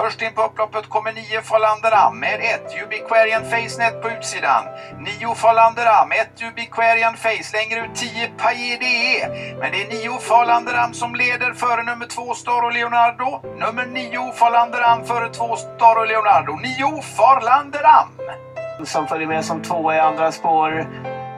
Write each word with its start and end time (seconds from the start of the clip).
Först 0.00 0.22
in 0.22 0.34
på 0.34 0.42
upploppet 0.42 0.88
kommer 0.88 1.12
9 1.12 1.40
Falanderam 1.42 2.20
med 2.20 2.40
1 2.40 2.82
Ubiquarian 2.84 3.44
Facenet 3.50 4.02
på 4.02 4.10
utsidan. 4.10 4.64
9 4.98 5.34
Falanderam, 5.34 6.12
1 6.12 6.42
Ubiquarian 6.42 7.16
Face, 7.16 7.50
längre 7.52 7.84
ut 7.84 7.94
10 7.94 8.30
Paille 8.36 9.28
Men 9.60 9.72
det 9.72 9.82
är 9.82 10.10
9 10.10 10.18
Falanderam 10.18 10.94
som 10.94 11.14
leder 11.14 11.52
före 11.52 11.82
nummer 11.82 12.06
2 12.06 12.34
Staro 12.34 12.70
Leonardo. 12.70 13.40
Nummer 13.64 13.86
9 13.86 14.32
Falanderam 14.32 15.04
före 15.04 15.28
2 15.28 15.56
Staro 15.56 16.04
Leonardo. 16.04 16.52
9 16.52 17.02
Farlanderam! 17.16 18.08
Som 18.84 19.06
följer 19.06 19.28
med 19.28 19.44
som 19.44 19.62
två 19.62 19.92
i 19.92 19.98
andra 19.98 20.32
spår. 20.32 20.86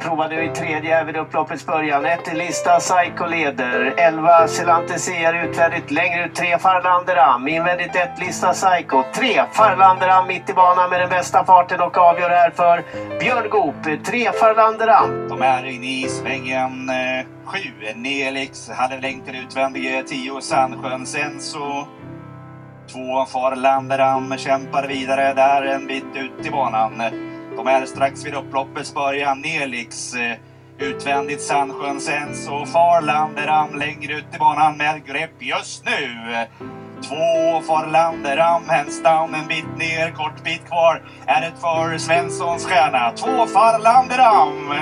Provade 0.00 0.44
i 0.44 0.48
tredje 0.48 1.04
vid 1.04 1.16
upploppets 1.16 1.66
början. 1.66 2.04
Ett 2.06 2.34
lista 2.34 2.78
Psycho 2.78 3.26
leder. 3.26 3.94
11 3.96 4.48
Celante 4.48 4.94
CR 4.98 5.34
utvändigt. 5.34 5.90
Längre 5.90 6.26
ut 6.26 6.34
3 6.34 6.58
Farlanderam. 6.58 7.48
Invändigt 7.48 7.96
ett 7.96 8.18
lista 8.20 8.52
Psycho. 8.52 9.02
3 9.14 9.42
Farlanderam 9.52 10.26
mitt 10.26 10.50
i 10.50 10.52
banan 10.54 10.90
med 10.90 11.00
den 11.00 11.08
bästa 11.08 11.44
farten 11.44 11.80
och 11.80 11.98
avgör 11.98 12.30
här 12.30 12.50
för 12.50 12.84
Björn 13.20 13.50
Goop. 13.50 14.04
3 14.04 14.32
Farlanderam. 14.32 15.28
De 15.28 15.42
är 15.42 15.66
inne 15.66 15.86
i 15.86 16.08
svängen. 16.08 16.88
Eh, 16.88 17.26
Sju 17.44 17.94
Nelix 17.94 18.70
hade 18.70 19.00
längtat 19.00 19.34
utvändige. 19.34 19.98
Eh, 19.98 20.04
10 20.04 20.40
Sandsjön 20.40 21.06
Sen 21.06 21.40
så... 21.40 21.88
Två 22.92 23.26
Farlanderam 23.26 24.36
kämpar 24.38 24.86
vidare 24.86 25.34
där 25.34 25.62
en 25.62 25.86
bit 25.86 26.04
ut 26.14 26.46
i 26.46 26.50
banan. 26.50 27.02
De 27.56 27.66
är 27.66 27.86
strax 27.86 28.26
vid 28.26 28.34
upploppets 28.34 28.94
början. 28.94 29.40
Nelix 29.40 30.14
liksom, 30.14 30.20
eh, 30.20 30.88
utvändigt 30.88 31.42
Sandsjön 31.42 32.00
Senso. 32.00 32.66
Farlanderam 32.66 33.74
längre 33.74 34.12
ut 34.12 34.34
i 34.34 34.38
banan 34.38 34.76
med 34.76 35.06
grepp 35.06 35.42
just 35.42 35.84
nu. 35.84 36.08
Två 37.02 37.60
Farlanderam, 37.66 38.62
Hensdown 38.68 39.34
en 39.34 39.48
bit 39.48 39.76
ner, 39.78 40.10
kort 40.10 40.44
bit 40.44 40.66
kvar. 40.68 41.02
Är 41.26 41.40
det 41.40 41.52
för 41.60 41.98
Svenssons 41.98 42.66
stjärna. 42.66 43.12
Två 43.12 43.46
Farlanderam. 43.46 44.74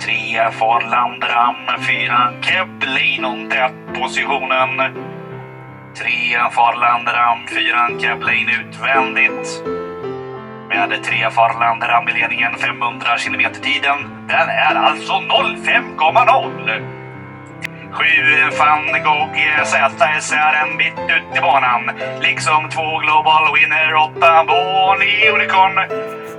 Tre 0.00 0.50
Farlanderam, 0.50 1.56
fyra 1.88 2.32
Kepler 2.42 3.24
om 3.24 3.50
tätpositionen. 3.50 4.94
Tre 5.96 6.50
Farlanderam, 6.50 7.38
fyra 7.48 8.00
Keblin. 8.00 8.48
utvändigt. 8.48 9.83
Med 10.74 11.02
tre 11.04 11.30
Farlanderam 11.30 12.08
i 12.08 12.12
ledningen 12.12 12.54
500 12.54 13.18
kilometer 13.18 13.60
tiden. 13.60 13.98
Den 14.28 14.48
är 14.48 14.74
alltså 14.74 15.12
05,0. 15.12 17.03
Sju 17.94 18.50
van 18.58 19.02
Gogh 19.04 19.64
ZS 19.64 20.32
är 20.32 20.54
en 20.62 20.76
bit 20.76 20.98
ut 20.98 21.36
i 21.36 21.40
banan. 21.40 21.90
Liksom 22.20 22.68
två 22.68 22.98
Global 22.98 23.54
Winner, 23.54 23.94
åtta 23.94 24.44
Bonnie 24.44 25.30
Unicorn. 25.30 25.74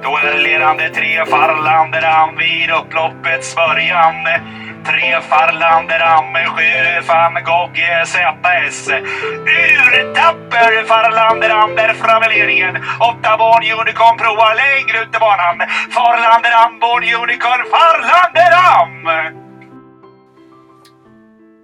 Då 0.03 0.17
är 0.17 0.39
ledande 0.39 0.89
tre 0.89 1.25
Farlanderam 1.25 2.37
vid 2.37 2.71
upploppets 2.71 3.55
början. 3.55 4.15
Tre 4.85 5.21
Farlanderam, 5.29 6.33
sju 6.33 7.01
van 7.07 7.33
Gogh 7.43 7.79
ZS. 8.05 8.89
Urtapper 9.89 10.83
Farlanderam 10.87 11.75
där 11.75 11.93
framme 11.93 12.27
ledningen. 12.29 12.83
Åtta 12.99 13.37
Bonnie 13.37 13.73
Unicorn 13.73 14.17
provar 14.17 14.55
längre 14.55 15.03
ut 15.03 15.15
i 15.15 15.19
banan. 15.19 15.57
Farlanderam, 15.91 16.79
Bonnie 16.79 17.15
Unicorn, 17.15 17.65
Farlanderam! 17.71 19.44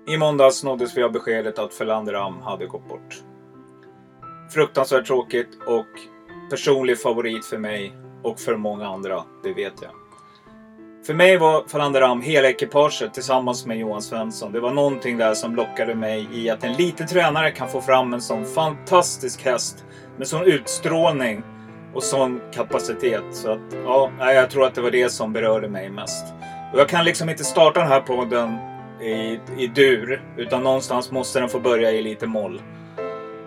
I 0.08 0.18
måndags 0.18 0.64
nåddes 0.64 0.98
vi 0.98 1.04
av 1.04 1.12
beskedet 1.12 1.60
att 1.60 1.74
Felander 1.74 2.14
Am 2.14 2.42
hade 2.42 2.66
gått 2.66 2.90
bort. 2.90 3.24
Fruktansvärt 4.54 5.08
tråkigt 5.08 5.58
och 5.68 5.88
personlig 6.50 7.02
favorit 7.02 7.45
för 7.45 7.58
mig 7.58 7.94
och 8.23 8.40
för 8.40 8.56
många 8.56 8.88
andra, 8.88 9.23
det 9.44 9.54
vet 9.54 9.73
jag. 9.82 9.92
För 11.06 11.14
mig 11.14 11.38
var 11.38 11.64
Falander 11.67 12.02
Am 12.02 12.22
hela 12.22 12.50
ekipaget 12.50 13.14
tillsammans 13.14 13.66
med 13.66 13.78
Johan 13.78 14.02
Svensson. 14.02 14.52
Det 14.52 14.60
var 14.60 14.73
någonting 14.73 15.17
där 15.17 15.34
som 15.34 15.56
lockade 15.56 15.95
mig 15.95 16.28
i 16.34 16.50
att 16.50 16.64
en 16.64 16.73
liten 16.73 17.08
tränare 17.08 17.52
kan 17.52 17.70
få 17.70 17.82
fram 17.82 18.14
en 18.14 18.22
sån 18.22 18.45
fantastisk 18.45 19.45
häst 19.45 19.86
med 20.17 20.28
sån 20.28 20.44
utstrålning 20.44 21.44
och 21.94 22.04
sån 22.04 22.42
kapacitet. 22.54 23.23
Så 23.32 23.52
att, 23.52 23.76
ja, 23.86 24.11
jag 24.20 24.50
tror 24.50 24.66
att 24.66 24.76
det 24.76 24.82
var 24.82 24.92
det 24.92 25.10
som 25.10 25.34
berörde 25.34 25.70
mig 25.70 25.90
mest. 25.90 26.26
Och 26.73 26.80
jag 26.80 26.90
kan 26.90 27.06
liksom 27.06 27.30
inte 27.30 27.44
starta 27.44 27.80
den 27.80 27.90
här 27.90 28.02
podden 28.02 28.70
i, 29.02 29.39
i 29.58 29.67
dur. 29.67 30.22
Utan 30.38 30.64
någonstans 30.64 31.12
måste 31.12 31.39
den 31.39 31.50
få 31.50 31.60
börja 31.60 31.92
i 31.92 32.02
lite 32.02 32.28
moll. 32.28 32.62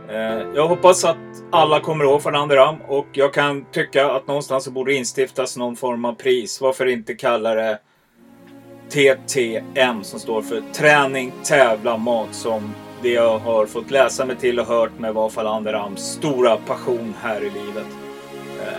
Eh, 0.09 0.47
jag 0.55 0.69
hoppas 0.69 1.05
att 1.05 1.17
alla 1.51 1.81
kommer 1.81 2.05
ihåg 2.05 2.23
Fernando 2.23 2.79
och 2.89 3.07
jag 3.13 3.35
kan 3.35 3.65
tycka 3.65 4.11
att 4.11 4.27
någonstans 4.27 4.65
så 4.65 4.71
borde 4.71 4.95
instiftas 4.95 5.57
någon 5.57 5.77
form 5.77 6.05
av 6.05 6.15
pris. 6.15 6.61
Varför 6.61 6.87
inte 6.87 7.15
kalla 7.15 7.55
det 7.55 7.79
TTM 8.89 10.05
som 10.05 10.21
står 10.21 10.43
för 10.43 10.63
träning, 10.73 11.33
tävla, 11.45 11.97
mat 11.97 12.35
som 12.35 12.75
det 13.03 13.09
jag 13.09 13.39
har 13.39 13.67
fått 13.67 13.91
läsa 13.91 14.25
mig 14.25 14.37
till 14.37 14.61
och 14.61 14.67
hört 14.67 14.99
med 14.99 15.15
var 15.15 15.29
Falanderams 15.29 16.01
stora 16.01 16.57
passion 16.57 17.15
här 17.23 17.41
i 17.41 17.51
livet. 17.51 17.87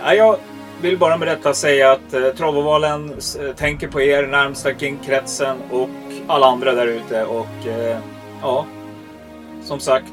Eh, 0.04 0.14
jag 0.14 0.36
vill 0.82 0.98
bara 0.98 1.16
med 1.16 1.28
detta 1.28 1.54
säga 1.54 1.92
att 1.92 2.14
eh, 2.14 2.28
Travovalen 2.28 3.10
eh, 3.10 3.54
tänker 3.56 3.88
på 3.88 4.00
er 4.00 4.26
närmsta 4.26 4.74
kringkretsen 4.74 5.56
och 5.70 5.88
alla 6.26 6.46
andra 6.46 6.72
där 6.72 6.86
ute. 6.86 7.24
Och 7.24 7.66
eh, 7.66 7.98
ja, 8.42 8.66
som 9.62 9.80
sagt, 9.80 10.12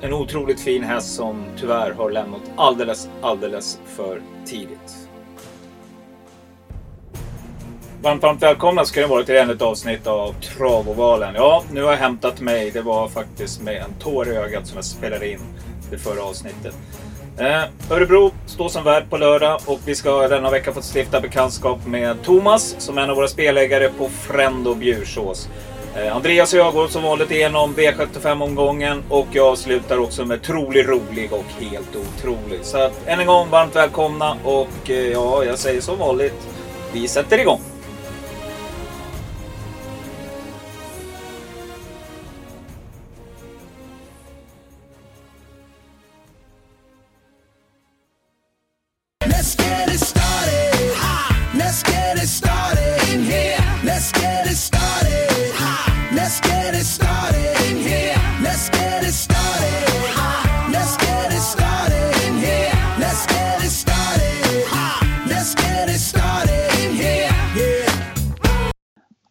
en 0.00 0.12
otroligt 0.12 0.60
fin 0.60 0.84
häst 0.84 1.14
som 1.14 1.44
tyvärr 1.56 1.90
har 1.90 2.10
lämnat 2.10 2.42
alldeles, 2.56 3.08
alldeles 3.22 3.80
för 3.86 4.22
tidigt. 4.44 5.08
Varmt, 8.02 8.22
varmt 8.22 8.42
välkomna 8.42 8.84
ska 8.84 9.00
ni 9.00 9.06
vara 9.06 9.24
till 9.24 9.36
ännu 9.36 9.52
ett 9.52 9.62
avsnitt 9.62 10.06
av 10.06 10.32
Travovalen. 10.32 11.34
Ja, 11.34 11.64
nu 11.72 11.82
har 11.82 11.90
jag 11.90 11.98
hämtat 11.98 12.40
mig. 12.40 12.70
Det 12.70 12.82
var 12.82 13.08
faktiskt 13.08 13.62
med 13.62 13.76
en 13.76 13.94
tår 13.98 14.28
i 14.28 14.36
ögat 14.36 14.66
som 14.66 14.76
jag 14.76 14.84
spelade 14.84 15.30
in 15.32 15.40
det 15.90 15.98
förra 15.98 16.22
avsnittet. 16.22 16.76
Eh, 17.40 17.62
Örebro 17.90 18.30
står 18.46 18.68
som 18.68 18.84
värd 18.84 19.10
på 19.10 19.16
lördag 19.16 19.60
och 19.66 19.80
vi 19.84 19.94
ska 19.94 20.28
denna 20.28 20.50
vecka 20.50 20.72
få 20.72 20.80
stifta 20.94 21.20
bekantskap 21.20 21.86
med 21.86 22.22
Thomas 22.22 22.74
som 22.78 22.98
är 22.98 23.02
en 23.02 23.10
av 23.10 23.16
våra 23.16 23.28
spelägare 23.28 23.88
på 23.88 24.08
Frendo 24.08 24.74
Bjursås. 24.74 25.48
Eh, 25.96 26.16
Andreas 26.16 26.52
och 26.52 26.58
jag 26.58 26.74
går 26.74 26.88
som 26.88 27.02
vanligt 27.02 27.30
igenom 27.30 27.74
V75-omgången 27.74 29.02
och 29.08 29.26
jag 29.32 29.46
avslutar 29.46 29.98
också 29.98 30.24
med 30.24 30.42
trolig, 30.42 30.88
rolig 30.88 31.32
och 31.32 31.44
helt 31.60 31.96
otrolig. 31.96 32.60
Så 32.62 32.78
att, 32.78 33.06
än 33.06 33.20
en 33.20 33.26
gång 33.26 33.50
varmt 33.50 33.76
välkomna 33.76 34.36
och 34.44 34.90
eh, 34.90 34.96
ja, 34.96 35.44
jag 35.44 35.58
säger 35.58 35.80
som 35.80 35.98
vanligt, 35.98 36.48
vi 36.92 37.08
sätter 37.08 37.38
igång. 37.38 37.60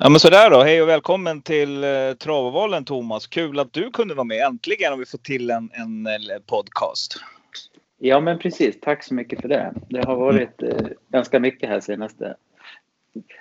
Ja 0.02 0.10
men 0.10 0.20
sådär 0.20 0.50
då, 0.50 0.64
hej 0.64 0.82
och 0.82 0.90
välkommen 0.90 1.42
till 1.42 1.84
eh, 1.84 1.90
Travovalen 2.20 2.86
Thomas. 2.86 3.28
Kul 3.28 3.60
att 3.60 3.74
du 3.74 3.92
kunde 3.92 4.14
vara 4.14 4.24
med. 4.24 4.46
Äntligen 4.46 4.92
har 4.92 4.98
vi 4.98 5.06
fått 5.06 5.24
till 5.24 5.50
en, 5.50 5.70
en, 5.74 6.08
podcast. 6.46 7.16
Ja, 7.98 8.20
men 8.20 8.40
precis. 8.40 8.80
Tack 8.80 9.04
så 9.04 9.14
mycket 9.14 9.42
för 9.42 9.48
det. 9.48 9.74
Det 9.90 10.06
har 10.06 10.16
varit 10.16 10.64
eh, 10.64 10.88
ganska 11.08 11.40
mycket 11.40 11.70
här 11.70 11.80
senaste 11.80 12.36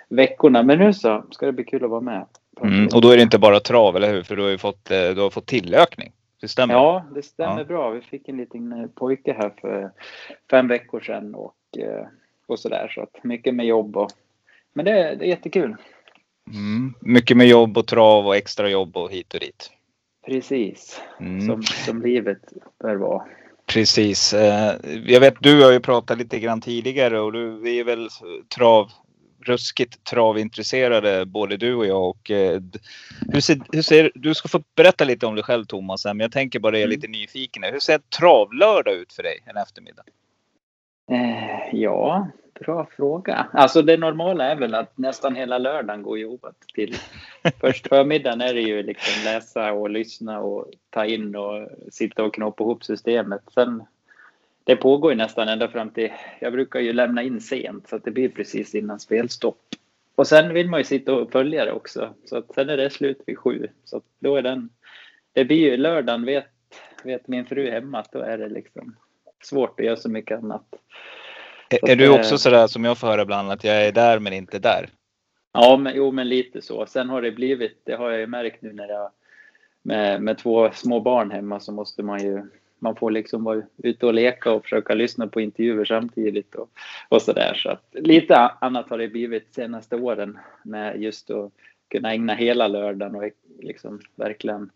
veckorna. 0.09 0.63
Men 0.63 0.79
nu 0.79 0.93
så 0.93 1.25
ska 1.31 1.47
det 1.47 1.53
bli 1.53 1.65
kul 1.65 1.85
att 1.85 1.91
vara 1.91 2.01
med. 2.01 2.27
Mm, 2.63 2.89
och 2.95 3.01
då 3.01 3.11
är 3.11 3.17
det 3.17 3.23
inte 3.23 3.39
bara 3.39 3.61
trav, 3.61 3.97
eller 3.97 4.13
hur? 4.13 4.23
För 4.23 4.37
du 4.37 4.43
har 4.43 4.51
ju 4.51 4.59
fått, 4.59 4.91
eh, 4.91 5.09
du 5.09 5.21
har 5.21 5.31
fått 5.31 5.47
tillökning. 5.47 6.13
Det 6.41 6.49
stämmer? 6.49 6.75
Ja, 6.75 7.05
det 7.15 7.23
stämmer 7.23 7.59
Ja. 7.59 7.65
bra. 7.65 7.91
Vi 7.91 8.01
fick 8.01 8.29
en 8.29 8.37
liten 8.37 8.73
eh, 8.73 8.87
pojke 8.95 9.33
här 9.33 9.53
för 9.61 9.91
fem 10.51 10.69
veckor 10.69 11.01
sedan 11.01 11.35
och, 11.35 11.57
eh, 11.79 12.07
och 12.47 12.59
sådär. 12.59 12.93
Så 12.95 13.03
att 13.03 13.25
mycket 13.25 13.55
med 13.55 13.67
jobb 13.67 13.97
och... 13.97 14.11
Men 14.73 14.85
det, 14.85 14.93
det 14.93 15.25
är 15.25 15.29
jättekul. 15.29 15.77
Mm, 16.53 16.95
mycket 17.01 17.37
med 17.37 17.49
jobb 17.49 17.79
och 17.79 17.87
trav 17.87 18.27
och 18.27 18.37
extra 18.37 18.71
jobb 18.71 18.97
och 18.97 19.13
hit 19.13 19.35
och 19.35 19.41
dit. 19.41 19.71
Precis. 20.27 21.01
Mm. 21.21 21.47
Som, 21.47 21.63
som 21.63 22.03
livet 22.03 22.39
bör 22.83 22.97
vara. 22.97 23.25
Precis. 23.67 24.35
Eh, 24.35 24.75
Jag 25.07 25.21
vet 25.21 25.35
du 25.41 25.63
har 25.65 25.73
ju 25.73 25.81
pratat 25.81 26.19
lite 26.19 26.39
grann 26.39 26.61
tidigare 26.61 27.21
och 27.21 27.33
du, 27.33 27.61
vi 27.61 27.81
är 27.81 27.85
väl 27.85 28.09
trav 28.57 28.91
ruskigt 29.45 30.05
travintresserade 30.05 31.27
både 31.27 31.57
du 31.57 31.75
och 31.75 31.87
jag. 31.87 32.09
Och, 32.09 32.31
eh, 32.31 32.61
hur 33.33 33.41
ser, 33.41 33.61
hur 33.73 33.83
ser, 33.83 34.13
du 34.15 34.35
ska 34.35 34.49
få 34.49 34.63
berätta 34.77 35.05
lite 35.05 35.27
om 35.27 35.35
dig 35.35 35.45
själv 35.45 35.65
Thomas, 35.65 36.05
men 36.05 36.21
jag 36.21 36.33
tänker 36.33 36.59
bara 36.59 36.77
jag 36.77 36.83
är 36.83 36.89
lite 36.89 37.09
nyfiken. 37.09 37.63
Hur 37.63 37.79
ser 37.79 37.95
en 37.95 38.03
travlördag 38.19 38.95
ut 38.95 39.13
för 39.13 39.23
dig 39.23 39.39
en 39.47 39.57
eftermiddag? 39.57 40.03
Eh, 41.11 41.81
ja, 41.81 42.29
bra 42.61 42.87
fråga. 42.97 43.47
Alltså 43.53 43.83
det 43.83 43.97
normala 43.97 44.45
är 44.45 44.57
väl 44.57 44.75
att 44.75 44.99
nästan 44.99 45.37
hela 45.37 45.59
lördagen 45.59 46.03
går 46.03 46.19
ju 46.19 46.27
åt 46.27 46.61
till. 46.75 46.97
Först 47.61 47.89
förmiddagen 47.89 48.41
är 48.41 48.55
det 48.55 48.61
ju 48.61 48.83
liksom 48.83 49.25
läsa 49.25 49.73
och 49.73 49.91
lyssna 49.91 50.41
och 50.41 50.71
ta 50.91 51.05
in 51.05 51.37
och 51.37 51.69
sitta 51.91 52.25
och 52.25 52.35
knåpa 52.35 52.65
ihop 52.65 52.85
systemet. 52.85 53.43
Sen 53.55 53.83
det 54.65 54.77
pågår 54.77 55.13
ju 55.13 55.19
nästan 55.19 55.49
ända 55.49 55.69
fram 55.69 55.91
till, 55.91 56.13
jag 56.41 56.53
brukar 56.53 56.81
ju 56.81 56.93
lämna 56.93 57.23
in 57.23 57.41
sent 57.41 57.89
så 57.89 57.97
att 57.97 58.05
det 58.05 58.11
blir 58.11 58.29
precis 58.29 58.75
innan 58.75 59.01
spelstopp. 59.01 59.61
Och 60.15 60.27
sen 60.27 60.55
vill 60.55 60.69
man 60.69 60.81
ju 60.81 60.85
sitta 60.85 61.15
och 61.15 61.33
följa 61.33 61.65
det 61.65 61.73
också. 61.73 62.15
Så 62.25 62.37
att 62.37 62.55
sen 62.55 62.69
är 62.69 62.77
det 62.77 62.91
slut 62.91 63.23
vid 63.27 63.39
sju. 63.39 63.69
Så 63.85 63.97
att 63.97 64.05
då 64.19 64.37
är 64.37 64.43
den, 64.43 64.71
det 65.33 65.45
blir 65.45 65.71
ju 65.71 65.77
lördagen 65.77 66.25
vet, 66.25 66.47
vet 67.05 67.29
min 67.29 67.47
fru 67.47 67.71
hemma 67.71 67.99
att 67.99 68.13
då 68.13 68.19
är 68.19 68.39
det 68.39 68.49
liksom 68.49 68.97
svårt 69.43 69.81
att 69.81 69.87
göra 69.87 69.97
så 69.97 70.09
mycket 70.09 70.39
annat. 70.39 70.75
Är, 71.71 71.97
du 71.97 72.05
eh, 72.05 72.15
också 72.15 72.39
sådär 72.39 72.67
som 72.67 72.85
jag 72.85 72.99
får 72.99 73.07
höra 73.07 73.23
ibland 73.23 73.51
att 73.51 73.65
jag 73.65 73.87
är 73.87 73.93
där 73.93 74.19
men 74.19 74.33
inte 74.33 74.59
där? 74.59 74.89
Ja, 75.53 75.77
men, 75.77 75.93
jo, 75.97 76.13
men 76.13 76.29
lite 76.29 76.63
så. 76.63 76.87
Sen 76.87 77.09
har 77.09 77.23
det 77.23 77.31
blivit, 77.33 77.81
det 77.85 77.95
har 77.95 78.11
jag 78.11 78.21
ju 78.21 78.27
märkt 78.27 78.63
nu 78.63 78.73
när 78.73 78.89
jag 78.89 79.11
med, 79.83 80.23
med 80.23 80.39
två 80.39 80.71
små 80.73 81.01
barn 81.01 81.31
hemma 81.31 81.61
så 81.61 81.73
måste 81.73 82.03
man 82.03 82.23
ju, 82.23 82.43
man 82.79 82.97
får 82.97 83.11
liksom 83.11 83.45
vara 83.45 83.63
ute 83.77 84.07
och 84.07 84.15
leka 84.15 84.53
och 84.53 84.63
försöka 84.63 84.95
lyssna 84.95 85.27
på 85.27 85.41
intervjuer 85.41 85.85
samtidigt 85.85 86.55
och, 86.55 86.71
och 87.09 87.23
så 87.23 87.33
där. 87.33 87.55
Så 87.55 87.71
att 87.71 87.85
lite 87.93 88.37
annat 88.37 88.91
har 88.91 88.99
det 88.99 89.09
blivit 89.09 89.55
senaste 89.55 89.97
åren 89.97 90.39
med 90.63 91.03
just 91.03 91.31
att 91.31 91.53
kunna 91.91 92.13
ägna 92.13 92.35
hela 92.35 92.69
lördagen 92.69 93.15
och 93.15 93.31
liksom 93.61 94.01
verkligen 94.17 94.71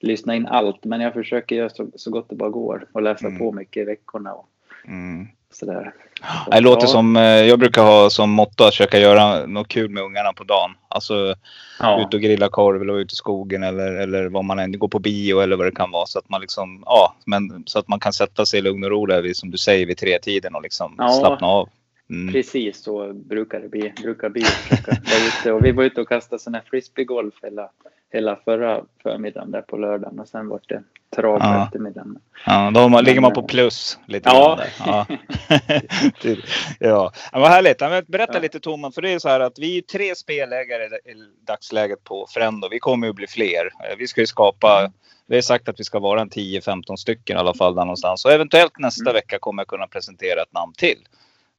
lyssna 0.00 0.34
in 0.34 0.46
allt. 0.46 0.84
Men 0.84 1.00
jag 1.00 1.12
försöker 1.12 1.56
göra 1.56 1.68
så, 1.68 1.88
så 1.94 2.10
gott 2.10 2.28
det 2.28 2.36
bara 2.36 2.50
går 2.50 2.88
och 2.92 3.02
läsa 3.02 3.26
Mm. 3.26 3.38
på 3.38 3.52
mycket 3.52 3.80
i 3.80 3.84
veckorna 3.84 4.32
och 4.34 4.48
Mm. 4.84 5.26
Sådär. 5.52 5.94
Det 6.50 6.60
låter 6.60 6.82
Ja. 6.86 6.88
som, 6.92 7.16
eh, 7.16 7.22
jag 7.22 7.58
brukar 7.58 7.82
ha 7.82 8.10
som 8.10 8.30
motto 8.30 8.64
att 8.64 8.70
försöka 8.70 8.98
göra 8.98 9.46
något 9.46 9.68
kul 9.68 9.90
med 9.90 10.02
ungarna 10.02 10.32
på 10.32 10.44
dagen. 10.44 10.70
Alltså 10.88 11.34
Ja. 11.80 12.02
ut 12.02 12.14
och 12.14 12.20
grilla 12.20 12.48
korv 12.48 12.82
eller 12.82 12.98
ute 12.98 13.12
i 13.12 13.16
skogen 13.16 13.62
eller, 13.62 13.92
eller 13.92 14.28
vad 14.28 14.44
man 14.44 14.58
än, 14.58 14.78
gå 14.78 14.88
på 14.88 14.98
bio 14.98 15.40
eller 15.40 15.56
vad 15.56 15.66
det 15.66 15.72
kan 15.74 15.90
vara. 15.90 16.06
Så 16.06 16.18
att 16.18 16.28
man 16.28 16.40
liksom, 16.40 16.82
ja, 16.86 17.14
men 17.26 17.62
så 17.66 17.78
att 17.78 17.88
man 17.88 18.00
kan 18.00 18.12
sätta 18.12 18.46
sig 18.46 18.58
i 18.58 18.62
lugn 18.62 18.84
och 18.84 18.90
ro 18.90 19.06
där 19.06 19.32
som 19.34 19.50
du 19.50 19.58
säger 19.58 19.86
vid 19.86 19.98
tre 19.98 20.18
tiden 20.18 20.54
och 20.54 20.62
liksom 20.62 20.94
Ja. 20.98 21.08
slappna 21.12 21.46
av. 21.46 21.68
Mm. 22.10 22.32
Precis 22.32 22.82
så 22.82 23.12
brukar 23.12 23.60
det 23.60 23.68
bli. 23.68 23.92
Brukar 24.02 24.28
bli 24.28 24.42
försöka 24.44 24.90
vara 24.90 25.28
ute. 25.40 25.52
Och 25.52 25.64
vi 25.64 25.72
var 25.72 25.84
ute 25.84 26.00
och 26.00 26.08
kastade 26.08 26.42
sån 26.42 26.54
här 26.54 26.62
frisbeegolf 26.70 27.34
hela, 27.42 27.68
hela 28.12 28.36
förra 28.36 28.80
förmiddagen 29.02 29.50
där 29.50 29.62
på 29.62 29.76
lördagen 29.76 30.18
och 30.20 30.28
sen 30.28 30.48
var 30.48 30.60
det 30.68 30.82
trav 31.16 31.38
på 31.38 31.44
Ja. 31.46 31.64
eftermiddagen. 31.64 32.18
Ja, 32.46 32.70
då 32.74 32.88
man, 32.88 33.04
ligger 33.04 33.20
man 33.20 33.32
på 33.32 33.42
plus 33.42 33.98
lite 34.06 34.28
Ja. 34.32 34.56
grann. 34.56 34.66
Ja. 34.86 35.06
Det- 36.22 36.38
ja. 36.78 37.12
ja, 37.32 37.38
vad 37.40 37.48
härligt. 37.48 37.78
Berätta 38.08 38.32
Ja. 38.34 38.40
lite 38.40 38.60
Thomas, 38.60 38.94
för 38.94 39.02
det 39.02 39.10
är 39.12 39.18
så 39.18 39.28
här 39.28 39.40
att 39.40 39.58
vi 39.58 39.78
är 39.78 39.82
tre 39.82 40.14
spelägare 40.14 40.84
i 40.84 41.46
dagsläget 41.46 42.04
på 42.04 42.26
Frendo. 42.30 42.68
Vi 42.70 42.78
kommer 42.78 43.06
ju 43.06 43.12
bli 43.12 43.26
fler. 43.26 43.66
Eh, 43.90 43.96
Vi 43.98 44.06
ska 44.06 44.20
ju 44.20 44.26
skapa, 44.26 44.92
vi 45.26 45.34
har 45.36 45.42
sagt 45.42 45.68
att 45.68 45.80
vi 45.80 45.84
ska 45.84 45.98
vara 45.98 46.20
en 46.20 46.30
10-15 46.30 46.96
stycken 46.96 47.36
i 47.36 47.40
alla 47.40 47.54
fall 47.54 47.74
där 47.74 47.82
någonstans. 47.84 48.24
Och 48.24 48.32
eventuellt 48.32 48.78
nästa 48.78 49.02
Mm. 49.10 49.14
vecka 49.14 49.38
kommer 49.38 49.60
jag 49.62 49.68
kunna 49.68 49.86
presentera 49.86 50.42
ett 50.42 50.52
namn 50.52 50.72
till. 50.72 50.98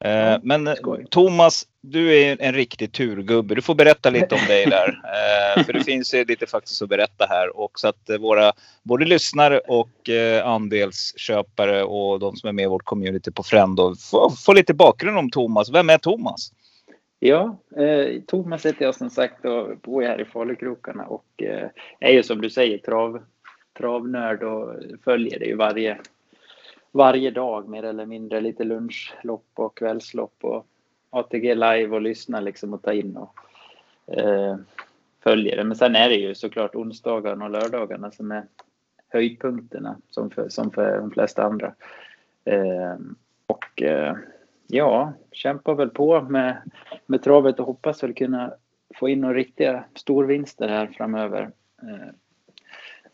Eh, 0.06 0.12
Ja, 0.12 0.40
Men 0.44 0.68
eh, 0.68 0.74
skoj. 0.74 1.06
Thomas, 1.10 1.68
du 1.82 2.18
är 2.22 2.38
en 2.40 2.54
riktig 2.54 2.92
turgubbe. 2.92 3.56
Du 3.56 3.62
får 3.62 3.76
berätta 3.76 4.10
lite 4.10 4.36
om 4.36 4.42
dig 4.48 4.66
där. 4.66 5.02
Eh, 5.58 5.64
För 5.64 5.74
det 5.74 5.84
finns 5.84 6.14
ju 6.14 6.26
lite 6.26 6.46
faktiskt 6.46 6.82
att 6.82 6.90
berätta 6.90 7.26
här. 7.30 7.58
Och 7.58 7.80
så 7.80 7.88
att 7.88 8.10
våra 8.20 8.54
både 8.84 9.06
lyssnare 9.06 9.60
och 9.60 10.10
andelsköpare 10.44 11.84
och 11.84 12.20
de 12.20 12.36
som 12.36 12.48
är 12.50 12.54
med 12.54 12.64
i 12.64 12.68
vårt 12.68 12.86
community 12.86 13.32
på 13.32 13.44
Frendo 13.44 13.96
får 14.46 14.54
lite 14.54 14.74
bakgrund 14.74 15.18
om 15.18 15.30
Thomas. 15.30 15.72
Vem 15.72 15.90
är 15.90 15.98
Thomas? 15.98 16.52
Ja, 17.20 17.58
eh, 17.78 18.22
Thomas 18.28 18.66
heter 18.66 18.86
jag 18.86 18.96
som 18.96 19.10
sagt 19.10 19.46
och 19.46 19.78
bor 19.78 20.02
här 20.02 20.22
i 20.22 20.26
Falukrokarna 20.26 21.04
och 21.04 21.44
eh, 21.44 21.68
är 22.00 22.12
ju 22.12 22.24
som 22.24 22.42
du 22.42 22.50
säger 22.50 22.78
trav, 22.78 23.22
travnörd 23.78 24.44
och 24.44 24.76
följer 25.04 25.40
det 25.40 25.46
ju 25.46 25.56
varje, 25.56 25.98
varje 26.92 27.32
dag 27.32 27.70
mer 27.70 27.84
eller 27.84 28.06
mindre. 28.06 28.42
Lite 28.42 28.64
lunchlopp 28.64 29.50
och 29.54 29.78
kvällslopp 29.78 30.36
och 30.42 30.68
ATG 31.10 31.56
live 31.56 31.88
och 31.88 32.02
lyssna 32.02 32.40
liksom 32.40 32.74
och 32.74 32.82
ta 32.82 32.94
in 32.94 33.18
och 33.18 33.36
eh, 34.18 34.58
följer 35.24 35.58
det. 35.58 35.64
Men 35.64 35.78
sen 35.78 35.96
är 35.96 36.10
det 36.10 36.16
ju 36.16 36.36
såklart 36.36 36.76
onsdagarna 36.76 37.46
och 37.46 37.52
lördagarna 37.52 38.12
som 38.12 38.32
är 38.32 38.44
höjdpunkterna 39.10 39.98
som 40.10 40.30
för, 40.30 40.50
som 40.50 40.72
för 40.72 40.98
de 40.98 41.12
flesta 41.12 41.44
andra. 41.44 41.74
Eh, 42.46 42.96
och 43.48 43.82
eh, 43.82 44.16
ja, 44.68 45.14
kämpar 45.32 45.76
väl 45.76 45.90
på 45.90 46.22
med, 46.22 46.58
med 47.06 47.24
travet 47.24 47.60
och 47.60 47.66
hoppas 47.66 48.04
väl 48.04 48.14
kunna 48.14 48.54
få 48.96 49.10
in 49.10 49.22
några 49.22 49.34
riktiga 49.34 49.84
storvinster 49.96 50.68
här 50.68 50.88
framöver. 50.88 51.52
Eh, 51.82 52.14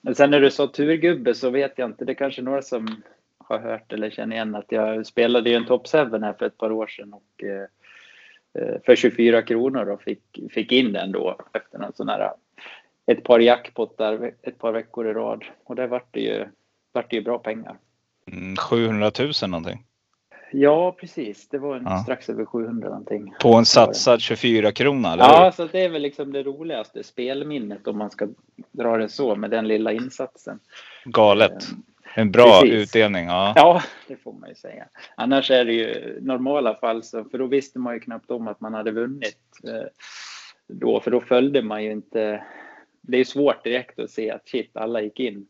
Men 0.01 0.15
sen 0.15 0.31
när 0.31 0.39
du 0.41 0.51
sa 0.51 0.67
turgubbe 0.67 1.33
så 1.33 1.49
vet 1.49 1.77
jag 1.77 1.89
inte, 1.89 2.05
det 2.05 2.11
är 2.11 2.15
kanske 2.15 2.41
några 2.41 2.61
som 2.61 3.01
har 3.49 3.59
hört 3.59 3.93
eller 3.93 4.09
känner 4.09 4.35
igen 4.35 4.55
att 4.55 4.71
jag 4.71 5.05
spelade 5.05 5.49
ju 5.49 5.55
en 5.55 5.65
top 5.65 5.87
7 5.87 5.97
här 5.97 6.33
för 6.33 6.45
ett 6.45 6.57
par 6.57 6.71
år 6.71 6.87
sedan 6.87 7.13
och 7.13 7.43
eh, 7.43 7.67
eh, 8.63 8.81
för 8.85 8.95
24 8.95 9.41
kronor 9.41 9.89
och 9.89 10.01
fick, 10.01 10.39
fick 10.51 10.71
in 10.71 10.93
den 10.93 11.11
då 11.11 11.37
efter 11.53 11.77
någon 11.79 11.93
sån 11.93 12.09
här 12.09 12.31
ett 13.05 13.23
par 13.23 13.39
jackpottar 13.39 14.31
ett 14.41 14.57
par 14.57 14.71
veckor 14.71 15.07
i 15.07 15.13
rad 15.13 15.43
och 15.63 15.75
där 15.75 15.87
vart 15.87 16.13
det 16.13 16.19
ju, 16.19 16.45
vart 16.91 17.09
det 17.09 17.15
ju 17.15 17.21
bra 17.21 17.39
pengar. 17.39 17.77
Mm, 18.31 18.55
700 18.55 19.11
000 19.19 19.31
någonting. 19.49 19.83
Ja, 20.51 20.95
precis. 20.99 21.47
Det 21.49 21.57
var 21.57 21.75
en, 21.75 21.83
Ja. 21.83 21.97
strax 22.03 22.29
över 22.29 22.45
700 22.45 22.89
någonting. 22.89 23.33
På 23.41 23.53
en 23.53 23.65
satsad 23.65 24.21
24 24.21 24.71
krona, 24.71 25.13
eller 25.13 25.23
Ja, 25.23 25.51
så 25.51 25.65
det 25.65 25.85
är 25.85 25.89
väl 25.89 26.01
liksom 26.01 26.33
det 26.33 26.43
roligaste 26.43 27.03
spelminnet 27.03 27.87
om 27.87 27.97
man 27.97 28.09
ska 28.09 28.27
dra 28.71 28.97
det 28.97 29.09
så 29.09 29.35
med 29.35 29.51
den 29.51 29.67
lilla 29.67 29.91
insatsen. 29.91 30.59
Galet. 31.05 31.63
En 32.19 32.31
bra 32.31 32.61
Precis. 32.61 32.73
utdelning. 32.73 33.25
Ja. 33.25 33.53
Ja, 33.55 33.83
det 34.07 34.15
får 34.15 34.33
man 34.33 34.49
ju 34.49 34.55
säga. 34.55 34.85
Annars 35.15 35.51
är 35.51 35.65
det 35.65 35.73
ju 35.73 36.19
normala 36.21 36.75
fall 36.75 37.03
så, 37.03 37.23
för 37.23 37.37
då 37.37 37.45
visste 37.45 37.79
man 37.79 37.93
ju 37.93 37.99
knappt 37.99 38.31
om 38.31 38.47
att 38.47 38.61
man 38.61 38.73
hade 38.73 38.91
vunnit 38.91 39.37
eh, 39.63 39.87
då, 40.67 40.99
för 40.99 41.11
då 41.11 41.21
följde 41.21 41.61
man 41.61 41.83
ju 41.83 41.91
inte. 41.91 42.43
Det 43.01 43.17
är 43.17 43.23
svårt 43.23 43.63
direkt 43.63 43.99
att 43.99 44.09
se 44.09 44.31
att 44.31 44.47
shit, 44.47 44.77
alla 44.77 45.01
gick 45.01 45.19
in. 45.19 45.47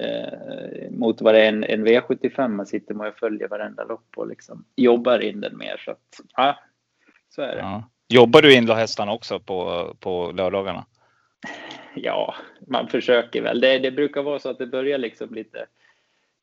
Eh, 0.00 0.90
mot 0.90 1.20
vad 1.20 1.34
det 1.34 1.44
är 1.44 1.48
en, 1.48 1.64
en 1.64 1.86
V75 1.86 2.48
man 2.48 2.66
sitter 2.66 2.94
man 2.94 3.08
och 3.08 3.18
följer 3.18 3.48
varenda 3.48 3.84
lopp 3.84 4.08
och 4.16 4.28
liksom 4.28 4.64
jobbar 4.76 5.18
in 5.18 5.40
den 5.40 5.58
mer 5.58 5.82
så 5.84 5.90
att 5.90 6.20
ja, 6.36 6.58
så 7.28 7.42
är 7.42 7.56
det. 7.56 7.60
Ja. 7.60 7.90
Jobbar 8.08 8.42
du 8.42 8.54
in 8.54 8.68
hästarna 8.68 9.12
också 9.12 9.40
på, 9.40 9.88
på 10.00 10.32
lördagarna? 10.32 10.86
Ja, 11.94 12.34
man 12.66 12.88
försöker 12.88 13.42
väl. 13.42 13.60
Det, 13.60 13.78
det 13.78 13.90
brukar 13.90 14.22
vara 14.22 14.38
så 14.38 14.50
att 14.50 14.58
det 14.58 14.66
börjar 14.66 14.98
liksom 14.98 15.34
lite 15.34 15.66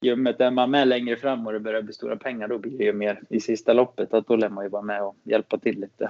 ljummet. 0.01 0.41
Är 0.41 0.51
man 0.51 0.71
med 0.71 0.87
längre 0.87 1.15
fram 1.15 1.47
och 1.47 1.53
det 1.53 1.59
börjar 1.59 1.81
bli 1.81 1.93
stora 1.93 2.15
pengar, 2.15 2.47
då 2.47 2.57
blir 2.57 2.77
det 2.77 2.83
ju 2.83 2.93
mer 2.93 3.21
i 3.29 3.39
sista 3.39 3.73
loppet. 3.73 4.13
Att 4.13 4.27
då 4.27 4.35
lär 4.35 4.49
man 4.49 4.63
ju 4.63 4.69
vara 4.69 4.81
med 4.81 5.03
och 5.03 5.15
hjälpa 5.23 5.57
till 5.57 5.79
lite. 5.79 6.09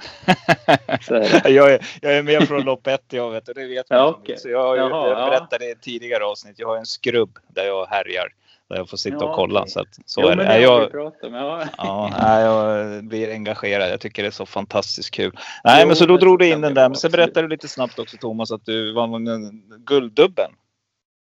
Är 1.44 1.50
jag, 1.50 1.72
är, 1.72 1.86
jag 2.00 2.16
är 2.16 2.22
med 2.22 2.48
från 2.48 2.62
lopp 2.64 2.86
ett, 2.86 3.04
jag 3.12 3.30
vet, 3.30 3.48
och 3.48 3.54
det 3.54 3.66
vet 3.66 3.90
man. 3.90 3.98
Ja, 3.98 4.20
inte. 4.26 4.40
Så 4.40 4.48
jag, 4.48 4.76
Jaha, 4.76 5.08
jag 5.08 5.18
ja. 5.18 5.26
berättade 5.30 5.66
i 5.66 5.70
ett 5.70 5.82
tidigare 5.82 6.24
avsnitt, 6.24 6.58
jag 6.58 6.68
har 6.68 6.76
en 6.76 6.86
skrubb 6.86 7.38
där 7.48 7.64
jag 7.64 7.86
härjar. 7.86 8.28
Där 8.68 8.76
jag 8.76 8.90
får 8.90 8.96
sitta 8.96 9.16
Ja, 9.20 9.28
och 9.30 9.34
kolla. 9.36 9.60
okej. 9.60 9.70
Så, 9.70 9.80
att, 9.80 9.98
så 10.06 10.20
jo, 10.20 10.28
är 10.28 10.36
det. 10.36 10.60
jag, 10.60 10.94
om. 10.94 11.12
Ja. 11.34 11.66
ja, 11.78 12.40
jag 12.40 13.04
blir 13.04 13.30
engagerad. 13.30 13.90
Jag 13.90 14.00
tycker 14.00 14.22
det 14.22 14.28
är 14.28 14.30
så 14.30 14.46
fantastiskt 14.46 15.10
kul. 15.10 15.38
Nej, 15.64 15.78
Jo, 15.82 15.86
men 15.86 15.96
så 15.96 16.06
då 16.06 16.16
drog 16.16 16.38
du 16.38 16.48
in 16.48 16.60
den 16.60 16.74
där. 16.74 16.88
Men 16.88 16.96
sen 16.96 17.10
berättade 17.10 17.42
du 17.42 17.48
lite 17.48 17.68
snabbt 17.68 17.98
också 17.98 18.16
Thomas 18.16 18.52
att 18.52 18.64
du 18.66 18.92
vann 18.92 19.26
en 19.26 19.62
gulddubben. 19.86 20.50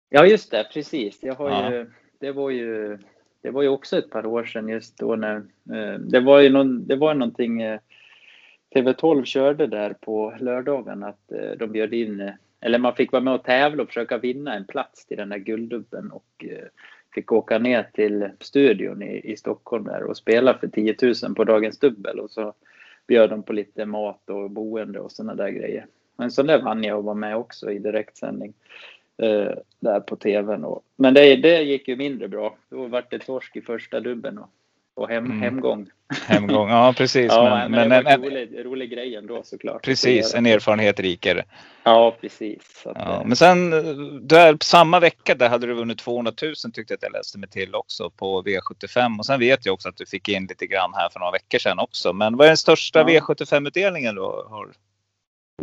ja, 0.08 0.26
just 0.26 0.50
det. 0.50 0.66
Precis. 0.72 1.18
Jag 1.22 1.34
har 1.34 1.50
Ja. 1.50 1.70
ju, 1.70 1.90
det, 2.20 2.32
var 2.32 2.50
ju, 2.50 2.98
det 3.42 3.50
var 3.50 3.62
ju 3.62 3.68
också 3.68 3.98
ett 3.98 4.10
par 4.10 4.26
år 4.26 4.44
sedan 4.44 4.68
just 4.68 4.98
då 4.98 5.16
när... 5.16 5.36
Eh, 5.72 5.98
det 5.98 6.20
var 6.20 6.40
ju 6.40 6.50
någon, 6.50 6.86
det 6.86 6.96
var 6.96 7.14
någonting... 7.14 7.62
Eh, 7.62 7.80
TV12 8.74 9.24
körde 9.24 9.66
där 9.66 9.92
på 10.00 10.34
lördagen 10.40 11.02
att 11.02 11.32
eh, 11.32 11.50
de 11.58 11.72
bjöd 11.72 11.94
in... 11.94 12.20
Eh, 12.20 12.32
eller 12.60 12.78
man 12.78 12.94
fick 12.94 13.12
vara 13.12 13.22
med 13.22 13.34
och 13.34 13.44
tävla 13.44 13.82
och 13.82 13.88
försöka 13.88 14.18
vinna 14.18 14.54
en 14.54 14.64
plats 14.64 15.06
till 15.06 15.16
den 15.16 15.28
där 15.28 15.38
gulddubben 15.38 16.10
och 16.10 16.44
eh, 16.44 16.66
fick 17.14 17.32
åka 17.32 17.58
ner 17.58 17.82
till 17.92 18.28
studion 18.40 19.02
i, 19.02 19.32
i 19.32 19.36
Stockholm 19.36 19.84
där 19.84 20.02
och 20.02 20.16
spela 20.16 20.58
för 20.58 20.68
10 20.68 20.96
000 21.22 21.34
på 21.34 21.44
dagens 21.44 21.78
dubbel 21.78 22.20
och 22.20 22.30
så 22.30 22.54
bjöd 23.06 23.30
de 23.30 23.42
på 23.42 23.52
lite 23.52 23.86
mat 23.86 24.30
och 24.30 24.50
boende 24.50 25.00
och 25.00 25.12
sådana 25.12 25.34
där 25.34 25.48
grejer. 25.48 25.86
Men 26.16 26.30
så 26.30 26.42
där 26.42 26.62
vann 26.62 26.84
jag 26.84 26.98
och 26.98 27.04
var 27.04 27.14
med 27.14 27.36
också 27.36 27.70
i 27.70 27.78
direktsändning 27.78 28.54
eh, 29.22 29.52
där 29.80 30.00
på 30.00 30.16
tvn. 30.16 30.64
Och, 30.64 30.82
men 30.96 31.14
det, 31.14 31.36
det 31.36 31.62
gick 31.62 31.88
ju 31.88 31.96
mindre 31.96 32.28
bra. 32.28 32.56
Då 32.70 32.86
var 32.86 33.04
det 33.10 33.18
torsk 33.18 33.56
i 33.56 33.60
första 33.60 34.00
dubben 34.00 34.38
och 34.38 34.50
och 34.94 35.08
hem, 35.08 35.24
Mm. 35.24 35.40
hemgång. 35.42 35.86
Hemgång. 36.26 36.68
Ja, 36.68 36.92
precis. 36.96 37.32
Ja, 37.32 37.44
men, 37.44 37.70
men, 37.70 37.88
men, 37.88 38.04
det 38.04 38.04
var 38.04 38.12
en, 38.12 38.22
rolig, 38.24 38.64
rolig 38.64 38.90
grej 38.90 39.16
ändå 39.16 39.42
såklart. 39.44 39.84
precis, 39.84 40.34
en 40.34 40.46
erfarenhet 40.46 41.00
rikare. 41.00 41.44
Ja, 41.84 42.16
precis. 42.20 42.82
Att, 42.86 42.96
Ja, 42.98 43.20
eh, 43.20 43.26
men 43.26 43.36
sen 43.36 43.70
där, 44.28 44.56
samma 44.60 45.00
vecka 45.00 45.34
där 45.34 45.48
hade 45.48 45.66
du 45.66 45.74
vunnit 45.74 45.98
200 45.98 46.32
000 46.42 46.54
tyckte 46.54 46.92
jag 46.92 46.96
att 46.96 47.02
jag 47.02 47.12
läste 47.12 47.38
mig 47.38 47.48
till 47.48 47.74
också 47.74 48.10
på 48.10 48.42
V75. 48.42 49.18
Och 49.18 49.26
sen 49.26 49.40
vet 49.40 49.66
jag 49.66 49.72
också 49.72 49.88
att 49.88 49.96
du 49.96 50.06
fick 50.06 50.28
in 50.28 50.46
lite 50.46 50.66
grann 50.66 50.90
här 50.94 51.08
för 51.08 51.20
några 51.20 51.32
veckor 51.32 51.58
sedan 51.58 51.78
också. 51.78 52.12
Men 52.12 52.36
vad 52.36 52.44
är 52.46 52.50
den 52.50 52.56
största 52.56 52.98
Ja. 52.98 53.06
V75-utdelningen 53.20 54.14
du 54.14 54.20
har? 54.20 54.66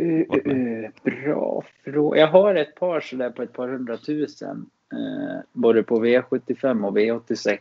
Uh, 0.00 0.26
med. 0.44 0.84
uh, 0.84 0.90
bra 1.02 1.64
fråga. 1.84 2.20
Jag 2.20 2.28
har 2.28 2.54
ett 2.54 2.74
par 2.74 3.00
sådär 3.00 3.30
på 3.30 3.42
ett 3.42 3.52
par 3.52 3.68
hundratusen. 3.68 4.70
Uh, 4.94 5.40
både 5.52 5.82
på 5.82 6.04
V75 6.04 6.86
och 6.86 6.96
V86. 6.96 7.58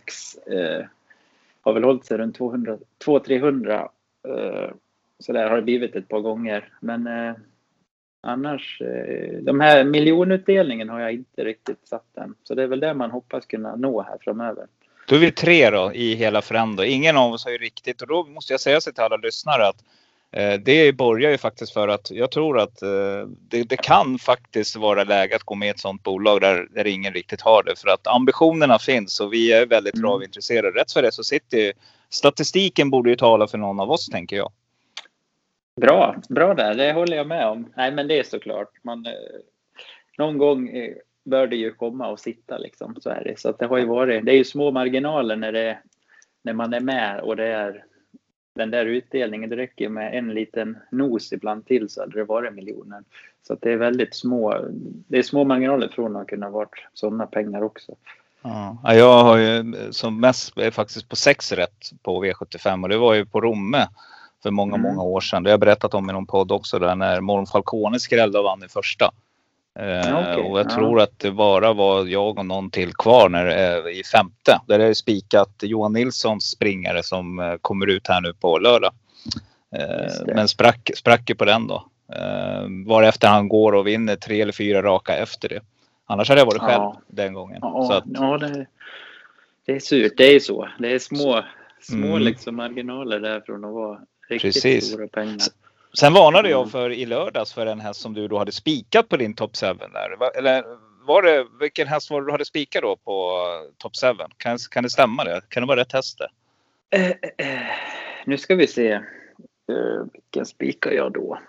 Uh, 0.53 0.86
har 1.62 1.74
väl 1.74 1.84
hållit 1.84 2.06
sig 2.06 2.17
runt 2.17 2.39
200-300. 2.39 3.89
Uh, 4.27 4.72
så 5.20 5.34
där 5.34 5.50
har 5.50 5.56
det 5.56 5.62
blivit 5.62 5.96
ett 5.96 6.08
par 6.08 6.20
gånger. 6.20 6.74
Men 6.79 7.08
uh, 7.08 7.36
annars, 8.22 8.82
uh, 8.82 9.39
de 9.41 9.60
här 9.60 9.84
miljonutdelningen 9.84 10.89
har 10.89 11.00
jag 11.00 11.13
inte 11.13 11.44
riktigt 11.44 11.88
satt 11.88 12.17
än. 12.17 12.36
Så 12.44 12.56
det 12.56 12.63
är 12.63 12.67
väl 12.67 12.79
det 12.79 12.94
man 12.94 13.12
hoppas 13.12 13.46
kunna 13.46 13.75
nå 13.75 14.01
här 14.01 14.17
framöver. 14.22 14.67
Då 15.08 15.15
är 15.15 15.20
vi 15.20 15.32
tre 15.32 15.70
då 15.70 15.94
i 15.94 16.15
hela 16.15 16.41
Frendo. 16.41 16.84
Ingen 16.84 17.17
av 17.17 17.32
oss 17.32 17.46
har 17.46 17.51
ju 17.51 17.58
riktigt 17.58 18.01
och 18.01 18.08
då 18.08 18.24
måste 18.24 18.53
jag 18.53 18.60
säga 18.60 18.82
så 18.82 18.91
till 18.91 19.03
alla 19.03 19.17
lyssnare 19.17 19.67
att 19.67 19.82
eh, 19.82 19.88
det 20.65 20.94
borgar 20.98 21.32
ju 21.32 21.38
faktiskt 21.38 21.74
för 21.74 21.88
att 21.88 22.12
jag 22.12 22.32
tror 22.32 22.60
att 22.60 22.82
eh, 22.82 23.27
det, 23.50 23.63
det 23.63 23.77
kan 23.77 24.20
faktiskt 24.20 24.75
vara 24.75 25.03
läge 25.03 25.36
att 25.36 25.44
gå 25.44 25.56
med 25.56 25.72
ett 25.72 25.79
sådant 25.79 26.03
bolag 26.03 26.41
där, 26.41 26.67
där 26.72 26.88
ingen 26.88 27.13
riktigt 27.13 27.41
har 27.41 27.63
det. 27.63 27.79
För 27.79 27.89
att 27.89 28.08
ambitionerna 28.08 28.79
finns 28.79 29.20
och 29.20 29.34
vi 29.34 29.51
är 29.51 29.65
väldigt 29.65 29.96
Mm. 29.96 30.03
travintresserade. 30.10 30.79
Rätt 30.79 30.91
för 30.91 31.01
det 31.01 31.12
så 31.12 31.24
sitter 31.24 31.58
ju 31.58 31.74
statistiken 32.10 32.89
borde 32.89 33.10
ju 33.10 33.15
tala 33.15 33.48
för 33.48 33.58
någon 33.58 33.79
av 33.79 33.91
oss 33.91 34.08
tänker 34.08 34.36
jag. 34.36 34.51
Bra, 35.82 36.15
bra 36.29 36.53
där. 36.53 36.75
Det 36.75 36.94
håller 36.94 37.17
jag 37.17 37.27
med 37.27 37.48
om. 37.48 37.74
Nej, 37.77 37.91
men 37.91 38.08
det 38.08 38.20
är 38.20 38.24
såklart. 38.24 38.72
Man, 38.84 39.06
eh, 39.06 39.12
någon 40.17 40.38
gång 40.38 40.70
eh, 40.70 40.94
bör 41.25 41.48
det 41.48 41.56
ju 41.56 41.74
komma 41.74 42.08
och 42.08 42.20
sitta 42.20 42.58
liksom. 42.58 42.96
Så 43.01 43.10
är 43.10 43.24
det. 43.24 43.39
Så 43.39 43.50
att 43.50 43.60
det 43.60 43.65
har 43.65 43.77
ju 43.77 43.86
varit. 43.86 44.25
Det 44.25 44.32
är 44.32 44.38
ju 44.38 44.44
små 44.44 44.72
marginaler 44.72 45.36
när 45.36 45.51
det 45.51 45.79
när 46.41 46.53
man 46.53 46.74
är 46.74 46.79
med 46.79 47.20
och 47.20 47.36
det 47.36 47.48
är 47.48 47.84
den 48.58 48.72
där 48.72 48.86
utdelningen. 48.86 49.50
Det 49.50 49.56
räcker 49.56 49.90
med 49.90 50.18
en 50.18 50.34
liten 50.34 50.78
nos 50.92 51.34
ibland 51.34 51.66
till 51.66 51.90
så 51.90 52.02
hade 52.02 52.20
det 52.20 52.24
varit 52.24 52.54
miljoner. 52.54 53.04
Så 53.48 53.56
det 53.62 53.72
är 53.72 53.78
väldigt 53.78 54.16
små. 54.16 54.58
Det 55.08 55.18
är 55.18 55.24
små 55.24 55.44
marginaler 55.44 55.88
från 55.88 56.16
att 56.16 56.28
kunna 56.28 56.50
varit 56.50 56.86
sådana 56.94 57.26
pengar 57.28 57.62
också. 57.62 57.96
Ja, 58.42 58.94
jag 58.94 59.24
har 59.24 59.38
ju 59.38 59.74
som 59.92 60.20
mest 60.20 60.54
faktiskt 60.72 61.10
på 61.10 61.16
sex 61.16 61.52
rätt 61.52 61.92
på 62.04 62.26
V75 62.26 62.84
och 62.84 62.90
det 62.90 62.98
var 62.98 63.14
ju 63.14 63.26
på 63.26 63.42
Romme 63.42 63.88
för 64.44 64.52
många, 64.52 64.76
Mm. 64.76 64.82
många 64.82 65.04
år 65.04 65.22
sedan. 65.22 65.44
Det 65.44 65.50
har 65.50 65.54
jag 65.54 65.60
berättat 65.60 65.94
om 65.94 66.10
i 66.10 66.14
någon 66.14 66.26
podd 66.26 66.52
också 66.52 66.80
där 66.80 66.96
när 66.96 67.22
Morgon 67.22 67.48
Falcone 67.48 68.00
skrällde 68.00 68.38
och 68.38 68.44
vann 68.44 68.64
i 68.64 68.68
första. 68.68 69.12
Eh, 69.79 70.19
okej, 70.19 70.43
och 70.43 70.60
jag 70.60 70.65
ja. 70.65 70.75
tror 70.75 71.01
att 71.01 71.19
det 71.19 71.31
bara 71.31 71.74
var 71.74 72.05
jag 72.05 72.38
och 72.39 72.46
någon 72.46 72.72
till 72.72 72.93
kvar 72.93 73.29
när, 73.29 73.46
eh, 73.46 74.00
i 74.00 74.03
femte. 74.03 74.62
Där 74.67 74.79
är 74.79 74.88
det 74.88 74.96
spikat 74.96 75.50
Johan 75.62 75.93
Nilssons 75.93 76.50
springare 76.50 77.03
som 77.03 77.39
eh, 77.39 77.55
kommer 77.62 77.88
ut 77.88 78.07
här 78.07 78.22
nu 78.22 78.34
på 78.34 78.57
lördag. 78.57 78.91
Men 80.25 80.48
sprack, 80.48 80.89
sprack 80.96 81.29
ju 81.29 81.36
på 81.36 81.46
den 81.46 81.67
då. 81.67 81.86
Varefter 82.86 83.27
han 83.27 83.48
går 83.48 83.74
och 83.74 83.88
vinner 83.88 84.15
tre 84.15 84.41
eller 84.41 84.51
fyra 84.51 84.81
raka 84.81 85.15
efter 85.15 85.50
det. 85.50 85.60
Annars 86.05 86.29
hade 86.29 86.41
jag 86.41 86.46
varit 86.46 86.62
själv 86.62 86.81
Ja. 86.81 87.01
den 87.07 87.34
gången. 87.34 87.60
Ja, 87.62 87.98
att, 87.98 88.03
ja 88.13 88.38
det, 88.38 88.65
det 89.65 89.72
är 89.72 89.79
surt. 89.79 90.13
Det 90.17 90.36
är 90.36 90.39
så. 90.39 90.69
Det 90.79 90.91
är 90.93 91.00
små, 91.00 91.43
små 91.81 92.07
Mm. 92.07 92.22
liksom 92.22 92.55
marginaler 92.55 93.19
där 93.19 93.41
från 93.41 93.65
att 93.65 93.74
vara 93.74 94.00
riktigt 94.29 94.53
Precis. 94.53 94.88
stora 94.89 95.07
pengar. 95.07 95.38
Sen 96.00 96.13
varnade 96.13 96.50
jag 96.50 96.60
Mm. 96.60 96.70
för 96.70 96.89
i 96.89 97.06
lördags 97.06 97.54
för 97.54 97.66
en 97.66 97.80
häst 97.80 98.01
som 98.01 98.13
du 98.13 98.27
då 98.27 98.38
hade 98.38 98.51
spikat 98.51 99.10
på 99.10 99.18
din 99.18 99.34
top 99.34 99.58
7 99.58 99.66
där. 99.94 100.38
Eller 100.38 100.63
var 101.08 101.22
det, 101.22 101.46
vilken 101.60 101.88
häst 101.88 102.12
var 102.12 102.22
det 102.22 102.27
du 102.27 102.32
hade 102.32 102.46
spikat 102.46 102.82
då 102.82 102.96
på 102.96 103.12
eh, 103.12 103.74
top 103.77 103.92
7? 104.18 104.24
Kan, 104.38 104.58
kan 104.72 104.84
det 104.84 104.89
stämma 104.89 105.24
det? 105.24 105.42
Kan 105.50 105.63
det 105.63 105.68
vara 105.68 105.80
rätt 105.80 105.94
häst 105.94 106.18
det? 106.20 106.27
Eh, 106.98 107.10
eh, 107.48 107.62
nu 108.25 108.38
ska 108.38 108.56
vi 108.56 108.68
se. 108.68 109.00
Uh, 109.72 110.06
vilken 110.13 110.46
spikar 110.46 110.92
jag 110.92 111.13
då? 111.13 111.39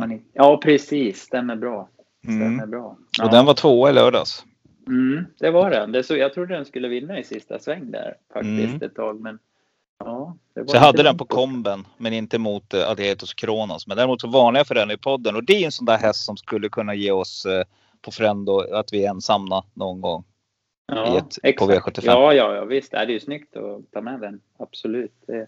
Man 0.00 0.12
inte- 0.12 0.24
Ja, 0.32 0.56
precis. 0.62 1.20
Stämmer 1.20 1.56
bra. 1.56 1.88
Stämmer 2.22 2.46
Mm. 2.46 2.70
bra. 2.70 2.96
Och 3.22 3.30
den 3.30 3.44
var 3.46 3.54
tvåa 3.54 3.90
i 3.90 3.92
lördags. 3.92 4.44
Mm, 4.86 5.24
det 5.38 5.50
var 5.50 5.70
den. 5.70 5.92
Det 5.92 6.02
så, 6.02 6.16
jag 6.16 6.34
trodde 6.34 6.54
den 6.54 6.64
skulle 6.64 6.88
vinna 6.88 7.18
i 7.18 7.24
sista 7.24 7.58
sväng 7.58 7.90
där 7.90 8.14
faktiskt 8.32 8.74
Mm. 8.74 8.82
ett 8.82 8.94
tag. 8.94 9.20
Men 9.20 9.38
ja, 9.98 10.36
Så 10.54 10.76
jag 10.76 10.80
hade 10.80 11.02
den 11.02 11.18
på 11.18 11.24
komben 11.24 11.86
men 11.96 12.12
inte 12.12 12.38
mot 12.38 12.74
uh, 12.74 12.88
Adetos 12.90 13.34
Kronos. 13.34 13.86
Men 13.86 13.96
däremot 13.96 14.20
så 14.20 14.28
varnade 14.28 14.58
jag 14.58 14.66
för 14.66 14.74
den 14.74 14.90
i 14.90 14.96
podden 14.96 15.36
och 15.36 15.44
det 15.44 15.52
är 15.62 15.64
en 15.66 15.72
sån 15.72 15.86
där 15.86 15.98
häst 15.98 16.24
som 16.24 16.36
skulle 16.36 16.68
kunna 16.68 16.94
ge 16.94 17.10
oss 17.10 17.46
eh, 17.46 17.64
på 18.02 18.10
Frendo 18.10 18.60
att 18.60 18.92
vi 18.92 19.04
är 19.04 19.10
ensamma 19.10 19.64
någon 19.74 20.00
gång. 20.00 20.24
i 20.92 21.16
ett- 21.16 21.58
på 21.58 21.66
V75. 21.70 22.00
Ja, 22.04 22.32
ja, 22.32 22.54
ja, 22.54 22.64
visst. 22.64 22.90
Det 22.90 22.96
är 22.98 23.06
ju 23.06 23.20
snyggt 23.20 23.56
att 23.56 23.92
ta 23.92 24.00
med 24.00 24.20
den. 24.20 24.40
Absolut. 24.58 25.12
Det, 25.26 25.46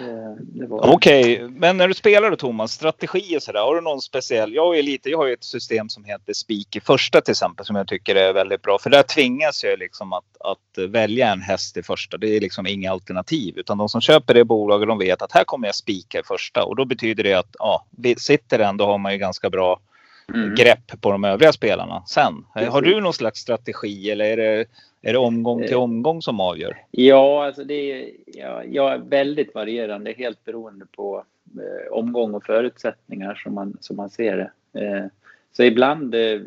Okej, 0.00 0.66
okay. 0.70 0.94
Okej, 0.94 1.48
men 1.48 1.76
när 1.76 1.88
du 1.88 1.94
spelar 1.94 2.30
då 2.30 2.36
Thomas, 2.36 2.72
strategi 2.72 3.36
och 3.36 3.42
sådär, 3.42 3.60
har 3.60 3.74
du 3.74 3.80
någon 3.80 4.00
speciell? 4.00 4.54
Jag, 4.54 4.78
är 4.78 4.82
lite, 4.82 5.10
jag 5.10 5.18
har 5.18 5.26
ju 5.26 5.32
ett 5.32 5.44
system 5.44 5.88
som 5.88 6.04
heter 6.04 6.32
spik 6.32 6.76
i 6.76 6.80
första 6.80 7.20
till 7.20 7.32
exempel 7.32 7.66
som 7.66 7.76
jag 7.76 7.88
tycker 7.88 8.14
är 8.14 8.32
väldigt 8.32 8.62
bra. 8.62 8.78
För 8.78 8.90
där 8.90 9.02
tvingas 9.02 9.64
jag 9.64 9.78
liksom 9.78 10.12
att, 10.12 10.24
att 10.40 10.88
välja 10.88 11.32
en 11.32 11.40
häst 11.40 11.76
i 11.76 11.82
första. 11.82 12.16
Det 12.16 12.36
är 12.36 12.40
liksom 12.40 12.66
inga 12.66 12.92
alternativ. 12.92 13.58
Utan 13.58 13.78
de 13.78 13.88
som 13.88 14.00
köper 14.00 14.34
det 14.34 14.44
bolaget 14.44 14.88
de 14.88 14.98
vet 14.98 15.22
att 15.22 15.32
här 15.32 15.44
kommer 15.44 15.68
jag 15.68 15.74
spika 15.74 16.20
i 16.20 16.22
första. 16.22 16.64
Och 16.64 16.76
då 16.76 16.84
betyder 16.84 17.24
det 17.24 17.34
att 17.34 17.56
ja, 17.58 17.86
sitter 18.16 18.58
den 18.58 18.76
då 18.76 18.86
har 18.86 18.98
man 18.98 19.12
ju 19.12 19.18
ganska 19.18 19.50
bra 19.50 19.80
Mm. 20.34 20.54
grepp 20.54 21.00
på 21.00 21.10
de 21.12 21.24
övriga 21.24 21.52
spelarna 21.52 22.02
sen. 22.06 22.44
Har 22.54 22.82
du 22.82 23.00
någon 23.00 23.12
slags 23.12 23.40
strategi 23.40 24.10
eller 24.10 24.24
är 24.24 24.36
det, 24.36 24.66
är 25.02 25.12
det 25.12 25.18
omgång 25.18 25.62
till 25.62 25.72
Eh. 25.72 25.82
omgång 25.82 26.22
som 26.22 26.40
avgör? 26.40 26.76
Ja, 26.90 27.46
alltså 27.46 27.64
det 27.64 27.74
är, 27.92 28.10
ja, 28.26 28.64
jag 28.64 28.92
är 28.92 28.98
väldigt 28.98 29.54
varierande, 29.54 30.14
helt 30.18 30.44
beroende 30.44 30.86
på 30.86 31.24
eh, 31.56 31.92
omgång 31.92 32.34
och 32.34 32.44
förutsättningar 32.44 33.34
som 33.34 33.54
man, 33.54 33.76
som 33.80 33.96
man 33.96 34.10
ser 34.10 34.36
det. 34.72 34.80
Eh, 34.80 35.04
så 35.52 35.62
ibland, 35.62 36.14
eh, 36.14 36.40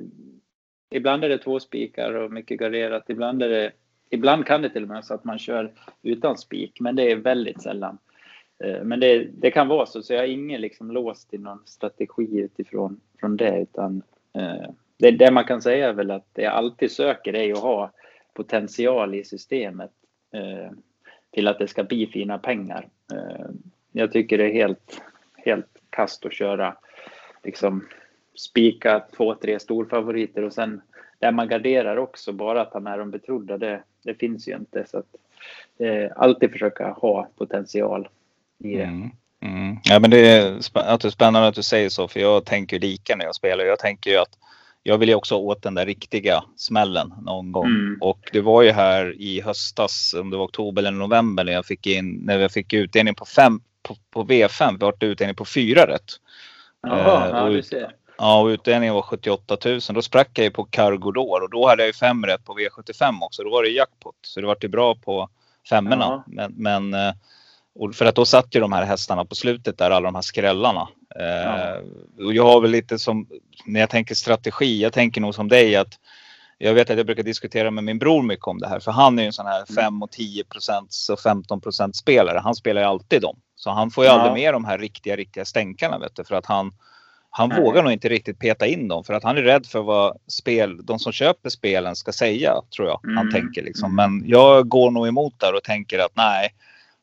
ibland 0.89 1.23
är 1.23 1.29
det 1.29 1.37
två 1.37 1.59
spikar 1.59 2.13
och 2.13 2.31
mycket 2.31 2.59
garderat. 2.59 3.03
Ibland, 3.09 3.43
är 3.43 3.49
det, 3.49 3.71
ibland 4.09 4.45
kan 4.45 4.61
det 4.61 4.69
till 4.69 4.83
och 4.83 4.89
med 4.89 5.05
så 5.05 5.13
att 5.13 5.23
man 5.23 5.39
kör 5.39 5.71
utan 6.03 6.37
spik, 6.37 6.79
men 6.79 6.95
det 6.95 7.11
är 7.11 7.15
väldigt 7.15 7.61
sällan. 7.61 7.97
Eh, 8.63 8.83
men 8.83 8.99
det, 8.99 9.27
det 9.33 9.51
kan 9.51 9.67
vara 9.67 9.85
så, 9.85 10.03
så 10.03 10.13
jag 10.13 10.23
är 10.23 10.27
ingen 10.27 10.61
liksom 10.61 10.91
låst 10.91 11.29
till 11.29 11.41
någon 11.41 11.63
strategi 11.65 12.39
utifrån 12.39 12.99
från 13.19 13.37
det, 13.37 13.61
utan 13.61 14.03
eh, 14.33 14.69
det, 14.97 15.11
det 15.11 15.31
man 15.31 15.45
kan 15.45 15.61
säga 15.61 15.89
är 15.89 15.93
väl 15.93 16.11
att 16.11 16.27
det 16.33 16.41
jag 16.41 16.53
alltid 16.53 16.91
söker 16.91 17.35
är 17.35 17.53
att 17.53 17.59
ha 17.59 17.91
potential 18.33 19.15
i 19.15 19.23
systemet 19.23 19.91
eh, 20.33 20.71
till 21.31 21.47
att 21.47 21.59
det 21.59 21.67
ska 21.67 21.83
bli 21.83 22.07
fina 22.07 22.37
pengar. 22.37 22.87
Eh, 23.13 23.45
jag 23.91 24.11
tycker 24.11 24.37
det 24.37 24.43
är 24.43 24.53
helt, 24.53 25.01
helt 25.35 25.77
kast 25.89 26.25
att 26.25 26.33
köra 26.33 26.77
liksom 27.43 27.87
spika 28.35 28.99
två, 29.17 29.35
tre 29.35 29.59
storfavoriter 29.59 30.43
och 30.43 30.53
sen 30.53 30.81
där 31.19 31.31
man 31.31 31.47
garderar 31.47 31.97
också 31.97 32.31
bara 32.31 32.65
ta 32.65 32.79
med 32.79 32.99
de 32.99 33.11
betrodda. 33.11 33.57
Det, 33.57 33.83
det 34.03 34.13
finns 34.13 34.47
ju 34.47 34.55
inte 34.55 34.85
så 34.87 34.97
att 34.97 35.15
eh, 35.77 36.11
alltid 36.15 36.51
försöka 36.51 36.91
ha 36.91 37.27
potential 37.37 38.07
i 38.65 38.77
det. 38.77 38.83
Mm. 38.83 39.09
Mm. 39.43 39.77
Ja, 39.83 39.99
men 39.99 40.09
det 40.09 40.29
är 40.29 40.57
att 40.73 41.01
det 41.01 41.07
är 41.07 41.09
spännande 41.09 41.47
att 41.47 41.55
du 41.55 41.63
säger 41.63 41.89
så, 41.89 42.07
för 42.07 42.19
jag 42.19 42.45
tänker 42.45 42.79
lika 42.79 43.15
när 43.15 43.25
jag 43.25 43.35
spelar. 43.35 43.65
Jag 43.65 43.79
tänker 43.79 44.11
ju 44.11 44.17
att 44.17 44.37
jag 44.83 44.97
vill 44.97 45.09
ju 45.09 45.15
också 45.15 45.35
åt 45.35 45.63
den 45.63 45.73
där 45.73 45.85
riktiga 45.85 46.43
smällen 46.55 47.13
någon 47.21 47.51
gång. 47.51 47.65
Mm. 47.65 47.97
Och 48.01 48.29
det 48.31 48.41
var 48.41 48.61
ju 48.61 48.71
här 48.71 49.21
i 49.21 49.41
höstas, 49.41 50.15
om 50.19 50.29
det 50.29 50.37
var 50.37 50.45
oktober 50.45 50.81
eller 50.81 50.91
november, 50.91 51.43
när 51.43 51.53
jag 51.53 51.65
fick 51.65 51.87
in, 51.87 52.21
när 52.25 52.39
jag 52.39 52.51
fick 52.51 52.73
utdelning 52.73 53.15
på, 53.15 53.25
fem, 53.25 53.61
på, 53.83 53.95
på 54.11 54.23
V5, 54.23 54.77
vi 54.79 54.85
har 54.85 55.03
utdelning 55.03 55.35
på 55.35 55.45
fyra 55.45 55.87
rätt. 55.87 56.11
Jaha, 56.81 57.29
Eh, 57.29 57.37
ja, 57.37 57.49
du 57.49 57.63
ser. 57.63 57.95
Ja, 58.17 58.41
och 58.41 58.47
utdelningen 58.47 58.95
var 58.95 59.01
78 59.01 59.57
000. 59.65 59.79
Då 59.93 60.01
sprack 60.01 60.29
jag 60.33 60.43
ju 60.43 60.51
på 60.51 60.63
Cargodor 60.63 61.43
och 61.43 61.49
då 61.49 61.67
hade 61.67 61.81
jag 61.81 61.87
ju 61.87 61.93
fem 61.93 62.25
rätt 62.25 62.45
på 62.45 62.53
V75 62.53 63.19
också. 63.21 63.43
Då 63.43 63.49
var 63.49 63.63
det 63.63 63.69
jackpot. 63.69 64.15
Så 64.21 64.41
det 64.41 64.47
vart 64.47 64.63
ju 64.63 64.67
bra 64.67 64.95
på 64.95 65.29
femmorna. 65.69 66.23
Men, 66.27 66.53
men 66.57 66.93
eh, 66.93 67.13
och 67.75 67.95
för 67.95 68.05
att 68.05 68.15
då 68.15 68.25
satt 68.25 68.55
ju 68.55 68.59
de 68.59 68.71
här 68.73 68.83
hästarna 68.85 69.25
på 69.25 69.35
slutet 69.35 69.77
där, 69.77 69.91
alla 69.91 70.05
de 70.07 70.15
här 70.15 70.21
skrällarna. 70.21 70.87
Eh, 71.19 72.25
och 72.25 72.33
jag 72.33 72.43
har 72.45 72.61
väl 72.61 72.71
lite 72.71 72.99
som, 72.99 73.27
när 73.65 73.79
jag 73.79 73.89
tänker 73.89 74.15
strategi, 74.15 74.81
jag 74.81 74.93
tänker 74.93 75.21
nog 75.21 75.35
som 75.35 75.47
dig 75.47 75.75
att 75.75 75.99
jag 76.57 76.73
vet 76.73 76.89
att 76.89 76.97
jag 76.97 77.05
brukar 77.05 77.23
diskutera 77.23 77.71
med 77.71 77.83
min 77.83 77.99
bror 77.99 78.21
mycket 78.21 78.45
om 78.47 78.59
det 78.59 78.67
här. 78.67 78.79
För 78.79 78.91
han 78.91 79.19
är 79.19 79.23
ju 79.23 79.27
en 79.27 79.33
sån 79.33 79.45
här 79.45 79.65
5 79.75 80.03
och 80.03 80.11
10 80.11 80.43
procents 80.43 81.09
och 81.09 81.19
15 81.19 81.61
procent 81.61 81.95
spelare. 81.95 82.39
Han 82.43 82.55
spelar 82.55 82.81
ju 82.81 82.87
alltid 82.87 83.21
dem. 83.21 83.39
Så 83.55 83.69
han 83.69 83.91
får 83.91 84.03
ju 84.03 84.09
Ja. 84.09 84.13
aldrig 84.13 84.33
med 84.33 84.53
de 84.53 84.65
här 84.65 84.77
riktiga, 84.77 85.15
riktiga 85.15 85.45
stänkarna 85.45 85.99
vet 85.99 86.15
du. 86.15 86.23
För 86.23 86.35
att 86.35 86.45
han, 86.45 86.71
Han 87.33 87.49
Nej. 87.49 87.59
vågar 87.61 87.83
nog 87.83 87.91
inte 87.91 88.09
riktigt 88.09 88.39
peta 88.39 88.67
in 88.67 88.87
dem 88.87 89.03
för 89.03 89.13
att 89.13 89.23
han 89.23 89.37
är 89.37 89.41
rädd 89.41 89.65
för 89.65 89.81
vad 89.81 90.17
spel, 90.27 90.85
de 90.85 90.99
som 90.99 91.11
köper 91.11 91.49
spelen 91.49 91.95
ska 91.95 92.11
säga, 92.11 92.53
tror 92.75 92.87
jag. 92.87 92.99
Han 93.03 93.17
Mm. 93.17 93.31
tänker 93.31 93.63
liksom. 93.63 93.95
Men 93.95 94.23
jag 94.25 94.67
går 94.69 94.91
nog 94.91 95.07
emot 95.07 95.39
där 95.39 95.55
och 95.55 95.63
tänker 95.63 95.99
att 95.99 96.11
nej, 96.15 96.49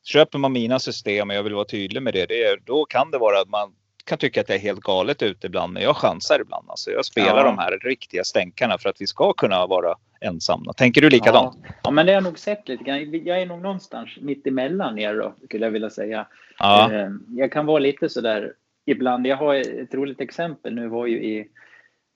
köper 0.04 0.38
man 0.38 0.52
mina 0.52 0.78
system 0.78 1.30
och 1.30 1.36
jag 1.36 1.42
vill 1.42 1.54
vara 1.54 1.64
tydlig 1.64 2.02
med 2.02 2.14
det, 2.14 2.26
det 2.26 2.42
är, 2.44 2.58
då 2.64 2.84
kan 2.84 3.10
det 3.10 3.18
vara 3.18 3.40
att 3.40 3.48
man 3.48 3.72
kan 4.04 4.18
tycka 4.18 4.40
att 4.40 4.46
det 4.46 4.54
är 4.54 4.58
helt 4.58 4.80
galet 4.80 5.22
ute 5.22 5.46
ibland, 5.46 5.72
men 5.72 5.82
jag 5.82 5.96
chansar 5.96 6.40
ibland. 6.40 6.70
Alltså 6.70 6.90
jag 6.90 7.04
spelar 7.04 7.36
Ja. 7.36 7.42
de 7.44 7.58
här 7.58 7.78
riktiga 7.78 8.24
stänkarna 8.24 8.78
för 8.78 8.88
att 8.88 9.00
vi 9.00 9.06
ska 9.06 9.32
kunna 9.32 9.66
vara 9.66 9.94
ensamma. 10.20 10.72
Tänker 10.72 11.00
du 11.00 11.10
likadant? 11.10 11.56
Ja. 11.62 11.74
ja, 11.82 11.90
men 11.90 12.06
det 12.06 12.12
har 12.12 12.14
jag 12.14 12.22
nog 12.24 12.38
sett 12.38 12.68
lite 12.68 12.84
grann. 12.84 13.24
Jag 13.24 13.40
är 13.42 13.46
nog 13.46 13.62
någonstans 13.62 14.10
mitt 14.20 14.46
emellan 14.46 14.98
er 14.98 15.14
då, 15.14 15.34
skulle 15.44 15.66
jag 15.66 15.70
vilja 15.70 15.90
säga. 15.90 16.26
Ja. 16.58 16.92
Eh, 16.92 17.08
Jag 17.28 17.52
kan 17.52 17.66
vara 17.66 17.78
lite 17.78 18.08
sådär 18.08 18.52
ibland. 18.86 19.26
Jag 19.26 19.36
har 19.36 19.54
ett 19.54 19.94
roligt 19.94 20.20
exempel 20.20 20.74
nu 20.74 20.88
var 20.88 21.06
ju 21.06 21.22
i, 21.24 21.48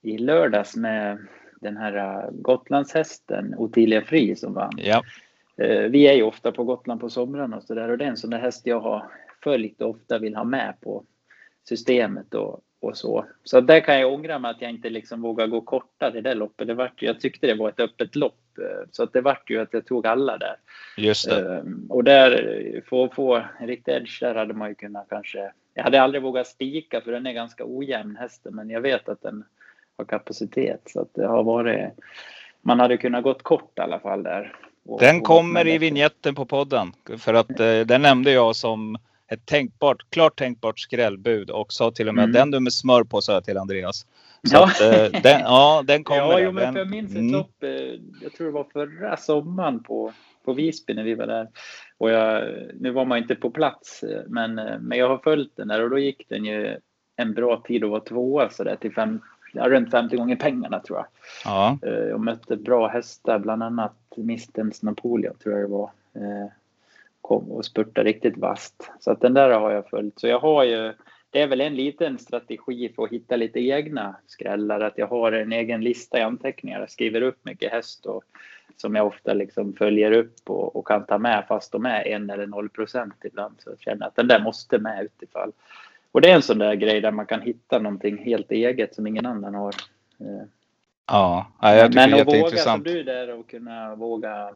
i 0.01 0.17
lördags 0.17 0.75
med 0.75 1.17
den 1.61 1.77
här 1.77 1.97
eh, 1.97 2.29
Gotlandshästen 2.31 3.55
Ottilia 3.57 4.01
Fri 4.01 4.35
som 4.35 4.53
vann. 4.53 4.73
ja. 4.77 5.03
Eh, 5.57 5.81
Vi 5.81 6.07
är 6.07 6.13
ju 6.13 6.23
ofta 6.23 6.51
på 6.51 6.63
Gotland 6.63 7.01
på 7.01 7.09
somrarna 7.09 7.57
och 7.57 7.63
sådär 7.63 7.89
och 7.89 7.97
det 7.97 8.05
är 8.05 8.09
en 8.09 8.17
sån 8.17 8.29
där 8.29 8.39
häst 8.39 8.61
jag 8.67 8.79
har 8.79 9.11
följt 9.43 9.81
och 9.81 9.89
ofta 9.89 10.19
vill 10.19 10.35
ha 10.35 10.43
med 10.43 10.73
på 10.81 11.03
systemet 11.69 12.33
och, 12.33 12.61
och 12.81 12.97
så. 12.97 13.25
Så 13.43 13.61
där 13.61 13.79
kan 13.79 13.99
jag 13.99 14.13
ångra 14.13 14.39
mig 14.39 14.51
att 14.51 14.61
jag 14.61 14.69
inte 14.69 14.89
liksom 14.89 15.21
vågar 15.21 15.47
gå 15.47 15.61
kortare 15.61 16.17
i 16.17 16.21
det 16.21 16.33
loppet. 16.33 16.67
Det 16.67 16.73
vart, 16.73 17.01
jag 17.01 17.19
tyckte 17.19 17.47
det 17.47 17.55
var 17.55 17.69
ett 17.69 17.79
öppet 17.79 18.15
lopp 18.15 18.57
eh, 18.59 18.87
så 18.91 19.03
att 19.03 19.13
det 19.13 19.21
vart 19.21 19.49
ju 19.49 19.61
att 19.61 19.73
jag 19.73 19.85
tog 19.85 20.07
alla 20.07 20.37
där. 20.37 20.55
Just 20.97 21.29
det. 21.29 21.55
Ehm, 21.57 21.85
Och 21.89 22.03
där, 22.03 22.31
eh, 22.75 22.81
för 22.83 23.05
att 23.05 23.15
få 23.15 23.35
en 23.59 23.67
riktig 23.67 23.91
edge 23.91 24.19
där 24.21 24.35
hade 24.35 24.53
man 24.53 24.69
ju 24.69 24.75
kunnat 24.75 25.09
kanske... 25.09 25.51
Jag 25.73 25.83
hade 25.83 26.01
aldrig 26.01 26.23
vågat 26.23 26.47
spika 26.47 27.01
för 27.01 27.11
den 27.11 27.25
är 27.25 27.33
ganska 27.33 27.63
ojämn 27.67 28.15
hästen 28.15 28.55
men 28.55 28.69
jag 28.69 28.81
vet 28.81 29.09
att 29.09 29.21
den 29.21 29.43
har 29.97 30.05
kapacitet 30.05 30.81
så 30.85 31.01
att 31.01 31.13
det 31.13 31.25
har 31.25 31.43
varit... 31.43 31.91
Man 32.61 32.79
hade 32.79 32.97
kunnat 32.97 33.23
gått 33.23 33.43
kort 33.43 33.79
i 33.79 33.81
alla 33.81 33.99
fall 33.99 34.23
där. 34.23 34.55
Den 34.99 35.21
kommer 35.21 35.67
i 35.67 35.77
vignetten 35.77 36.35
på 36.35 36.45
podden. 36.45 36.93
För 37.17 37.33
att 37.33 37.59
eh, 37.59 37.79
den 37.79 38.01
nämnde 38.01 38.31
jag 38.31 38.55
som 38.55 38.97
ett 39.27 39.45
tänkbart, 39.45 40.09
klart 40.09 40.35
tänkbart 40.39 40.79
skrällbud 40.79 41.49
och 41.49 41.73
sa 41.73 41.91
till 41.91 42.07
och 42.07 42.15
med 42.15 42.23
Mm. 42.23 42.31
att 42.31 42.41
den 42.41 42.51
du 42.51 42.59
med 42.59 42.73
smör 42.73 43.03
på 43.03 43.21
sa 43.21 43.33
jag 43.33 43.45
till 43.45 43.57
Andreas. 43.57 44.05
Så 44.47 44.55
Ja. 44.55 44.63
att, 44.63 44.81
eh, 44.81 45.21
den, 45.21 45.39
ja, 45.41 45.83
den 45.87 46.03
kommer. 46.03 46.21
Ja, 46.21 46.39
jo, 46.39 46.51
men 46.51 46.75
jag 46.75 46.89
minns 46.89 47.11
ett 47.11 47.17
mm. 47.17 47.31
lopp, 47.31 47.63
eh, 47.63 47.69
jag 48.21 48.33
tror 48.33 48.47
det 48.47 48.53
var 48.53 48.67
förra 48.73 49.17
sommaren 49.17 49.83
på, 49.83 50.13
på 50.45 50.53
Visby 50.53 50.93
när 50.93 51.03
vi 51.03 51.15
var 51.15 51.27
där. 51.27 51.47
Och 51.97 52.09
jag, 52.11 52.43
nu 52.79 52.91
var 52.91 53.05
man 53.05 53.17
inte 53.17 53.35
på 53.35 53.51
plats, 53.51 54.03
eh, 54.03 54.21
men, 54.27 54.59
eh, 54.59 54.79
men 54.79 54.97
jag 54.97 55.09
har 55.09 55.17
följt 55.17 55.55
den 55.55 55.67
där 55.67 55.81
och 55.83 55.89
då 55.89 55.97
gick 55.99 56.29
den 56.29 56.45
ju 56.45 56.77
en 57.15 57.33
bra 57.33 57.61
tid 57.67 57.83
och 57.83 57.89
var 57.89 57.99
tvåa 57.99 58.49
så 58.49 58.63
där 58.63 58.75
till 58.75 58.93
fem, 58.93 59.21
ja, 59.53 59.69
runt 59.69 59.91
50 59.91 60.15
gånger 60.17 60.35
pengarna 60.35 60.79
tror 60.79 60.97
jag. 60.97 61.05
Ja, 61.45 61.77
Eh, 61.81 61.93
Jag 61.93 62.19
mötte 62.19 62.55
bra 62.55 62.87
hästar, 62.87 63.39
bland 63.39 63.63
annat 63.63 63.95
Mistens 64.15 64.83
Napoleon 64.83 65.35
tror 65.37 65.55
jag 65.55 65.63
det 65.69 65.73
var. 65.73 65.91
Eh, 66.15 66.47
Kom 67.21 67.51
och 67.51 67.65
spurtade 67.65 68.09
riktigt 68.09 68.37
vasst. 68.37 68.91
Så 68.99 69.11
att 69.11 69.21
den 69.21 69.33
där 69.33 69.49
har 69.59 69.71
jag 69.71 69.89
följt. 69.89 70.19
Så 70.19 70.27
jag 70.27 70.39
har 70.39 70.63
ju, 70.63 70.93
det 71.29 71.41
är 71.41 71.47
väl 71.47 71.61
en 71.61 71.75
liten 71.75 72.19
strategi 72.19 72.93
för 72.95 73.03
att 73.03 73.09
hitta 73.11 73.35
lite 73.35 73.59
egna 73.59 74.15
skrällar. 74.27 74.79
Att 74.81 74.97
jag 74.97 75.07
har 75.07 75.31
en 75.31 75.51
egen 75.51 75.81
lista 75.83 76.19
i 76.19 76.21
anteckningar. 76.21 76.79
Jag 76.79 76.91
skriver 76.91 77.21
upp 77.21 77.45
mycket 77.45 77.71
häst 77.71 78.05
och, 78.05 78.23
som 78.77 78.95
jag 78.95 79.07
ofta 79.07 79.33
liksom 79.33 79.73
följer 79.73 80.11
upp 80.11 80.49
och, 80.49 80.75
och 80.75 80.87
kan 80.87 81.05
ta 81.05 81.17
med 81.17 81.45
fast 81.47 81.71
de 81.71 81.85
är 81.85 82.07
en 82.07 82.29
eller 82.29 82.47
noll 82.47 82.69
procent 82.69 83.15
ibland. 83.23 83.55
Så 83.59 83.69
jag 83.69 83.79
känner 83.79 84.07
att 84.07 84.15
den 84.15 84.27
där 84.27 84.39
måste 84.39 84.77
med 84.79 85.03
utifall. 85.05 85.51
Och 86.13 86.21
det 86.21 86.29
är 86.31 86.35
en 86.35 86.41
sån 86.41 86.57
där 86.57 86.75
grej 86.75 87.01
där 87.01 87.11
man 87.11 87.25
kan 87.25 87.41
hitta 87.41 87.79
någonting 87.79 88.17
helt 88.17 88.51
eget 88.51 88.95
som 88.95 89.07
ingen 89.07 89.25
annan 89.25 89.55
har. 89.55 89.73
Eh, 90.19 90.45
ja. 91.07 91.47
ja 91.61 91.75
jag 91.75 91.91
tycker 91.91 92.01
men 92.01 92.11
det 92.11 92.17
är 92.17 92.21
att 92.21 92.27
våga 92.27 92.37
som 92.37 92.45
jätteintressant. 92.45 92.85
du 92.85 93.03
där 93.03 93.39
och 93.39 93.49
kunna 93.49 93.95
våga, 93.95 94.49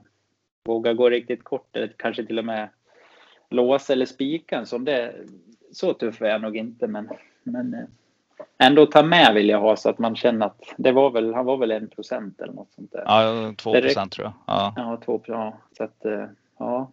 våga 0.66 0.94
gå 0.94 1.10
riktigt 1.10 1.44
kort 1.44 1.76
eller 1.76 1.94
kanske 1.98 2.26
till 2.26 2.40
och 2.40 2.46
med 2.46 2.70
låsa 3.50 3.94
eller 3.94 4.06
spika 4.06 4.66
som 4.66 4.86
det. 4.86 5.16
Så 5.72 5.94
tuff 5.94 6.22
är 6.22 6.26
jag 6.26 6.42
nog 6.42 6.58
inte 6.58 6.88
men, 6.88 7.10
men 7.44 7.74
eh, 7.74 7.86
ändå 8.58 8.86
ta 8.86 9.04
med 9.04 9.34
vill 9.34 9.50
jag 9.50 9.60
ha 9.60 9.76
så 9.76 9.90
att 9.90 10.00
man 10.00 10.16
känner 10.16 10.46
att 10.46 10.62
det 10.78 10.92
var 10.92 11.12
väl, 11.12 11.34
han 11.34 11.46
var 11.46 11.58
väl 11.58 11.72
en 11.72 11.88
procent 11.88 12.42
eller 12.42 12.54
något 12.54 12.72
sånt 12.72 12.92
där. 12.92 13.04
Ja, 13.06 13.54
2 13.58 13.72
Det 13.72 13.78
räcker. 13.78 13.88
procent 13.88 14.12
tror 14.12 14.26
jag. 14.26 14.34
Ja. 14.48 14.74
Ja, 14.76 15.02
två 15.06 15.22
ja, 15.26 15.58
så 15.78 15.84
att 15.84 16.06
eh, 16.06 16.26
ja. 16.60 16.92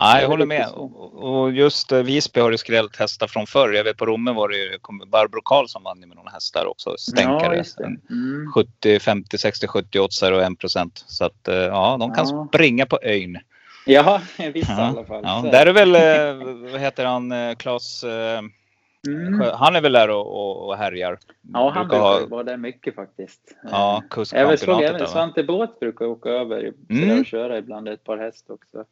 Ja, 0.00 0.20
jag 0.20 0.28
håller 0.28 0.46
med. 0.46 0.68
Och 1.12 1.52
just 1.52 1.92
eh, 1.92 1.98
Visby 2.02 2.40
har 2.40 2.50
ju 2.50 2.58
skrällt 2.58 2.96
hästar 2.96 3.26
från 3.26 3.46
förr. 3.46 3.72
Jag 3.72 3.84
vet 3.84 3.96
på 3.96 4.06
Romme 4.06 4.32
var 4.32 4.48
det 4.48 4.56
ju 4.56 4.78
Barbro 5.06 5.40
Karlsson 5.44 5.82
vann 5.82 5.98
med 6.00 6.08
några 6.16 6.30
hästar 6.30 6.66
också. 6.66 6.90
Ja, 6.90 6.96
Stänkare. 6.98 7.64
det. 7.78 7.84
Mm. 8.14 8.52
70, 8.54 8.98
50, 9.00 9.38
60, 9.38 9.66
70 9.66 10.00
oddsare 10.00 10.36
och 10.36 10.42
1 10.42 10.58
procent. 10.58 11.04
Så 11.06 11.24
att 11.24 11.48
eh, 11.48 11.54
ja, 11.56 11.96
de 12.00 12.14
kan 12.14 12.28
Ja. 12.28 12.46
springa 12.48 12.86
på 12.86 12.98
ön. 13.02 13.38
Ja, 13.86 14.20
vissa 14.52 14.72
i 14.72 14.76
Ja, 14.76 14.82
alla 14.84 15.04
fall. 15.04 15.20
ja. 15.24 15.42
Där 15.52 15.66
är 15.66 15.72
väl, 15.72 15.94
eh, 15.94 16.46
vad 16.72 16.80
heter 16.80 17.04
han, 17.04 17.32
Claes, 17.56 18.04
mm. 18.04 19.42
Han 19.54 19.76
är 19.76 19.80
väl 19.80 19.92
där 19.92 20.10
och, 20.10 20.26
och, 20.26 20.66
och 20.68 20.76
härjar. 20.76 21.18
Ja, 21.52 21.70
han 21.74 21.88
Brukar 21.88 22.02
ha- 22.02 22.26
vara 22.26 22.42
där 22.42 22.56
mycket 22.56 22.94
faktiskt. 22.94 23.40
Ja, 23.70 24.02
kustchampionatet 24.10 24.94
även? 24.94 25.06
Svante 25.06 25.42
Båth 25.44 25.78
brukar 25.80 26.04
åka 26.06 26.28
över 26.28 26.72
Mm. 26.90 27.20
och 27.20 27.26
köra 27.26 27.58
ibland 27.58 27.88
ett 27.88 28.04
par 28.04 28.18
häst 28.18 28.50
också. 28.50 28.84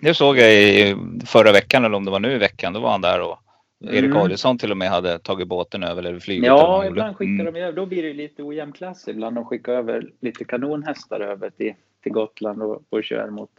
Det 0.00 0.14
såg 0.14 0.38
jag 0.38 0.52
i 0.52 0.96
förra 1.26 1.52
veckan 1.52 1.84
eller 1.84 1.96
om 1.96 2.04
det 2.04 2.10
var 2.10 2.20
nu 2.20 2.32
i 2.32 2.38
veckan. 2.38 2.72
Då 2.72 2.80
var 2.80 2.90
han 2.90 3.00
där 3.00 3.20
och 3.20 3.38
Erik 3.84 4.04
Mm. 4.04 4.16
Adielsson 4.16 4.58
till 4.58 4.70
och 4.70 4.76
med 4.76 4.90
hade 4.90 5.18
tagit 5.18 5.48
båten 5.48 5.82
över 5.82 6.02
eller 6.02 6.18
flyget. 6.20 6.44
eller 6.44 6.56
Ja, 6.56 6.76
gjorde. 6.76 6.88
ibland 6.88 7.16
skickar 7.16 7.32
Mm. 7.40 7.54
de 7.54 7.60
över. 7.60 7.72
Då 7.72 7.86
blir 7.86 8.02
det 8.02 8.12
lite 8.12 8.42
ojämn 8.42 8.72
klass 8.72 9.08
ibland. 9.08 9.36
De 9.36 9.44
skickar 9.44 9.72
över 9.72 10.10
lite 10.20 10.44
kanonhästar 10.44 11.20
över 11.20 11.50
till, 11.50 11.74
till 12.02 12.12
Gotland 12.12 12.62
och, 12.62 12.82
och 12.90 13.04
kör 13.04 13.30
mot 13.30 13.50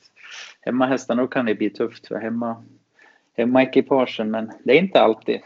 hemmahästarna. 0.61 1.21
Då 1.21 1.27
kan 1.27 1.45
det 1.45 1.55
bli 1.55 1.69
tufft 1.69 2.07
för 2.07 2.15
hemma, 2.15 2.63
hemmaekipagen, 3.37 4.31
men 4.31 4.51
det 4.63 4.73
är 4.77 4.79
inte 4.79 5.01
alltid. 5.01 5.39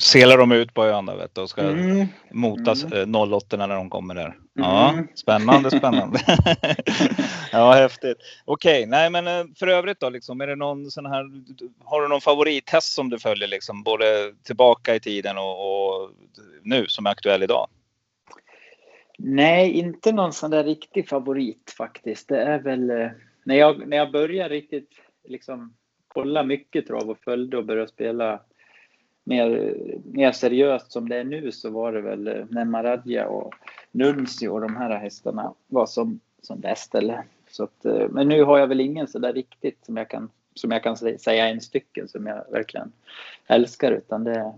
Selar 0.00 0.38
de 0.38 0.52
ut 0.52 0.74
på 0.74 0.84
ön 0.84 1.06
vet 1.06 1.34
du, 1.34 1.40
och 1.40 1.50
ska 1.50 1.62
Mm. 1.62 2.06
motas 2.30 2.84
Mm. 2.84 3.14
eh, 3.14 3.20
08 3.20 3.56
när 3.56 3.68
de 3.68 3.90
kommer 3.90 4.14
där. 4.14 4.38
Ja, 4.54 4.90
Mm. 4.92 5.08
spännande, 5.14 5.70
spännande. 5.70 6.18
ja, 7.52 7.72
häftigt. 7.72 8.18
Okej, 8.44 8.86
nej 8.86 9.10
men 9.10 9.26
eh, 9.26 9.44
för 9.58 9.66
övrigt 9.66 10.00
då, 10.00 10.08
liksom, 10.10 10.40
är 10.40 10.46
det 10.46 10.56
någon 10.56 10.90
sån 10.90 11.06
här, 11.06 11.24
har 11.84 12.02
du 12.02 12.08
någon 12.08 12.20
favorithäst 12.20 12.92
som 12.92 13.10
du 13.10 13.18
följer 13.18 13.48
liksom, 13.48 13.82
både 13.82 14.34
tillbaka 14.42 14.94
i 14.94 15.00
tiden 15.00 15.38
och, 15.38 15.52
och 16.02 16.10
nu 16.62 16.86
som 16.88 17.06
är 17.06 17.10
aktuell 17.10 17.42
idag? 17.42 17.68
Nej, 19.18 19.70
inte 19.72 20.12
någon 20.12 20.32
sån 20.32 20.50
där 20.50 20.64
riktig 20.64 21.08
favorit 21.08 21.74
faktiskt. 21.78 22.28
Det 22.28 22.42
är 22.42 22.58
väl 22.58 22.90
eh, 22.90 23.08
när 23.44 23.54
jag, 23.54 23.88
när 23.88 23.96
jag 23.96 24.12
började 24.12 24.54
riktigt 24.54 24.90
liksom 25.28 25.74
kolla 26.08 26.42
mycket 26.42 26.86
trav 26.86 27.10
och 27.10 27.18
följde 27.18 27.56
och 27.56 27.64
började 27.64 27.88
spela 27.88 28.40
mer, 29.28 29.74
mer 30.04 30.32
seriöst 30.32 30.92
som 30.92 31.08
det 31.08 31.16
är 31.16 31.24
nu 31.24 31.52
så 31.52 31.70
var 31.70 31.92
det 31.92 32.00
väl 32.00 32.28
eh, 32.28 32.44
när 32.50 32.64
Maradja 32.64 33.28
och 33.28 33.54
Nuncio 33.90 34.48
och 34.48 34.60
de 34.60 34.76
här 34.76 34.98
hästarna 34.98 35.54
var 35.66 35.86
som, 35.86 36.20
som 36.42 36.60
bäst. 36.60 36.94
Eller? 36.94 37.22
Så 37.50 37.64
att, 37.64 37.84
eh, 37.84 38.08
men 38.10 38.28
nu 38.28 38.42
har 38.42 38.58
jag 38.58 38.66
väl 38.66 38.80
ingen 38.80 39.08
så 39.08 39.18
där 39.18 39.32
riktigt 39.32 39.86
som 39.86 39.96
jag 39.96 40.10
kan, 40.10 40.30
som 40.54 40.70
jag 40.70 40.82
kan 40.82 40.96
säga 40.96 41.48
en 41.48 41.60
stycken 41.60 42.08
som 42.08 42.26
jag 42.26 42.44
verkligen 42.50 42.92
älskar 43.46 43.92
utan 43.92 44.24
det 44.24 44.52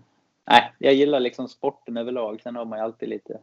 Nej, 0.50 0.72
jag 0.78 0.94
gillar 0.94 1.20
liksom 1.20 1.48
sporten 1.48 1.96
överlag. 1.96 2.40
Sen 2.42 2.56
har 2.56 2.64
man 2.64 2.78
ju 2.78 2.84
alltid 2.84 3.08
lite 3.08 3.38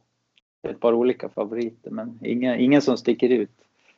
ett 0.70 0.80
par 0.80 0.94
olika 0.94 1.30
favoriter 1.30 1.92
men 1.92 2.20
ingen, 2.24 2.60
ingen 2.60 2.82
som 2.82 2.98
sticker 2.98 3.30
ut. 3.30 3.52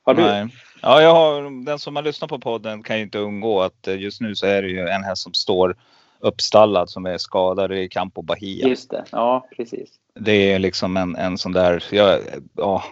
Har 0.03 0.13
du? 0.13 0.21
Nej. 0.21 0.47
Ja, 0.81 1.01
jag 1.01 1.13
har, 1.13 1.65
den 1.65 1.79
som 1.79 1.95
har 1.95 2.03
lyssnat 2.03 2.29
på 2.29 2.39
podden 2.39 2.83
kan 2.83 2.97
ju 2.97 3.03
inte 3.03 3.19
undgå 3.19 3.61
att 3.61 3.87
eh, 3.87 4.01
just 4.01 4.21
nu 4.21 4.35
så 4.35 4.45
är 4.45 4.61
det 4.61 4.67
ju 4.67 4.87
en 4.87 5.03
häst 5.03 5.23
som 5.23 5.33
står 5.33 5.75
uppstallad 6.19 6.89
som 6.89 7.05
är 7.05 7.17
skadad 7.17 7.71
i 7.71 7.89
Campo 7.89 8.21
Bahia. 8.21 8.67
Just 8.67 8.89
det, 8.89 9.05
ja 9.11 9.47
precis. 9.57 9.89
Det 10.19 10.51
är 10.53 10.59
liksom 10.59 10.97
en, 10.97 11.15
en 11.15 11.37
sån 11.37 11.51
där, 11.51 11.83
ja, 11.91 12.19
ja, 12.55 12.83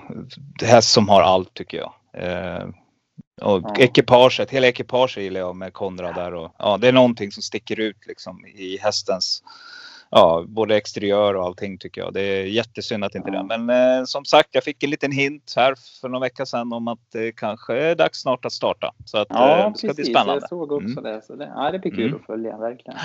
häst 0.64 0.92
som 0.92 1.10
har 1.10 1.22
allt 1.22 1.54
tycker 1.54 1.78
jag. 1.78 1.94
Eh, 2.14 2.68
och 3.42 3.62
Ja. 3.64 3.76
ekipaget, 3.78 4.52
hela 4.52 4.68
ekipaget 4.68 5.18
gillar 5.24 5.40
jag 5.40 5.56
med 5.56 5.74
Konrad 5.74 6.16
där 6.16 6.34
och 6.34 6.56
ja, 6.60 6.78
det 6.78 6.88
är 6.88 6.92
någonting 6.92 7.32
som 7.32 7.44
sticker 7.44 7.80
ut 7.80 8.08
liksom 8.08 8.46
i 8.46 8.78
hästens 8.82 9.44
Ja, 10.12 10.44
både 10.48 10.76
exteriör 10.78 11.34
och 11.34 11.46
allting 11.46 11.78
tycker 11.78 12.02
jag. 12.02 12.14
Det 12.14 12.22
är 12.22 12.44
jättesynd 12.46 13.04
att 13.04 13.16
inte 13.16 13.32
det. 13.32 13.44
Men 13.58 13.70
eh, 14.00 14.06
som 14.06 14.26
sagt, 14.26 14.50
jag 14.52 14.64
fick 14.64 14.84
en 14.84 14.90
liten 14.90 15.12
hint 15.12 15.54
här 15.56 15.76
för 16.02 16.10
några 16.10 16.20
veckor 16.26 16.46
sedan 16.46 16.74
om 16.74 16.88
att 16.88 17.00
det 17.12 17.32
kanske 17.32 17.78
är 17.78 17.96
dags 17.96 18.20
snart 18.22 18.46
att 18.46 18.52
starta. 18.52 18.94
Så 19.06 19.18
att 19.18 19.28
Ja, 19.30 19.58
eh, 19.60 19.72
det 19.72 19.78
ska 19.78 19.88
precis. 19.88 20.06
bli 20.06 20.14
spännande. 20.14 20.42
Jag 20.42 20.50
såg 20.50 20.72
också 20.72 21.00
Mm. 21.00 21.04
det. 21.04 21.22
Så 21.22 21.36
det. 21.36 21.52
Ja, 21.56 21.72
det 21.72 21.80
blir 21.80 21.92
kul 21.92 22.02
Mm. 22.08 22.16
att 22.20 22.26
följa, 22.26 22.58
verkligen. 22.58 23.00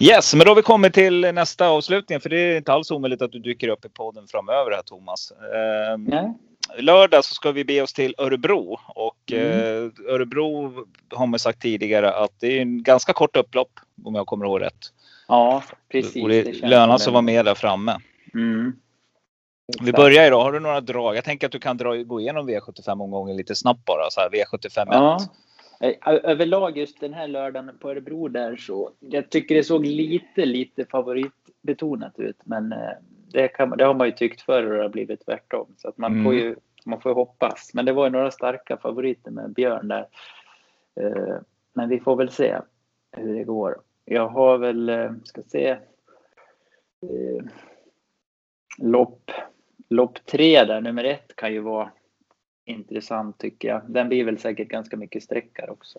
Yes, 0.00 0.34
men 0.34 0.44
då 0.44 0.50
har 0.50 0.56
vi 0.56 0.62
kommit 0.62 0.94
till 0.94 1.20
nästa 1.34 1.68
avslutning. 1.68 2.20
För 2.20 2.28
det 2.30 2.36
är 2.40 2.56
inte 2.56 2.72
alls 2.72 2.90
omöjligt 2.90 3.22
att 3.22 3.32
du 3.32 3.38
dyker 3.38 3.68
upp 3.68 3.84
i 3.84 3.88
podden 3.88 4.26
framöver 4.28 4.70
här 4.70 4.82
Thomas. 4.82 5.32
Eh, 5.32 5.98
Nej. 5.98 6.34
Lördag 6.78 7.24
så 7.24 7.34
ska 7.34 7.52
vi 7.52 7.64
be 7.64 7.82
oss 7.82 7.92
till 7.92 8.14
Örebro. 8.18 8.78
Och 8.86 9.32
Mm. 9.32 9.50
eh, 9.50 10.12
Örebro 10.14 10.72
har 11.14 11.26
man 11.26 11.38
sagt 11.38 11.62
tidigare 11.62 12.14
att 12.14 12.32
det 12.40 12.58
är 12.58 12.62
en 12.62 12.82
ganska 12.82 13.12
kort 13.12 13.36
upplopp 13.36 13.70
om 14.04 14.14
jag 14.14 14.26
kommer 14.26 14.44
ihåg 14.46 14.60
rätt. 14.60 14.92
Ja, 15.28 15.62
precis. 15.88 16.22
och 16.22 16.28
det, 16.28 16.62
lönar 16.62 16.88
som 16.88 16.98
sig 16.98 17.10
att 17.10 17.12
vara 17.12 17.22
med 17.22 17.44
där 17.44 17.54
framme. 17.54 17.96
Mm. 18.34 18.72
Vi 19.82 19.92
börjar 19.92 20.26
idag. 20.26 20.42
Har 20.42 20.52
du 20.52 20.60
några 20.60 20.80
drag? 20.80 21.16
Jag 21.16 21.24
tänker 21.24 21.46
att 21.46 21.52
du 21.52 21.58
kan 21.58 21.76
dra, 21.76 21.94
gå 21.96 22.20
igenom 22.20 22.50
V75 22.50 23.02
omgången 23.02 23.36
lite 23.36 23.54
snabbt 23.54 23.84
bara. 23.84 24.10
Så 24.10 24.20
här, 24.20 24.30
V75 24.30 24.86
Ja. 24.90 25.18
Eh, 25.80 25.94
Överlag 26.24 26.78
just 26.78 27.00
den 27.00 27.14
här 27.14 27.28
lördagen 27.28 27.70
på 27.80 27.90
Örebro 27.90 28.28
där 28.28 28.56
så. 28.56 28.90
Jag 29.00 29.30
tycker 29.30 29.54
det 29.54 29.64
såg 29.64 29.86
lite, 29.86 30.46
lite 30.46 30.84
favoritbetonat 30.84 32.18
ut. 32.18 32.36
Men 32.44 32.72
eh, 32.72 32.78
det, 33.32 33.48
kan, 33.48 33.70
det 33.70 33.84
har 33.84 33.94
man 33.94 34.06
ju 34.06 34.12
tyckt 34.12 34.40
förr 34.40 34.66
och 34.70 34.76
det 34.76 34.82
har 34.82 34.88
blivit 34.88 35.24
tvärtom. 35.24 35.74
Så 35.76 35.88
att 35.88 35.98
man 35.98 36.12
Mm. 36.12 36.24
får 36.24 36.34
ju 36.34 36.56
man 36.84 37.00
får 37.00 37.10
ju 37.10 37.14
hoppas. 37.14 37.70
Men 37.74 37.84
det 37.84 37.92
var 37.92 38.04
ju 38.04 38.10
några 38.10 38.30
starka 38.30 38.76
favoriter 38.76 39.30
med 39.30 39.52
Björn 39.52 39.88
där. 39.88 40.06
Eh, 41.00 41.36
Men 41.72 41.88
vi 41.88 42.00
får 42.00 42.16
väl 42.16 42.30
se 42.30 42.58
hur 43.16 43.34
det 43.34 43.44
går. 43.44 43.76
Jag 44.04 44.28
har 44.28 44.58
väl, 44.58 44.88
eh, 44.88 45.10
ska 45.24 45.42
se. 45.42 45.68
eh, 47.02 47.44
Lopp, 48.78 49.30
lopp 49.88 50.26
tre 50.26 50.64
där, 50.64 50.80
nummer 50.80 51.04
ett 51.04 51.36
kan 51.36 51.52
ju 51.52 51.60
vara 51.60 51.90
intressant 52.64 53.38
tycker 53.38 53.68
jag. 53.68 53.82
Den 53.88 54.08
blir 54.08 54.24
väl 54.24 54.38
säkert 54.38 54.68
ganska 54.68 54.96
mycket 54.96 55.22
sträckare 55.22 55.70
också. 55.70 55.98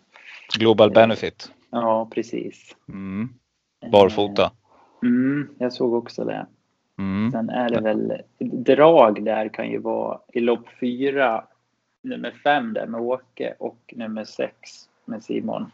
Global 0.60 0.92
Benefit. 0.92 1.52
Ja, 1.70 2.10
precis. 2.14 2.76
Mm. 2.90 3.30
Barfota. 3.92 4.52
Mm, 5.04 5.50
jag 5.60 5.74
såg 5.74 5.94
också 5.94 6.26
det. 6.26 6.48
Mm. 7.00 7.32
Sen 7.32 7.50
är 7.50 7.70
det 7.70 7.82
väl 7.82 8.22
drag 8.40 9.24
där 9.24 9.50
kan 9.50 9.70
ju 9.72 9.78
vara 9.78 10.20
i 10.34 10.40
lopp 10.40 10.70
fyra, 10.80 11.46
nummer 12.02 12.32
fem 12.32 12.74
där 12.74 12.88
med 12.88 13.02
Åke 13.02 13.54
och 13.60 13.94
nummer 13.98 14.24
sex 14.26 14.90
med 15.06 15.24
Simon. 15.24 15.72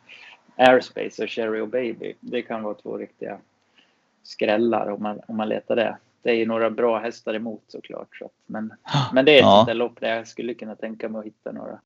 Airspace 0.56 1.24
och 1.24 1.30
Cherry 1.30 1.60
och 1.60 1.68
Baby. 1.70 2.14
Det 2.20 2.42
kan 2.42 2.64
vara 2.64 2.74
två 2.74 2.98
riktiga 2.98 3.38
skrällar 4.24 4.88
om 4.92 5.04
man, 5.04 5.20
om 5.28 5.38
man 5.38 5.50
letar 5.50 5.76
det. 5.76 5.98
Det 6.22 6.30
är 6.32 6.36
ju 6.36 6.46
några 6.46 6.70
bra 6.70 7.00
hästar 7.00 7.34
emot 7.34 7.64
såklart. 7.68 8.16
Så. 8.16 8.26
att- 8.26 8.32
Men, 8.46 8.74
men 9.14 9.26
det 9.26 9.32
är 9.32 9.36
ett 9.38 9.42
Ja. 9.42 9.56
sånt 9.58 9.68
där 9.68 9.74
lopp 9.74 10.00
där 10.00 10.16
jag 10.16 10.28
skulle 10.28 10.54
kunna 10.54 10.76
tänka 10.76 11.10
mig 11.10 11.20
att 11.20 11.26
hitta 11.26 11.52
några 11.52 11.80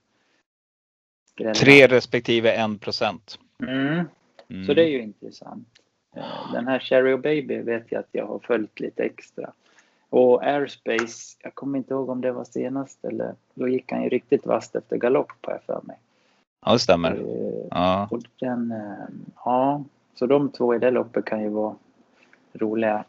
skrällar. 1.32 1.54
Tre 1.54 1.88
respektive 1.88 2.52
en 2.52 2.78
procent. 2.80 3.40
Mm. 3.68 4.06
Mm. 4.50 4.66
Så 4.68 4.74
det 4.74 4.82
är 4.84 4.90
ju 4.90 5.02
intressant. 5.02 5.68
Den 6.54 6.68
här 6.68 6.80
Cherry 6.80 7.14
och 7.14 7.20
Baby 7.20 7.58
vet 7.62 7.92
jag 7.92 8.00
att 8.00 8.10
jag 8.12 8.26
har 8.26 8.40
följt 8.40 8.80
lite 8.80 9.04
extra. 9.04 9.52
Och 10.10 10.44
Airspace, 10.44 11.38
jag 11.44 11.56
kommer 11.56 11.78
inte 11.78 11.94
ihåg 11.94 12.10
om 12.10 12.22
det 12.22 12.32
var 12.32 12.44
senast 12.44 13.06
eller 13.06 13.36
då 13.54 13.68
gick 13.68 13.92
han 13.92 14.04
ju 14.04 14.10
riktigt 14.10 14.46
vasst 14.46 14.76
efter 14.76 14.98
galopp 14.98 15.32
har 15.42 15.54
jag 15.54 15.64
för 15.64 15.82
mig. 15.84 15.98
Ja, 16.66 16.74
det 16.74 16.80
stämmer. 16.80 17.12
Eh, 17.12 17.68
Ja. 17.72 18.08
Och 18.12 18.22
den, 18.40 18.72
eh, 18.72 19.16
ja, 19.46 19.84
så 20.16 20.26
de 20.26 20.52
två 20.52 20.76
i 20.76 20.80
det 20.80 20.92
loppet 20.92 21.26
kan 21.26 21.42
ju 21.42 21.50
vara 21.50 21.76
roliga 22.54 23.04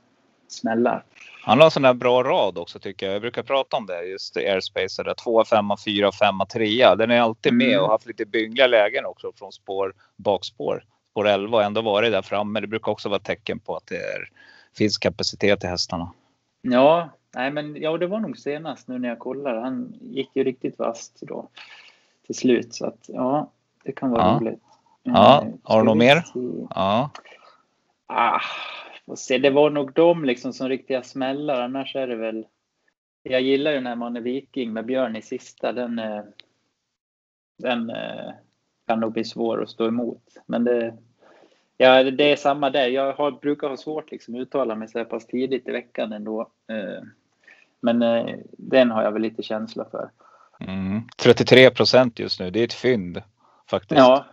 smällar. 0.48 1.04
Han 1.42 1.58
har 1.58 1.64
en 1.64 1.70
sån 1.70 1.82
där 1.82 1.94
bra 1.94 2.22
rad 2.22 2.58
också 2.58 2.78
tycker 2.78 3.06
jag. 3.06 3.14
Jag 3.14 3.22
brukar 3.22 3.42
prata 3.42 3.76
om 3.76 3.86
det. 3.86 4.02
Just 4.04 4.36
Airspace. 4.36 5.02
Där 5.02 5.14
2, 5.14 5.44
5, 5.44 5.64
4, 5.84 6.12
5, 6.12 6.34
3. 6.52 6.94
Den 6.94 7.10
är 7.10 7.20
alltid 7.20 7.54
med 7.54 7.66
Mm. 7.68 7.80
och 7.80 7.86
har 7.86 7.94
haft 7.94 8.06
lite 8.06 8.24
byngliga 8.26 8.66
lägen 8.66 9.06
också 9.06 9.32
från 9.36 9.52
spår, 9.52 9.92
bakspår. 10.16 10.84
Spår 11.10 11.28
11 11.28 11.56
och 11.56 11.62
ändå 11.62 11.82
varit 11.82 12.12
där 12.12 12.22
framme. 12.22 12.60
Det 12.60 12.66
brukar 12.66 12.92
också 12.92 13.08
vara 13.08 13.18
tecken 13.20 13.58
på 13.58 13.76
att 13.76 13.86
det 13.86 13.96
är, 13.96 14.28
finns 14.76 14.98
kapacitet 14.98 15.64
i 15.64 15.66
hästarna. 15.66 16.12
Ja, 16.62 17.08
nej 17.34 17.50
men 17.50 17.76
ja, 17.76 17.98
det 17.98 18.06
var 18.06 18.20
nog 18.20 18.38
senast 18.38 18.88
nu 18.88 18.98
när 18.98 19.08
jag 19.08 19.18
kollade. 19.18 19.60
Han 19.60 19.94
gick 20.00 20.36
ju 20.36 20.44
riktigt 20.44 20.78
vasst 20.78 21.18
då 21.20 21.48
till 22.26 22.34
slut 22.34 22.74
så 22.74 22.86
att 22.86 23.04
ja, 23.08 23.50
det 23.84 23.92
kan 23.92 24.10
vara 24.10 24.22
Ja. 24.22 24.38
roligt. 24.40 24.62
Ja, 25.02 25.42
Eh, 25.46 25.52
har 25.62 25.78
du 25.78 25.84
något 25.84 25.96
mer? 25.96 26.24
Ja. 26.74 27.10
Ah, 28.06 28.40
får 29.06 29.16
se. 29.16 29.38
Det 29.38 29.50
var 29.50 29.70
nog 29.70 29.92
de 29.92 30.24
liksom 30.24 30.52
som 30.52 30.68
riktiga 30.68 31.02
smällar. 31.02 31.60
Annars 31.60 31.96
är 31.96 32.06
det 32.06 32.16
väl. 32.16 32.46
Jag 33.22 33.40
gillar 33.40 33.70
ju 33.70 33.76
den 33.76 33.86
här 33.86 33.96
Manne 33.96 34.20
Viking 34.20 34.72
med 34.72 34.86
Björn 34.86 35.16
i 35.16 35.22
sista. 35.22 35.72
Den, 35.72 35.98
eh, 35.98 36.22
den 37.58 37.90
eh, 37.90 38.30
kan 38.90 39.00
nog 39.00 39.12
bli 39.12 39.24
svår 39.24 39.62
att 39.62 39.70
stå 39.70 39.88
emot. 39.88 40.22
Men 40.46 40.64
det, 40.64 40.94
ja, 41.76 42.02
det 42.02 42.32
är 42.32 42.36
samma 42.36 42.70
där. 42.70 42.88
Jag 42.88 43.12
har, 43.12 43.30
brukar 43.30 43.68
ha 43.68 43.76
svårt 43.76 44.10
liksom 44.10 44.34
uttala 44.34 44.74
mig 44.74 44.88
så 44.88 44.98
här 44.98 45.04
pass 45.04 45.26
tidigt 45.26 45.68
i 45.68 45.72
veckan 45.72 46.12
ändå. 46.12 46.40
Eh, 46.40 47.02
men 47.80 48.02
eh, 48.02 48.36
den 48.50 48.90
har 48.90 49.02
jag 49.02 49.12
väl 49.12 49.22
lite 49.22 49.42
känsla 49.42 49.84
för. 49.90 50.10
Mm. 50.60 51.02
33 51.16 51.70
procent 51.70 52.18
just 52.18 52.40
nu. 52.40 52.50
Det 52.50 52.60
är 52.60 52.64
ett 52.64 52.72
fynd 52.72 53.22
faktiskt. 53.66 53.98
Ja, 53.98 54.24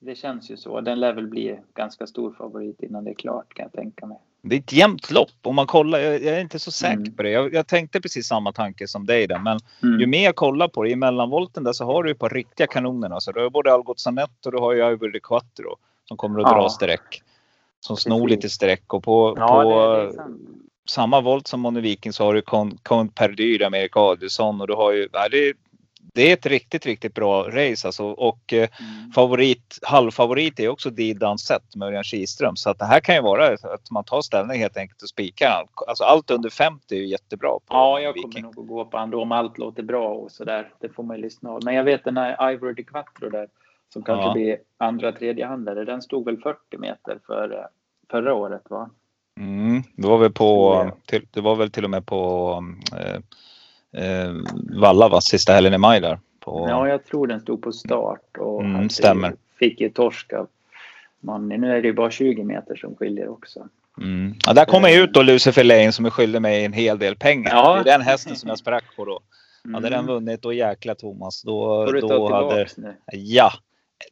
det 0.00 0.14
känns 0.14 0.50
ju 0.50 0.56
så. 0.56 0.80
Den 0.80 1.00
lär 1.00 1.12
väl 1.12 1.26
bli 1.26 1.60
ganska 1.74 2.06
stor 2.06 2.32
favorit 2.32 2.82
innan 2.82 3.04
det 3.04 3.10
är 3.10 3.14
klart 3.14 3.54
kan 3.54 3.62
jag 3.62 3.72
tänka 3.72 4.06
mig. 4.06 4.18
Det 4.46 4.56
är 4.56 4.60
ett 4.60 4.72
jämnt 4.72 5.10
lopp. 5.10 5.30
Om 5.42 5.54
man 5.54 5.66
kollar, 5.66 5.98
jag, 5.98 6.14
jag 6.22 6.34
är 6.36 6.40
inte 6.40 6.58
så 6.58 6.70
säker 6.70 6.94
Mm. 6.96 7.16
på 7.16 7.22
det. 7.22 7.30
Jag, 7.30 7.54
jag 7.54 7.66
tänkte 7.66 8.00
precis 8.00 8.26
samma 8.26 8.52
tanke 8.52 8.88
som 8.88 9.06
dig 9.06 9.26
där. 9.26 9.38
Men 9.38 9.58
Mm. 9.82 10.00
ju 10.00 10.06
mer 10.06 10.24
jag 10.24 10.36
kollar 10.36 10.68
på 10.68 10.82
det 10.82 10.90
i 10.90 10.96
mellanvolten 10.96 11.64
där 11.64 11.72
så 11.72 11.84
har 11.84 12.02
du 12.02 12.10
ju 12.10 12.14
på 12.14 12.28
riktiga 12.28 12.66
kanonerna. 12.66 13.20
Så 13.20 13.32
du 13.32 13.40
har 13.42 13.50
både 13.50 13.72
Algot 13.72 14.00
Sanet 14.00 14.46
och 14.46 14.52
du 14.52 14.58
har 14.58 14.72
ju 14.72 14.90
Ivory 14.92 15.10
de 15.12 15.20
Quattro. 15.20 15.76
Som 16.08 16.16
kommer 16.16 16.40
att 16.40 16.46
dra 16.46 16.62
Ja. 16.62 16.68
streck. 16.68 17.22
Som 17.80 17.96
snor 17.96 18.28
lite 18.28 18.50
streck. 18.50 18.94
Och 18.94 19.02
på, 19.04 19.34
Ja, 19.38 19.46
på 19.48 19.62
det, 19.62 20.02
det 20.02 20.02
är 20.02 20.24
samma 20.88 21.20
volt 21.20 21.46
som 21.46 21.60
Moni 21.60 21.80
Viking 21.80 22.12
så 22.12 22.24
har 22.24 22.34
du 22.34 22.42
Count 22.82 23.14
Perdy, 23.14 23.54
Erik 23.54 23.96
Adielsson. 23.96 24.60
Och 24.60 24.66
du 24.66 24.74
har 24.74 24.92
ju, 24.92 25.08
ja, 25.12 25.28
det, 25.28 25.52
det 26.14 26.28
är 26.30 26.32
ett 26.32 26.46
riktigt, 26.46 26.86
riktigt 26.86 27.14
bra 27.14 27.42
race 27.48 27.88
alltså. 27.88 28.04
Och 28.04 28.52
eh, 28.52 28.68
Mm. 28.80 29.12
favorit, 29.12 29.78
halvfavorit 29.82 30.60
är 30.60 30.68
också 30.68 30.90
Didan 30.90 31.38
Sett 31.38 31.76
med 31.76 31.88
Örjan 31.88 32.04
Kihlström. 32.04 32.56
Så 32.56 32.70
att 32.70 32.78
det 32.78 32.84
här 32.84 33.00
kan 33.00 33.14
ju 33.14 33.20
vara 33.22 33.46
att 33.46 33.90
man 33.90 34.04
tar 34.04 34.20
ställning 34.22 34.60
helt 34.60 34.76
enkelt 34.76 35.02
och 35.02 35.08
spikar. 35.08 35.66
Alltså 35.88 36.04
allt 36.04 36.30
under 36.30 36.50
50 36.50 36.94
är 36.94 36.98
ju 36.98 37.06
jättebra. 37.06 37.48
På 37.50 37.60
Ja, 37.68 38.00
jag 38.00 38.14
kommer 38.14 38.28
Viking. 38.28 38.42
nog 38.42 38.58
att 38.58 38.66
gå 38.68 38.84
på 38.84 39.06
då 39.12 39.22
om 39.22 39.32
allt 39.32 39.58
låter 39.58 39.82
bra 39.82 40.08
och 40.14 40.30
sådär. 40.32 40.72
Det 40.80 40.88
får 40.88 41.02
man 41.02 41.16
ju 41.16 41.22
lyssna 41.22 41.50
av. 41.50 41.60
Men 41.64 41.74
jag 41.74 41.84
vet 41.84 42.04
den 42.04 42.16
här 42.16 42.50
Ivory 42.52 42.74
de 42.74 42.82
Quattro 42.82 43.30
där 43.30 43.48
som 43.92 44.02
kanske 44.02 44.26
Ja. 44.26 44.32
blir 44.32 44.58
andra, 44.78 45.12
tredje 45.12 45.46
handlare. 45.46 45.84
Den 45.84 46.02
stod 46.02 46.24
väl 46.24 46.36
40 46.38 46.78
meter 46.78 47.18
för 47.26 47.52
eh, 47.58 47.64
förra 48.10 48.34
året 48.34 48.62
va? 48.70 48.90
Mm, 49.40 49.82
det 49.96 50.08
var 50.08 50.18
väl 50.18 50.32
på, 50.32 50.90
till, 51.06 51.26
det 51.30 51.40
var 51.40 51.56
väl 51.56 51.70
till 51.70 51.84
och 51.84 51.90
med 51.90 52.06
på 52.06 52.50
eh, 52.98 53.20
eh, 53.94 54.32
Valla 54.80 55.08
va, 55.08 55.20
sista 55.20 55.52
helgen 55.52 55.74
i 55.74 55.78
maj 55.78 56.00
där. 56.00 56.18
På, 56.40 56.66
Ja, 56.68 56.88
jag 56.88 57.04
tror 57.04 57.26
den 57.26 57.40
stod 57.40 57.62
på 57.62 57.72
start 57.72 58.36
och 58.38 58.60
Mm, 58.60 58.74
hade- 58.74 58.88
stämmer. 58.88 59.32
fick 59.58 59.80
ju 59.80 59.90
torsk 59.90 60.32
av 60.32 60.48
Manni. 61.20 61.58
Nu 61.58 61.72
är 61.76 61.82
det 61.82 61.88
ju 61.88 61.94
bara 61.94 62.10
20 62.10 62.44
meter 62.44 62.76
som 62.76 62.96
skiljer 62.96 63.28
också. 63.28 63.68
mm. 64.00 64.34
ja, 64.46 64.52
där 64.52 64.64
kommer 64.64 65.02
ut 65.02 65.12
då 65.14 65.22
Lucifer 65.22 65.64
Lane 65.64 65.92
som 65.92 66.04
är 66.06 66.10
skyldig 66.10 66.42
mig 66.42 66.64
en 66.64 66.72
hel 66.72 66.98
del 66.98 67.16
pengar. 67.16 67.50
Ja. 67.54 67.74
Det 67.74 67.80
är 67.90 67.98
den 67.98 68.06
hästen 68.06 68.36
som 68.36 68.48
jag 68.48 68.58
sprack 68.58 68.84
på 68.96 69.04
då. 69.04 69.20
Hade 69.72 69.88
den 69.90 69.92
Mm. 69.98 70.06
vunnit 70.06 70.42
då 70.42 70.52
jäkla 70.52 70.94
Thomas. 70.94 71.42
Då, 71.42 71.86
Får 71.86 71.92
du 71.92 72.00
ta 72.00 72.06
då 72.08 72.34
hade... 72.34 72.48
tillbaks 72.48 72.76
nu? 72.76 72.94
Ja! 73.12 73.50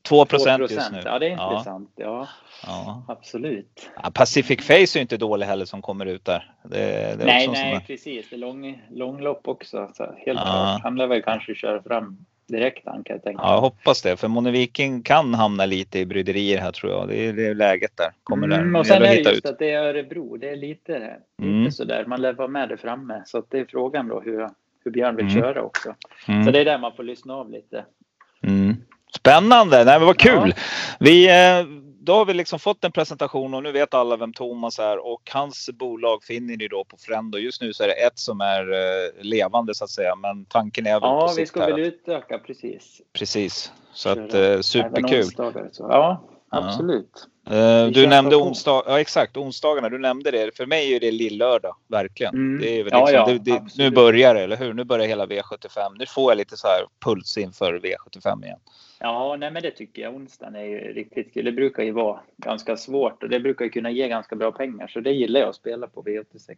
2 0.03 0.25
procent 0.25 0.62
2%. 0.62 0.73
just 0.75 0.92
nu. 0.92 1.01
Ja, 1.05 1.18
det 1.18 1.27
är 1.27 1.31
Ja, 1.31 1.51
intressant. 1.53 1.90
Ja, 1.97 2.29
ja. 2.66 3.05
absolut. 3.09 3.90
Ja, 4.03 4.11
Pacific 4.14 4.66
Face 4.66 4.73
är 4.75 4.97
ju 4.97 5.01
inte 5.01 5.16
dålig 5.16 5.47
heller 5.47 5.64
som 5.64 5.83
kommer 5.83 6.07
ut 6.07 6.25
där. 6.25 6.53
Det, 6.64 6.79
det 7.18 7.25
nej, 7.25 7.49
nej, 7.49 7.73
där- 7.73 7.81
precis. 7.81 8.27
Det 8.31 8.37
är 8.37 8.38
lång, 8.38 8.83
långlopp 8.90 9.49
också. 9.49 9.90
Så 9.95 10.05
helt 10.05 10.16
Ja. 10.27 10.35
klart. 10.45 10.83
Han 10.83 10.97
lär 10.97 11.07
väl 11.07 11.23
kanske 11.23 11.55
köra 11.55 11.83
fram 11.83 12.16
direkt 12.49 12.83
han 12.87 13.05
kan 13.05 13.16
jag 13.16 13.23
tänka 13.25 13.42
Ja, 13.42 13.55
jag 13.55 13.61
hoppas 13.61 14.03
det. 14.03 14.16
För 14.16 14.29
Moni 14.29 14.51
Viking 14.51 15.03
kan 15.03 15.35
hamna 15.35 15.66
lite 15.66 15.99
i 15.99 16.07
bryderier 16.07 16.59
här 16.61 16.73
tror 16.73 16.92
jag. 16.92 17.09
Det 17.09 17.29
är, 17.29 17.33
det 17.33 17.47
är 17.47 17.55
läget 17.55 17.97
där. 17.97 18.11
Kommer 18.25 18.49
där. 18.49 18.59
Mm, 18.59 18.75
och 18.77 18.83
Det 18.83 18.88
sen 18.88 19.03
är 19.03 19.07
det 19.07 19.14
just 19.14 19.31
ut. 19.31 19.47
att 19.47 19.59
det 19.59 19.71
är 19.71 19.83
Örebro. 19.85 20.37
Det 20.37 20.49
är 20.51 20.57
lite, 20.57 21.16
Mm. 21.42 21.61
lite 21.61 21.73
sådär. 21.77 22.05
Man 22.07 22.21
lär 22.23 22.33
vara 22.33 22.49
med 22.49 22.68
där 22.68 22.77
framme. 22.77 23.23
Så 23.27 23.42
det 23.49 23.59
är 23.59 23.64
frågan 23.64 24.09
då 24.09 24.21
hur, 24.21 24.49
hur 24.85 24.90
Björn 24.90 25.16
vill 25.16 25.27
Mm. 25.29 25.42
köra 25.42 25.62
också. 25.62 25.95
Mm. 26.29 26.45
Så 26.45 26.51
det 26.51 26.61
är 26.61 26.64
där 26.64 26.79
man 26.79 26.92
får 26.97 27.03
lyssna 27.03 27.35
av 27.35 27.51
lite. 27.51 27.85
Spännande! 29.23 29.85
Nej, 29.85 29.99
men 29.99 30.07
vad 30.07 30.19
kul! 30.19 30.55
Ja. 30.57 30.63
Vi, 31.01 31.29
eh, 31.29 31.67
då 32.01 32.15
har 32.15 32.25
vi 32.25 32.35
liksom 32.35 32.59
fått 32.59 32.85
en 32.85 32.93
presentation 32.93 33.55
och 33.55 33.63
nu 33.63 33.73
vet 33.73 33.95
alla 33.95 34.17
vem 34.17 34.33
Thomas 34.33 34.79
är 34.79 35.07
och 35.07 35.31
hans 35.33 35.71
bolag 35.73 36.25
finner 36.25 36.57
ni 36.57 36.69
då 36.69 36.85
på 36.85 36.97
Frendo. 36.97 37.39
Just 37.39 37.61
nu 37.61 37.73
så 37.73 37.83
är 37.83 37.89
det 37.89 37.93
ett 37.93 38.19
som 38.19 38.41
är 38.41 38.73
eh, 38.73 39.25
levande 39.25 39.75
så 39.75 39.85
att 39.85 39.91
säga, 39.91 40.17
men 40.17 40.45
tanken 40.45 40.87
är 40.87 40.93
väl 40.93 41.01
på 41.01 41.07
Ja, 41.07 41.35
vi 41.37 41.47
ska 41.47 41.67
väl 41.67 41.81
utöka 41.81 42.39
precis. 42.39 43.01
Precis, 43.13 43.73
så 43.93 44.09
att 44.09 44.35
eh, 44.35 44.61
superkul. 44.61 45.25
så. 45.25 45.53
Ja, 45.91 46.25
Ja. 46.53 46.59
absolut. 46.59 47.29
Vi 47.51 47.91
du 47.95 48.07
nämnde 48.07 48.37
onsdag, 48.37 48.83
ja 48.87 49.01
exakt 49.01 49.37
onsdagarna. 49.37 49.89
Du 49.89 49.99
nämnde 49.99 50.31
det. 50.31 50.57
För 50.57 50.67
mig 50.67 50.95
är 50.95 51.01
det 51.01 51.11
lillördag, 51.11 51.77
verkligen. 51.89 52.35
Mm. 52.35 52.61
Det 52.61 52.79
är 52.79 52.85
väl 52.85 52.93
Ja, 52.93 52.99
liksom, 53.07 53.15
ja, 53.15 53.27
det, 53.27 53.39
det, 53.39 53.85
nu 53.85 53.91
börjar 53.91 54.35
det, 54.35 54.41
eller 54.41 54.57
hur? 54.57 54.75
Nu 54.75 54.85
börjar 54.85 55.07
hela 55.07 55.27
V75. 55.27 55.97
Nu 55.99 56.07
får 56.07 56.31
jag 56.31 56.37
lite 56.37 56.57
så 56.57 56.67
här 56.67 56.85
puls 57.05 57.39
inför 57.39 57.79
V75 57.79 58.45
igen. 58.45 58.59
Ja, 59.03 59.37
nej, 59.38 59.51
men 59.51 59.62
det 59.62 59.71
tycker 59.71 60.03
jag. 60.03 60.15
Onsdagen 60.15 60.57
är 60.57 60.65
ju 60.65 60.79
riktigt 60.79 61.35
kul. 61.35 61.45
Det 61.45 61.53
brukar 61.53 61.83
ju 61.83 61.91
vara 61.93 62.21
ganska 62.37 62.77
svårt 62.77 63.23
och 63.23 63.29
det 63.29 63.41
brukar 63.41 63.65
ju 63.65 63.71
kunna 63.71 63.91
ge 63.91 64.09
ganska 64.09 64.37
bra 64.37 64.53
pengar. 64.53 64.87
Så 64.87 65.01
det 65.01 65.11
gillar 65.12 65.41
jag 65.41 65.49
att 65.49 65.57
spela 65.57 65.87
på 65.87 66.03
V86. 66.03 66.57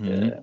Mm. 0.00 0.22
Eh, 0.22 0.38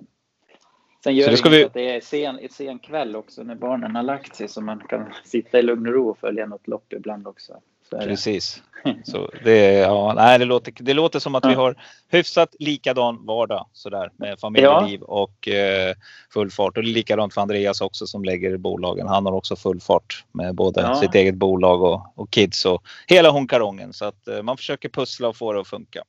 Sen 1.04 1.14
gör 1.16 1.24
Så 1.24 1.30
det 1.30 1.36
ska 1.36 1.48
vi- 1.48 1.64
att 1.64 1.74
det 1.74 1.90
är 1.96 2.00
sen, 2.00 2.38
sen 2.50 2.78
kväll 2.78 3.16
också 3.16 3.42
när 3.42 3.54
barnen 3.54 3.96
har 3.96 4.02
lagt 4.02 4.36
sig 4.36 4.48
så 4.48 4.60
man 4.60 4.80
kan 4.88 5.12
sitta 5.24 5.58
i 5.58 5.62
lugn 5.62 5.86
och 5.86 5.92
ro 5.92 6.08
och 6.10 6.18
följa 6.18 6.46
något 6.46 6.68
lopp 6.68 6.92
ibland 6.92 7.26
också. 7.26 7.60
Precis. 8.00 8.62
Så 9.04 9.30
det, 9.44 9.72
ja, 9.72 10.12
nej, 10.16 10.38
det, 10.38 10.44
låter, 10.44 10.72
det 10.78 10.94
låter 10.94 11.18
som 11.18 11.34
att 11.34 11.44
vi 11.46 11.52
Ja. 11.52 11.56
har 11.58 11.76
hyfsat 12.10 12.54
likadan 12.58 13.26
vardag 13.26 13.66
sådär 13.72 14.10
med 14.16 14.40
familjeliv 14.40 15.02
och 15.02 15.48
eh, 15.48 15.94
full 16.32 16.50
fart. 16.50 16.76
Och 16.76 16.82
det 16.82 16.90
är 16.90 16.94
likadant 16.94 17.34
för 17.34 17.40
Andreas 17.40 17.80
också 17.80 18.06
som 18.06 18.24
lägger 18.24 18.56
bolagen. 18.56 19.08
Han 19.08 19.26
har 19.26 19.32
också 19.32 19.56
full 19.56 19.80
fart 19.80 20.24
med 20.32 20.54
både 20.54 20.80
Ja. 20.80 20.94
sitt 20.94 21.14
eget 21.14 21.34
bolag 21.34 21.82
och, 21.82 22.12
och 22.14 22.30
kids 22.30 22.64
och 22.64 22.82
hela 23.06 23.30
honkarongen. 23.30 23.92
Så 23.92 24.04
att 24.04 24.28
eh, 24.28 24.42
man 24.42 24.56
försöker 24.56 24.88
pussla 24.88 25.28
och 25.28 25.36
få 25.36 25.52
det 25.52 25.60
att 25.60 25.68
funka. 25.68 26.02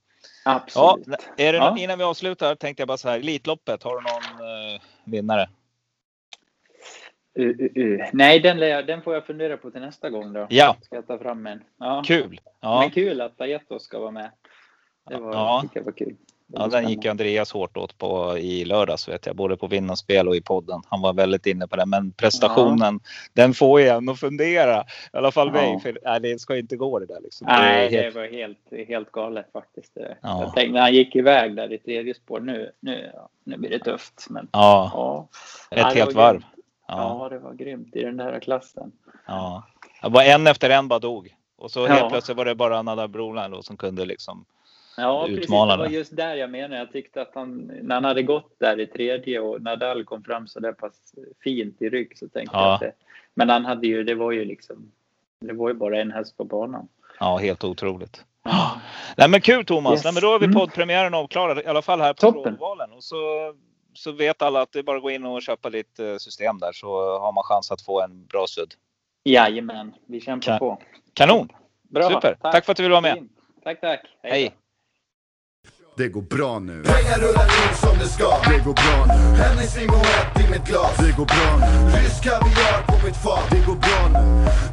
Ja, 0.46 0.52
Absolut. 0.66 1.08
är 1.38 1.54
det, 1.54 1.58
Ja. 1.58 1.78
Innan 1.78 1.98
vi 1.98 2.04
avslutar 2.04 2.56
tänkte 2.56 2.82
jag 2.82 2.88
bara 2.88 2.98
så 2.98 3.10
här. 3.10 3.20
Elitloppet, 3.20 3.84
har 3.84 3.96
du 3.96 4.02
någon 4.02 4.48
eh, 4.74 4.82
vinnare? 5.06 5.50
Uh, 7.40 7.46
uh, 7.48 7.78
uh. 7.78 8.06
Nej, 8.14 8.40
den, 8.40 8.60
jag- 8.60 8.88
den 8.88 9.02
får 9.02 9.14
jag 9.14 9.26
fundera 9.26 9.58
på 9.58 9.72
till 9.72 9.82
nästa 9.82 10.10
gång 10.10 10.34
då. 10.34 10.48
Ja, 10.50 10.76
Ska 10.82 10.96
jag 10.96 11.08
ta 11.08 11.18
fram 11.20 11.48
en. 11.48 11.62
Ja. 11.80 12.04
kul. 12.08 12.40
Ja, 12.62 12.80
Men 12.80 12.90
kul 12.92 13.22
att 13.22 13.42
Ajeto 13.42 13.80
ska 13.80 14.00
vara 14.00 14.12
med. 14.12 14.30
Det 15.10 15.18
var, 15.18 15.34
Ja. 15.34 15.64
jag 15.74 15.84
var 15.84 15.92
kul. 15.92 16.16
Det 16.48 16.60
Ja, 16.60 16.68
den 16.68 16.90
gick. 16.90 17.06
Andreas 17.06 17.52
hårt 17.52 17.78
åt 17.78 17.98
på 17.98 18.38
i 18.38 18.66
lördags 18.66 19.08
vet 19.10 19.26
jag, 19.26 19.36
både 19.36 19.58
på 19.58 19.68
vinnarspel 19.68 20.28
och 20.28 20.36
i 20.36 20.42
podden. 20.42 20.82
Han 20.90 21.02
var 21.02 21.14
väldigt 21.14 21.46
inne 21.46 21.68
på 21.68 21.76
det, 21.76 21.86
men 21.86 22.12
prestationen, 22.12 23.00
den 23.34 23.54
får 23.54 23.82
ju 23.82 23.88
en 23.88 24.10
att 24.10 24.20
fundera. 24.20 24.82
I 25.14 25.18
alla 25.18 25.32
fall 25.32 25.48
Ja. 25.48 25.54
mig, 25.54 25.80
för 25.80 26.00
nej, 26.04 26.20
det 26.20 26.40
ska 26.42 26.58
inte 26.58 26.76
gå 26.76 27.00
det 27.00 27.06
där 27.06 27.20
liksom. 27.24 27.48
Det 27.48 27.54
är 27.54 27.60
Nej, 27.62 27.90
det 27.90 27.98
helt- 28.02 28.16
var 28.16 28.26
helt, 28.28 28.88
helt 28.88 29.12
galet 29.12 29.46
faktiskt. 29.54 29.96
Det- 29.96 30.18
Ja. 30.22 30.42
Jag 30.44 30.54
tänkte 30.56 30.74
när 30.74 30.82
han 30.82 30.94
gick 30.94 31.16
iväg 31.16 31.56
där 31.56 31.74
i 31.74 31.78
tredje 31.78 32.14
spår, 32.14 32.40
nu, 32.40 32.72
nu, 32.80 33.12
ja, 33.14 33.30
nu 33.44 33.58
blir 33.58 33.70
det 33.70 33.80
tufft. 33.80 34.26
Men 34.30 34.48
Ja, 34.52 34.92
ja, 34.94 35.28
ett 35.72 35.78
Ja, 35.80 35.90
det 35.94 36.00
helt 36.00 36.14
var 36.16 36.24
varv. 36.34 36.44
Ja, 36.98 37.20
ja, 37.24 37.30
det 37.30 37.40
var 37.40 37.54
grymt 37.54 37.96
i 37.96 38.04
den 38.04 38.18
där 38.18 38.40
klassen. 38.40 38.92
ja. 39.26 39.64
Det 40.02 40.10
var 40.10 40.24
en 40.24 40.48
efter 40.48 40.70
en 40.70 40.88
bara 40.88 41.00
dog. 41.00 41.36
Och 41.56 41.72
så 41.72 41.88
helt 41.88 42.00
Ja. 42.02 42.10
plötsligt 42.10 42.38
var 42.38 42.46
det 42.46 42.56
bara 42.56 42.82
Nadal 42.82 43.08
Broline 43.10 43.52
då 43.52 43.62
som 43.62 43.78
kunde 43.78 44.06
liksom. 44.06 44.46
Ja, 44.98 45.26
precis. 45.28 45.46
Det 45.48 45.54
var 45.54 45.88
just 45.88 46.16
där 46.16 46.36
jag 46.36 46.50
menar. 46.50 46.78
Jag 46.78 46.92
tyckte 46.92 47.22
att 47.22 47.32
han, 47.34 47.72
när 47.82 47.96
han 47.96 48.04
hade 48.04 48.24
gått 48.24 48.60
där 48.60 48.80
i 48.80 48.88
tredje 48.88 49.40
och 49.40 49.62
Nadal 49.62 50.04
kom 50.06 50.24
fram 50.24 50.48
så 50.48 50.60
där 50.60 50.74
pass 50.74 51.14
fint 51.44 51.82
i 51.82 51.90
rygg 51.90 52.18
så 52.18 52.28
tänkte 52.30 52.58
Ja. 52.58 52.66
jag 52.66 52.74
att 52.74 52.80
det, 52.80 52.92
Men 53.34 53.50
han 53.50 53.66
hade 53.66 53.88
ju, 53.88 54.04
det 54.04 54.16
var 54.16 54.32
ju 54.32 54.46
liksom, 54.46 54.92
det 55.40 55.54
var 55.54 55.68
ju 55.70 55.74
bara 55.76 56.02
en 56.02 56.12
häst 56.12 56.38
på 56.38 56.44
banan. 56.44 56.88
Ja, 57.20 57.38
helt 57.38 57.64
otroligt. 57.64 58.26
Nej 59.18 59.30
men 59.30 59.42
kul 59.42 59.66
Thomas! 59.66 59.94
Yes. 59.94 60.04
Nej, 60.04 60.14
men 60.14 60.22
då 60.22 60.28
har 60.28 60.40
vi 60.40 60.46
Mm. 60.46 60.56
poddpremiären 60.60 61.14
avklarad 61.14 61.60
i 61.60 61.66
alla 61.66 61.82
fall 61.82 62.02
här 62.02 62.14
på 62.14 62.20
Toppen. 62.32 62.58
Och 62.96 63.04
så, 63.04 63.16
så 63.94 64.12
vet 64.12 64.42
alla 64.42 64.62
att 64.62 64.72
det 64.72 64.80
är 64.80 64.84
bara 64.84 64.98
att 64.98 65.04
gå 65.04 65.12
in 65.12 65.26
och 65.26 65.42
köpa 65.42 65.70
lite 65.70 66.08
eh, 66.08 66.18
system 66.18 66.60
där 66.60 66.72
så 66.72 67.20
har 67.20 67.32
man 67.32 67.44
chans 67.44 67.72
att 67.72 67.82
få 67.82 68.02
en 68.02 68.26
bra 68.26 68.48
sudd. 68.48 68.74
Jajamän, 69.24 69.94
vi 70.08 70.22
kämpar 70.22 70.46
Kan- 70.46 70.60
på. 70.60 70.82
Kanon! 71.14 71.50
Bra, 71.82 72.10
Super! 72.10 72.38
Tack. 72.42 72.66
för 72.66 72.72
att 72.72 72.78
du 72.78 72.84
ville 72.84 72.92
vara 72.94 73.02
med. 73.02 73.30
Tack, 73.64 73.82
tack. 73.82 74.00
Hej! 74.22 74.56
Det 75.98 76.08
går 76.10 76.22
bra 76.22 76.60
nu. 76.60 76.84
Pengar 76.84 77.18
rullar 77.20 77.46
in 77.62 77.76
som 77.84 77.98
det 78.00 78.08
ska 78.08 78.30
Det 78.52 78.60
går 78.66 78.74
bra 78.74 78.98
nu. 79.08 79.20
Hennes 79.44 79.76
limoett 79.78 80.40
i 80.44 80.52
mitt 80.52 80.66
glas 80.68 80.98
Det 80.98 81.14
går 81.18 81.26
bra 81.26 81.50
nu. 81.62 81.98
Rysk 81.98 82.24
kaviar 82.24 82.78
på 82.88 83.06
mitt 83.06 83.18
fat 83.24 83.46
Det 83.52 83.62
går 83.68 83.76
bra 83.86 84.02
nu. 84.16 84.24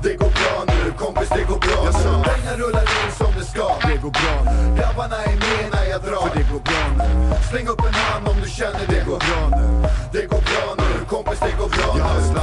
Det 0.02 0.14
går 0.20 0.32
bra 0.38 0.54
nu, 0.70 0.92
kompis 1.02 1.28
det 1.28 1.44
går 1.50 1.58
bra 1.66 1.78
Jag 1.84 1.94
sa. 1.94 2.16
nu 2.18 2.24
Pengar 2.24 2.56
rullar 2.62 2.86
in 3.00 3.10
som 3.20 3.30
det 3.38 3.44
ska 3.52 3.66
Det 3.88 3.96
går 4.04 4.12
bra 4.20 4.34
nu. 4.48 4.76
Grabbarna 4.78 5.16
är 5.30 5.36
med 5.44 5.64
när 5.74 5.84
jag 5.92 6.00
drar 6.02 6.26
För 6.28 6.36
det 6.38 6.46
går 6.52 6.62
bra 6.68 6.82
nu. 6.98 7.08
Släng 7.50 7.66
upp 7.72 7.82
en 7.88 7.94
hand 7.94 8.28
om 8.28 8.36
du 8.44 8.48
känner 8.50 8.82
det 8.88 8.94
Det 8.94 9.04
går 9.10 9.20
bra 9.28 9.40
nu. 9.58 9.66
Det 10.14 10.24
går 10.32 10.42
bra 10.50 10.64
nu, 10.82 11.04
kompis 11.12 11.40
det 11.40 11.54
går 11.60 11.68
bra 11.76 11.88
Jag 11.98 12.34
nu. 12.34 12.40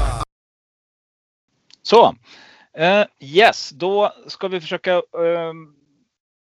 Så. 1.83 2.15
Eh, 2.77 3.05
yes, 3.19 3.69
då 3.69 4.11
ska 4.27 4.47
vi 4.47 4.61
försöka 4.61 4.91
ehm, 4.93 5.76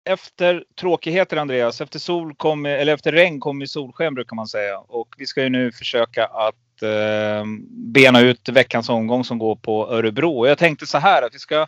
efter 0.05 0.64
tråkigheter 0.81 1.37
Andreas, 1.37 1.81
efter 1.81 1.99
sol 1.99 2.35
kom, 2.35 2.67
eller 2.67 2.95
efter 2.95 3.12
regn 3.12 3.40
kommer 3.40 3.67
solsken 3.67 4.14
brukar 4.14 4.37
man 4.37 4.47
säga. 4.47 4.79
Och 4.79 5.14
vi 5.19 5.27
ska 5.27 5.43
ju 5.43 5.49
nu 5.49 5.73
försöka 5.73 6.25
att 6.25 6.83
eh, 6.83 7.45
bena 7.71 8.21
ut 8.21 8.49
veckans 8.49 8.88
omgång 8.88 9.25
som 9.25 9.38
går 9.38 9.57
på 9.57 9.90
Örebro. 9.90 10.38
Och 10.38 10.49
jag 10.49 10.59
tänkte 10.59 10.87
så 10.87 10.99
här 10.99 11.23
att 11.23 11.35
vi 11.35 11.38
ska 11.38 11.67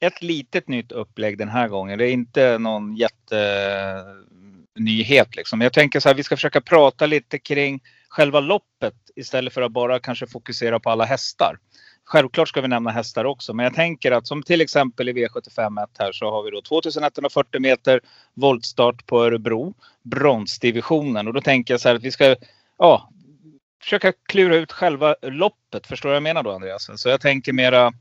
ett 0.00 0.22
litet 0.22 0.68
nytt 0.68 0.92
upplägg 0.92 1.38
den 1.38 1.48
här 1.48 1.68
gången. 1.68 1.98
Det 1.98 2.08
är 2.08 2.12
inte 2.12 2.58
någon 2.58 2.96
jättenyhet 2.96 4.46
liksom. 5.36 5.60
Jag 5.60 5.72
tänker 5.72 6.00
så 6.00 6.08
här, 6.08 6.16
vi 6.16 6.22
ska 6.22 6.36
försöka 6.36 6.60
prata 6.60 7.06
lite 7.06 7.38
kring 7.38 7.80
själva 8.08 8.40
loppet 8.40 8.94
istället 9.16 9.52
för 9.52 9.62
att 9.62 9.72
bara 9.72 9.98
kanske 9.98 10.26
fokusera 10.26 10.80
på 10.80 10.90
alla 10.90 11.04
hästar. 11.04 11.58
Självklart 12.08 12.48
ska 12.48 12.60
vi 12.60 12.68
nämna 12.68 12.90
hästar 12.90 13.24
också, 13.24 13.54
men 13.54 13.64
jag 13.64 13.74
tänker 13.74 14.12
att 14.12 14.26
som 14.26 14.42
till 14.42 14.60
exempel 14.60 15.08
i 15.08 15.12
V751 15.12 15.86
här 15.98 16.12
så 16.12 16.30
har 16.30 16.42
vi 16.42 16.50
då 16.50 16.62
2140 16.62 17.60
meter 17.60 18.00
voltstart 18.34 19.06
på 19.06 19.24
Örebro, 19.24 19.74
bronsdivisionen. 20.02 21.26
Och 21.28 21.34
då 21.34 21.40
tänker 21.40 21.74
jag 21.74 21.80
så 21.80 21.88
här 21.88 21.96
att 21.96 22.02
vi 22.02 22.10
ska 22.10 22.36
ja, 22.78 23.10
försöka 23.82 24.12
klura 24.28 24.56
ut 24.56 24.72
själva 24.72 25.14
loppet. 25.22 25.86
Förstår 25.86 26.08
du 26.08 26.10
vad 26.10 26.16
jag 26.16 26.22
menar 26.22 26.42
då 26.42 26.52
Andreas? 26.52 26.90
Så 26.96 27.08
jag 27.08 27.20
tänker 27.20 27.52
mera 27.52 27.92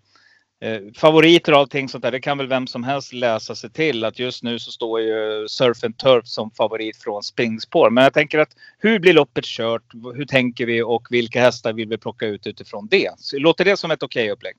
favoriter 0.95 1.53
och 1.53 1.59
allting 1.59 1.89
sånt 1.89 2.01
där. 2.01 2.11
Det 2.11 2.19
kan 2.19 2.37
väl 2.37 2.47
vem 2.47 2.67
som 2.67 2.83
helst 2.83 3.13
läsa 3.13 3.55
sig 3.55 3.69
till 3.69 4.03
att 4.03 4.19
just 4.19 4.43
nu 4.43 4.59
så 4.59 4.71
står 4.71 5.01
ju 5.01 5.45
Surf 5.47 5.83
and 5.83 5.97
Turf 5.97 6.27
som 6.27 6.51
favorit 6.51 6.97
från 6.97 7.23
springspår. 7.23 7.89
Men 7.89 8.03
jag 8.03 8.13
tänker 8.13 8.39
att 8.39 8.55
hur 8.77 8.99
blir 8.99 9.13
loppet 9.13 9.45
kört? 9.45 9.83
Hur 10.15 10.25
tänker 10.25 10.65
vi 10.65 10.81
och 10.81 11.07
vilka 11.09 11.41
hästar 11.41 11.73
vill 11.73 11.87
vi 11.87 11.97
plocka 11.97 12.25
ut 12.25 12.47
utifrån 12.47 12.87
det? 12.87 13.11
Så 13.17 13.39
låter 13.39 13.65
det 13.65 13.77
som 13.77 13.91
ett 13.91 14.03
okej 14.03 14.31
upplägg? 14.31 14.55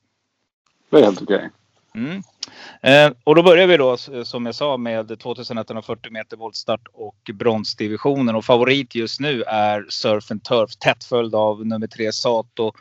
Det 0.91 0.97
är 0.97 1.03
helt 1.03 1.23
okej. 1.23 1.51
Mm. 1.95 2.23
Eh, 2.83 3.13
och 3.25 3.35
då 3.35 3.43
börjar 3.43 3.67
vi 3.67 3.77
då 3.77 3.97
som 4.25 4.47
jag 4.47 4.55
sa 4.55 4.77
med 4.77 5.19
2140 5.19 6.13
meter 6.13 6.37
voltstart 6.37 6.89
och 6.93 7.31
bronsdivisionen. 7.35 8.35
Och 8.35 8.45
favorit 8.45 8.95
just 8.95 9.21
nu 9.21 9.43
är 9.43 9.87
Surf 9.89 10.31
and 10.31 10.45
Turf 10.45 10.77
tätt 10.77 11.05
följd 11.05 11.35
av 11.35 11.67
nummer 11.67 11.87
tre 11.87 12.13
Sato. 12.13 12.73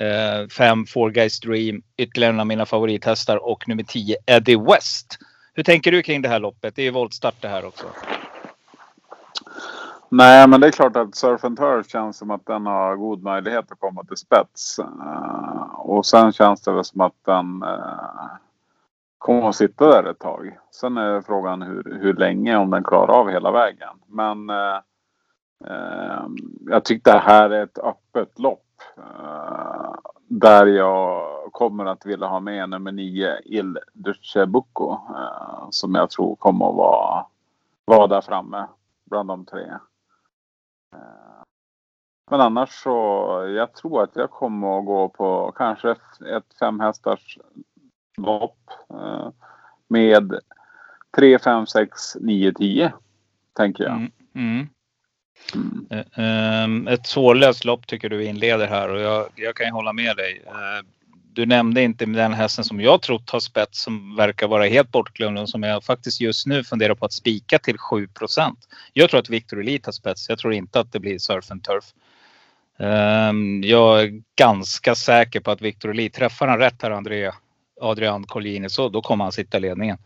Eh, 0.00 0.48
fem 0.48 0.86
Four 0.86 1.10
Guys 1.10 1.40
Dream, 1.40 1.82
ytterligare 1.96 2.32
en 2.32 2.40
av 2.40 2.46
mina 2.46 2.66
favorithästar 2.66 3.36
och 3.36 3.68
nummer 3.68 3.82
10 3.82 4.16
Eddie 4.26 4.56
West. 4.56 5.18
Hur 5.54 5.62
tänker 5.62 5.92
du 5.92 6.02
kring 6.02 6.22
det 6.22 6.28
här 6.28 6.40
loppet? 6.40 6.76
Det 6.76 6.82
är 6.82 6.84
ju 6.84 6.90
voltstart 6.90 7.34
det 7.40 7.48
här 7.48 7.64
också. 7.64 7.86
Nej, 10.08 10.48
men 10.48 10.60
det 10.60 10.66
är 10.66 10.70
klart 10.70 10.96
att 10.96 11.14
Surf 11.14 11.44
and 11.44 11.58
Turf 11.58 11.90
känns 11.90 12.18
som 12.18 12.30
att 12.30 12.46
den 12.46 12.66
har 12.66 12.96
god 12.96 13.22
möjlighet 13.22 13.72
att 13.72 13.80
komma 13.80 14.04
till 14.04 14.16
spets. 14.16 14.78
Uh, 14.78 15.74
och 15.78 16.06
sen 16.06 16.32
känns 16.32 16.62
det 16.62 16.72
väl 16.72 16.84
som 16.84 17.00
att 17.00 17.24
den 17.26 17.62
uh, 17.62 18.26
kommer 19.18 19.48
att 19.48 19.56
sitta 19.56 19.86
där 19.86 20.10
ett 20.10 20.18
tag. 20.18 20.58
Sen 20.70 20.96
är 20.96 21.22
frågan 21.22 21.62
hur, 21.62 21.98
hur 22.02 22.14
länge, 22.14 22.56
om 22.56 22.70
den 22.70 22.84
klarar 22.84 23.12
av 23.12 23.30
hela 23.30 23.50
vägen. 23.50 23.96
Men 24.06 24.50
uh, 24.50 24.80
jag 26.66 26.84
tyckte 26.84 27.12
det 27.12 27.18
här 27.18 27.50
är 27.50 27.62
ett 27.62 27.78
öppet 27.78 28.38
lopp. 28.38 28.64
Eh, 28.96 29.94
där 30.28 30.66
jag 30.66 31.26
kommer 31.52 31.84
att 31.84 32.06
vilja 32.06 32.26
ha 32.26 32.40
med 32.40 32.68
nummer 32.70 32.92
nio 32.92 33.40
Il 33.44 33.78
Ducebucco. 33.92 34.92
Eh, 34.92 35.66
som 35.70 35.94
jag 35.94 36.10
tror 36.10 36.36
kommer 36.36 36.68
att 36.70 36.74
vara, 36.76 37.26
vara 37.84 38.06
där 38.06 38.20
framme 38.20 38.66
bland 39.04 39.28
de 39.28 39.44
tre. 39.44 39.70
Eh, 40.94 41.42
Men 42.30 42.40
annars 42.40 42.82
så, 42.82 42.90
jag 43.56 43.74
tror 43.74 44.02
att 44.02 44.16
jag 44.16 44.30
kommer 44.30 44.78
att 44.78 44.86
gå 44.86 45.08
på 45.08 45.52
kanske 45.56 45.90
ett, 45.90 46.20
ett 46.20 46.54
fem 46.58 46.82
lopp. 48.16 48.70
eh, 48.90 49.28
Med 49.88 50.34
3, 51.16 51.38
5, 51.38 51.66
6, 51.66 52.16
9, 52.20 52.52
10. 52.52 52.92
Tänker 53.52 53.84
jag. 53.84 53.92
Mm. 53.92 54.12
Mm. 54.34 54.68
Mm. 56.16 56.88
Ett 56.88 57.06
svårlöst 57.06 57.64
lopp 57.64 57.86
tycker 57.86 58.08
du 58.08 58.24
inleder 58.24 58.68
här 58.68 58.88
och 58.88 59.00
jag, 59.00 59.26
jag 59.34 59.56
kan 59.56 59.66
ju 59.66 59.72
hålla 59.72 59.92
med 59.92 60.16
dig. 60.16 60.42
Eh, 60.46 60.86
du 61.32 61.46
nämnde 61.46 61.82
inte 61.82 62.06
den 62.06 62.32
hästen 62.32 62.64
som 62.64 62.80
jag 62.80 63.02
trott 63.02 63.30
har 63.30 63.40
spets 63.40 63.82
som 63.82 64.16
verkar 64.16 64.48
vara 64.48 64.66
helt 64.66 64.92
bortglömd 64.92 65.38
och 65.38 65.48
som 65.48 65.62
jag 65.62 65.84
faktiskt 65.84 66.20
just 66.20 66.46
nu 66.46 66.64
funderar 66.64 66.94
på 66.94 67.04
att 67.04 67.12
spika 67.12 67.58
till 67.58 67.76
7% 67.76 68.56
Jag 68.92 69.10
tror 69.10 69.20
att 69.20 69.30
Victor 69.30 69.60
Elite 69.60 69.88
har 69.88 69.92
spets. 69.92 70.28
Jag 70.28 70.38
tror 70.38 70.52
inte 70.52 70.80
att 70.80 70.92
det 70.92 71.00
blir 71.00 71.18
Surf 71.18 71.50
and 71.50 71.64
Turf. 71.64 71.84
Ehm, 72.78 73.62
jag 73.62 74.02
är 74.02 74.22
ganska 74.36 74.94
säker 74.94 75.40
på 75.40 75.50
att 75.50 75.62
Victor 75.62 75.90
Elite, 75.90 76.18
träffar 76.18 76.48
han 76.48 76.58
rätt 76.58 76.82
här 76.82 76.90
Andrea, 76.90 77.34
Adrian 77.80 78.24
Collini 78.24 78.70
så 78.70 78.88
då 78.88 79.02
kommer 79.02 79.24
han 79.24 79.32
sitta 79.32 79.56
i 79.56 79.60
ledningen. 79.60 79.98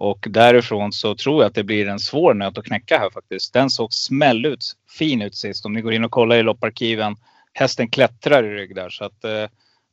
Och 0.00 0.26
därifrån 0.30 0.92
så 0.92 1.14
tror 1.14 1.42
jag 1.42 1.48
att 1.48 1.54
det 1.54 1.64
blir 1.64 1.88
en 1.88 1.98
svår 1.98 2.34
nöt 2.34 2.58
att 2.58 2.64
knäcka 2.64 2.98
här 2.98 3.10
faktiskt. 3.10 3.52
Den 3.52 3.70
såg 3.70 3.92
smäll 3.92 4.46
ut, 4.46 4.72
fin 4.98 5.22
ut 5.22 5.34
sist. 5.34 5.66
Om 5.66 5.72
ni 5.72 5.80
går 5.80 5.92
in 5.92 6.04
och 6.04 6.10
kollar 6.10 6.36
i 6.36 6.42
lopparkiven. 6.42 7.16
Hästen 7.52 7.88
klättrar 7.88 8.44
i 8.44 8.48
rygg 8.48 8.74
där 8.74 8.90
så 8.90 9.04
att 9.04 9.24
eh, 9.24 9.46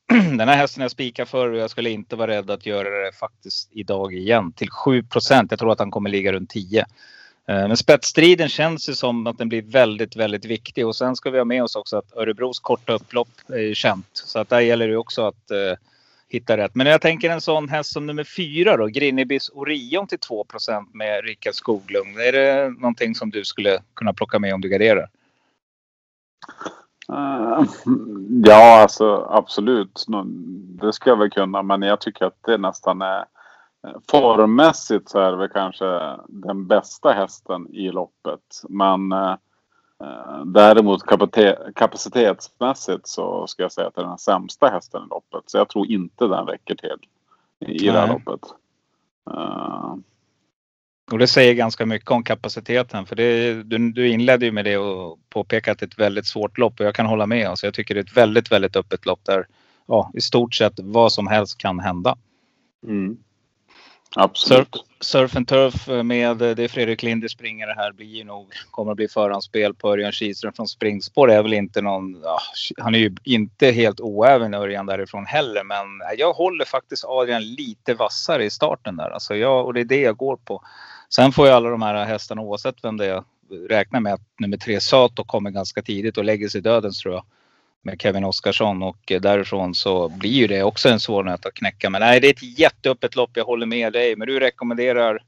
den 0.37 0.49
här 0.49 0.55
hästen 0.55 0.81
jag 0.81 0.91
spikar 0.91 1.25
för 1.25 1.51
och 1.51 1.57
jag 1.57 1.69
skulle 1.69 1.89
inte 1.89 2.15
vara 2.15 2.31
rädd 2.31 2.51
att 2.51 2.65
göra 2.65 3.05
det 3.05 3.11
faktiskt 3.11 3.69
idag 3.71 4.13
igen 4.13 4.51
till 4.51 4.69
7 4.69 5.03
procent. 5.03 5.51
Jag 5.51 5.59
tror 5.59 5.71
att 5.71 5.79
han 5.79 5.91
kommer 5.91 6.09
ligga 6.09 6.31
runt 6.31 6.49
10. 6.49 6.79
Eh, 6.79 6.85
men 7.45 7.77
spetsstriden 7.77 8.49
känns 8.49 8.89
ju 8.89 8.93
som 8.93 9.27
att 9.27 9.37
den 9.37 9.49
blir 9.49 9.61
väldigt, 9.61 10.15
väldigt 10.15 10.45
viktig 10.45 10.87
och 10.87 10.95
sen 10.95 11.15
ska 11.15 11.29
vi 11.29 11.37
ha 11.37 11.45
med 11.45 11.63
oss 11.63 11.75
också 11.75 11.97
att 11.97 12.17
Örebros 12.17 12.59
korta 12.59 12.93
upplopp 12.93 13.29
är 13.47 13.61
ju 13.61 13.75
känt. 13.75 14.09
Så 14.13 14.39
att 14.39 14.49
där 14.49 14.59
gäller 14.59 14.87
det 14.87 14.97
också 14.97 15.27
att 15.27 15.51
eh, 15.51 15.73
hitta 16.27 16.57
rätt. 16.57 16.75
Men 16.75 16.87
jag 16.87 17.01
tänker 17.01 17.29
en 17.29 17.41
sån 17.41 17.69
häst 17.69 17.91
som 17.91 18.05
nummer 18.05 18.23
fyra 18.23 18.77
då, 18.77 18.85
Grinnebys 18.85 19.49
Orion 19.49 20.07
till 20.07 20.19
2% 20.19 20.85
med 20.93 21.23
Rickard 21.23 21.53
Skoglund. 21.53 22.17
Är 22.17 22.31
det 22.31 22.69
någonting 22.69 23.15
som 23.15 23.29
du 23.29 23.45
skulle 23.45 23.79
kunna 23.93 24.13
plocka 24.13 24.39
med 24.39 24.53
om 24.53 24.61
du 24.61 24.69
garderar? 24.69 25.09
Uh, 27.11 27.63
ja, 28.45 28.81
alltså 28.81 29.27
absolut. 29.29 30.05
Det 30.81 30.93
ska 30.93 31.09
jag 31.09 31.17
väl 31.17 31.29
kunna. 31.29 31.63
Men 31.63 31.81
jag 31.81 32.01
tycker 32.01 32.25
att 32.25 32.43
det 32.45 32.57
nästan 32.57 33.01
är 33.01 33.19
eh, 33.87 33.93
formmässigt 34.11 35.09
så 35.09 35.19
är 35.19 35.31
det 35.31 35.37
väl 35.37 35.49
kanske 35.49 36.17
den 36.27 36.67
bästa 36.67 37.11
hästen 37.11 37.67
i 37.73 37.91
loppet. 37.91 38.63
Men 38.69 39.11
uh, 39.11 39.35
däremot 40.45 41.05
kapate- 41.05 41.71
kapacitetsmässigt 41.75 43.07
så 43.07 43.47
ska 43.47 43.61
jag 43.63 43.71
säga 43.71 43.87
att 43.87 43.95
det 43.95 44.01
är 44.01 44.05
den 44.05 44.17
sämsta 44.17 44.67
hästen 44.67 45.03
i 45.03 45.09
loppet. 45.09 45.43
Så 45.45 45.57
jag 45.57 45.69
tror 45.69 45.87
inte 45.87 46.27
den 46.27 46.45
räcker 46.45 46.75
till 46.75 46.97
i 47.59 47.85
det 47.85 47.91
här 47.91 48.07
Nej. 48.07 48.21
loppet. 48.25 48.49
Eh, 49.31 49.95
Och 51.11 51.19
det 51.19 51.27
säger 51.27 51.53
ganska 51.53 51.85
mycket 51.85 52.11
om 52.11 52.23
kapaciteten. 52.23 53.05
För 53.05 53.15
det, 53.15 53.63
du, 53.63 53.91
du 53.91 54.09
inledde 54.09 54.45
ju 54.45 54.51
med 54.51 54.65
det 54.65 54.77
och 54.77 55.19
påpekade 55.29 55.71
att 55.71 55.79
det 55.79 55.83
är 55.83 55.87
ett 55.87 55.99
väldigt 55.99 56.25
svårt 56.25 56.57
lopp 56.57 56.79
och 56.79 56.85
jag 56.85 56.95
kan 56.95 57.05
hålla 57.05 57.25
med. 57.25 57.47
Alltså 57.47 57.67
jag 57.67 57.73
tycker 57.73 57.93
det 57.95 57.99
är 57.99 58.03
ett 58.03 58.17
väldigt, 58.17 58.51
väldigt 58.51 58.75
öppet 58.75 59.05
lopp 59.05 59.19
där 59.23 59.47
ja, 59.85 60.11
i 60.13 60.21
stort 60.21 60.55
sett 60.55 60.79
vad 60.79 61.11
som 61.11 61.27
helst 61.27 61.57
kan 61.57 61.79
hända 61.79 62.17
absolut. 64.15 64.67
Surf, 64.75 64.83
surf 64.99 65.35
and 65.35 65.47
Turf 65.47 65.89
eh, 65.89 66.03
med 66.03 66.41
eh, 66.41 66.55
det 66.55 66.63
är 66.63 66.67
Fredrik 66.67 67.03
Linder 67.03 67.27
springare 67.27 67.73
här 67.77 67.91
blir 67.91 68.07
ju 68.07 68.23
nog 68.23 68.53
kommer 68.71 68.91
att 68.91 68.97
bli 68.97 69.07
förhandsspel 69.07 69.73
på 69.73 69.91
Örjan 69.91 70.11
Kihlström 70.11 70.53
från 70.53 70.67
springspår 70.67 71.31
är 71.31 71.43
väl 71.43 71.53
inte 71.53 71.81
någon. 71.81 72.21
Ja, 72.23 72.39
han 72.77 72.95
är 72.95 72.99
ju 72.99 73.15
inte 73.23 73.71
helt 73.71 73.99
oäven 73.99 74.53
Örjan 74.53 74.85
därifrån 74.85 75.25
heller, 75.25 75.63
men 75.63 76.17
jag 76.17 76.33
håller 76.33 76.65
faktiskt 76.65 77.05
Adrian 77.05 77.43
lite 77.43 77.93
vassare 77.93 78.45
i 78.45 78.49
starten 78.49 78.97
där 78.97 79.09
alltså 79.09 79.35
jag 79.35 79.65
och 79.65 79.73
det 79.73 79.79
är 79.79 79.85
det 79.85 80.01
jag 80.01 80.17
går 80.17 80.37
på. 80.37 80.63
Sen 81.09 81.31
får 81.31 81.47
ju 81.47 81.53
alla 81.53 81.69
de 81.69 81.81
här 81.81 82.05
hästarna 82.05 82.41
oavsett 82.41 82.83
vem 82.83 82.97
det 82.97 83.05
är 83.05 83.23
räkna 83.69 83.99
med 83.99 84.13
att 84.13 84.21
nummer 84.39 84.57
tre 84.57 84.79
Sato 84.79 85.23
kommer 85.23 85.51
ganska 85.51 85.81
tidigt 85.81 86.17
och 86.17 86.25
lägger 86.25 86.49
sig 86.49 86.61
dödens 86.61 86.99
tror 86.99 87.13
jag 87.13 87.23
med 87.81 88.01
Kevin 88.01 88.23
Oskarsson 88.23 88.83
och 88.83 89.11
eh, 89.11 89.21
därifrån 89.21 89.75
så 89.75 90.09
blir 90.09 90.31
ju 90.31 90.47
det 90.47 90.63
också 90.63 90.89
en 90.89 90.99
svår 90.99 91.23
nöt 91.23 91.45
att 91.45 91.53
knäcka. 91.53 91.89
Men 91.89 92.01
nej, 92.01 92.19
det 92.19 92.27
är 92.27 92.31
ett 92.33 92.59
jätteöppet 92.59 93.15
lopp. 93.15 93.31
Jag 93.33 93.45
håller 93.45 93.65
med 93.65 93.93
dig, 93.93 94.15
men 94.15 94.27
du 94.27 94.39
rekommenderar 94.39 95.19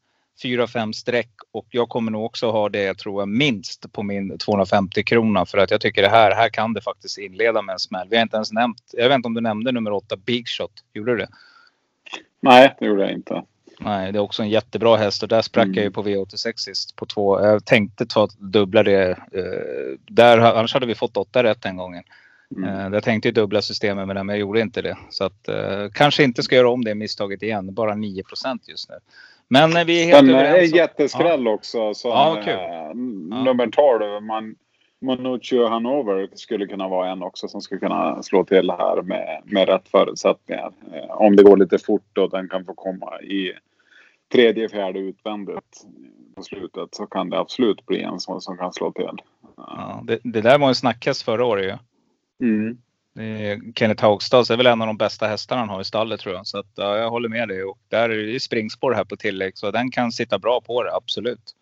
4-5 0.44 0.92
streck 0.92 1.32
och 1.52 1.66
jag 1.70 1.90
kommer 1.90 2.12
nog 2.12 2.26
också 2.26 2.52
ha 2.52 2.70
det, 2.70 2.98
tror 2.98 3.22
jag, 3.22 3.30
minst 3.30 3.92
på 3.92 4.04
min 4.04 4.38
250 4.38 5.04
krona 5.04 5.46
för 5.46 5.58
att 5.58 5.72
jag 5.72 5.82
tycker 5.82 6.02
det 6.02 6.10
här, 6.10 6.36
här 6.36 6.50
kan 6.50 6.74
det 6.74 6.82
faktiskt 6.82 7.18
inleda 7.18 7.62
med 7.62 7.74
en 7.74 7.80
smäll. 7.80 8.08
Vi 8.10 8.16
har 8.16 8.24
inte 8.24 8.38
ens 8.38 8.52
nämnt, 8.52 8.82
jag 8.94 9.10
vet 9.10 9.16
inte 9.16 9.28
om 9.28 9.34
du 9.34 9.42
nämnde 9.42 9.72
nummer 9.72 9.92
8 9.92 10.18
Big 10.18 10.48
Shot, 10.48 10.72
gjorde 10.94 11.12
du 11.12 11.18
det? 11.18 11.30
Nej, 12.42 12.76
det 12.80 12.86
gjorde 12.86 13.02
jag 13.02 13.12
inte. 13.12 13.44
Nej, 13.80 14.12
det 14.12 14.20
är 14.20 14.22
också 14.22 14.44
en 14.44 14.50
jättebra 14.50 14.98
häst 14.98 15.24
och 15.24 15.30
där 15.30 15.42
sprack 15.42 15.66
Mm. 15.66 15.76
jag 15.76 15.84
ju 15.84 15.92
på 15.92 16.04
V86 16.04 16.54
sist 16.56 16.96
på 16.96 17.06
två. 17.06 17.42
Jag 17.42 17.66
tänkte 17.66 18.06
ta 18.06 18.28
dubbla 18.38 18.84
det. 18.84 19.10
Eh, 19.10 20.00
där, 20.08 20.38
annars 20.38 20.74
hade 20.74 20.86
vi 20.86 20.96
fått 20.96 21.18
åtta 21.18 21.44
rätt 21.44 21.62
den 21.62 21.78
gången. 21.78 22.04
Mm. 22.58 22.70
Eh, 22.70 22.94
jag 22.94 23.04
tänkte 23.04 23.28
ju 23.28 23.32
dubbla 23.32 23.62
systemet 23.62 24.08
med 24.08 24.16
det, 24.16 24.24
men 24.24 24.34
jag 24.36 24.40
gjorde 24.40 24.62
inte 24.62 24.82
det. 24.82 24.98
Så 25.10 25.24
att 25.24 25.48
eh, 25.48 25.90
kanske 25.94 26.24
inte 26.24 26.44
ska 26.44 26.56
göra 26.56 26.70
om 26.70 26.84
det 26.84 26.96
misstaget 26.96 27.44
igen. 27.44 27.74
Bara 27.74 27.94
9% 27.94 28.60
just 28.68 28.90
nu. 28.90 28.96
Men 29.48 29.78
eh, 29.78 29.86
vi 29.86 30.02
är 30.04 30.06
helt 30.06 30.26
Men 30.26 30.36
eh, 30.36 30.42
överens. 30.42 30.72
om- 30.72 30.78
jätteskräll 30.78 31.48
också. 31.48 31.94
Så, 31.94 32.08
Ja, 32.08 32.42
kul. 32.46 32.54
eh, 32.54 32.60
Ja. 32.60 33.44
Nummer 33.44 33.68
12, 33.68 34.24
man, 34.24 34.56
Monuccio 35.02 35.68
Hanover 35.68 36.30
skulle 36.34 36.66
kunna 36.68 36.88
vara 36.88 37.10
en 37.12 37.24
också 37.24 37.48
som 37.48 37.62
skulle 37.62 37.80
kunna 37.80 38.24
slå 38.24 38.44
till 38.46 38.72
här 38.72 39.02
med, 39.02 39.42
med 39.46 39.68
rätt 39.70 39.88
förutsättningar. 39.90 40.72
Eh, 40.94 41.12
om 41.12 41.36
det 41.36 41.44
går 41.44 41.58
lite 41.58 41.78
fort 41.78 42.18
och 42.18 42.30
den 42.30 42.50
kan 42.50 42.66
få 42.66 42.74
komma 42.74 43.22
i 43.22 43.52
tredje, 44.34 44.70
fjärde 44.70 45.00
utvändigt 45.00 45.86
på 46.36 46.44
slutet 46.44 46.96
så 46.96 47.06
kan 47.06 47.30
det 47.30 47.40
absolut 47.40 47.86
bli 47.86 48.02
en 48.02 48.20
sån 48.20 48.42
som 48.42 48.58
kan 48.58 48.74
slå 48.74 48.92
till. 48.92 49.10
Ja, 49.58 50.02
det, 50.04 50.20
det 50.24 50.42
där 50.42 50.58
var 50.60 50.68
en 50.68 50.76
snackhäst 50.76 51.22
förra 51.22 51.46
året 51.46 51.66
ju. 51.66 51.78
Mm. 52.41 52.78
Är 53.19 53.73
Kenneth 53.75 54.04
Haugstad 54.04 54.52
är 54.52 54.58
väl 54.58 54.65
en 54.65 54.82
av 54.82 54.88
de 54.88 54.97
bästa 54.97 55.28
hästarna 55.28 55.62
han 55.62 55.69
har 55.69 55.82
i 55.82 55.86
stallet 55.86 56.19
tror 56.19 56.36
jag. 56.36 56.47
Så 56.47 56.58
att, 56.60 56.71
ja, 56.75 56.97
jag 56.97 57.10
håller 57.10 57.30
med 57.30 57.47
dig. 57.47 57.63
Och 57.63 57.78
där 57.88 58.10
är 58.10 58.34
det 58.34 58.39
springspår 58.39 58.93
här 58.93 59.04
på 59.04 59.17
tillägg 59.17 59.58
så 59.58 59.71
den 59.71 59.91
kan 59.91 60.12
sitta 60.12 60.39
bra 60.39 60.62
på 60.62 60.84
det, 60.84 60.95
absolut. 60.95 61.56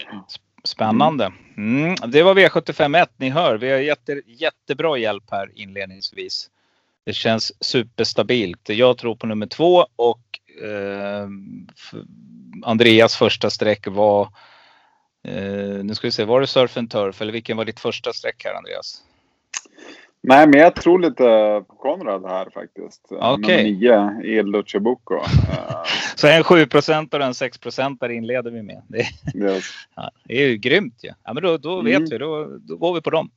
Sp- 0.00 0.40
Spännande. 0.64 1.32
Mm, 1.56 1.94
det 2.06 2.22
var 2.22 2.34
V751. 2.34 3.06
Ni 3.16 3.30
hör, 3.30 3.58
vi 3.58 3.70
har 3.70 3.78
jätte, 3.78 4.22
jättebra 4.26 4.98
hjälp 4.98 5.24
här 5.30 5.50
inledningsvis. 5.54 6.50
Det 7.04 7.12
känns 7.12 7.64
superstabilt. 7.64 8.68
Jag 8.68 8.98
tror 8.98 9.16
på 9.16 9.26
nummer 9.26 9.46
två 9.46 9.86
och 9.96 10.20
eh, 10.62 11.28
Andreas 12.62 13.16
första 13.16 13.50
streck 13.50 13.86
var 13.86 14.22
eh, 15.24 15.84
nu 15.84 15.94
ska 15.94 16.06
vi 16.06 16.12
se, 16.12 16.24
var 16.24 16.40
det 16.40 16.46
Surf 16.46 16.76
and 16.76 16.90
Turf 16.90 17.22
eller 17.22 17.32
vilken 17.32 17.56
var 17.56 17.64
ditt 17.64 17.80
första 17.80 18.12
streck 18.12 18.44
här 18.44 18.54
Andreas? 18.54 19.02
Nej, 20.22 20.46
men 20.48 20.60
jag 20.60 20.74
tror 20.76 20.98
lite 20.98 21.14
på 21.68 21.74
Konrad 21.76 22.24
här 22.26 22.48
faktiskt. 22.54 23.12
Eh, 23.12 23.32
Okej. 23.32 23.72
Nummer 23.72 24.20
nio, 24.22 24.38
Il 24.38 24.46
Lucebucco. 24.46 25.14
Eh, 25.50 25.82
Så 26.16 26.26
en 26.26 26.42
7% 26.42 27.14
och 27.14 27.20
en 27.22 27.32
6% 27.32 27.96
där 28.00 28.08
inleder 28.08 28.50
vi 28.50 28.62
med. 28.62 28.82
Det, 28.88 29.06
det- 29.34 29.62
ja, 29.94 30.10
det 30.24 30.42
är 30.42 30.48
ju 30.48 30.56
grymt 30.56 31.04
ju. 31.04 31.10
Ja, 31.24 31.32
men 31.34 31.42
då, 31.42 31.56
då 31.56 31.82
vet 31.82 31.96
Mm. 31.96 32.08
vi, 32.10 32.18
då, 32.18 32.46
då 32.60 32.76
går 32.76 32.94
vi 32.94 33.00
på 33.00 33.10
dem. 33.10 33.30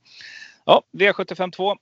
Ja, 0.64 0.82
V75 0.92 1.50
2 1.50 1.70
eh, 1.70 1.76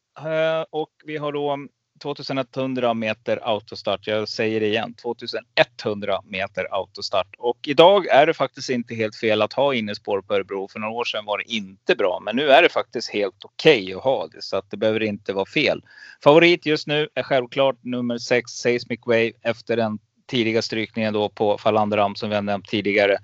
och 0.70 0.90
vi 1.04 1.16
har 1.16 1.32
då 1.32 1.58
2100 2.02 2.94
meter 2.94 3.38
autostart. 3.42 4.06
Jag 4.06 4.28
säger 4.28 4.60
det 4.60 4.66
igen, 4.66 4.94
2100 4.94 6.20
meter 6.24 6.66
autostart. 6.70 7.34
Och 7.38 7.58
idag 7.66 8.06
är 8.06 8.26
det 8.26 8.34
faktiskt 8.34 8.70
inte 8.70 8.94
helt 8.94 9.16
fel 9.16 9.42
att 9.42 9.52
ha 9.52 9.74
innespår 9.74 10.22
på 10.22 10.34
Örebro. 10.34 10.68
För 10.68 10.78
några 10.78 10.92
år 10.92 11.04
sedan 11.04 11.24
var 11.24 11.38
det 11.38 11.52
inte 11.52 11.94
bra, 11.94 12.20
men 12.24 12.36
nu 12.36 12.50
är 12.50 12.62
det 12.62 12.68
faktiskt 12.68 13.10
helt 13.10 13.44
okej 13.44 13.94
att 13.94 14.02
ha 14.02 14.26
det. 14.26 14.42
Så 14.42 14.56
att 14.56 14.70
det 14.70 14.76
behöver 14.76 15.02
inte 15.02 15.32
vara 15.32 15.46
fel. 15.46 15.82
Favorit 16.24 16.66
just 16.66 16.86
nu 16.86 17.08
är 17.14 17.22
självklart 17.22 17.76
nummer 17.84 18.18
6, 18.18 18.50
Seismic 18.50 19.00
Wave, 19.06 19.32
efter 19.42 19.76
den 19.76 19.98
tidiga 20.26 20.62
strykningen 20.62 21.12
då 21.12 21.28
på 21.28 21.58
Falanderam 21.58 22.14
som 22.14 22.28
vi 22.28 22.34
har 22.34 22.42
nämnt 22.42 22.68
tidigare. 22.68 23.18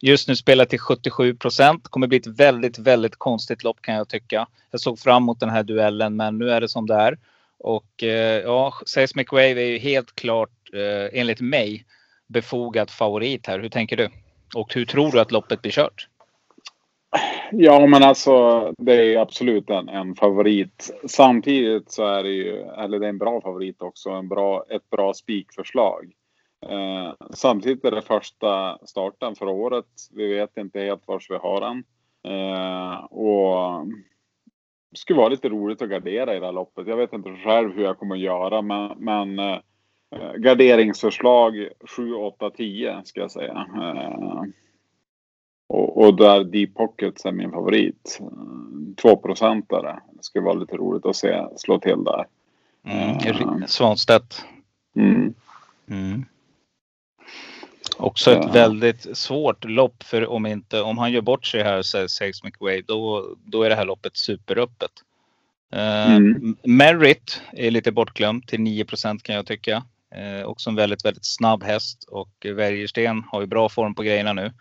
Just 0.00 0.28
nu 0.28 0.36
spelar 0.36 0.64
till 0.64 0.78
77 0.78 1.34
procent. 1.34 1.88
Kommer 1.88 2.06
bli 2.06 2.18
ett 2.18 2.26
väldigt, 2.26 2.78
väldigt 2.78 3.16
konstigt 3.16 3.64
lopp 3.64 3.82
kan 3.82 3.94
jag 3.94 4.08
tycka. 4.08 4.46
Jag 4.70 4.80
såg 4.80 4.98
fram 4.98 5.22
emot 5.22 5.40
den 5.40 5.50
här 5.50 5.62
duellen, 5.62 6.16
men 6.16 6.38
nu 6.38 6.50
är 6.50 6.60
det 6.60 6.68
som 6.68 6.86
det 6.86 6.94
är. 6.94 7.18
Och 7.62 8.02
eh, 8.02 8.42
ja, 8.42 8.72
Seismic 8.86 9.32
Wave 9.32 9.62
är 9.62 9.66
ju 9.66 9.78
helt 9.78 10.14
klart, 10.14 10.50
eh, 10.74 11.20
enligt 11.20 11.40
mig, 11.40 11.84
befogad 12.28 12.90
favorit 12.90 13.46
här. 13.46 13.58
Hur 13.58 13.68
tänker 13.68 13.96
du? 13.96 14.08
Och 14.56 14.74
hur 14.74 14.84
tror 14.84 15.10
du 15.10 15.20
att 15.20 15.32
loppet 15.32 15.62
blir 15.62 15.72
kört? 15.72 16.08
Ja, 17.52 17.86
men 17.86 18.02
alltså 18.02 18.60
det 18.78 18.94
är 18.94 19.18
absolut 19.18 19.70
en, 19.70 19.88
en 19.88 20.14
favorit. 20.14 20.90
Samtidigt 21.08 21.90
så 21.90 22.06
är 22.06 22.22
det 22.22 22.30
ju, 22.30 22.62
eller 22.62 22.98
det 22.98 23.06
är 23.06 23.10
en 23.10 23.18
bra 23.18 23.40
favorit 23.40 23.82
också, 23.82 24.10
en 24.10 24.28
bra, 24.28 24.64
ett 24.70 24.90
bra 24.90 25.14
spikförslag. 25.14 26.12
Eh, 26.68 27.12
samtidigt 27.30 27.84
är 27.84 27.90
det 27.90 28.02
första 28.02 28.78
starten 28.86 29.34
för 29.34 29.46
året. 29.46 29.86
Vi 30.10 30.34
vet 30.34 30.56
inte 30.56 30.80
helt 30.80 31.02
var 31.06 31.22
vi 31.28 31.36
har 31.36 31.60
den. 31.60 31.84
Eh, 32.24 33.04
och 33.04 33.86
det 34.92 34.98
skulle 34.98 35.18
vara 35.18 35.28
lite 35.28 35.48
roligt 35.48 35.82
att 35.82 35.88
gardera 35.88 36.36
i 36.36 36.40
det 36.40 36.46
här 36.46 36.52
loppet. 36.52 36.86
Jag 36.86 36.96
vet 36.96 37.12
inte 37.12 37.36
själv 37.44 37.74
hur 37.74 37.82
jag 37.84 37.98
kommer 37.98 38.14
att 38.14 38.20
göra, 38.20 38.62
men, 38.62 38.98
men 38.98 39.38
eh, 39.38 40.32
garderingsförslag 40.36 41.68
7, 41.96 42.14
8, 42.14 42.50
10 42.50 43.02
ska 43.04 43.20
jag 43.20 43.30
säga. 43.30 43.66
Eh, 43.76 44.42
och, 45.66 46.04
och 46.04 46.16
där 46.16 46.44
Deep 46.44 46.74
Pockets 46.74 47.24
är 47.24 47.32
min 47.32 47.50
favorit. 47.50 48.18
Eh, 48.20 48.26
Två 49.02 49.16
procentare. 49.16 50.00
Det 50.12 50.24
skulle 50.24 50.44
vara 50.44 50.54
lite 50.54 50.76
roligt 50.76 51.06
att 51.06 51.16
se 51.16 51.46
slå 51.56 51.78
till 51.78 52.04
där. 52.04 52.26
Mm. 52.84 53.66
Svanstedt. 53.66 54.44
Mm. 54.96 55.34
Mm. 55.86 56.24
Också 57.96 58.32
ett 58.32 58.54
väldigt 58.54 59.18
svårt 59.18 59.64
lopp 59.64 60.02
för 60.02 60.26
om 60.28 60.46
inte 60.46 60.80
om 60.80 60.98
han 60.98 61.12
gör 61.12 61.20
bort 61.20 61.46
sig 61.46 61.62
här 61.62 61.82
säger 61.82 62.08
Seismic 62.08 62.54
Wave 62.60 62.82
då, 62.86 63.34
då 63.44 63.62
är 63.62 63.68
det 63.68 63.74
här 63.76 63.84
loppet 63.84 64.16
superöppet. 64.16 64.90
Eh, 65.72 66.16
Mm. 66.16 66.56
Merit 66.62 67.42
är 67.52 67.70
lite 67.70 67.92
bortglömd 67.92 68.46
till 68.46 68.60
9% 68.60 69.22
kan 69.22 69.34
jag 69.34 69.46
tycka. 69.46 69.84
Eh, 70.14 70.46
också 70.46 70.70
en 70.70 70.76
väldigt, 70.76 71.04
väldigt 71.04 71.24
snabb 71.24 71.64
häst 71.64 72.04
och 72.08 72.46
Wäjersten 72.56 73.22
har 73.30 73.40
ju 73.40 73.46
bra 73.46 73.68
form 73.68 73.94
på 73.94 74.02
grejerna 74.02 74.32
nu. 74.32 74.52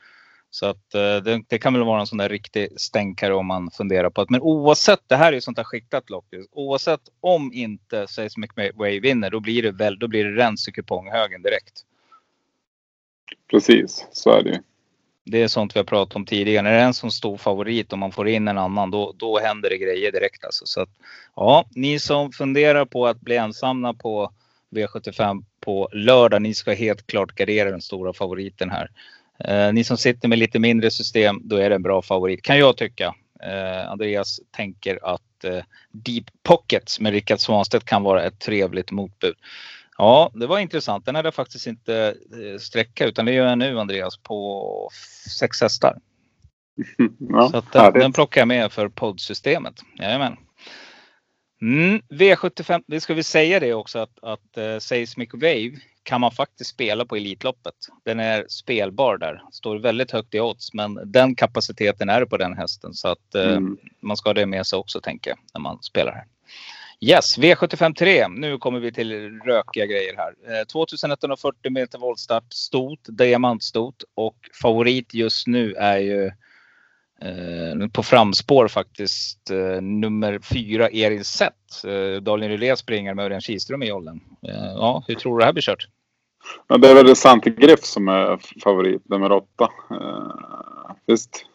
Så 0.49 0.65
att 0.65 0.93
eh, 0.95 1.15
det, 1.15 1.41
det 1.47 1.59
kan 1.59 1.73
väl 1.73 1.83
vara 1.83 1.99
en 1.99 2.07
sån 2.07 2.17
där 2.17 2.29
riktig 2.29 2.67
stänkare 2.77 3.33
om 3.33 3.45
man 3.45 3.71
funderar 3.71 4.09
på 4.09 4.21
att. 4.21 4.29
Men 4.29 4.41
oavsett, 4.41 4.99
det 5.07 5.15
här 5.15 5.27
är 5.27 5.33
ju 5.33 5.41
sånt 5.41 5.57
där 5.57 5.63
skiktat 5.63 6.09
lopp. 6.09 6.25
Oavsett 6.51 7.01
om 7.19 7.53
inte 7.53 8.07
Seismic 8.07 8.51
Wave 8.75 8.99
vinner, 8.99 9.29
då 9.29 9.39
blir 9.39 9.63
det 9.63 9.71
väl, 9.71 9.99
då 9.99 10.07
blir 10.07 10.25
det 10.25 10.43
rens 10.43 10.67
i 10.67 10.71
kuponghögen 10.71 11.41
direkt. 11.41 11.85
Precis, 13.51 14.07
så 14.11 14.31
är 14.31 14.43
det 14.43 14.49
ju. 14.49 14.57
Det 15.25 15.41
är 15.41 15.47
sånt 15.47 15.75
vi 15.75 15.79
har 15.79 15.85
pratat 15.85 16.15
om 16.15 16.25
tidigare. 16.25 16.61
När 16.61 16.71
det 16.71 16.77
är 16.77 16.85
en 16.85 16.93
som 16.93 17.11
stor 17.11 17.37
favorit 17.37 17.93
och 17.93 17.99
man 17.99 18.11
får 18.11 18.27
in 18.27 18.47
en 18.47 18.57
annan, 18.57 18.91
då, 18.91 19.13
då 19.17 19.39
händer 19.39 19.69
det 19.69 19.77
grejer 19.77 20.11
direkt 20.11 20.45
alltså. 20.45 20.65
Så 20.65 20.81
att, 20.81 20.89
ja, 21.35 21.65
ni 21.75 21.99
som 21.99 22.31
funderar 22.31 22.85
på 22.85 23.07
att 23.07 23.21
bli 23.21 23.35
ensamma 23.35 23.93
på 23.93 24.31
V75 24.75 25.43
på 25.59 25.89
lördag. 25.91 26.41
Ni 26.41 26.53
ska 26.53 26.73
helt 26.73 27.07
klart 27.07 27.35
gardera 27.35 27.71
den 27.71 27.81
stora 27.81 28.13
favoriten 28.13 28.69
här. 28.69 28.89
Eh, 29.39 29.73
ni 29.73 29.83
som 29.83 29.97
sitter 29.97 30.27
med 30.27 30.39
lite 30.39 30.59
mindre 30.59 30.91
system, 30.91 31.41
då 31.43 31.55
är 31.55 31.69
det 31.69 31.75
en 31.75 31.83
bra 31.83 32.01
favorit 32.01 32.41
kan 32.41 32.57
jag 32.57 32.77
tycka. 32.77 33.15
Eh, 33.43 33.91
Andreas 33.91 34.39
tänker 34.51 34.99
att 35.01 35.43
eh, 35.43 35.63
Deep 35.91 36.25
Pockets 36.43 36.99
med 36.99 37.13
Rickard 37.13 37.39
Svanstedt 37.39 37.85
kan 37.85 38.03
vara 38.03 38.23
ett 38.23 38.39
trevligt 38.39 38.91
motbud. 38.91 39.35
Ja, 40.01 40.31
det 40.33 40.47
var 40.47 40.59
intressant. 40.59 41.05
Den 41.05 41.15
hade 41.15 41.27
jag 41.27 41.33
faktiskt 41.33 41.67
inte 41.67 42.15
eh, 42.33 42.59
sträcka 42.59 43.05
utan 43.05 43.25
det 43.25 43.31
gör 43.33 43.45
jag 43.47 43.57
nu 43.57 43.79
Andreas 43.79 44.17
på 44.17 44.89
sex 45.39 45.61
hästar. 45.61 45.97
Ja, 47.29 47.49
Så 47.49 47.57
att 47.57 47.71
den, 47.71 47.93
den 47.93 48.13
plockar 48.13 48.41
jag 48.41 48.47
med 48.47 48.71
för 48.71 48.89
poddsystemet. 48.89 49.73
Jajamän. 49.99 50.37
Mm, 51.61 52.01
V75, 52.09 52.83
det 52.87 53.01
ska 53.01 53.13
vi 53.13 53.23
säga 53.23 53.59
det 53.59 53.73
också 53.73 53.99
att, 53.99 54.19
att 54.21 54.57
uh, 54.57 54.79
Seismic 54.79 55.29
Wave 55.33 55.71
kan 56.03 56.21
man 56.21 56.31
faktiskt 56.31 56.69
spela 56.69 57.05
på 57.05 57.15
Elitloppet. 57.15 57.75
Den 58.05 58.19
är 58.19 58.45
spelbar 58.49 59.17
där. 59.17 59.43
Står 59.51 59.79
väldigt 59.79 60.11
högt 60.11 60.33
i 60.35 60.39
odds 60.39 60.73
men 60.73 60.99
den 61.11 61.35
kapaciteten 61.35 62.09
är 62.09 62.19
det 62.19 62.25
på 62.25 62.37
den 62.37 62.57
hästen 62.57 62.93
så 62.93 63.07
att 63.07 63.35
eh, 63.35 63.51
Mm. 63.51 63.77
man 64.01 64.17
ska 64.17 64.29
ha 64.29 64.33
det 64.33 64.45
med 64.45 64.67
sig 64.67 64.77
också 64.79 65.01
tänker 65.01 65.31
jag 65.31 65.39
när 65.53 65.61
man 65.61 65.81
spelar 65.83 66.11
här. 66.13 66.25
Yes, 67.05 67.37
V75 67.37 67.93
3. 67.93 68.27
Nu 68.27 68.57
kommer 68.57 68.79
vi 68.79 68.91
till 68.91 69.39
rökiga 69.39 69.85
grejer 69.85 70.15
här. 70.17 70.59
Eh, 70.59 70.65
2140 70.65 71.71
meter 71.71 71.99
voltstart, 71.99 72.53
stort, 72.53 72.99
diamantstort 73.03 74.03
och 74.15 74.37
favorit 74.61 75.13
just 75.13 75.47
nu 75.47 75.73
är 75.73 75.97
ju 75.97 76.25
eh, 77.21 77.87
på 77.93 78.03
framspår 78.03 78.67
faktiskt 78.67 79.49
eh, 79.49 79.81
nummer 79.81 80.39
fyra 80.39 80.89
Erin 80.89 81.23
Sett. 81.23 81.83
Eh, 81.85 82.21
Daniel 82.21 82.51
Rylén 82.51 82.77
springer 82.77 83.13
med 83.13 83.25
Örjan 83.25 83.41
Kihlström 83.41 83.83
i 83.83 83.87
jollen. 83.87 84.21
Eh, 84.47 84.71
ja, 84.75 85.03
hur 85.07 85.15
tror 85.15 85.37
du 85.37 85.39
det 85.39 85.45
här 85.45 85.53
blir 85.53 85.63
kört? 85.63 85.87
Ja, 86.67 86.77
det 86.77 86.89
är 86.89 86.95
väl 86.95 87.15
Santi 87.15 87.49
Griff 87.49 87.83
som 87.83 88.07
är 88.07 88.39
favorit, 88.63 89.09
nummer 89.09 89.31
åtta. 89.31 89.69
Uh, 89.91 90.91
visst. 91.05 91.45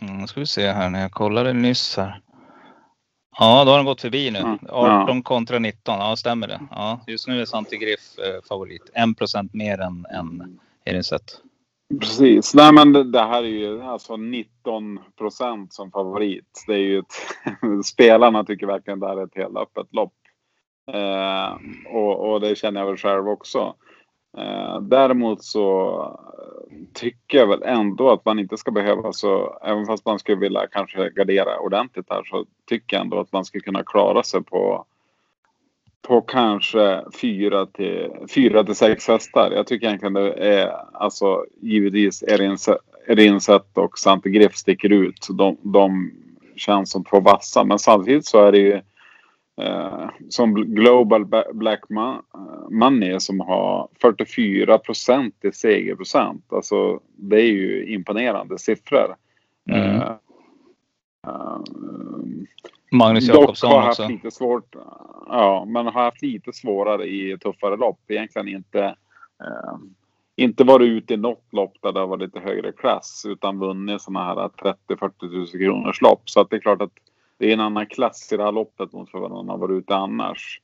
Mm, 0.00 0.26
ska 0.26 0.40
vi 0.40 0.46
se 0.46 0.70
här 0.70 0.90
när 0.90 1.00
jag 1.00 1.12
kollade 1.12 1.52
nyss 1.52 1.96
här. 1.96 2.20
Ja, 3.38 3.64
då 3.64 3.70
har 3.70 3.78
den 3.78 3.86
gått 3.86 4.00
förbi 4.00 4.30
nu. 4.30 4.58
Ja. 4.68 5.02
18 5.02 5.22
kontra 5.22 5.58
19. 5.58 5.98
Ja, 5.98 6.16
stämmer 6.16 6.48
det. 6.48 6.60
Ja, 6.70 7.00
just 7.06 7.28
nu 7.28 7.40
är 7.40 7.44
Santi 7.44 7.76
Griff 7.76 8.18
eh, 8.18 8.42
favorit. 8.48 8.90
1% 8.94 9.48
mer 9.52 9.80
än, 9.80 10.06
än 10.10 10.58
Erin 10.84 11.04
Sett. 11.04 11.40
Precis. 12.00 12.54
Nej 12.54 12.72
men 12.72 12.92
det, 12.92 13.04
det 13.04 13.22
här 13.22 13.42
är 13.42 13.48
ju 13.48 13.82
alltså 13.82 14.16
19 14.16 15.00
procent 15.18 15.74
som 15.74 15.90
favorit. 15.90 16.64
Det 16.66 16.72
är 16.72 16.78
ju 16.78 16.98
ett, 16.98 17.14
spelarna 17.84 18.44
tycker 18.44 18.66
verkligen 18.66 19.00
det 19.00 19.08
här 19.08 19.16
är 19.16 19.24
ett 19.24 19.36
helt 19.36 19.56
öppet 19.56 19.86
lopp. 19.90 20.14
Eh, 20.92 21.56
och, 21.94 22.32
och 22.32 22.40
det 22.40 22.58
känner 22.58 22.80
jag 22.80 22.86
väl 22.86 22.96
själv 22.96 23.28
också. 23.28 23.74
Eh, 24.38 24.80
däremot 24.80 25.44
så 25.44 26.00
eh, 26.02 26.76
tycker 26.94 27.38
jag 27.38 27.46
väl 27.46 27.62
ändå 27.62 28.10
att 28.10 28.24
man 28.24 28.38
inte 28.38 28.56
ska 28.56 28.70
behöva 28.70 29.12
så, 29.12 29.58
även 29.62 29.86
fast 29.86 30.06
man 30.06 30.18
skulle 30.18 30.36
vilja 30.36 30.66
kanske 30.66 31.10
gardera 31.10 31.58
ordentligt 31.58 32.06
här 32.10 32.22
så 32.24 32.44
tycker 32.68 32.96
jag 32.96 33.04
ändå 33.04 33.20
att 33.20 33.32
man 33.32 33.44
skulle 33.44 33.62
kunna 33.62 33.82
klara 33.82 34.22
sig 34.22 34.42
på 34.42 34.86
på 36.02 36.20
kanske 36.20 37.04
fyra 37.20 37.66
till, 37.66 38.10
fyra 38.34 38.64
till 38.64 38.74
sex 38.74 39.08
hästar. 39.08 39.52
Jag 39.54 39.66
tycker 39.66 39.86
egentligen 39.86 40.12
det 40.12 40.32
är 40.32 40.72
alltså 40.92 41.44
givetvis 41.60 42.22
Erinset 43.06 43.62
och 43.74 43.98
Santi 43.98 44.30
Griff 44.30 44.56
sticker 44.56 44.92
ut. 44.92 45.26
De, 45.30 45.56
de 45.62 46.12
känns 46.56 46.90
som 46.90 47.04
två 47.04 47.20
vassa. 47.20 47.64
Men 47.64 47.78
samtidigt 47.78 48.26
så 48.26 48.44
är 48.44 48.52
det 48.52 48.58
ju 48.58 48.80
eh, 49.60 50.10
som 50.28 50.54
Global 50.54 51.24
Ba- 51.26 51.52
Black 51.52 51.80
Ma- 51.88 52.22
Money 52.70 53.20
som 53.20 53.40
har 53.40 53.88
44 54.02 54.78
procent 54.78 55.34
i 55.44 55.52
segerprocent. 55.52 56.52
Alltså 56.52 57.00
det 57.16 57.36
är 57.36 57.46
ju 57.52 57.94
imponerande 57.94 58.58
siffror. 58.58 59.16
Mm. 59.70 59.80
Eh, 59.90 60.10
eh, 61.26 61.58
Magnus 62.92 63.28
Jakobsson 63.28 63.70
har 63.70 63.80
haft 63.80 64.00
också. 64.00 64.12
lite 64.12 64.30
svårt. 64.30 64.76
Ja, 65.26 65.64
men 65.68 65.86
har 65.86 66.02
haft 66.04 66.22
lite 66.22 66.52
svårare 66.52 67.06
i 67.06 67.38
tuffare 67.38 67.76
lopp. 67.76 68.00
Egentligen 68.08 68.48
inte. 68.48 68.84
Eh, 69.40 69.76
inte 70.36 70.64
varit 70.64 70.88
ute 70.88 71.14
i 71.14 71.16
något 71.16 71.44
lopp 71.52 71.72
där 71.82 71.92
det 71.92 72.00
har 72.00 72.06
varit 72.06 72.20
lite 72.22 72.40
högre 72.40 72.72
klass 72.72 73.24
utan 73.28 73.58
vunnit 73.58 74.02
sådana 74.02 74.24
här 74.24 74.48
30-40 74.88 75.30
tusen 75.30 75.60
kronors 75.60 76.00
lopp. 76.00 76.30
Så 76.30 76.40
att 76.40 76.50
det 76.50 76.56
är 76.56 76.60
klart 76.60 76.82
att 76.82 76.92
det 77.40 77.48
är 77.48 77.52
en 77.52 77.60
annan 77.60 77.86
klass 77.86 78.32
i 78.32 78.36
det 78.36 78.42
här 78.44 78.52
loppet 78.52 78.92
mot 78.92 79.08
vad 79.12 79.30
man 79.30 79.48
har 79.48 79.58
varit 79.58 79.82
ute 79.82 79.94
annars. 79.94 80.60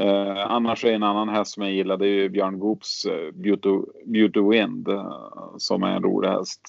Eh, 0.00 0.50
annars 0.50 0.84
är 0.84 0.92
en 0.92 1.02
annan 1.02 1.28
häst 1.28 1.52
som 1.52 1.62
jag 1.62 1.72
gillar 1.72 1.96
det 1.96 2.06
är 2.06 2.10
ju 2.10 2.28
Björn 2.28 2.58
Goops 2.58 3.04
eh, 3.04 3.32
Beauty, 3.32 3.70
Beauty 4.04 4.40
Wind 4.40 4.88
eh, 4.88 5.56
som 5.58 5.82
är 5.82 5.88
en 5.96 6.02
rolig 6.02 6.28
häst. 6.28 6.68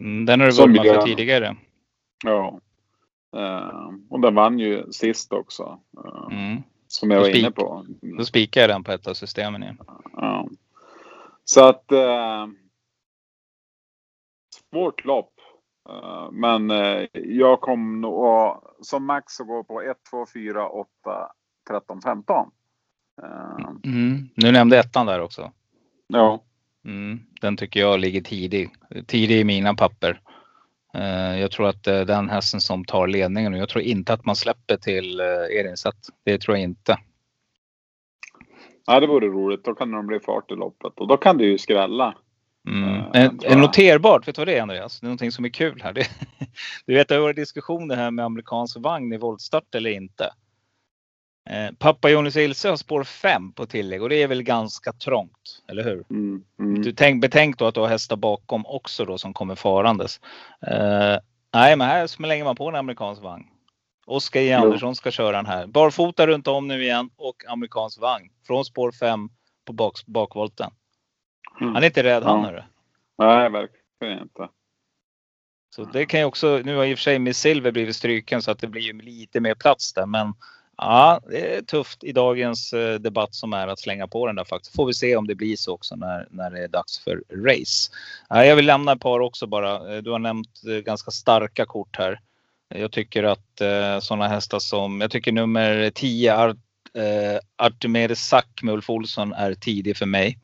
Mm, 0.00 0.26
den 0.26 0.40
har 0.40 0.46
du 0.46 0.52
vurmat 0.56 0.86
för 0.86 1.02
tidigare. 1.02 1.56
Ja. 2.24 2.60
Eh, 3.36 3.90
och 4.10 4.20
den 4.20 4.34
vann 4.34 4.58
ju 4.58 4.92
sist 4.92 5.32
också. 5.32 5.80
Eh, 6.04 6.26
Mm. 6.30 6.62
Som 6.88 7.10
jag 7.10 7.18
var 7.18 7.24
Spik. 7.24 7.38
inne 7.38 7.50
på. 7.50 7.86
Då 8.18 8.24
spikar 8.24 8.60
jag 8.60 8.70
den 8.70 8.84
på 8.84 8.92
ett 8.92 9.06
av 9.06 9.14
systemen 9.14 9.62
igen. 9.62 9.78
Ja. 10.12 10.48
Så 11.44 11.64
att... 11.64 11.92
Eh, 11.92 12.46
svårt 14.70 15.04
lopp. 15.04 15.35
Eh, 15.88 16.30
men 16.32 16.70
eh, 16.70 17.06
jag 17.12 17.60
kom 17.60 18.00
nog 18.00 18.56
som 18.80 19.04
max 19.06 19.40
att 19.40 19.46
gå 19.46 19.64
på 19.64 19.82
1, 19.82 19.96
2, 20.10 20.26
4, 20.34 20.68
8, 20.68 20.88
13, 21.68 22.00
15. 22.02 22.50
Eh, 23.22 23.68
Mm. 23.84 24.28
Nu 24.34 24.52
nämnde 24.52 24.78
ettan 24.78 25.06
där 25.06 25.20
också. 25.20 25.52
ja. 26.06 26.42
Mm. 26.84 27.20
Den 27.40 27.56
tycker 27.56 27.80
jag 27.80 28.00
ligger 28.00 28.20
tidig. 28.20 28.70
Tidig 29.06 29.40
i 29.40 29.44
mina 29.44 29.74
papper. 29.74 30.20
Eh, 30.94 31.40
Jag 31.40 31.50
tror 31.50 31.68
att 31.68 31.82
den 31.84 32.28
hästen 32.28 32.60
som 32.60 32.84
tar 32.84 33.06
ledningen 33.06 33.52
och 33.54 33.58
jag 33.58 33.68
tror 33.68 33.84
inte 33.84 34.12
att 34.12 34.24
man 34.24 34.36
släpper 34.36 34.76
till 34.76 35.20
Erinset. 35.20 35.94
Det 36.24 36.38
tror 36.40 36.56
jag 36.56 36.62
inte. 36.64 36.98
ja, 38.86 39.00
det 39.00 39.06
vore 39.06 39.26
roligt. 39.26 39.64
Då 39.64 39.74
kan 39.74 39.90
de 39.90 40.06
bli 40.06 40.20
fart 40.20 40.50
i 40.50 40.54
loppet. 40.54 40.92
Och 41.00 41.08
då 41.08 41.16
kan 41.16 41.38
det 41.38 41.44
ju 41.44 41.58
skrälla. 41.58 42.14
Mm. 42.66 43.02
Jag. 43.42 43.58
noterbart, 43.58 44.28
vet 44.28 44.34
du 44.34 44.40
vad 44.40 44.48
det 44.48 44.58
är 44.58 44.62
Andreas? 44.62 45.00
Det 45.00 45.04
är 45.04 45.08
någonting 45.08 45.32
som 45.32 45.44
är 45.44 45.48
kul 45.48 45.80
här. 45.82 45.92
Det, 45.92 46.08
du 46.86 46.94
vet 46.94 47.08
det 47.08 47.14
har 47.14 47.22
varit 47.22 47.36
diskussioner 47.36 47.96
här 47.96 48.10
med 48.10 48.24
amerikansk 48.24 48.76
vagn 48.76 49.12
i 49.12 49.16
voltstart 49.16 49.74
eller 49.74 49.90
inte. 49.90 50.30
Eh, 51.50 51.72
pappa 51.78 52.10
Jonas 52.10 52.36
Ilse 52.36 52.68
har 52.68 52.76
spår 52.76 53.04
5 53.04 53.52
på 53.52 53.66
tillägg 53.66 54.02
och 54.02 54.08
det 54.08 54.22
är 54.22 54.28
väl 54.28 54.42
ganska 54.42 54.92
trångt, 54.92 55.62
eller 55.68 55.84
hur? 55.84 56.04
Mm, 56.10 56.42
mm. 56.58 56.82
Du 56.82 56.92
tänk, 56.92 57.22
betänk 57.22 57.58
då 57.58 57.66
att 57.66 57.74
du 57.74 57.80
har 57.80 57.88
hästar 57.88 58.16
bakom 58.16 58.66
också 58.66 59.04
då 59.04 59.18
som 59.18 59.34
kommer 59.34 59.54
farandes. 59.54 60.20
Eh, 60.66 61.16
nej, 61.54 61.76
men 61.76 61.80
här 61.80 62.06
slänger 62.06 62.44
man 62.44 62.56
på 62.56 62.68
en 62.68 62.74
amerikansk 62.74 63.22
vagn. 63.22 63.44
Oskar 64.06 64.40
J. 64.40 64.52
Andersson 64.52 64.96
ska 64.96 65.10
köra 65.10 65.36
den 65.36 65.46
här. 65.46 65.66
Barfota 65.66 66.26
runt 66.26 66.48
om 66.48 66.68
nu 66.68 66.82
igen 66.82 67.10
och 67.16 67.36
amerikansk 67.48 68.00
vagn. 68.00 68.28
Från 68.46 68.64
spår 68.64 68.92
5 68.92 69.28
på 69.64 69.72
bak, 69.72 69.94
bakvolten. 70.06 70.70
Mm. 71.60 71.74
Han 71.74 71.82
är 71.82 71.86
inte 71.86 72.02
rädd 72.02 72.22
han 72.22 72.40
Ja. 72.40 72.46
hörru. 72.46 72.62
Nej, 73.18 73.50
verkligen 73.50 74.22
inte. 74.22 74.48
Så 75.74 75.84
det 75.84 76.06
kan 76.06 76.20
ju 76.20 76.26
också, 76.26 76.60
nu 76.64 76.76
har 76.76 76.84
i 76.84 76.94
och 76.94 76.98
för 76.98 77.02
sig 77.02 77.18
Miss 77.18 77.38
Silver 77.38 77.70
blivit 77.72 77.96
stryken 77.96 78.42
så 78.42 78.50
att 78.50 78.58
det 78.58 78.66
blir 78.66 78.82
ju 78.82 78.92
lite 79.02 79.40
mer 79.40 79.54
plats 79.54 79.92
där. 79.92 80.06
Men 80.06 80.34
ja, 80.76 81.20
det 81.30 81.56
är 81.56 81.62
tufft 81.62 82.04
i 82.04 82.12
dagens 82.12 82.72
eh, 82.72 82.94
debatt 82.94 83.34
som 83.34 83.52
är 83.52 83.68
att 83.68 83.78
slänga 83.80 84.06
på 84.08 84.26
den 84.26 84.36
där 84.36 84.44
faktiskt. 84.44 84.76
Får 84.76 84.86
vi 84.86 84.94
se 84.94 85.16
om 85.16 85.26
det 85.26 85.34
blir 85.34 85.56
så 85.56 85.74
också 85.74 85.96
när, 85.96 86.26
när 86.30 86.50
det 86.50 86.64
är 86.64 86.68
dags 86.68 86.98
för 87.04 87.22
race. 87.32 87.92
Ja, 88.28 88.44
jag 88.44 88.56
vill 88.56 88.66
lämna 88.66 88.92
ett 88.92 89.00
par 89.00 89.20
också 89.20 89.46
bara. 89.46 89.94
Eh, 89.96 90.02
Du 90.02 90.10
har 90.10 90.18
nämnt 90.18 90.62
eh, 90.68 90.74
ganska 90.78 91.10
starka 91.10 91.66
kort 91.66 91.96
här. 91.98 92.20
Jag 92.68 92.92
tycker 92.92 93.22
att 93.24 93.60
eh, 93.60 93.98
sådana 94.00 94.28
hästar 94.28 94.58
som, 94.58 95.00
jag 95.00 95.10
tycker 95.10 95.32
nummer 95.32 95.90
10 95.90 96.36
Art, 96.36 96.56
eh, 96.94 97.38
Artemedes 97.66 98.28
Sack 98.28 98.60
med 98.62 98.74
Ulf 98.74 98.90
Olsson 98.90 99.32
är 99.32 99.54
tidig 99.54 99.96
för 99.96 100.06
mig. 100.06 100.38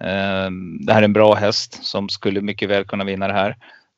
Ehm, 0.00 0.86
det 0.86 0.92
här 0.92 1.00
är 1.00 1.04
en 1.04 1.12
bra 1.12 1.34
häst 1.34 1.84
som 1.84 2.08
skulle 2.08 2.40
mycket 2.40 2.68
väl 2.68 2.84
kunna 2.84 3.04
vinna 3.04 3.26
det 3.26 3.34
här. 3.34 3.56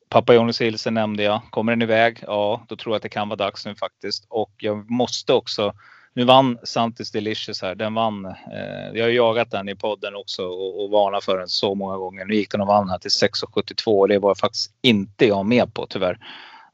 Pappa 0.09 0.33
Jonas 0.33 0.61
Ilse 0.61 0.91
nämnde 0.91 1.23
jag. 1.23 1.41
Kommer 1.49 1.71
den 1.71 1.81
iväg? 1.81 2.23
Ja, 2.27 2.65
då 2.67 2.75
tror 2.75 2.93
jag 2.93 2.97
att 2.97 3.03
det 3.03 3.09
kan 3.09 3.29
vara 3.29 3.37
dags 3.37 3.65
nu 3.65 3.75
faktiskt. 3.75 4.25
Och 4.29 4.51
jag 4.57 4.91
måste 4.91 5.33
också. 5.33 5.73
Nu 6.13 6.23
vann 6.23 6.57
Santis 6.63 7.11
Delicious 7.11 7.61
här. 7.61 7.75
Den 7.75 7.93
vann. 7.93 8.25
Eh, 8.25 8.91
jag 8.93 9.05
har 9.05 9.09
jagat 9.09 9.51
den 9.51 9.69
i 9.69 9.75
podden 9.75 10.15
också 10.15 10.43
och, 10.43 10.83
och 10.83 10.89
varnat 10.89 11.23
för 11.23 11.37
den 11.37 11.47
så 11.47 11.75
många 11.75 11.97
gånger. 11.97 12.25
Nu 12.25 12.35
gick 12.35 12.51
den 12.51 12.61
och 12.61 12.67
vann 12.67 12.89
här 12.89 12.97
till 12.97 13.09
6,72 13.09 13.99
och 13.99 14.07
det 14.07 14.19
var 14.19 14.35
faktiskt 14.35 14.71
inte 14.81 15.25
jag 15.25 15.45
med 15.45 15.73
på 15.73 15.85
tyvärr. 15.89 16.17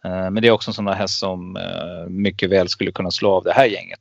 Eh, 0.05 0.29
men 0.31 0.35
det 0.35 0.47
är 0.47 0.51
också 0.51 0.69
en 0.69 0.73
sån 0.73 0.85
där 0.85 0.93
häst 0.93 1.19
som 1.19 1.57
eh, 1.57 2.09
mycket 2.09 2.49
väl 2.49 2.69
skulle 2.69 2.91
kunna 2.91 3.11
slå 3.11 3.31
av 3.31 3.43
det 3.43 3.53
här 3.53 3.65
gänget. 3.65 3.99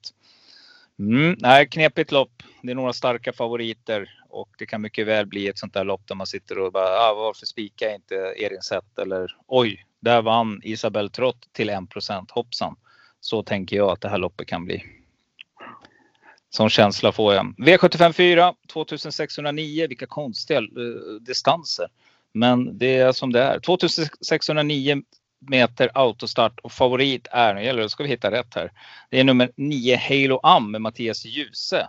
Mm, 0.99 1.36
nej, 1.38 1.68
knepigt 1.68 2.12
lopp. 2.12 2.42
Det 2.62 2.70
är 2.70 2.74
några 2.74 2.92
starka 2.92 3.32
favoriter 3.32 4.11
och 4.28 4.49
det 4.59 4.66
kan 4.66 4.82
mycket 4.82 5.07
väl 5.07 5.26
bli 5.26 5.49
ett 5.49 5.59
sånt 5.59 5.74
där 5.74 5.84
lopp 5.84 6.09
där 6.09 6.14
man 6.14 6.26
sitter 6.26 6.59
och 6.59 6.72
bara 6.72 6.99
ah, 6.99 7.14
varför 7.14 7.47
spikar 7.47 7.86
jag 7.86 7.94
inte 7.94 8.14
Erin 8.14 8.62
Sett 8.62 8.99
eller 8.99 9.36
oj, 9.47 9.86
där 10.01 10.22
vann 10.22 10.61
Isabel 10.64 11.11
Trott 11.11 11.49
till 11.53 11.70
1% 11.70 12.26
hoppsan. 12.30 12.76
Så 13.20 13.42
tänker 13.42 13.76
jag 13.76 13.90
att 13.90 14.01
det 14.01 14.09
här 14.09 14.18
loppet 14.18 14.47
kan 14.47 14.64
bli. 14.64 14.84
Sån 16.51 16.70
känsla 16.70 17.12
får 17.12 17.34
jag. 17.34 17.55
V75 17.59 18.12
4, 18.12 18.55
2609. 18.72 19.86
Vilka 19.88 20.07
konstiga 20.07 20.61
uh, 20.61 21.20
distanser. 21.20 21.86
Men 22.32 22.78
det 22.78 22.97
är 22.97 23.12
som 23.12 23.32
det 23.32 23.42
är. 23.42 23.61
2609 23.61 25.03
meter 25.39 25.91
autostart 25.95 26.61
och 26.61 26.72
favorit 26.72 27.28
är, 27.30 27.55
nu 27.55 27.64
gäller 27.64 27.82
det, 27.82 27.89
ska 27.89 28.03
vi 28.03 28.09
hitta 28.09 28.30
rätt 28.30 28.55
här. 28.55 28.72
Det 29.11 29.20
är 29.20 29.24
nummer 29.24 29.51
9 29.57 29.97
Halo 29.97 30.41
Am 30.43 30.70
med 30.70 30.80
Mattias 30.80 31.24
Djuse. 31.24 31.89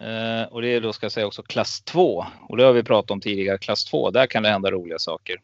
Eh, 0.00 0.52
och 0.52 0.62
det 0.62 0.68
är 0.68 0.80
då 0.80 0.92
ska 0.92 1.04
jag 1.04 1.12
säga 1.12 1.26
också 1.26 1.42
klass 1.42 1.82
2. 1.82 2.26
Och 2.48 2.56
det 2.56 2.64
har 2.64 2.72
vi 2.72 2.82
pratat 2.82 3.10
om 3.10 3.20
tidigare, 3.20 3.58
klass 3.58 3.84
2. 3.84 4.10
Där 4.10 4.26
kan 4.26 4.42
det 4.42 4.48
hända 4.48 4.70
roliga 4.70 4.98
saker. 4.98 5.36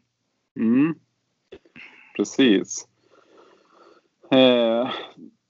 Mm. 0.61 0.95
Precis. 2.17 2.89
Eh, 4.33 4.91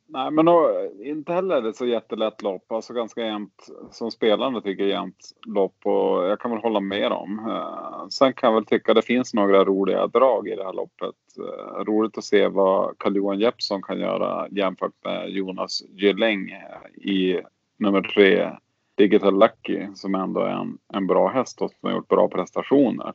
nej, 0.08 0.30
men 0.30 0.46
då, 0.46 0.88
inte 1.02 1.32
heller 1.32 1.62
det 1.62 1.74
så 1.74 1.86
jättelätt 1.86 2.42
lopp. 2.42 2.72
Alltså 2.72 2.92
ganska 2.92 3.26
jämnt 3.26 3.68
som 3.90 4.10
spelande 4.10 4.62
tycker 4.62 4.82
jag 4.82 4.90
jämnt 4.90 5.30
lopp 5.46 5.76
och 5.86 6.24
jag 6.24 6.40
kan 6.40 6.50
väl 6.50 6.60
hålla 6.60 6.80
med 6.80 7.12
om. 7.12 7.38
Eh, 7.48 8.08
sen 8.08 8.32
kan 8.32 8.48
jag 8.48 8.54
väl 8.54 8.66
tycka 8.66 8.94
det 8.94 9.02
finns 9.02 9.34
några 9.34 9.64
roliga 9.64 10.06
drag 10.06 10.48
i 10.48 10.56
det 10.56 10.64
här 10.64 10.72
loppet. 10.72 11.14
Eh, 11.38 11.84
roligt 11.84 12.18
att 12.18 12.24
se 12.24 12.48
vad 12.48 12.98
Carl-Johan 12.98 13.40
Jeppsson 13.40 13.82
kan 13.82 14.00
göra 14.00 14.48
jämfört 14.50 15.04
med 15.04 15.30
Jonas 15.30 15.82
Gylling 15.90 16.50
eh, 16.50 17.10
i 17.10 17.40
nummer 17.76 18.02
tre 18.02 18.50
Digital 18.94 19.38
Lucky 19.38 19.86
som 19.94 20.14
ändå 20.14 20.40
är 20.40 20.50
en, 20.50 20.78
en 20.92 21.06
bra 21.06 21.28
häst 21.28 21.62
och 21.62 21.70
som 21.70 21.88
har 21.88 21.96
gjort 21.96 22.08
bra 22.08 22.28
prestationer. 22.28 23.12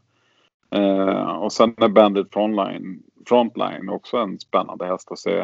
Eh, 0.76 1.36
och 1.36 1.54
sen 1.54 1.76
är 1.78 1.88
Bandit 1.88 2.34
Frontline, 2.34 3.04
Frontline 3.26 3.90
också 3.90 4.18
en 4.18 4.40
spännande 4.40 4.86
häst 4.86 5.12
att 5.12 5.20
se 5.20 5.38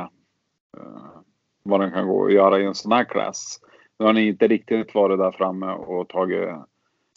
eh, 0.77 1.19
vad 1.69 1.79
den 1.79 1.91
kan 1.91 2.07
gå 2.07 2.19
och 2.19 2.31
göra 2.31 2.59
i 2.59 2.65
en 2.65 2.75
sån 2.75 2.91
här 2.91 3.03
klass. 3.03 3.59
Nu 3.99 4.05
har 4.05 4.13
ni 4.13 4.27
inte 4.27 4.47
riktigt 4.47 4.95
varit 4.95 5.19
där 5.19 5.31
framme 5.31 5.71
och 5.71 6.07
tagit 6.09 6.49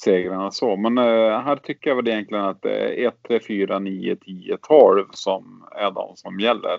segrarna 0.02 0.50
så. 0.50 0.76
Men 0.76 0.98
eh, 0.98 1.40
här 1.40 1.56
tycker 1.56 1.90
jag 1.90 1.96
väl 1.96 2.08
egentligen 2.08 2.44
att 2.44 2.62
det 2.62 3.04
är 3.04 3.08
1, 3.08 3.14
3, 3.28 3.40
4, 3.40 3.78
9, 3.78 4.16
10, 4.16 4.56
12 4.62 5.06
som 5.10 5.64
är 5.72 5.90
de 5.90 6.16
som 6.16 6.40
gäller. 6.40 6.78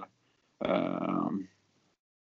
Eh, 0.65 1.29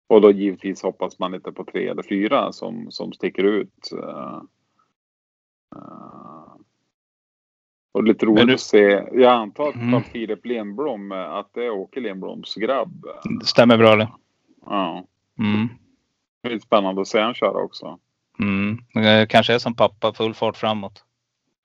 och 0.09 0.21
då 0.21 0.31
givetvis 0.31 0.83
hoppas 0.83 1.19
man 1.19 1.33
lite 1.33 1.53
på 1.53 1.65
3 1.65 1.89
eller 1.89 2.03
4 2.03 2.53
som, 2.53 2.91
som 2.91 3.13
sticker 3.13 3.45
ut. 3.45 3.93
Eh, 4.03 4.41
eh, 5.77 6.53
och 7.93 8.05
lite 8.05 8.27
roligt 8.27 8.47
du- 8.47 8.55
att 8.55 8.61
se. 8.61 9.03
Jag 9.13 9.33
antar 9.33 9.69
att 9.69 9.75
Mm. 9.75 10.03
Philip 10.03 10.47
Lindblom, 10.47 11.13
eh, 11.13 11.33
att 11.35 11.55
det 11.55 11.65
är 11.67 11.71
Åke 11.71 12.01
Lindbloms 12.01 12.55
grabb. 12.55 13.07
Det 13.41 13.47
stämmer 13.47 13.77
bra 13.79 13.97
det. 13.97 14.09
Ja. 14.67 15.05
Mm. 15.41 15.69
Det 16.43 16.53
är 16.53 16.59
spännande 16.59 17.01
att 17.01 17.09
se 17.09 17.21
han 17.21 17.35
köra 17.35 17.63
också. 17.63 17.99
Mm. 18.39 18.79
Det 18.95 19.27
kanske 19.31 19.55
är 19.55 19.59
som 19.59 19.75
pappa, 19.75 20.13
full 20.13 20.35
fart 20.35 20.57
framåt. 20.57 21.05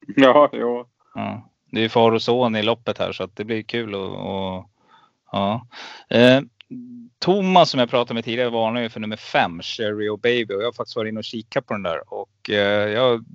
Ja, 0.16 0.50
jo. 0.54 0.86
Ja. 1.16 1.50
Det 1.72 1.84
är 1.84 1.90
far 1.90 2.12
och 2.12 2.22
son 2.22 2.56
i 2.56 2.64
loppet 2.64 2.98
här 2.98 3.12
så 3.12 3.24
att 3.24 3.36
det 3.36 3.46
blir 3.46 3.62
kul 3.62 3.96
och, 3.96 4.12
och 4.56 4.70
ja. 5.32 5.68
Eh, 6.10 6.42
Thomas 7.20 7.70
som 7.70 7.80
jag 7.80 7.90
pratade 7.90 8.14
med 8.14 8.26
tidigare 8.26 8.50
varnar 8.50 8.82
ju 8.82 8.90
för 8.90 9.00
nummer 9.00 9.18
fem, 9.18 9.62
Cherry 9.62 10.10
och 10.10 10.20
Baby 10.20 10.54
och 10.54 10.62
jag 10.62 10.68
har 10.68 10.74
faktiskt 10.74 10.96
varit 10.96 11.10
inne 11.10 11.20
och 11.20 11.24
kikat 11.24 11.66
på 11.66 11.74
den 11.74 11.84
där 11.84 12.14
och 12.14 12.50
eh, 12.50 12.90
jag 12.90 13.26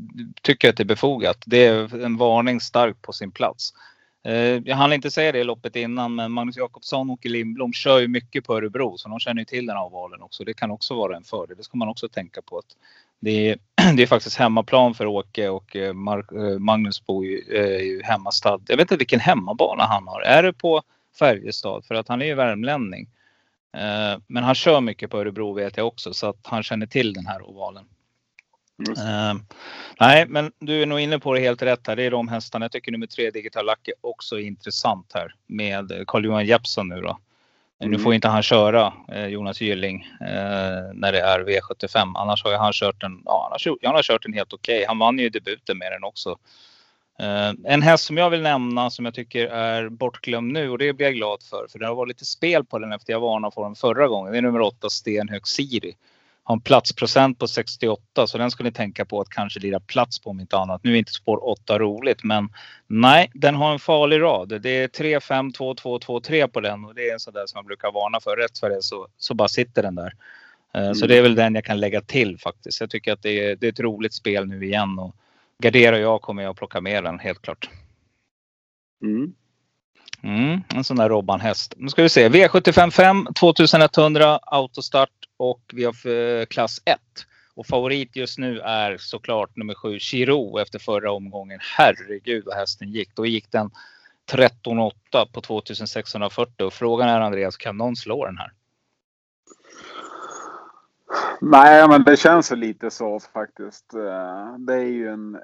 tycker 0.43 0.71
att 0.71 0.77
det 0.77 0.83
är 0.83 0.85
befogat. 0.85 1.43
Det 1.47 1.67
är 1.67 2.05
en 2.05 2.17
varning 2.17 2.61
starkt 2.61 3.03
på 3.03 3.13
sin 3.13 3.31
plats. 3.31 3.73
Eh, 4.25 4.35
jag 4.65 4.77
hann 4.77 4.93
inte 4.93 5.11
säga 5.11 5.33
det 5.33 5.39
i 5.39 5.45
loppet 5.45 5.77
innan 5.77 6.15
men 6.15 6.33
Magnus 6.33 6.57
Jakobsson 6.57 7.11
och 7.11 7.15
Åke 7.15 7.29
Lindblom 7.29 7.73
kör 7.73 7.99
ju 7.99 8.09
mycket 8.09 8.45
på 8.45 8.57
Örebro 8.57 8.99
så 8.99 9.09
de 9.09 9.21
känner 9.21 9.41
ju 9.41 9.45
till 9.45 9.67
den 9.67 9.77
här 9.77 9.85
ovalen 9.85 10.23
också. 10.23 10.45
Det 10.45 10.55
kan 10.55 10.71
också 10.71 10.95
vara 10.95 11.17
en 11.17 11.25
fördel. 11.25 11.57
Det 11.57 11.63
ska 11.63 11.77
man 11.77 11.89
också 11.89 12.09
tänka 12.09 12.43
på. 12.43 12.59
att 12.59 12.77
det 13.21 13.51
är, 13.51 13.59
det 13.97 14.03
är 14.03 14.07
faktiskt 14.07 14.37
hemmaplan 14.37 14.95
för 14.95 15.07
Åke 15.07 15.49
och 15.49 15.77
eh, 15.77 15.89
eh, 15.89 16.59
Magnus 16.59 17.07
bor 17.07 17.27
ju, 17.27 17.45
eh, 17.49 17.65
är 17.65 17.85
ju 17.85 18.03
hemmastad. 18.03 18.61
Jag 18.67 18.77
vet 18.77 18.81
inte 18.81 18.97
vilken 18.97 19.21
hemmabana 19.21 19.85
han 19.85 20.09
har. 20.09 20.21
Är 20.21 20.43
det 20.43 20.53
på 20.53 20.83
Färjestad? 21.19 21.85
För 21.85 21.95
att 21.95 22.09
han 22.09 22.23
är 22.23 22.27
ju 22.27 22.35
värmlänning. 22.35 23.09
Men 24.27 24.45
han 24.45 24.55
kör 24.55 24.81
mycket 24.81 25.11
på 25.11 25.19
Örebro 25.19 25.53
vet 25.53 25.77
jag 25.77 25.87
också 25.87 26.15
så 26.15 26.27
att 26.27 26.41
han 26.43 26.63
känner 26.63 26.87
till 26.87 27.13
den 27.13 27.27
här 27.27 27.43
ovalen. 27.43 27.85
Eh, 28.89 29.35
nej, 30.01 30.27
men 30.29 30.53
du 30.59 30.83
är 30.83 30.87
nog 30.87 31.01
inne 31.01 31.19
på 31.19 31.35
det 31.35 31.41
helt 31.41 31.63
rätt 31.63 31.87
här. 31.87 31.97
Det 31.97 32.03
är 32.03 32.11
de 32.11 32.29
hästarna. 32.29 32.65
Jag 32.65 32.73
tycker 32.73 32.93
nummer 32.93 33.07
tre 33.07 33.31
Digital 33.31 33.67
Lucky 33.67 33.93
också 34.01 34.37
är 34.37 34.43
intressant 34.45 35.11
här 35.15 35.35
med 35.47 36.05
Carl-Johan 36.07 36.47
Jeppsson 36.47 36.89
nu 36.89 37.01
då. 37.01 37.19
Nu 37.81 37.87
Mm. 37.87 38.01
får 38.01 38.15
inte 38.15 38.29
han 38.29 38.43
köra 38.43 38.93
eh, 39.13 39.27
Jonas 39.27 39.61
Gylling 39.61 40.03
eh, 40.21 40.93
när 40.95 41.13
det 41.13 41.21
är 41.21 41.41
V75. 41.41 42.13
Annars 42.17 42.45
har 42.45 42.53
han 42.59 42.73
kört 42.73 43.03
en, 43.03 43.23
ja, 43.25 43.43
han 43.43 43.73
har, 43.73 43.87
han 43.87 43.95
har 43.95 44.03
kört 44.03 44.25
en 44.25 44.33
helt 44.33 44.53
okej. 44.53 44.85
Han 44.89 44.99
vann 44.99 45.19
ju 45.19 45.29
debuten 45.29 45.79
med 45.79 45.93
den 45.93 46.05
också. 46.05 46.39
Eh, 47.19 47.53
en 47.65 47.83
häst 47.83 48.05
som 48.05 48.17
jag 48.17 48.31
vill 48.31 48.43
nämna 48.43 48.91
som 48.91 49.05
jag 49.05 49.15
tycker 49.15 49.47
är 49.47 49.89
bortglömd 49.89 50.53
nu 50.53 50.71
och 50.71 50.79
det 50.79 50.93
blir 50.93 51.07
jag 51.07 51.15
glad 51.15 51.43
för. 51.43 51.67
För 51.73 51.79
det 51.79 51.87
har 51.87 51.95
varit 51.95 52.09
lite 52.09 52.25
spel 52.25 52.65
på 52.65 52.79
den 52.79 52.93
efter 52.93 53.13
jag 53.13 53.21
varnade 53.21 53.55
för 53.55 53.63
den 53.63 53.75
förra 53.75 54.09
gången. 54.09 54.33
Det 54.33 54.39
är 54.39 54.43
nummer 54.43 54.61
åtta 54.61 54.91
Stenhög 54.91 55.49
Siri. 55.49 55.95
Har 56.51 56.57
en 56.57 56.61
platsprocent 56.61 57.39
på 57.39 57.49
68 57.49 58.27
så 58.27 58.39
den 58.39 58.51
skulle 58.51 58.69
ni 58.69 58.73
tänka 58.73 59.05
på 59.05 59.21
att 59.21 59.29
kanske 59.29 59.61
lira 59.61 59.81
plats 59.81 60.19
på 60.19 60.31
om 60.31 60.41
inte 60.41 60.59
annat. 60.59 60.85
Nu 60.85 60.93
är 60.93 60.97
inte 60.97 61.13
spår 61.13 61.49
8 61.49 61.79
roligt 61.79 62.25
men 62.25 62.49
nej, 62.87 63.31
den 63.35 63.55
har 63.55 63.73
en 63.73 63.79
farlig 63.79 64.21
rad. 64.21 64.63
Det 64.63 64.71
är 64.71 64.89
3, 64.89 65.21
5, 65.21 65.53
2, 65.53 65.75
2, 65.75 65.99
2, 65.99 66.21
3 66.21 66.49
på 66.49 66.61
den 66.61 66.85
och 66.85 66.95
det 66.95 67.09
är 67.09 67.13
en 67.13 67.21
sån 67.21 67.35
där 67.35 67.47
som 67.47 67.59
man 67.59 67.65
brukar 67.67 67.93
varna 67.93 68.21
för. 68.21 68.37
Rätt 68.37 68.59
för 68.59 68.71
det 68.71 68.83
så, 68.83 69.09
så 69.17 69.35
bara 69.35 69.49
sitter 69.49 69.83
den 69.83 69.95
där. 69.95 70.13
Eh, 70.75 70.93
Så 70.93 71.05
Mm. 71.05 71.09
det 71.09 71.19
är 71.19 71.23
väl 71.23 71.35
den 71.35 71.55
jag 71.55 71.65
kan 71.65 71.81
lägga 71.81 72.01
till 72.01 72.39
faktiskt. 72.39 72.81
Jag 72.81 72.91
tycker 72.91 73.13
att 73.13 73.23
det 73.23 73.51
är, 73.51 73.57
det 73.57 73.67
är 73.67 73.73
ett 73.73 73.81
roligt 73.81 74.15
spel 74.15 74.47
nu 74.47 74.65
igen 74.65 74.99
och 74.99 75.15
garderar 75.63 75.97
jag 75.99 76.23
kommer 76.23 76.43
jag 76.43 76.51
att 76.51 76.57
plocka 76.57 76.81
med 76.81 77.05
den 77.05 77.19
helt 77.19 77.43
klart. 77.43 77.71
Mm. 79.05 79.33
Mm, 80.23 80.61
en 80.75 80.85
sån 80.85 80.97
där 80.97 81.09
Robban-häst. 81.09 81.75
Nu 81.77 81.89
ska 81.89 82.03
vi 82.03 82.09
se. 82.09 82.29
V75 82.29 82.91
5, 82.91 83.27
2100 83.35 84.39
autostart 84.43 85.11
och 85.41 85.61
vi 85.73 85.85
har 85.85 85.93
för 85.93 86.41
eh, 86.41 86.47
klass 86.47 86.83
1. 86.85 87.01
Och 87.55 87.67
favorit 87.67 88.17
just 88.17 88.39
nu 88.39 88.61
är 88.61 88.97
såklart 88.99 89.57
nummer 89.57 89.75
7 89.75 89.99
Chiro 89.99 90.59
efter 90.59 90.79
förra 90.79 91.13
omgången. 91.13 91.59
Herregud 91.77 92.45
vad 92.47 92.57
hästen 92.57 92.91
gick. 92.91 93.15
Då 93.15 93.27
gick 93.27 93.51
den 93.51 93.71
13,8 94.33 94.93
på 95.33 95.41
2640 95.41 96.67
och 96.67 96.73
frågan 96.73 97.09
är 97.09 97.21
Andreas, 97.21 97.57
kan 97.57 97.77
någon 97.77 97.97
slå 97.97 98.27
den 98.27 98.39
här? 98.39 98.53
Nej, 101.43 101.89
men 101.89 102.05
det 102.05 102.17
känns 102.17 102.51
lite 102.51 102.91
så 102.91 103.21
faktiskt. 103.21 103.95
Eh, 103.95 104.59
det 104.59 104.75
är 104.75 104.85
ju 104.85 105.09
en, 105.09 105.39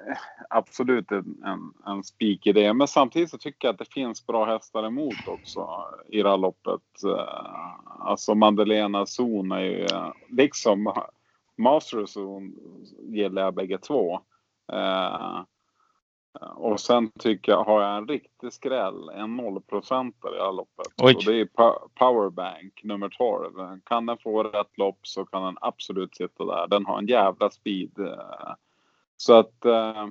absolut 0.49 1.11
en, 1.11 1.43
en, 1.45 1.73
en 1.85 2.03
spik 2.03 2.47
i 2.47 2.51
det. 2.51 2.73
Men 2.73 2.87
samtidigt 2.87 3.29
så 3.29 3.37
tycker 3.37 3.67
jag 3.67 3.73
att 3.73 3.79
det 3.79 3.93
finns 3.93 4.27
bra 4.27 4.45
hästar 4.45 4.83
emot 4.87 5.27
också 5.27 5.67
i 6.07 6.21
det 6.21 6.29
här 6.29 6.37
loppet. 6.37 7.03
Eh, 7.05 8.07
alltså 8.07 8.35
Madeleine 8.35 9.05
Zon 9.05 9.51
är 9.51 9.61
ju, 9.61 9.87
liksom 10.29 10.93
Master 11.57 12.05
Zon 12.05 12.55
gillar 12.99 13.41
jag 13.41 13.53
bägge 13.53 13.77
två. 13.77 14.19
Eh, 14.73 15.41
och 16.55 16.79
sen 16.79 17.11
tycker 17.19 17.51
jag, 17.51 17.63
har 17.63 17.81
jag 17.81 17.97
en 17.97 18.07
riktig 18.07 18.53
skräll, 18.53 19.09
en 19.09 19.35
nollprocentare 19.37 20.35
i 20.35 20.37
det 20.37 20.43
här 20.45 20.51
loppet. 20.53 20.87
Oj. 21.01 21.15
Och 21.15 21.23
det 21.25 21.39
är 21.39 21.47
Powerbank 21.99 22.81
nummer 22.83 23.09
12. 23.09 23.79
Kan 23.85 24.05
den 24.05 24.17
få 24.17 24.43
rätt 24.43 24.77
lopp 24.77 24.99
så 25.01 25.25
kan 25.25 25.43
den 25.43 25.57
absolut 25.61 26.15
sitta 26.15 26.45
där. 26.45 26.67
Den 26.67 26.85
har 26.85 26.97
en 26.97 27.07
jävla 27.07 27.49
speed. 27.49 27.99
eh. 27.99 28.53
Så 29.17 29.33
att 29.33 29.65
eh, 29.65 30.07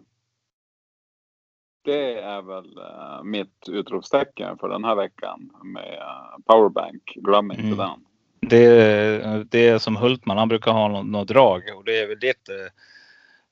det 1.84 2.18
är 2.20 2.42
väl 2.42 2.78
eh, 2.78 3.22
mitt 3.22 3.68
utropstecken 3.68 4.58
för 4.58 4.68
den 4.68 4.84
här 4.84 4.94
veckan 4.94 5.50
med 5.64 5.98
eh, 5.98 6.38
Powerbank. 6.46 7.02
Glöm 7.16 7.50
inte 7.50 7.62
Mm. 7.62 7.76
den. 7.78 8.04
Det, 8.40 9.44
det 9.50 9.68
är 9.68 9.78
som 9.78 9.96
Hultman, 9.96 10.38
han 10.38 10.48
brukar 10.48 10.72
ha 10.72 10.88
något, 10.88 11.06
något 11.06 11.28
drag 11.28 11.62
och 11.76 11.84
det 11.84 11.98
är 12.02 12.08
väl 12.08 12.18
det. 12.20 12.36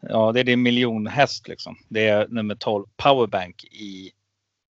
Ja, 0.08 0.32
det 0.32 0.40
är 0.40 0.44
din 0.44 0.62
miljonhäst 0.62 1.48
liksom. 1.48 1.76
Det 1.88 2.08
är 2.08 2.28
nummer 2.28 2.54
12 2.54 2.86
Powerbank 2.96 3.64
i 3.64 4.10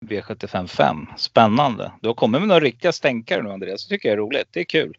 V75 0.04 0.66
5. 0.66 1.06
Spännande. 1.16 1.92
Du 2.00 2.08
har 2.08 2.14
kommit 2.14 2.40
med 2.40 2.48
några 2.48 2.60
riktiga 2.60 2.92
stänkare 2.92 3.42
nu 3.42 3.50
Andreas. 3.50 3.86
Det 3.88 3.94
tycker 3.94 4.08
jag 4.08 4.12
är 4.12 4.18
roligt. 4.18 4.48
Det 4.50 4.60
är 4.60 4.64
kul. 4.64 4.98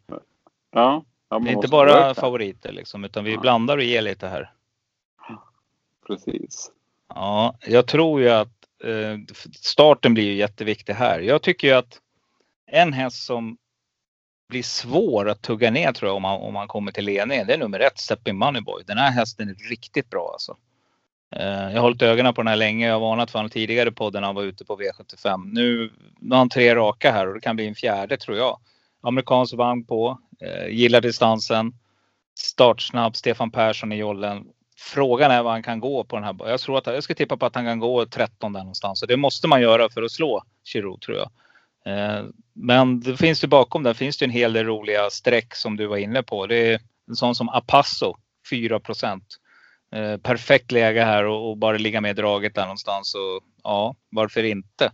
Ja, 0.71 1.03
Det 1.30 1.36
är 1.36 1.51
inte 1.51 1.67
bara 1.67 1.89
försöka. 1.93 2.21
favoriter 2.21 2.71
liksom, 2.71 3.03
utan 3.05 3.23
vi 3.23 3.34
Ja. 3.34 3.39
blandar 3.39 3.77
och 3.77 3.84
ger 3.84 4.01
lite 4.01 4.27
här. 4.27 4.51
Precis. 6.07 6.71
Ja, 7.07 7.57
jag 7.61 7.88
tror 7.88 8.21
ju 8.21 8.30
att 8.30 8.47
eh, 8.84 9.17
starten 9.55 10.13
blir 10.13 10.23
ju 10.23 10.34
jätteviktig 10.34 10.93
här. 10.93 11.19
Jag 11.19 11.41
tycker 11.41 11.67
ju 11.67 11.73
att 11.73 11.99
en 12.71 12.93
häst 12.93 13.25
som 13.25 13.57
blir 14.49 14.63
svår 14.63 15.29
att 15.29 15.41
tugga 15.41 15.71
ner 15.71 15.91
tror 15.91 16.09
jag 16.09 16.15
om 16.15 16.21
man, 16.21 16.41
om 16.41 16.53
man 16.53 16.67
kommer 16.67 16.91
till 16.91 17.05
ledningen. 17.05 17.47
Det 17.47 17.53
är 17.53 17.57
nummer 17.57 17.79
ett, 17.79 17.99
Stepping 17.99 18.37
Moneyboy. 18.37 18.83
Den 18.87 18.97
här 18.97 19.11
hästen 19.11 19.49
är 19.49 19.69
riktigt 19.69 20.09
bra 20.09 20.29
alltså. 20.33 20.57
Eh, 21.35 21.43
jag 21.43 21.73
har 21.73 21.81
hållit 21.81 22.01
ögonen 22.01 22.33
på 22.33 22.41
den 22.41 22.47
här 22.47 22.55
länge. 22.55 22.87
Jag 22.87 22.93
har 22.93 22.99
varnat 22.99 23.31
för 23.31 23.39
honom 23.39 23.49
tidigare 23.49 23.89
i 23.89 23.91
podden 23.91 24.21
när 24.21 24.27
han 24.27 24.35
var 24.35 24.43
ute 24.43 24.65
på 24.65 24.77
V75. 24.77 25.49
Nu, 25.53 25.91
nu 26.19 26.35
har 26.35 26.37
han 26.37 26.49
tre 26.49 26.75
raka 26.75 27.11
här 27.11 27.27
och 27.27 27.33
det 27.33 27.39
kan 27.39 27.55
bli 27.55 27.67
en 27.67 27.75
fjärde 27.75 28.17
tror 28.17 28.37
jag. 28.37 28.59
Amerikansk 29.01 29.53
vagn 29.53 29.85
på, 29.85 30.19
eh, 30.41 30.67
gillar 30.67 31.01
distansen. 31.01 31.73
startsnabb. 32.39 33.15
Stefan 33.15 33.51
Persson 33.51 33.91
i 33.91 33.95
jollen. 33.95 34.45
Frågan 34.77 35.31
är 35.31 35.43
vad 35.43 35.51
han 35.51 35.63
kan 35.63 35.79
gå 35.79 36.03
på 36.03 36.15
den 36.15 36.25
här. 36.25 36.35
Jag 36.49 36.59
tror 36.59 36.77
att 36.77 36.87
jag 36.87 37.03
ska 37.03 37.15
tippa 37.15 37.37
på 37.37 37.45
att 37.45 37.55
han 37.55 37.65
kan 37.65 37.79
gå 37.79 38.05
13 38.05 38.53
där 38.53 38.59
någonstans. 38.59 39.01
Och 39.01 39.07
det 39.07 39.17
måste 39.17 39.47
man 39.47 39.61
göra 39.61 39.89
för 39.89 40.03
att 40.03 40.11
slå 40.11 40.43
Chiro 40.63 40.97
tror 40.97 41.17
jag. 41.17 41.29
Eh, 41.89 42.25
men 42.53 42.99
det 42.99 43.17
finns 43.17 43.43
ju 43.43 43.47
bakom 43.47 43.83
där 43.83 43.93
finns 43.93 44.17
det 44.17 44.25
en 44.25 44.31
hel 44.31 44.53
del 44.53 44.65
roliga 44.65 45.09
streck 45.09 45.55
som 45.55 45.77
du 45.77 45.85
var 45.85 45.97
inne 45.97 46.23
på. 46.23 46.47
Det 46.47 46.73
är 46.73 46.79
en 47.07 47.15
sån 47.15 47.35
som 47.35 47.49
Apasso 47.49 48.15
4 48.49 48.79
Eh, 49.91 50.17
perfekt 50.17 50.71
läge 50.71 51.03
här 51.03 51.25
och, 51.25 51.49
och 51.49 51.57
bara 51.57 51.77
ligga 51.77 52.01
med 52.01 52.11
i 52.11 52.21
draget 52.21 52.55
där 52.55 52.61
någonstans. 52.61 53.15
Och, 53.15 53.43
ja, 53.63 53.95
varför 54.11 54.43
inte? 54.43 54.91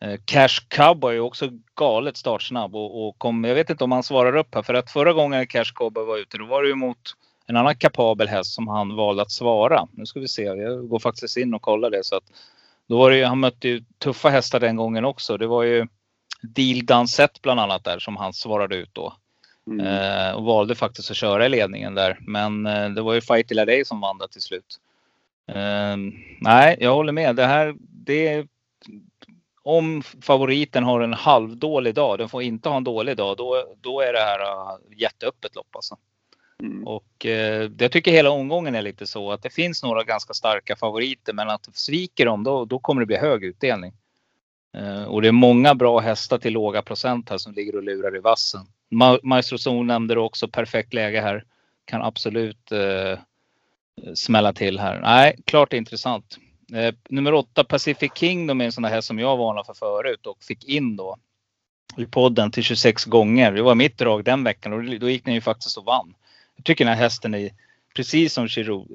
Eh, 0.00 0.20
Cash 0.24 0.68
Cowboy 0.68 1.16
är 1.16 1.20
också 1.20 1.50
galet 1.74 2.16
startsnabb 2.16 2.76
och, 2.76 3.08
och 3.08 3.18
kom, 3.18 3.44
jag 3.44 3.54
vet 3.54 3.70
inte 3.70 3.84
om 3.84 3.92
han 3.92 4.02
svarar 4.02 4.36
upp 4.36 4.54
här 4.54 4.62
för 4.62 4.74
att 4.74 4.90
förra 4.90 5.12
gången 5.12 5.46
Cash 5.46 5.72
Cowboy 5.74 6.04
var 6.04 6.18
ute 6.18 6.38
då 6.38 6.46
var 6.46 6.62
det 6.62 6.68
ju 6.68 6.74
mot 6.74 6.98
en 7.46 7.56
annan 7.56 7.76
kapabel 7.76 8.28
häst 8.28 8.54
som 8.54 8.68
han 8.68 8.96
valde 8.96 9.22
att 9.22 9.30
svara. 9.30 9.88
Nu 9.92 10.06
ska 10.06 10.20
vi 10.20 10.28
se, 10.28 10.42
jag 10.42 10.88
går 10.88 10.98
faktiskt 10.98 11.36
in 11.36 11.54
och 11.54 11.62
kollar 11.62 11.90
det 11.90 12.04
så 12.04 12.16
att 12.16 12.24
då 12.88 12.98
var 12.98 13.10
det 13.10 13.16
ju, 13.16 13.24
han 13.24 13.40
mötte 13.40 13.68
ju 13.68 13.84
tuffa 13.98 14.28
hästar 14.28 14.60
den 14.60 14.76
gången 14.76 15.04
också. 15.04 15.36
Det 15.36 15.46
var 15.46 15.62
ju 15.62 15.86
Deal 16.42 16.86
Danset 16.86 17.42
bland 17.42 17.60
annat 17.60 17.84
där 17.84 17.98
som 17.98 18.16
han 18.16 18.32
svarade 18.32 18.76
ut 18.76 18.90
då. 18.92 19.14
Mm. 19.66 19.86
Eh, 19.86 20.32
och 20.32 20.44
valde 20.44 20.74
faktiskt 20.74 21.10
att 21.10 21.16
köra 21.16 21.46
i 21.46 21.48
ledningen 21.48 21.94
där. 21.94 22.18
Men 22.20 22.66
eh, 22.66 22.88
det 22.88 23.02
var 23.02 23.14
ju 23.14 23.20
Fight 23.20 23.50
Illa 23.50 23.64
Day 23.64 23.84
som 23.84 24.00
vann 24.00 24.18
där 24.18 24.26
till 24.26 24.42
slut. 24.42 24.80
Eh, 25.46 25.96
nej, 26.40 26.76
jag 26.80 26.94
håller 26.94 27.12
med. 27.12 27.36
Det 27.36 27.46
här, 27.46 27.74
det 27.80 28.46
om 29.68 30.02
favoriten 30.02 30.84
har 30.84 31.00
en 31.00 31.12
halvdålig 31.12 31.94
dag, 31.94 32.18
den 32.18 32.28
får 32.28 32.42
inte 32.42 32.68
ha 32.68 32.76
en 32.76 32.84
dålig 32.84 33.16
dag, 33.16 33.36
då, 33.36 33.74
då 33.80 34.00
är 34.00 34.12
det 34.12 34.18
här 34.18 34.40
uh, 34.40 34.78
jätteöppet 34.96 35.54
lopp 35.54 35.76
alltså. 35.76 35.96
Mm. 36.62 36.86
Och 36.86 37.26
eh, 37.26 37.70
jag 37.78 37.92
tycker 37.92 38.12
hela 38.12 38.30
omgången 38.30 38.74
är 38.74 38.82
lite 38.82 39.06
så 39.06 39.32
att 39.32 39.42
det 39.42 39.50
finns 39.50 39.82
några 39.82 40.04
ganska 40.04 40.34
starka 40.34 40.76
favoriter 40.76 41.32
men 41.32 41.50
att 41.50 41.68
sviker 41.72 42.26
de 42.26 42.44
då, 42.44 42.64
då 42.64 42.78
kommer 42.78 43.00
det 43.00 43.06
bli 43.06 43.16
hög 43.16 43.44
utdelning. 43.44 43.92
Eh, 44.76 45.04
och 45.04 45.22
det 45.22 45.28
är 45.28 45.32
många 45.32 45.74
bra 45.74 45.98
hästar 45.98 46.38
till 46.38 46.52
låga 46.52 46.82
procent 46.82 47.30
här 47.30 47.38
som 47.38 47.52
ligger 47.52 47.76
och 47.76 47.82
lurar 47.82 48.16
i 48.16 48.20
vassen. 48.20 48.66
Ma 48.90 49.18
Maestro 49.22 49.58
Zon 49.58 49.86
nämnde 49.86 50.14
du 50.14 50.20
också, 50.20 50.48
perfekt 50.48 50.94
läge 50.94 51.20
här. 51.20 51.44
Kan 51.84 52.02
absolut 52.02 52.72
eh, 52.72 53.18
smälla 54.14 54.52
till 54.52 54.78
här. 54.78 55.00
Nej, 55.00 55.38
klart 55.44 55.72
intressant. 55.72 56.38
Eh, 56.74 56.94
nummer 57.08 57.34
åtta 57.34 57.64
Pacific 57.64 58.12
Kingdom 58.14 58.60
är 58.60 58.64
en 58.64 58.72
sån 58.72 58.82
där 58.82 58.90
häst 58.90 59.08
som 59.08 59.18
jag 59.18 59.36
varnade 59.36 59.66
för 59.66 59.74
förut 59.74 60.26
och 60.26 60.44
fick 60.44 60.64
in 60.64 60.96
då 60.96 61.16
i 61.96 62.06
podden 62.06 62.50
till 62.50 62.62
26 62.62 63.04
gånger. 63.04 63.52
Det 63.52 63.62
var 63.62 63.74
mitt 63.74 63.98
drag 63.98 64.24
den 64.24 64.44
veckan 64.44 64.72
och 64.72 64.98
då 64.98 65.10
gick 65.10 65.24
den 65.24 65.34
ju 65.34 65.40
faktiskt 65.40 65.78
och 65.78 65.84
vann. 65.84 66.14
Jag 66.56 66.64
tycker 66.64 66.84
den 66.84 66.94
här 66.94 67.02
hästen 67.02 67.34
är 67.34 67.50
precis 67.96 68.32
som 68.32 68.48
Chiro, 68.48 68.86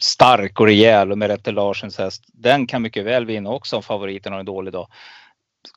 stark 0.00 0.60
och 0.60 0.66
rejäl 0.66 1.12
och 1.12 1.18
med 1.18 1.30
Rette 1.30 1.52
Larsens 1.52 1.98
häst. 1.98 2.24
Den 2.32 2.66
kan 2.66 2.82
mycket 2.82 3.04
väl 3.04 3.26
vinna 3.26 3.50
också 3.50 3.76
om 3.76 3.82
favoriten 3.82 4.32
har 4.32 4.40
en 4.40 4.46
dålig 4.46 4.72
dag. 4.72 4.88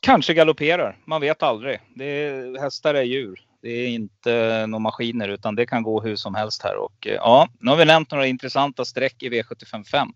Kanske 0.01 0.33
galopperar, 0.33 0.97
man 1.05 1.21
vet 1.21 1.43
aldrig. 1.43 1.79
Det 1.95 2.05
är, 2.05 2.61
hästar 2.61 2.93
är 2.93 3.03
djur. 3.03 3.43
Det 3.61 3.69
är 3.69 3.87
inte 3.87 4.65
några 4.67 4.79
maskiner 4.79 5.29
utan 5.29 5.55
det 5.55 5.65
kan 5.65 5.83
gå 5.83 6.01
hur 6.01 6.15
som 6.15 6.35
helst 6.35 6.63
här. 6.63 6.75
Och, 6.77 7.07
eh, 7.07 7.13
ja, 7.13 7.47
nu 7.59 7.71
har 7.71 7.77
vi 7.77 7.85
nämnt 7.85 8.11
några 8.11 8.27
intressanta 8.27 8.85
streck 8.85 9.23
i 9.23 9.29
V755. 9.29 10.07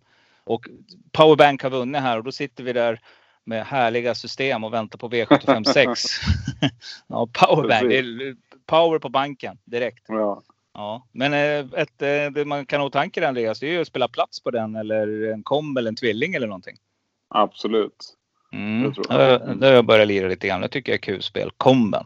Och 0.44 0.68
Powerbank 1.12 1.64
har 1.64 1.70
vunnit 1.70 2.02
här 2.02 2.18
och 2.18 2.24
då 2.24 2.32
sitter 2.32 2.64
vi 2.64 2.74
där 2.74 3.00
med 3.44 3.66
härliga 3.66 4.16
system 4.16 4.64
och 4.64 4.74
väntar 4.74 4.98
på 4.98 5.10
V756. 5.10 5.96
ja, 7.08 7.28
Powerbank, 7.34 8.38
power 8.66 9.00
på 9.00 9.10
banken 9.10 9.58
direkt. 9.66 10.06
Ja. 10.08 10.42
Ja, 10.74 11.08
men 11.12 11.34
eh, 11.34 11.80
ett, 11.82 12.02
eh, 12.02 12.32
det 12.32 12.46
man 12.46 12.66
kan 12.66 12.82
ha 12.82 12.88
i 12.88 12.92
tanken 12.92 13.24
Andreas, 13.24 13.60
det 13.60 13.68
är 13.68 13.72
ju 13.72 13.82
att 13.82 13.88
spela 13.88 14.08
plats 14.08 14.44
på 14.44 14.52
den 14.52 14.76
eller 14.76 15.32
en 15.34 15.44
kom 15.44 15.78
eller 15.78 15.90
en 15.90 15.96
tvilling 15.96 16.34
eller 16.34 16.48
någonting. 16.48 16.78
Absolut. 17.30 18.18
Mm. 18.54 18.84
Det 18.84 18.94
tror 18.94 19.22
jag. 19.22 19.60
Det 19.60 19.68
har 19.68 19.74
jag 19.74 19.86
börjat 19.86 20.08
lira 20.08 20.28
lite 20.28 20.48
grann. 20.48 20.62
Jag 20.62 20.72
tycker 20.72 20.92
jag 20.92 20.98
är 20.98 21.02
kul 21.02 21.22
spel. 21.22 21.52
Komben. 21.58 22.06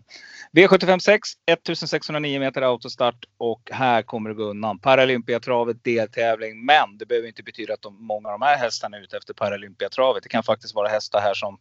V756 0.52 1.20
1609 1.46 2.40
meter 2.40 2.62
autostart 2.62 3.26
och 3.38 3.70
här 3.72 4.02
kommer 4.02 4.30
det 4.30 4.36
gå 4.36 4.44
undan. 4.44 4.80
Paralympiatravet 4.80 5.84
deltävling. 5.84 6.66
Men 6.66 6.98
det 6.98 7.06
behöver 7.06 7.28
inte 7.28 7.44
betyda 7.44 7.74
att 7.74 7.82
de, 7.82 8.06
många 8.06 8.30
av 8.30 8.40
de 8.40 8.46
här 8.46 8.58
hästarna 8.58 8.98
är 8.98 9.02
ute 9.02 9.18
efter 9.18 9.34
Paralympiatravet. 9.34 10.24
Det 10.24 10.30
kan 10.30 10.44
faktiskt 10.44 10.76
vara 10.76 10.88
hästar 10.88 11.22
här 11.22 11.34
som 11.34 11.58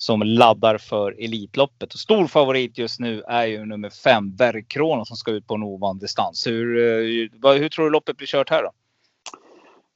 som 0.00 0.22
laddar 0.22 0.78
för 0.78 1.24
Elitloppet. 1.24 1.94
Och 1.94 2.00
stor 2.00 2.26
favorit 2.26 2.78
just 2.78 3.00
nu 3.00 3.22
är 3.22 3.46
ju 3.46 3.64
nummer 3.64 3.90
fem, 3.90 4.36
Bergkrona 4.36 5.04
som 5.04 5.16
ska 5.16 5.30
ut 5.30 5.46
på 5.46 5.54
en 5.54 5.62
ovan 5.62 5.98
distans. 5.98 6.46
Hur, 6.46 6.78
eh, 6.78 7.52
hur 7.52 7.68
tror 7.68 7.84
du 7.84 7.90
loppet 7.90 8.16
blir 8.16 8.26
kört 8.26 8.50
här 8.50 8.62
då? 8.62 8.70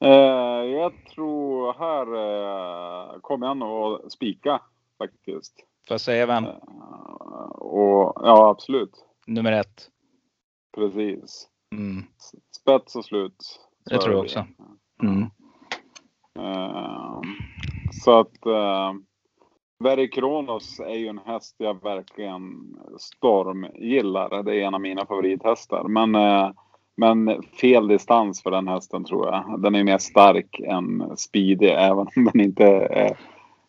Eh, 0.07 0.65
jag 0.65 0.93
tror 1.15 1.73
här 1.79 2.07
eh, 2.07 3.21
kommer 3.21 3.47
jag 3.47 3.57
nog 3.57 4.07
att 4.07 4.13
spika 4.13 4.61
faktiskt. 4.99 5.55
Får 5.89 5.95
jag 5.95 6.01
säga 6.01 6.27
vem? 6.27 6.45
Eh, 6.45 6.51
och 7.59 8.13
ja, 8.17 8.51
absolut. 8.51 9.05
Nummer 9.27 9.53
ett. 9.53 9.89
Precis. 10.75 11.49
Mm, 11.75 12.05
Spets 12.57 12.97
och 12.97 13.05
slut. 13.05 13.61
det 13.85 13.99
tror 13.99 14.15
jag 14.15 14.25
också. 14.25 14.47
Mm. 15.03 15.31
Så 18.05 18.21
att 18.21 18.37
Very 19.83 20.11
Kronos 20.11 20.81
är 20.81 20.95
ju 20.95 21.09
en 21.09 21.21
häst 21.27 21.55
jag 21.59 21.83
verkligen 21.83 22.77
stormgillar. 22.99 24.43
Det 24.43 24.57
är 24.57 24.67
en 24.67 24.75
av 24.75 24.81
mina 24.81 25.07
favorithästar. 25.07 25.85
Men, 25.85 26.15
eh, 26.15 26.51
men 26.97 27.43
fel 27.43 27.89
distans 27.89 28.43
för 28.43 28.51
den 28.51 28.69
hästen 28.69 29.05
tror 29.05 29.27
jag. 29.27 29.63
Den 29.63 29.75
är 29.75 29.85
mer 29.85 29.99
stark 29.99 30.61
än 30.61 31.17
speedy 31.17 31.67
även 31.67 32.07
om 32.17 32.25
den 32.33 32.41
inte 32.41 32.67
är... 32.67 33.17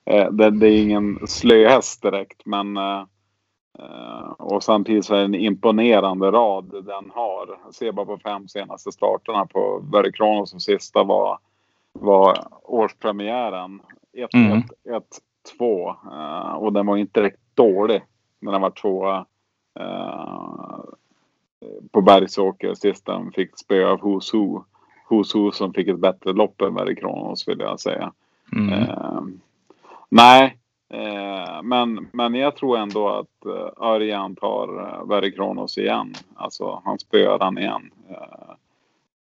Eh, 0.05 0.32
det, 0.32 0.68
är 0.68 0.84
ingen 0.84 1.28
slöhäst 1.28 2.01
direkt 2.01 2.45
men 2.45 2.78
eh, 2.78 3.03
och 4.38 4.64
samtidigt 4.64 5.05
så 5.05 5.16
är 5.16 5.20
det 5.20 5.26
en 5.26 5.36
imponerande 5.36 6.32
rad 6.32 6.86
den 6.86 7.11
har. 7.14 7.59
Se 7.72 7.91
bara 7.91 8.05
på 8.05 8.18
fem 8.18 8.47
senaste 8.47 8.91
starterna 8.91 9.45
på 9.45 9.86
Very 9.91 10.11
Kronos 10.11 10.49
som 10.49 10.59
sista 10.59 11.03
var 11.03 11.39
var 11.93 12.47
årspremiären. 12.64 13.82
1, 14.14 14.30
1, 15.45 15.51
1, 15.51 15.57
2. 15.57 15.89
eh, 15.89 16.53
och 16.53 16.73
den 16.73 16.85
var 16.85 16.97
inte 16.97 17.19
direkt 17.19 17.39
dålig 17.53 18.01
när 18.39 18.51
den 18.51 18.61
var 18.61 18.69
tvåa 18.69 19.25
eh, 19.79 20.79
på 21.91 22.01
Bergsåker 22.01 22.73
sist 22.73 23.05
den 23.05 23.31
fick 23.31 23.57
spö 23.57 23.85
av 23.85 23.99
Who's 23.99 24.33
Who. 24.33 24.63
Who's 25.09 25.37
Who 25.37 25.51
som 25.51 25.73
fick 25.73 25.87
ett 25.87 25.99
bättre 25.99 26.33
lopp 26.33 26.61
än 26.61 26.75
Very 26.75 26.95
Kronos 26.95 27.47
vill 27.47 27.59
jag 27.59 27.79
säga. 27.79 28.11
Mm. 28.55 28.73
Eh, 28.73 29.21
nej, 30.09 30.57
men, 31.63 32.07
men 32.11 32.35
jag 32.35 32.55
tror 32.55 32.77
ändå 32.77 33.09
att 33.09 33.45
Örjan 33.77 34.35
tar 34.35 35.05
Very 35.07 35.31
Kronos 35.31 35.77
igen. 35.77 36.13
Alltså 36.35 36.81
han 36.85 36.99
spöar 36.99 37.39
han 37.39 37.57
igen. 37.57 37.91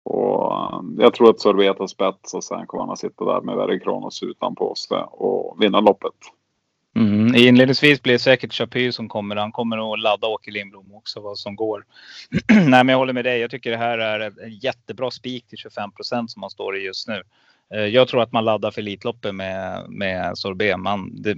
Och 0.04 0.80
um, 0.80 0.98
jag 1.00 1.14
tror 1.14 1.30
att 1.30 1.40
Sorbet 1.40 1.90
spets 1.90 2.34
och 2.34 2.44
sen 2.44 2.68
kommer 2.68 2.84
han 2.84 2.92
att 2.94 3.00
sitta 3.00 3.26
där 3.26 3.42
med 3.42 3.56
Verre 3.56 3.80
Kronos 3.80 4.24
utan 4.24 4.56
påse 4.56 4.96
och 5.12 5.58
vinna 5.62 5.80
loppet. 5.80 6.14
Mm. 6.96 7.36
Inledningsvis 7.36 8.02
blir 8.02 8.14
det 8.14 8.20
säkert 8.20 8.54
Chapy 8.54 8.92
som 8.92 9.10
kommer. 9.10 9.36
Han 9.36 9.52
kommer 9.52 9.94
att 9.94 10.00
ladda 10.00 10.28
Åke 10.28 10.52
Lindblom 10.52 10.96
också 10.96 11.20
vad 11.20 11.38
som 11.38 11.56
går. 11.56 11.86
Nej, 12.50 12.70
men 12.70 12.90
jag 12.90 12.98
håller 12.98 13.14
med 13.14 13.26
dig. 13.26 13.40
Jag 13.40 13.52
tycker 13.52 13.72
det 13.72 13.78
här 13.78 13.98
är 13.98 14.20
en 14.44 14.56
jättebra 14.56 15.12
spik 15.12 15.48
till 15.48 15.58
25 15.58 15.92
procent 15.92 16.32
som 16.32 16.40
man 16.40 16.50
står 16.50 16.78
i 16.78 16.86
just 16.86 17.08
nu. 17.08 17.24
Eh, 17.74 17.86
Jag 17.86 18.08
tror 18.08 18.22
att 18.22 18.32
man 18.32 18.46
laddar 18.46 18.72
för 18.72 18.82
Elitloppet 18.82 19.36
med, 19.36 19.86
med 19.90 20.38
Sorbet. 20.38 20.80
Man, 20.80 21.22
det, 21.22 21.38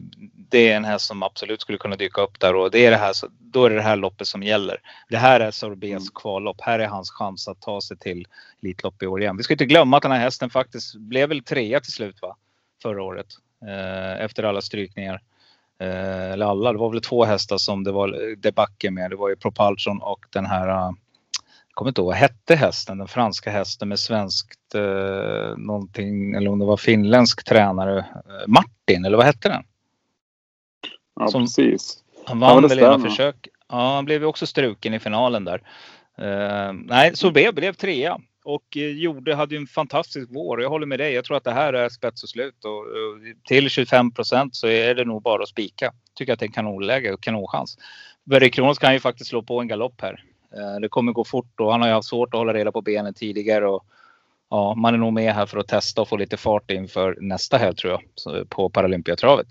det 0.49 0.69
är 0.69 0.77
en 0.77 0.85
häst 0.85 1.05
som 1.05 1.23
absolut 1.23 1.61
skulle 1.61 1.77
kunna 1.77 1.95
dyka 1.95 2.21
upp 2.21 2.39
där 2.39 2.55
och 2.55 2.71
det 2.71 2.85
är 2.85 2.91
det 2.91 2.97
här, 2.97 3.13
då 3.39 3.65
är 3.65 3.69
det 3.69 3.75
det 3.75 3.81
här 3.81 3.95
loppet 3.95 4.27
som 4.27 4.43
gäller. 4.43 4.77
Det 5.09 5.17
här 5.17 5.39
är 5.39 5.51
Sorbets 5.51 6.09
kvallopp. 6.09 6.61
Här 6.61 6.79
är 6.79 6.87
hans 6.87 7.11
chans 7.11 7.47
att 7.47 7.61
ta 7.61 7.81
sig 7.81 7.97
till 7.97 8.27
Elitlopp 8.63 9.03
i 9.03 9.07
år 9.07 9.21
igen. 9.21 9.37
Vi 9.37 9.43
ska 9.43 9.53
inte 9.53 9.65
glömma 9.65 9.97
att 9.97 10.03
den 10.03 10.11
här 10.11 10.19
hästen 10.19 10.49
faktiskt 10.49 10.95
blev 10.95 11.29
väl 11.29 11.43
trea 11.43 11.79
till 11.79 11.93
slut 11.93 12.21
va? 12.21 12.35
Förra 12.81 13.03
året. 13.03 13.27
Eh, 13.67 14.25
efter 14.25 14.43
alla 14.43 14.61
strykningar. 14.61 15.21
Eh, 15.79 16.31
eller 16.31 16.45
alla, 16.45 16.71
det 16.71 16.79
var 16.79 16.89
väl 16.89 17.01
två 17.01 17.25
hästar 17.25 17.57
som 17.57 17.83
det 17.83 17.91
var 17.91 18.35
debacle 18.35 18.91
med. 18.91 19.09
Det 19.09 19.15
var 19.15 19.29
ju 19.29 19.35
Propulsion 19.35 20.01
och 20.01 20.25
den 20.29 20.45
här, 20.45 20.67
eh, 20.67 20.91
kommer 21.73 21.89
inte 21.91 22.01
ihåg 22.01 22.07
vad 22.07 22.15
hette 22.15 22.55
hästen, 22.55 22.97
den 22.97 23.07
franska 23.07 23.51
hästen 23.51 23.89
med 23.89 23.99
svenskt 23.99 24.75
eh, 24.75 25.57
någonting, 25.57 26.33
eller 26.35 26.51
om 26.51 26.59
det 26.59 26.65
var 26.65 26.77
finländsk 26.77 27.43
tränare. 27.45 27.97
Eh, 27.99 28.47
Martin, 28.47 29.05
eller 29.05 29.17
vad 29.17 29.25
hette 29.25 29.49
den? 29.49 29.63
Ja, 31.19 31.27
Som- 31.27 31.41
precis. 31.43 32.03
Han 32.25 32.41
Ja, 32.41 32.47
vann 32.53 32.61
det 32.61 32.67
väl 32.67 32.77
stämmer. 32.77 33.09
försök. 33.09 33.47
Ja, 33.69 33.93
han 33.95 34.05
blev 34.05 34.21
ju 34.21 34.27
också 34.27 34.45
struken 34.47 34.93
i 34.93 34.99
finalen 34.99 35.45
där. 35.45 35.61
Eh, 36.17 36.73
nej, 36.73 37.15
Sorbet 37.15 37.55
blev 37.55 37.73
trea 37.73 38.19
och 38.43 38.77
eh, 38.77 38.81
gjorde, 38.87 39.35
hade 39.35 39.55
ju 39.55 39.61
en 39.61 39.67
fantastisk 39.67 40.27
vår. 40.31 40.61
Jag 40.61 40.69
håller 40.69 40.85
med 40.85 40.99
dig. 40.99 41.13
Jag 41.13 41.25
tror 41.25 41.37
att 41.37 41.43
det 41.43 41.51
här 41.51 41.73
är 41.73 41.89
spets 41.89 42.23
och 42.23 42.29
slut 42.29 42.65
och, 42.65 42.77
och 42.79 42.87
till 43.47 43.69
25 43.69 44.11
procent 44.11 44.55
så 44.55 44.67
är 44.67 44.95
det 44.95 45.05
nog 45.05 45.21
bara 45.21 45.43
att 45.43 45.49
spika. 45.49 45.93
Tycker 46.15 46.33
att 46.33 46.39
det 46.39 46.43
är 46.45 46.47
en 46.47 46.53
kanonläge 46.53 47.13
och 47.13 47.21
kanonchans. 47.23 47.77
Berry 48.23 48.51
Kronos 48.51 48.79
kan 48.79 48.93
ju 48.93 48.99
faktiskt 48.99 49.29
slå 49.29 49.41
på 49.43 49.59
en 49.61 49.67
galopp 49.67 50.01
här. 50.01 50.23
Eh, 50.57 50.79
Det 50.81 50.89
kommer 50.89 51.11
gå 51.11 51.23
fort 51.23 51.59
och 51.59 51.71
han 51.71 51.81
har 51.81 51.87
ju 51.87 51.93
haft 51.93 52.07
svårt 52.09 52.33
att 52.33 52.37
hålla 52.37 52.53
reda 52.53 52.71
på 52.71 52.81
benen 52.81 53.13
tidigare. 53.13 53.67
Och, 53.67 53.85
ja, 54.49 54.75
man 54.75 54.93
är 54.93 54.97
nog 54.97 55.13
med 55.13 55.33
här 55.33 55.45
för 55.45 55.57
att 55.57 55.67
testa 55.67 56.01
och 56.01 56.09
få 56.09 56.17
lite 56.17 56.37
fart 56.37 56.71
inför 56.71 57.17
nästa 57.21 57.57
helg 57.57 57.75
tror 57.75 57.93
jag 57.93 58.49
på 58.49 58.69
Paralympiatravet. 58.69 59.47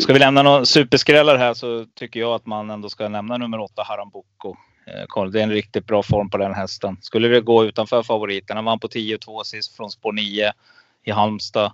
Ska 0.00 0.12
vi 0.12 0.18
lämna 0.18 0.42
några 0.42 0.64
superskrällar 0.64 1.36
här 1.36 1.54
så 1.54 1.86
tycker 1.94 2.20
jag 2.20 2.34
att 2.34 2.46
man 2.46 2.70
ändå 2.70 2.88
ska 2.88 3.08
nämna 3.08 3.36
nummer 3.36 3.60
åtta 3.60 3.82
Haram 3.82 4.10
Boko. 4.10 4.56
Eh, 4.86 5.24
Det 5.30 5.38
är 5.38 5.42
en 5.42 5.50
riktigt 5.50 5.86
bra 5.86 6.02
form 6.02 6.30
på 6.30 6.38
den 6.38 6.54
hästen. 6.54 6.96
Skulle 7.00 7.28
det 7.28 7.40
gå 7.40 7.64
utanför 7.64 8.02
favoriten, 8.02 8.56
han 8.56 8.64
vann 8.64 8.78
på 8.78 8.88
10-2 8.88 9.44
sist 9.44 9.76
från 9.76 9.90
spår 9.90 10.12
9 10.12 10.52
i 11.04 11.10
Halmstad. 11.10 11.72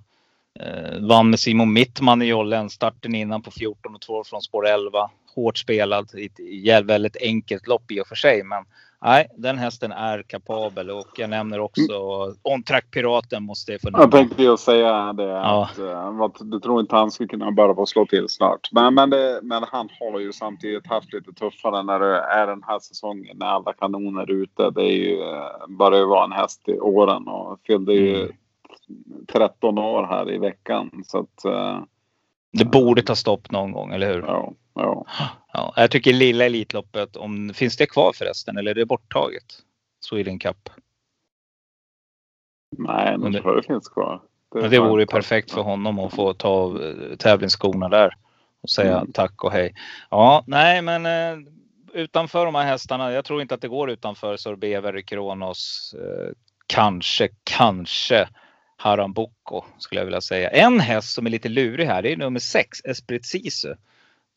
Eh, 0.61 0.99
vann 1.01 1.31
med 1.31 1.41
Simon 1.41 1.73
Mittman 1.73 2.23
i 2.23 2.25
jollen, 2.27 2.71
starten 2.71 3.15
innan 3.15 3.43
på 3.43 3.51
14-2 3.51 4.25
från 4.25 4.43
spår 4.43 4.67
11. 4.67 5.11
Hårt 5.39 5.59
spelad, 5.59 6.11
i 6.39 6.71
ett 6.71 6.85
väldigt 6.85 7.17
enkelt 7.23 7.67
lopp 7.67 7.91
i 7.91 8.01
och 8.01 8.07
för 8.07 8.15
sig. 8.15 8.43
Men 8.43 8.65
nej, 9.03 9.27
den 9.37 9.59
hästen 9.59 9.93
är 9.93 10.23
kapabel 10.23 10.91
och 10.91 11.09
jag 11.17 11.31
nämner 11.31 11.61
också 11.61 11.83
On 12.43 12.63
Track 12.63 12.91
Piraten 12.91 13.43
måste 13.43 13.73
jag 13.73 13.81
få 13.81 13.91
nämna. 13.91 14.05
Jag 14.05 14.11
tänkte 14.11 14.43
ju 14.43 14.57
säga 14.57 15.13
det. 15.13 15.23
Ja. 15.25 15.69
Att, 15.73 15.79
eh, 16.41 16.47
du 16.47 16.61
tror 16.61 16.81
inte 16.81 16.97
han 16.97 17.11
skulle 17.11 17.29
kunna 17.29 17.51
bara 17.51 17.75
få 17.75 17.87
slå 17.87 18.07
till 18.07 18.29
snart. 18.29 18.69
Men, 18.73 18.95
men, 18.95 19.11
det, 19.11 19.41
men 19.43 19.65
han 19.73 19.89
har 20.01 20.21
ju 20.21 20.33
samtidigt 20.33 20.87
haft 20.87 21.13
lite 21.13 21.33
tuffare 21.33 21.83
när 21.83 21.99
det 21.99 22.19
är 22.19 22.47
den 22.47 22.63
här 22.67 22.79
säsongen 22.79 23.37
när 23.39 23.47
alla 23.47 23.73
kanoner 23.73 24.23
är 24.23 24.31
ute. 24.31 24.71
Det 24.71 24.83
är 24.83 24.97
ju 24.97 25.21
eh, 25.23 25.67
bara 25.69 26.03
att 26.03 26.09
vara 26.09 26.25
en 26.25 26.33
häst 26.33 26.69
i 26.69 26.79
åren 26.79 27.29
och 27.29 27.61
fyllde 27.67 27.95
ju 27.95 28.15
Mm. 28.17 28.33
13 29.33 29.79
år 29.79 30.07
här 30.07 30.33
i 30.33 30.39
veckan. 30.39 30.91
Så 31.07 31.19
att 31.19 31.45
eh, 31.45 31.81
Det 32.53 32.65
borde 32.65 33.03
ta 33.03 33.15
stopp 33.15 33.51
någon 33.51 33.73
gång, 33.73 33.93
eller 33.93 34.15
hur? 34.15 34.23
ja, 34.23 34.53
ja. 34.79 35.07
Ja, 35.53 35.73
jag 35.77 35.91
tycker 35.91 36.13
lilla 36.13 36.45
Elitloppet, 36.45 37.17
om, 37.17 37.55
finns 37.55 37.77
det 37.77 37.87
kvar 37.87 38.13
förresten 38.13 38.59
eller 38.59 38.71
är 38.71 38.75
det 38.75 38.87
borttaget? 38.87 39.45
Sweden 40.01 40.39
Cup. 40.39 40.71
Nej, 42.79 43.19
Men 43.19 43.33
det- 43.33 43.41
tror 43.41 43.55
jag 43.55 43.63
det 43.63 43.67
finns 43.67 43.89
kvar. 43.89 44.21
Men 44.55 44.71
det 44.71 44.79
vore 44.81 45.03
ju 45.03 45.07
perfekt 45.07 45.51
för 45.51 45.61
honom 45.63 45.99
att 45.99 46.15
få 46.15 46.35
ta 46.35 46.49
av 46.49 46.83
eh, 46.83 47.17
tävlingsskorna 47.17 47.89
där 47.89 48.15
och 48.63 48.71
säga 48.71 48.97
Mm. 48.99 49.13
tack 49.13 49.45
och 49.45 49.53
hej. 49.53 49.75
Ja, 50.11 50.45
nej, 50.47 50.83
men 50.83 51.07
eh, 51.07 51.39
utanför 51.93 52.45
de 52.45 52.55
här 52.55 52.65
hästarna. 52.65 53.13
Jag 53.13 53.25
tror 53.25 53.43
inte 53.43 53.55
att 53.55 53.61
det 53.61 53.69
går 53.69 53.91
utanför 53.91 54.37
Sorbever, 54.37 55.01
Kronos. 55.01 55.95
Eh, 55.99 56.33
kanske, 56.67 57.29
kanske 57.45 58.29
Haram 58.77 59.13
Boko 59.13 59.65
skulle 59.79 60.01
jag 60.01 60.05
vilja 60.07 60.21
säga. 60.21 60.51
En 60.51 60.81
häst 60.81 61.15
som 61.15 61.27
är 61.27 61.31
lite 61.31 61.49
lurig 61.49 61.87
här, 61.87 62.03
det 62.03 62.13
är 62.13 62.17
nummer 62.17 62.41
sex, 62.41 62.81
Esprit 62.85 63.27
Sisu. 63.27 63.75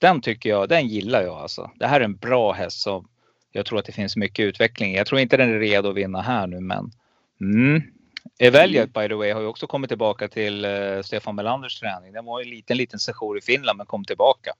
Den 0.01 0.21
tycker 0.21 0.49
jag, 0.49 0.69
den 0.69 0.87
gillar 0.87 1.21
jag 1.21 1.37
alltså. 1.37 1.71
Det 1.75 1.87
här 1.87 1.99
är 1.99 2.05
en 2.05 2.15
bra 2.15 2.51
häst 2.51 2.81
som 2.81 3.07
jag 3.51 3.65
tror 3.65 3.79
att 3.79 3.85
det 3.85 3.91
finns 3.91 4.15
mycket 4.15 4.43
utveckling. 4.43 4.93
Jag 4.95 5.07
tror 5.07 5.21
inte 5.21 5.37
den 5.37 5.49
är 5.49 5.59
redo 5.59 5.89
att 5.89 5.95
vinna 5.95 6.21
här 6.21 6.47
nu, 6.47 6.59
men 6.59 6.91
mm. 7.41 7.81
Eveljet 8.39 8.93
by 8.93 9.07
the 9.07 9.13
way 9.13 9.31
har 9.31 9.41
ju 9.41 9.47
också 9.47 9.67
kommit 9.67 9.89
tillbaka 9.89 10.27
till 10.27 10.65
eh, 10.65 11.01
Stefan 11.01 11.35
Melanders 11.35 11.79
träning. 11.79 12.13
Den 12.13 12.25
var 12.25 12.41
en 12.41 12.49
liten, 12.49 12.77
liten 12.77 12.99
session 12.99 13.37
i 13.37 13.41
Finland 13.41 13.77
men 13.77 13.85
kom 13.85 14.05
tillbaka. 14.05 14.53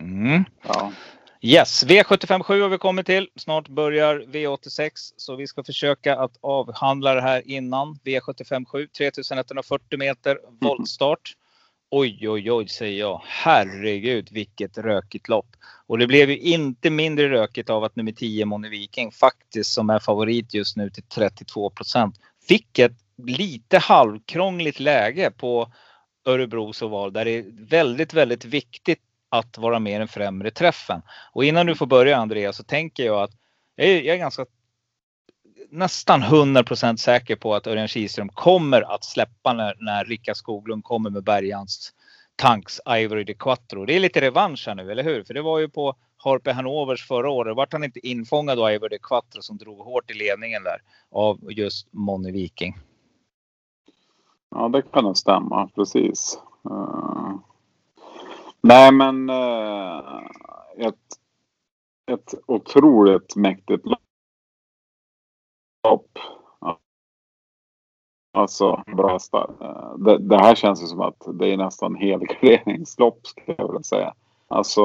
Mm. 0.00 0.44
Ja. 0.62 0.92
Yes, 1.40 1.84
V757 1.86 2.62
har 2.62 2.68
vi 2.68 2.78
kommit 2.78 3.06
till. 3.06 3.28
Snart 3.36 3.68
börjar 3.68 4.20
V86 4.20 4.90
så 5.16 5.36
vi 5.36 5.46
ska 5.46 5.64
försöka 5.64 6.16
att 6.16 6.36
avhandla 6.40 7.14
det 7.14 7.20
här 7.20 7.42
innan 7.50 7.98
V757 8.04 8.88
3140 8.98 9.98
meter 9.98 10.38
voltstart. 10.60 11.34
Oj, 11.96 12.28
oj, 12.28 12.52
oj 12.52 12.68
säger 12.68 12.98
jag. 12.98 13.22
Herregud 13.24 14.28
vilket 14.32 14.78
rökigt 14.78 15.28
lopp. 15.28 15.56
Och 15.86 15.98
det 15.98 16.06
blev 16.06 16.30
ju 16.30 16.38
inte 16.38 16.90
mindre 16.90 17.28
rökigt 17.28 17.70
av 17.70 17.84
att 17.84 17.96
nummer 17.96 18.12
10 18.12 18.44
Moni 18.44 18.68
Viking 18.68 19.12
faktiskt 19.12 19.70
som 19.70 19.90
är 19.90 19.98
favorit 19.98 20.54
just 20.54 20.76
nu 20.76 20.90
till 20.90 21.02
32 21.02 21.70
procent 21.70 22.20
fick 22.48 22.78
ett 22.78 22.92
lite 23.16 23.78
halvkrångligt 23.78 24.80
läge 24.80 25.30
på 25.30 25.72
Örebros 26.24 26.82
oval 26.82 27.12
där 27.12 27.24
det 27.24 27.30
är 27.30 27.44
väldigt, 27.68 28.14
väldigt 28.14 28.44
viktigt 28.44 29.00
att 29.28 29.58
vara 29.58 29.78
med 29.78 29.94
i 29.94 29.98
den 29.98 30.08
främre 30.08 30.50
träffen. 30.50 31.02
Och 31.32 31.44
innan 31.44 31.66
du 31.66 31.74
får 31.74 31.86
börja 31.86 32.16
Andreas 32.16 32.56
så 32.56 32.62
tänker 32.62 33.04
jag 33.04 33.22
att 33.22 33.32
jag 33.76 33.86
är, 33.86 34.02
jag 34.02 34.14
är 34.14 34.18
ganska 34.18 34.46
nästan 35.74 36.22
100% 36.22 36.96
säker 36.96 37.36
på 37.36 37.54
att 37.54 37.66
Örjan 37.66 37.88
Kihlström 37.88 38.28
kommer 38.28 38.94
att 38.94 39.04
släppa 39.04 39.52
när, 39.52 39.76
när 39.78 40.04
Rickard 40.04 40.36
Skoglund 40.36 40.84
kommer 40.84 41.10
med 41.10 41.24
Bergans 41.24 41.92
Tanks 42.36 42.80
Ivory 42.88 43.24
de 43.24 43.34
Quattro. 43.34 43.84
Det 43.84 43.96
är 43.96 44.00
lite 44.00 44.20
revansch 44.20 44.64
här 44.66 44.74
nu, 44.74 44.90
eller 44.92 45.04
hur? 45.04 45.24
För 45.24 45.34
det 45.34 45.42
var 45.42 45.58
ju 45.58 45.68
på 45.68 45.96
Harpe 46.16 46.52
Hanovers 46.52 47.08
förra 47.08 47.30
året. 47.30 47.56
Vart 47.56 47.72
han 47.72 47.84
inte 47.84 48.06
infångad 48.06 48.58
av 48.58 48.70
Ivory 48.70 48.88
de 48.88 48.98
Quattro 48.98 49.42
som 49.42 49.58
drog 49.58 49.78
hårt 49.78 50.10
i 50.10 50.14
ledningen 50.14 50.62
där 50.62 50.82
av 51.10 51.38
just 51.52 51.92
Moni 51.92 52.30
Viking. 52.30 52.78
Ja, 54.50 54.68
det 54.68 54.82
kan 54.82 55.04
nog 55.04 55.16
stämma. 55.16 55.68
Precis. 55.74 56.38
Uh... 56.70 57.36
nej, 58.60 58.92
men 58.92 59.30
uh... 59.30 60.20
ett, 60.78 60.94
ett 62.12 62.34
otroligt 62.46 63.36
mäktigt 63.36 63.86
lopp 63.86 63.98
topp. 65.84 66.18
Alltså, 68.32 68.82
bra 68.96 69.18
start. 69.18 69.50
Det, 69.98 70.18
det 70.18 70.36
här 70.36 70.54
känns 70.54 70.82
ju 70.82 70.86
som 70.86 71.00
att 71.00 71.26
det 71.34 71.52
är 71.52 71.56
nästan 71.56 71.94
helgarderingslopp, 71.94 73.26
skulle 73.26 73.54
jag 73.58 73.66
vilja 73.68 73.82
säga. 73.82 74.14
Alltså, 74.48 74.84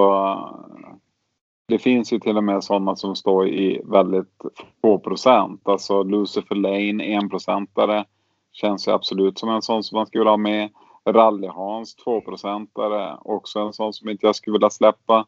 det 1.67 1.79
finns 1.79 2.13
ju 2.13 2.19
till 2.19 2.37
och 2.37 2.43
med 2.43 2.63
sådana 2.63 2.95
som 2.95 3.15
står 3.15 3.47
i 3.47 3.81
väldigt 3.85 4.41
få 4.81 4.99
procent. 4.99 5.61
Alltså 5.67 6.03
Lucifer 6.03 6.55
Lane, 6.55 7.03
enprocentare. 7.03 8.05
Känns 8.51 8.87
ju 8.87 8.91
absolut 8.91 9.39
som 9.39 9.49
en 9.49 9.61
sån 9.61 9.83
som 9.83 9.95
man 9.95 10.05
skulle 10.05 10.21
vilja 10.21 10.31
ha 10.31 10.37
med. 10.37 10.69
Rally 11.05 11.47
Hans, 11.47 11.95
tvåprocentare. 11.95 13.17
Också 13.21 13.59
en 13.59 13.73
sån 13.73 13.93
som 13.93 14.09
inte 14.09 14.25
jag 14.25 14.35
skulle 14.35 14.53
vilja 14.53 14.69
släppa. 14.69 15.25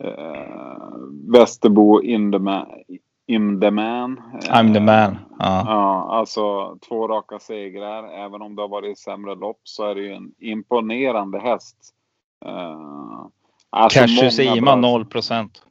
Eh, 0.00 0.92
Västerbo 1.32 2.02
in 2.02 2.30
in 3.28 3.60
the 3.60 3.70
man. 3.70 4.22
I'm 4.50 4.74
the 4.74 4.80
man. 4.80 5.18
Ja. 5.38 5.64
Ja, 5.66 6.08
alltså 6.10 6.76
två 6.88 7.08
raka 7.08 7.38
segrar. 7.38 8.08
Även 8.08 8.42
om 8.42 8.56
det 8.56 8.62
har 8.62 8.68
varit 8.68 8.98
sämre 8.98 9.34
lopp 9.34 9.60
så 9.62 9.84
är 9.84 9.94
det 9.94 10.00
ju 10.00 10.12
en 10.12 10.34
imponerande 10.38 11.38
häst. 11.38 11.76
Uh, 12.46 13.26
Cassius 13.90 14.38
Ima 14.38 14.76
0 14.76 15.04
procent. 15.04 15.62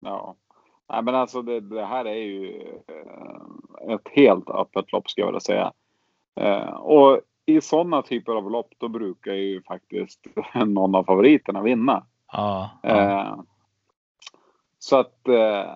Ja. 0.00 0.34
Nej, 0.88 1.02
men 1.02 1.14
alltså 1.14 1.42
det, 1.42 1.60
det 1.60 1.84
här 1.84 2.04
är 2.04 2.14
ju 2.14 2.62
eh, 2.88 3.94
ett 3.94 4.08
helt 4.12 4.50
öppet 4.50 4.92
lopp 4.92 5.10
ska 5.10 5.20
jag 5.20 5.26
vilja 5.26 5.40
säga. 5.40 5.72
Eh, 6.40 6.74
och 6.74 7.20
i 7.46 7.60
sådana 7.60 8.02
typer 8.02 8.32
av 8.32 8.50
lopp 8.50 8.74
då 8.78 8.88
brukar 8.88 9.32
ju 9.32 9.62
faktiskt 9.62 10.20
någon 10.66 10.94
av 10.94 11.04
favoriterna 11.04 11.62
vinna. 11.62 12.06
Ja, 12.32 12.70
ja. 12.82 13.20
Eh, 13.20 13.34
så 14.78 14.96
att 14.96 15.28
eh, 15.28 15.70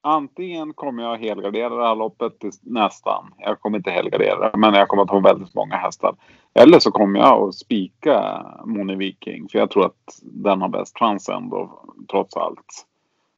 antingen 0.00 0.74
kommer 0.74 1.02
jag 1.02 1.16
helgardera 1.18 1.76
det 1.76 1.86
här 1.86 1.94
loppet 1.94 2.32
nästan. 2.62 3.34
Jag 3.38 3.60
kommer 3.60 3.78
inte 3.78 3.90
helgardera 3.90 4.56
men 4.56 4.74
jag 4.74 4.88
kommer 4.88 5.02
att 5.02 5.10
ha 5.10 5.20
väldigt 5.20 5.54
många 5.54 5.76
hästar. 5.76 6.14
Eller 6.54 6.78
så 6.78 6.90
kommer 6.90 7.20
jag 7.20 7.48
att 7.48 7.54
spika 7.54 8.46
Moni 8.64 8.94
Viking. 8.94 9.48
För 9.48 9.58
jag 9.58 9.70
tror 9.70 9.86
att 9.86 10.18
den 10.22 10.60
har 10.62 10.68
bäst 10.68 10.98
chans 10.98 11.28
ändå, 11.28 11.84
trots 12.10 12.36
allt. 12.36 12.86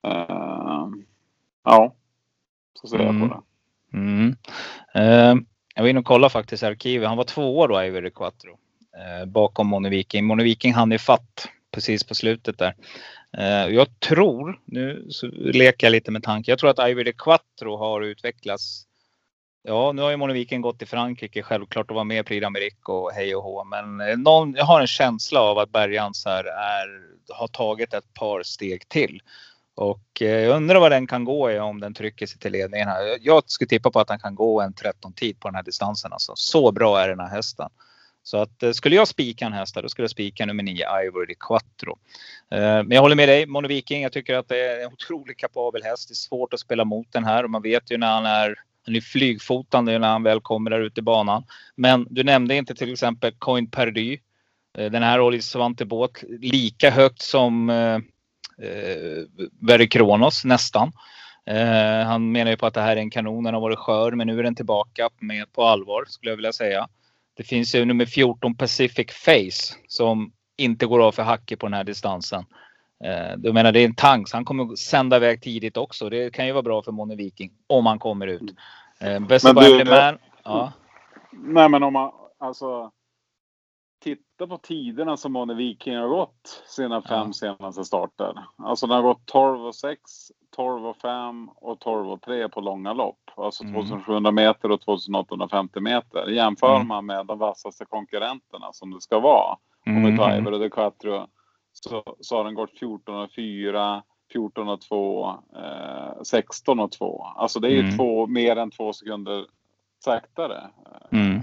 Eh, 0.07 0.87
ja, 1.65 1.95
så 2.75 2.87
ser 2.89 2.99
jag 2.99 3.15
Mm. 3.15 3.29
på 3.29 3.35
det. 3.35 3.43
Mm. 3.99 4.37
Eh, 4.95 5.43
jag 5.75 5.83
var 5.83 5.89
inne 5.89 6.01
och 6.01 6.07
kollade 6.07 6.31
faktiskt 6.33 6.63
i 6.63 6.67
arkivet. 6.67 7.09
Han 7.09 7.17
var 7.17 7.25
två 7.25 7.59
år 7.59 7.69
då, 7.69 7.83
Ivory 7.83 8.11
Quattro. 8.11 8.51
Eh, 8.97 9.27
bakom 9.29 9.67
Moni 9.67 9.89
Viking. 9.89 10.25
Moni 10.25 10.45
Viking 10.45 10.75
hann 10.75 10.93
ifatt 10.93 11.49
precis 11.71 12.05
på 12.05 12.15
slutet 12.15 12.59
där. 12.59 12.75
Eh, 13.39 13.67
jag 13.75 14.01
tror, 14.01 14.61
nu 14.65 15.07
så 15.11 15.27
leker 15.27 15.87
jag 15.87 15.93
lite 15.93 16.11
med 16.11 16.23
tanken. 16.23 16.53
Jag 16.53 16.59
tror 16.59 16.71
att 16.71 16.89
Ivory 16.91 17.13
Quattro 17.13 17.77
har 17.77 18.01
utvecklats. 18.03 18.87
Ja, 19.63 19.93
nu 19.93 20.03
har 20.03 20.11
ju 20.11 20.17
Moni 20.17 20.45
gått 20.45 20.79
till 20.79 20.89
Frankrike 20.89 21.43
självklart 21.43 21.91
och 21.91 21.97
var 21.97 22.05
med 22.05 22.21
i 22.21 22.23
Prix 22.23 22.47
d'Amérique 22.47 22.89
och 22.91 23.11
hej 23.13 23.35
och 23.37 23.43
hå. 23.43 23.65
Men 23.65 24.01
eh, 24.01 24.17
någon, 24.17 24.55
jag 24.55 24.65
har 24.65 24.81
en 24.81 24.87
känsla 24.87 25.41
av 25.41 25.59
att 25.59 25.71
Bergans 25.73 26.25
här 26.27 26.45
är, 26.45 26.87
har 27.35 27.49
tagit 27.49 27.95
ett 27.95 28.15
par 28.15 28.43
steg 28.43 28.89
till. 28.89 29.23
Och 29.75 30.23
eh, 30.23 30.29
jag 30.29 30.57
undrar 30.57 30.81
vad 30.81 30.93
den 30.93 31.07
kan 31.07 31.25
gå 31.25 31.51
i 31.51 31.59
om 31.59 31.81
den 31.81 31.95
trycker 31.95 32.27
sig 32.27 32.39
till 32.39 32.53
ledningen 32.53 32.89
här. 32.89 33.03
Jag- 33.07 33.19
Jag 33.23 33.43
skulle 33.47 33.69
tippa 33.69 33.91
på 33.91 34.01
att 34.01 34.09
den 34.09 34.19
kan 34.19 34.35
gå 34.35 34.61
en 34.61 34.73
13 34.75 35.13
tid 35.13 35.41
på 35.41 35.49
den 35.49 35.55
här 35.55 35.63
distansen. 35.63 36.13
Alltså. 36.13 36.33
Så 36.37 36.73
bra 36.73 37.01
är 37.01 37.09
den 37.09 37.21
här 37.21 37.29
hästen. 37.29 37.69
Så 38.31 38.37
att 38.37 38.63
eh, 38.63 38.73
skulle 38.73 38.97
jag 38.97 39.09
spika 39.09 39.47
en 39.47 39.53
häst 39.53 39.77
här, 39.77 39.83
då 39.83 39.89
skulle 39.89 40.05
jag 40.05 40.11
spika 40.11 40.47
nummer 40.47 40.63
9 40.63 40.87
Ivory 41.05 41.27
de 41.27 41.35
Quattro. 41.35 41.99
Eh, 42.51 42.61
men 42.61 42.91
jag 42.91 43.01
håller 43.01 43.17
med 43.17 43.29
dig, 43.29 43.47
Mono 43.47 43.69
Viking. 43.69 44.03
Jag 44.03 44.13
tycker 44.13 44.35
att 44.35 44.49
det 44.49 44.59
är 44.59 44.85
en 44.85 44.93
otroligt 44.93 45.37
kapabel 45.37 45.83
häst. 45.83 46.09
Det 46.09 46.13
är 46.13 46.15
svårt 46.15 46.55
att 46.55 46.61
spela 46.61 46.85
mot 46.85 47.13
den 47.13 47.25
här 47.25 47.45
och 47.45 47.51
man 47.51 47.63
vet 47.63 47.91
ju 47.91 47.99
när 47.99 48.07
han 48.07 48.27
är 48.27 48.55
han 48.87 48.97
är 48.97 49.01
flygfotande 49.01 49.99
när 49.99 50.09
han 50.09 50.23
väl 50.23 50.41
kommer 50.41 50.71
där 50.71 50.81
ute 50.81 51.01
i 51.01 51.03
banan. 51.03 51.45
Men 51.77 52.07
du 52.11 52.25
nämnde 52.25 52.57
inte 52.57 52.75
till 52.75 52.93
exempel 52.93 53.33
Coin 53.39 53.71
Perdy. 53.71 54.19
Eh, 54.79 54.91
den 54.91 55.03
här 55.03 55.19
håller 55.19 55.41
Svante 55.41 55.85
Båt 55.85 56.25
lika 56.29 56.91
högt 56.91 57.23
som 57.23 57.71
eh, 57.71 57.95
eh, 58.69 59.25
Very 59.61 59.89
Kronos 59.89 60.45
nästan. 60.45 60.93
Eh, 61.47 62.07
han 62.07 62.33
menar 62.33 62.51
ju 62.51 62.57
på 62.57 62.67
att 62.67 62.75
det 62.75 62.81
här 62.81 62.97
är 62.97 63.01
en 63.01 63.11
kanon, 63.11 63.45
den 63.45 63.55
har 63.55 63.61
varit 63.61 63.79
skör, 63.79 64.13
men 64.13 64.27
nu 64.27 64.39
är 64.39 64.43
den 64.43 64.55
tillbaka 64.55 65.09
med 65.19 65.53
på 65.53 65.65
allvar 65.65 66.05
skulle 66.09 66.31
jag 66.31 66.37
vilja 66.37 66.53
säga. 66.53 66.89
Det 67.35 67.43
finns 67.43 67.75
ju 67.75 67.85
nummer 67.85 68.07
14 68.07 68.57
Pacific 68.57 69.13
Face 69.13 69.75
som 69.89 70.33
inte 70.57 70.87
går 70.87 71.03
av 71.03 71.13
för 71.13 71.23
hacke 71.23 71.57
på 71.57 71.67
den 71.67 71.75
här 71.75 71.85
distansen. 71.85 72.45
Eh, 73.05 73.35
jag 73.43 73.55
menar 73.55 73.73
det 73.73 73.81
är 73.81 73.85
en 73.85 73.95
tank, 73.95 74.29
så 74.29 74.37
han 74.37 74.45
kommer 74.45 74.77
sända 74.77 75.17
iväg 75.17 75.43
tidigt 75.43 75.77
också. 75.77 76.09
Det 76.11 76.31
kan 76.35 76.47
ju 76.47 76.53
vara 76.53 76.63
bra 76.63 76.83
för 76.83 76.93
Moni 76.93 77.15
Viking 77.17 77.53
om 77.67 77.87
han 77.87 77.99
kommer 77.99 78.27
ut. 78.27 78.55
Eh, 79.01 79.21
Best 79.21 79.45
Men 79.45 79.59
of 79.59 79.65
du- 79.65 79.85
Man, 79.85 80.19
ja. 80.45 80.73
Nej 81.33 81.69
men 81.69 81.83
om 81.83 81.93
man 81.93 82.13
alltså 82.39 82.91
titta 84.03 84.47
på 84.47 84.59
tiderna 84.59 85.17
som 85.17 85.33
Moni 85.33 85.55
Viking 85.55 85.97
har 85.97 86.09
gått 86.09 86.63
sina 86.67 87.03
fem 87.03 87.27
Ja. 87.27 87.33
senaste 87.33 87.85
starter. 87.85 88.45
Alltså 88.59 88.87
den 88.87 88.97
har 88.97 89.03
gått 89.03 89.27
12 89.27 89.65
och 89.67 89.75
6, 89.75 90.01
12 90.57 90.87
och 90.87 90.97
5 90.97 91.49
och 91.57 91.79
12 91.81 92.11
och 92.11 92.23
3 92.23 92.49
på 92.49 92.61
långa 92.61 92.93
lopp. 92.93 93.31
Alltså 93.37 93.63
Mm. 93.65 93.75
2700 93.75 94.31
meter 94.33 94.71
och 94.71 94.81
2850 94.81 95.81
meter. 95.81 96.27
Jämför 96.29 96.75
Mm. 96.77 96.89
man 96.89 97.07
med 97.07 97.27
de 97.27 97.39
vassaste 97.39 97.85
konkurrenterna 97.85 98.73
som 98.73 98.91
det 98.91 99.01
ska 99.01 99.21
vara. 99.21 99.57
Om 99.87 99.97
Mm, 99.97 100.11
vi 100.13 100.19
tar 100.19 100.29
mm. 100.31 100.39
Iber 100.39 100.53
och 100.53 100.61
De 100.61 100.71
Quattro 100.71 101.27
så, 101.73 102.17
så 102.21 102.37
har 102.37 102.45
den 102.45 102.55
gått 102.55 102.79
14 102.79 103.15
och 103.17 103.33
4, 103.35 104.03
14 104.33 104.69
och 104.69 104.81
2, 104.81 105.29
eh, 105.57 106.23
16 106.23 106.81
och 106.81 106.93
2. 106.93 107.23
Alltså 107.37 107.61
det 107.61 107.69
är 107.69 107.73
ju 107.73 107.81
Mm. 107.81 107.97
två, 107.97 108.27
mer 108.27 108.57
än 108.57 108.71
två 108.71 108.93
sekunder 108.93 109.47
saktare. 110.05 110.61
Mm. 111.13 111.41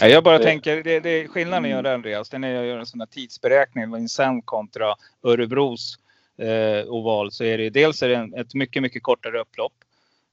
Ja, 0.00 0.06
jag 0.06 0.24
bara 0.24 0.38
Det- 0.38 0.44
tänker, 0.44 0.82
det, 0.82 1.00
det, 1.00 1.28
skillnaden 1.28 1.70
gör 1.70 1.82
det 1.82 1.94
Andreas, 1.94 2.30
det 2.30 2.36
är 2.36 2.38
när 2.38 2.50
jag 2.54 2.66
gör 2.66 2.78
en 2.78 2.86
sån 2.86 3.00
här 3.00 3.06
tidsberäkning, 3.06 3.92
Vincennes 3.94 4.44
kontra 4.44 4.94
Örebros 5.22 5.96
eh, 6.40 6.86
oval, 6.86 7.32
så 7.32 7.44
är 7.44 7.58
det 7.58 7.70
dels 7.70 8.02
är 8.02 8.08
det 8.08 8.16
en, 8.16 8.34
ett 8.34 8.54
mycket, 8.54 8.82
mycket 8.82 9.02
kortare 9.02 9.40
upplopp. 9.40 9.72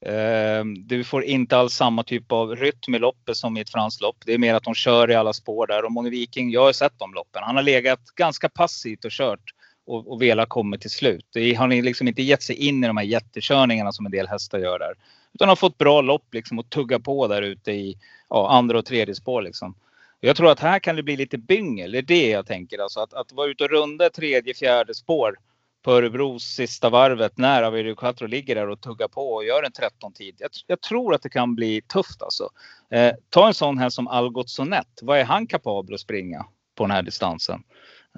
Eh, 0.06 0.64
du 0.84 1.04
får 1.04 1.24
inte 1.24 1.56
alls 1.56 1.74
samma 1.74 2.02
typ 2.02 2.32
av 2.32 2.56
rytm 2.56 2.94
i 2.94 2.98
loppet 2.98 3.36
som 3.36 3.56
i 3.56 3.60
ett 3.60 3.70
franskt 3.70 4.00
lopp. 4.00 4.16
Det 4.26 4.34
är 4.34 4.38
mer 4.38 4.54
att 4.54 4.62
de 4.62 4.74
kör 4.74 5.10
i 5.10 5.14
alla 5.14 5.32
spår 5.32 5.66
där. 5.66 5.84
Och 5.84 5.92
Moni 5.92 6.10
Viking, 6.10 6.50
jag 6.50 6.60
har 6.60 6.72
sett 6.72 6.98
de 6.98 7.14
loppen. 7.14 7.42
Han 7.42 7.56
har 7.56 7.62
legat 7.62 8.00
ganska 8.14 8.48
passivt 8.48 9.04
och 9.04 9.10
kört 9.10 9.54
och, 9.86 10.12
och 10.12 10.22
velat 10.22 10.48
komma 10.48 10.76
till 10.76 10.90
slut. 10.90 11.26
Det 11.32 11.54
han 11.54 11.70
har 11.70 11.82
liksom 11.82 12.08
inte 12.08 12.22
gett 12.22 12.42
sig 12.42 12.56
in 12.56 12.84
i 12.84 12.86
de 12.86 12.96
här 12.96 13.04
jättekörningarna 13.04 13.92
som 13.92 14.06
en 14.06 14.12
del 14.12 14.28
hästar 14.28 14.58
gör 14.58 14.78
där. 14.78 14.94
Utan 15.34 15.48
har 15.48 15.56
fått 15.56 15.78
bra 15.78 16.00
lopp 16.00 16.34
liksom 16.34 16.58
och 16.58 16.70
tugga 16.70 16.98
på 16.98 17.28
där 17.28 17.42
ute 17.42 17.72
i 17.72 17.98
ja, 18.28 18.50
andra 18.50 18.78
och 18.78 18.84
tredje 18.84 19.14
spår 19.14 19.42
liksom. 19.42 19.74
Jag 20.20 20.36
tror 20.36 20.50
att 20.50 20.60
här 20.60 20.78
kan 20.78 20.96
det 20.96 21.02
bli 21.02 21.16
lite 21.16 21.38
byngel. 21.38 21.92
Det 21.92 21.98
är 21.98 22.02
det 22.02 22.28
jag 22.28 22.46
tänker. 22.46 22.78
Alltså 22.78 23.00
att, 23.00 23.14
att 23.14 23.32
vara 23.32 23.48
ute 23.48 23.64
och 23.64 23.70
runda 23.70 24.10
tredje, 24.10 24.54
fjärde 24.54 24.94
spår 24.94 25.36
på 25.82 25.92
Örebros 25.92 26.44
sista 26.44 26.90
varvet 26.90 27.38
när 27.38 27.62
Avirio 27.62 27.94
Quattro 27.94 28.26
ligger 28.26 28.54
där 28.54 28.68
och 28.68 28.80
tuggar 28.80 29.08
på 29.08 29.32
och 29.32 29.44
gör 29.44 29.62
en 29.62 29.72
13-tid. 29.72 30.34
Jag, 30.38 30.50
jag 30.66 30.80
tror 30.80 31.14
att 31.14 31.22
det 31.22 31.28
kan 31.28 31.54
bli 31.54 31.80
tufft 31.80 32.22
alltså. 32.22 32.48
Eh, 32.90 33.12
ta 33.30 33.46
en 33.46 33.54
sån 33.54 33.78
här 33.78 33.88
som 33.88 34.08
Algot 34.08 34.50
Sonett. 34.50 34.98
Vad 35.02 35.18
är 35.18 35.24
han 35.24 35.46
kapabel 35.46 35.94
att 35.94 36.00
springa 36.00 36.46
på 36.74 36.84
den 36.84 36.90
här 36.90 37.02
distansen? 37.02 37.62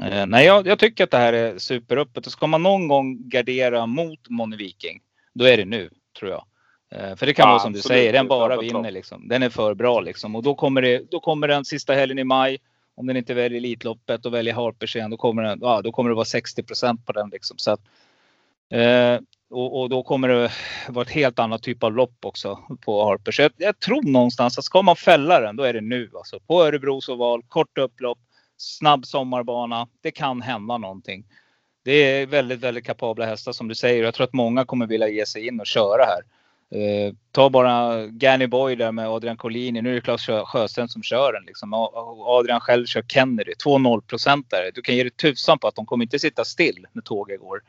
Eh, 0.01 0.27
nej, 0.27 0.47
jag, 0.47 0.67
jag 0.67 0.79
tycker 0.79 1.05
att 1.05 1.11
det 1.11 1.19
här 1.19 1.33
är 1.33 1.59
superöppet. 1.59 2.27
Och 2.27 2.33
ska 2.33 2.47
man 2.47 2.63
någon 2.63 2.89
gång 2.89 3.29
gardera 3.29 3.87
mot 3.87 4.29
Moni 4.29 4.57
Viking, 4.57 5.01
då 5.35 5.45
är 5.45 5.57
det 5.57 5.65
nu, 5.65 5.91
tror 6.19 6.31
jag. 6.31 6.45
Eh, 6.95 7.17
för 7.17 7.27
det 7.27 7.35
kan 7.35 7.43
Ja, 7.43 7.51
vara 7.51 7.59
som 7.59 7.73
du 7.73 7.79
absolut. 7.79 7.99
säger, 7.99 8.13
den 8.13 8.29
bara 8.29 8.57
vinner 8.61 8.91
liksom. 8.91 9.29
Den 9.29 9.43
är 9.43 9.49
för 9.51 9.75
bra 9.75 10.01
liksom. 10.01 10.37
Och 10.37 10.43
då 10.43 10.55
kommer, 10.55 10.83
det, 10.83 11.11
då 11.11 11.21
kommer 11.21 11.49
den 11.49 11.65
sista 11.65 11.95
helgen 11.95 12.19
i 12.19 12.25
maj. 12.25 12.59
Om 13.01 13.07
den 13.07 13.17
inte 13.17 13.35
väljer 13.35 13.59
Elitloppet 13.59 14.27
och 14.27 14.35
väljer 14.35 14.55
Harpers 14.55 14.97
igen, 14.97 15.11
då 15.11 15.17
kommer, 15.17 15.43
den, 15.43 15.59
ja, 15.63 15.83
då 15.83 15.93
kommer 15.93 16.11
det 16.11 16.17
vara 16.17 16.25
60% 16.25 17.05
på 17.05 17.13
den. 17.13 17.29
Liksom. 17.29 17.59
Så 17.59 17.71
att, 17.71 17.81
eh, 18.71 19.21
och, 19.51 19.81
och 19.81 19.89
då 19.89 20.03
kommer 20.03 20.29
det 20.29 20.51
vara 20.89 21.03
ett 21.03 21.11
helt 21.11 21.39
annat 21.39 21.63
typ 21.63 21.83
av 21.83 21.93
lopp 21.93 22.25
också 22.25 22.59
på 22.85 23.05
Harpers. 23.05 23.41
Jag, 23.41 23.53
jag 23.57 23.81
tror 23.81 24.03
någonstans 24.03 24.59
att 24.59 24.65
ska 24.65 24.83
man 24.83 24.97
fälla 24.97 25.41
den, 25.41 25.57
då 25.57 25.63
är 25.63 25.73
det 25.73 25.81
nu. 25.81 26.11
Alltså. 26.15 26.41
På 26.41 26.63
Örebros 26.63 27.09
oval, 27.09 27.43
kort 27.49 27.79
upplopp, 27.79 28.19
snabb 28.57 29.07
sommarbana. 29.07 29.89
Det 30.01 30.11
kan 30.11 30.43
hända 30.43 30.79
någonting. 30.79 31.25
Det 31.85 31.93
är 31.93 32.27
väldigt, 32.27 32.61
väldigt 32.61 32.85
kapabla 32.85 33.27
hästar 33.27 33.53
som 33.53 33.69
du 33.69 33.75
säger. 33.75 34.05
Jag 34.05 34.15
tror 34.15 34.25
att 34.25 34.33
många 34.33 34.65
kommer 34.65 34.87
vilja 34.87 35.09
ge 35.09 35.27
sig 35.27 35.47
in 35.47 35.61
och 35.61 35.67
köra 35.67 36.05
här. 36.05 36.23
Eh, 36.71 37.15
ta 37.33 37.51
bara 37.51 38.07
Ganny 38.07 38.47
Boy 38.47 38.77
där 38.77 38.93
med 38.93 39.09
Adrian 39.09 39.37
Collini. 39.37 39.83
Nu 39.83 39.91
är 39.91 39.95
det 39.95 40.01
Claes 40.01 40.29
Sjö- 40.29 40.45
Sjöström 40.45 40.89
som 40.89 41.03
kör 41.03 41.33
den. 41.33 41.45
Liksom. 41.45 41.75
Adrian 42.27 42.61
själv 42.61 42.87
kör 42.87 43.03
Kennedy. 43.03 43.55
Två 43.55 43.79
nollprocentare. 43.79 44.71
Du 44.75 44.83
kan 44.83 44.97
ge 44.97 45.03
dig 45.03 45.11
tusan 45.11 45.59
på 45.59 45.69
att 45.69 45.75
de 45.75 45.87
kommer 45.87 46.05
inte 46.05 46.19
sitta 46.19 46.45
still 46.45 46.87
när 46.93 47.03
tåget 47.03 47.41
går. 47.41 47.63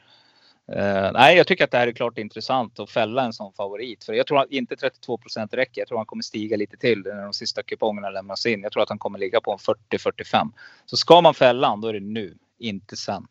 Eh, 0.71 1.11
nej, 1.13 1.37
jag 1.37 1.47
tycker 1.47 1.63
att 1.63 1.71
det 1.71 1.77
här 1.77 1.87
är 1.87 1.91
klart 1.91 2.17
intressant 2.17 2.79
att 2.79 2.89
fälla 2.89 3.23
en 3.23 3.33
sån 3.33 3.53
favorit. 3.53 4.03
För 4.03 4.13
jag 4.13 4.27
tror 4.27 4.39
att 4.39 4.51
inte 4.51 4.75
32 4.75 5.17
procent 5.17 5.53
räcker. 5.53 5.81
Jag 5.81 5.87
tror 5.87 5.97
han 5.97 6.05
kommer 6.05 6.23
stiga 6.23 6.57
lite 6.57 6.77
till 6.77 7.01
när 7.05 7.23
de 7.23 7.33
sista 7.33 7.63
kupongerna 7.63 8.09
lämnas 8.09 8.45
in. 8.45 8.61
Jag 8.61 8.71
tror 8.71 8.83
att 8.83 8.89
han 8.89 8.99
kommer 8.99 9.19
ligga 9.19 9.41
på 9.41 9.51
en 9.51 9.57
40-45. 9.57 10.51
Så 10.85 10.97
ska 10.97 11.21
man 11.21 11.33
fälla 11.33 11.67
han, 11.67 11.81
då 11.81 11.87
är 11.87 11.93
det 11.93 11.99
nu, 11.99 12.37
inte 12.59 12.95
sen. 12.95 13.27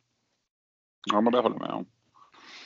Ja, 1.12 1.20
men 1.20 1.32
det 1.32 1.38
håller 1.38 1.56
jag 1.56 1.60
med 1.60 1.70
om. 1.70 1.86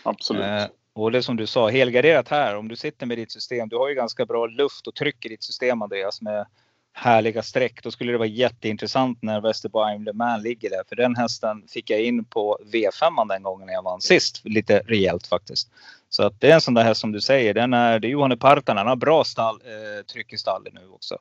Absolut. 0.03 0.43
Eh, 0.43 0.65
och 0.95 1.13
det 1.13 1.23
som 1.23 1.37
du 1.37 1.47
sa, 1.47 1.69
helgarderat 1.69 2.29
här. 2.29 2.57
Om 2.57 2.69
du 2.69 2.77
sitter 2.77 3.07
med 3.07 3.19
ditt 3.19 3.33
system. 3.33 3.69
Du 3.69 3.77
har 3.77 3.89
ju 3.89 3.95
ganska 3.95 4.27
bra 4.27 4.47
luft 4.47 4.87
och 4.87 4.95
tryck 4.95 5.27
i 5.27 5.29
ditt 5.29 5.43
system 5.43 5.83
Andreas 5.83 6.23
med 6.23 6.47
härliga 6.93 7.43
streck. 7.43 7.83
Då 7.83 7.91
skulle 7.91 8.13
det 8.13 8.19
vara 8.19 8.29
jätteintressant 8.29 9.23
när 9.23 9.41
Västerbo 9.41 9.99
Le 9.99 10.13
Mans 10.13 10.45
ligger 10.45 10.71
där. 10.71 10.83
För 10.89 10.97
den 10.97 11.17
hästen 11.17 11.63
fick 11.69 11.91
jag 11.91 12.01
in 12.01 12.25
på 12.25 12.59
V5 12.73 13.29
den 13.29 13.43
gången 13.43 13.67
när 13.67 13.75
jag 13.75 13.83
vann 13.83 14.01
sist. 14.01 14.41
Lite 14.45 14.79
rejält 14.87 15.27
faktiskt. 15.27 15.71
Så 16.09 16.23
att 16.23 16.41
det 16.41 16.51
är 16.51 16.55
en 16.55 16.61
sån 16.61 16.75
där 16.75 16.83
häst 16.85 17.01
som 17.01 17.13
du 17.13 17.21
säger. 17.21 17.55
Den 17.55 17.75
är, 17.75 17.99
det 17.99 18.09
är 18.09 18.11
Johanne 18.11 18.37
Partanen. 18.37 18.79
Han 18.79 18.87
har 18.87 18.97
bra 18.97 19.25
stall, 19.25 19.55
eh, 19.65 20.05
tryck 20.05 20.33
i 20.33 20.39
stallet 20.39 20.75
nu 20.75 20.81
också. 20.95 21.19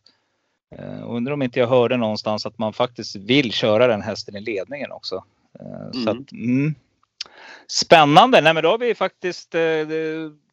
Eh, 0.78 1.09
undrar 1.11 1.34
om 1.34 1.41
inte 1.41 1.59
jag 1.59 1.67
hörde 1.67 1.97
någonstans 1.97 2.45
att 2.45 2.57
man 2.57 2.74
faktiskt 2.74 3.15
vill 3.15 3.51
köra 3.51 3.88
den 3.88 4.01
hästen 4.01 4.36
i 4.36 4.41
ledningen 4.41 4.91
också. 4.91 5.24
Eh, 5.59 5.91
Så 5.93 6.09
Mm. 6.09 6.21
att, 6.21 6.32
mm. 6.32 6.76
Spännande! 7.68 8.41
Nej, 8.41 8.53
men 8.53 8.64
då 8.64 8.70
har 8.70 8.78
vi 8.78 8.95
faktiskt 8.95 9.55
eh, 9.55 9.61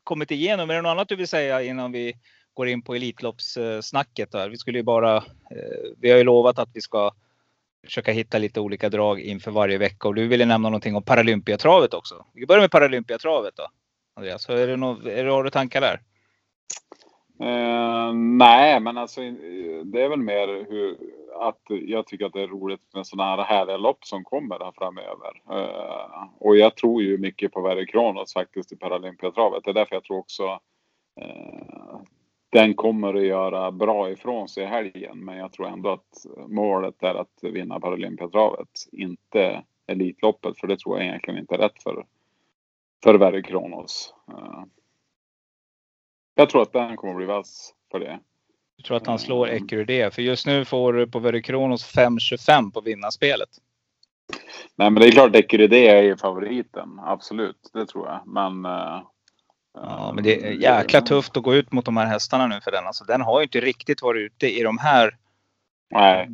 kommit 0.05 0.31
igenom. 0.31 0.71
Är 0.71 0.75
det 0.75 0.83
något 0.83 0.91
annat 0.91 1.09
du 1.09 1.17
vill 1.17 1.29
säga 1.29 1.63
innan 1.63 1.93
vi 1.93 2.15
går 2.55 2.69
in 2.69 2.83
på 2.83 2.95
Elitloppssnacket? 2.95 4.33
Där? 4.33 4.49
Vi 4.49 4.57
skulle 4.57 4.79
ju 4.79 4.85
bara. 4.85 5.17
Eh, 5.17 5.23
vi 5.99 6.11
har 6.11 6.19
ju 6.19 6.25
lovat 6.25 6.59
att 6.59 6.69
vi 6.75 6.81
ska 6.81 7.11
försöka 7.85 8.13
hitta 8.13 8.39
lite 8.39 8.61
olika 8.61 8.89
drag 8.89 9.21
inför 9.21 9.51
varje 9.51 9.79
vecka 9.79 10.09
och 10.09 10.15
du 10.15 10.29
ville 10.29 10.45
nämna 10.45 10.69
någonting 10.69 10.97
om 10.97 11.03
Paralympiatravet 11.03 11.95
också. 11.95 12.25
Vi 12.35 12.47
börjar 12.47 12.61
med 12.61 12.71
Paralympiatravet 12.71 13.57
då. 13.57 13.67
Andreas, 14.17 14.49
är 14.49 14.67
det 14.67 14.77
något, 14.77 15.05
är 15.07 15.25
det, 15.25 15.31
har 15.31 15.45
du 15.45 15.51
tankar 15.51 15.81
där? 15.81 16.01
Uh, 17.43 18.15
nej, 18.15 18.81
men 18.81 18.99
alltså 18.99 19.23
eh, 19.23 19.33
det 19.85 20.03
är 20.03 20.09
väl 20.09 20.19
mer 20.19 20.47
hur, 20.47 20.97
att 21.35 21.61
jag 21.69 22.07
tycker 22.07 22.27
att 22.27 22.33
det 22.33 22.43
är 22.43 22.49
roligt 22.49 22.95
med 22.95 23.07
sådana 23.07 23.37
här 23.37 23.45
härliga 23.45 23.77
lopp 23.77 24.05
som 24.05 24.25
kommer 24.25 24.59
här 24.59 24.73
framöver. 24.73 25.43
Eh, 25.51 26.25
och 26.39 26.57
jag 26.57 26.77
tror 26.77 27.03
ju 27.03 27.19
mycket 27.19 27.53
på 27.53 27.61
Verre 27.61 27.87
Kronos 27.87 28.33
faktiskt 28.33 28.73
i 28.73 28.77
Paralympiatravet. 28.77 29.65
Det 29.65 29.71
är 29.71 29.75
därför 29.75 29.97
jag 29.97 30.05
tror 30.05 30.19
också 30.19 30.61
eh, 31.21 32.01
den 32.51 32.75
kommer 32.75 33.15
att 33.15 33.27
göra 33.27 33.71
bra 33.71 34.11
ifrån 34.11 34.49
sig 34.49 34.63
i 34.63 34.67
helgen. 34.67 35.25
Men 35.25 35.37
jag 35.37 35.53
tror 35.53 35.67
ändå 35.67 35.91
att 35.91 36.27
målet 36.49 37.03
är 37.03 37.15
att 37.15 37.39
vinna 37.43 37.81
Paralympiatravet. 37.81 38.69
Inte 38.93 39.65
Elitloppet, 39.87 40.59
för 40.59 40.67
det 40.67 40.79
tror 40.79 40.99
jag 40.99 41.07
egentligen 41.07 41.41
inte 41.41 41.55
är 41.55 41.59
rätt 41.59 41.83
för, 41.83 42.07
för 43.03 43.15
Verre 43.15 43.43
Kronos. 43.43 44.15
Eh, 44.29 44.65
jag 46.35 46.51
tror 46.51 46.63
att 46.63 46.73
den 46.73 46.97
kommer 46.97 47.13
att 47.13 47.17
bli 47.17 47.27
vass 47.27 47.75
för 47.91 48.01
det. 48.01 48.21
Jag 48.81 48.85
tror 48.85 48.97
att 48.97 49.07
han 49.07 49.19
slår 49.19 49.49
Ecuride. 49.51 50.11
För 50.11 50.23
just 50.23 50.47
nu 50.47 50.65
får 50.65 50.93
du 50.93 51.07
på 51.07 51.19
Verikronos 51.19 51.95
5,25 51.95 52.73
på 52.73 52.81
vinnarspelet. 52.81 53.49
Nej, 54.77 54.91
men 54.91 55.03
det 55.03 55.09
är 55.09 55.11
klart 55.11 55.37
Ecuride 55.37 55.77
är 55.77 56.03
ju 56.03 56.17
favoriten. 56.17 56.89
Absolut, 57.05 57.71
det 57.73 57.87
tror 57.87 58.07
jag. 58.09 58.23
Men... 58.27 58.65
eh, 58.65 59.01
Ja, 59.75 60.13
men 60.15 60.25
det 60.25 60.47
är 60.47 60.53
jäkla 60.53 61.01
tufft 61.01 61.37
att 61.37 61.43
gå 61.43 61.55
ut 61.55 61.73
mot 61.73 61.85
de 61.85 61.97
här 61.97 62.07
hästarna 62.07 62.47
nu 62.47 62.61
för 62.61 62.71
den. 62.71 62.87
Alltså, 62.87 63.05
den 63.05 63.21
har 63.21 63.41
ju 63.41 63.43
inte 63.43 63.61
riktigt 63.61 64.03
varit 64.03 64.21
ute 64.21 64.59
i 64.59 64.63
de 64.63 64.79
här. 64.79 65.17
Nej, 65.91 66.29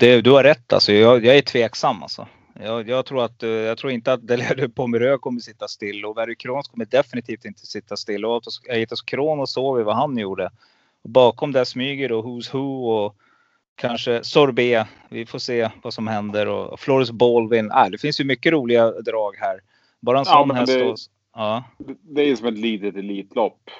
Det, 0.00 0.20
du 0.20 0.30
har 0.30 0.42
rätt 0.42 0.72
alltså. 0.72 0.92
Jag, 0.92 1.24
jag 1.24 1.36
är 1.36 1.42
tveksam 1.42 2.02
alltså. 2.02 2.26
Jag, 2.60 2.88
jag, 2.88 3.06
tror 3.06 3.24
att, 3.24 3.42
eh, 3.42 3.50
jag 3.50 3.78
tror 3.78 3.92
inte 3.92 4.12
att 4.12 4.26
Deleuze 4.26 4.68
Pomerö 4.68 5.18
kommer 5.18 5.40
sitta 5.40 5.68
still 5.68 6.04
och 6.04 6.16
Verry 6.16 6.34
Kronos 6.34 6.68
kommer 6.68 6.84
definitivt 6.84 7.44
inte 7.44 7.66
sitta 7.66 7.96
still. 7.96 8.24
Och 8.24 8.42
Aetos 8.70 9.02
Kronos 9.02 9.52
såg 9.52 9.78
vi 9.78 9.82
vad 9.84 9.96
han 9.96 10.18
gjorde. 10.18 10.50
Och 11.06 11.10
bakom 11.10 11.52
där 11.52 11.64
smyger 11.64 12.08
då 12.08 12.22
Who's 12.22 12.52
Who 12.52 12.88
och 12.90 13.16
kanske 13.74 14.24
Sorbet. 14.24 14.86
Vi 15.08 15.26
får 15.26 15.38
se 15.38 15.70
vad 15.82 15.94
som 15.94 16.06
händer 16.06 16.46
och 16.48 16.80
Flores 16.80 17.10
Baldwin. 17.10 17.70
Äh, 17.70 17.86
det 17.86 17.98
finns 17.98 18.20
ju 18.20 18.24
mycket 18.24 18.52
roliga 18.52 18.90
drag 18.90 19.36
här. 19.36 19.60
Bara 20.00 20.18
en 20.18 20.24
Ja, 20.28 20.32
sån 20.32 20.48
men 20.48 20.56
häst. 20.56 20.72
det- 20.72 20.84
då- 20.84 20.94
Ja, 21.34 21.64
det- 22.02 22.20
är 22.20 22.26
ju 22.26 22.36
som 22.36 22.46
ett 22.46 22.58
litet 22.58 22.96
elitlopp 22.96 23.70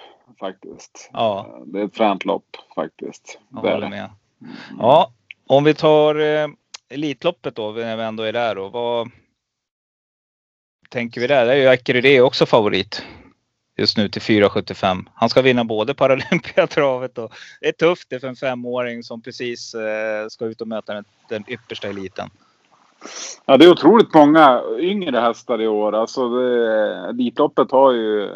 faktiskt. 0.41 1.11
ja, 1.13 1.61
Det 1.67 1.81
är 1.81 1.85
ett 1.85 1.97
fränt 1.97 2.25
lopp 2.25 2.57
faktiskt. 2.75 3.39
jag 3.53 3.63
Det 3.65 3.73
håller 3.73 3.89
med. 3.89 4.11
Ja, 4.79 5.13
om 5.47 5.65
vi 5.65 5.75
tar 5.75 6.15
eh, 6.21 6.49
Elitloppet 6.89 7.55
då, 7.55 7.71
när 7.73 7.97
vi 7.97 8.03
ändå 8.03 8.23
är 8.23 8.33
där 8.33 8.55
då. 8.55 8.69
Vad, 8.69 9.11
tänker 10.91 11.21
vi 11.21 11.27
där? 11.27 11.47
Där 11.47 11.53
är 11.53 11.61
ju 11.61 11.69
Akerudé 11.69 12.21
också 12.21 12.47
favorit. 12.47 13.03
Just 13.77 13.97
nu 13.97 14.09
till 14.09 14.23
4,75. 14.23 15.07
Han 15.15 15.29
ska 15.29 15.43
vinna 15.43 15.65
både 15.65 15.95
Paralympiatravet 15.95 17.19
och 17.19 17.33
det 17.61 17.69
är 17.69 17.73
tufft 17.73 18.11
det 18.11 18.21
för 18.21 18.29
en 18.29 18.37
femåring 18.37 19.03
som 19.03 19.23
precis 19.23 19.75
eh, 19.75 20.29
ska 20.29 20.45
ut 20.47 20.61
och 20.61 20.69
möta 20.69 20.95
den, 20.95 21.05
den 21.29 21.45
yppersta 21.49 21.89
eliten. 21.89 22.29
Ja, 23.45 23.57
det 23.57 23.65
är 23.65 23.71
otroligt 23.71 24.15
många 24.15 24.63
yngre 24.79 25.19
hästar 25.21 25.63
i 25.63 25.69
år. 25.69 25.95
Alltså 25.95 26.29
det, 26.29 26.95
Elitloppet 27.09 27.71
har 27.71 27.93
ju... 27.93 28.31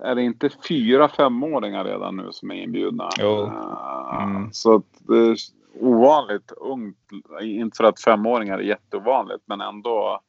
Är 0.00 0.14
det 0.14 0.22
inte 0.22 0.50
fyra 0.68 1.08
femåringar 1.08 1.84
redan 1.84 2.16
nu 2.16 2.28
som 2.32 2.50
är 2.50 2.54
inbjudna? 2.54 3.08
Jo. 3.18 3.42
Eh, 3.42 3.94
Mm. 4.22 4.52
Så 4.52 4.74
att 4.74 4.86
det 4.98 5.16
är 5.16 5.36
ovanligt 5.80 6.52
ungt. 6.56 6.96
Inte 7.42 7.76
för 7.76 7.84
att 7.84 8.00
femåringar 8.00 8.58
är 8.58 8.62
jätteovanligt 8.62 9.42
men 9.46 9.60
ändå. 9.60 10.20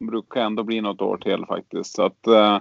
Det 0.00 0.06
brukar 0.06 0.40
ändå 0.40 0.62
bli 0.62 0.80
något 0.80 1.00
år 1.00 1.16
till 1.16 1.44
faktiskt. 1.46 1.94
Så 1.94 2.02
att, 2.02 2.26
eh, 2.26 2.58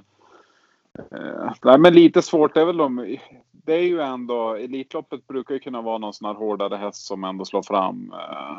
nej, 1.64 1.80
men 1.80 1.94
lite 1.94 2.22
svårt 2.22 2.58
är 2.58 2.66
väl 2.66 2.78
de. 2.78 3.18
Det 3.52 3.74
är 3.74 3.84
ju 3.84 4.02
ändå. 4.02 4.56
Elitloppet 4.56 5.28
brukar 5.28 5.54
ju 5.54 5.60
kunna 5.60 5.82
vara 5.82 5.98
någon 5.98 6.14
sån 6.14 6.26
här 6.28 6.34
hårdare 6.34 6.76
häst 6.76 7.06
som 7.06 7.24
ändå 7.24 7.46
slår 7.46 7.64
fram. 7.64 8.14
Eh, 8.14 8.58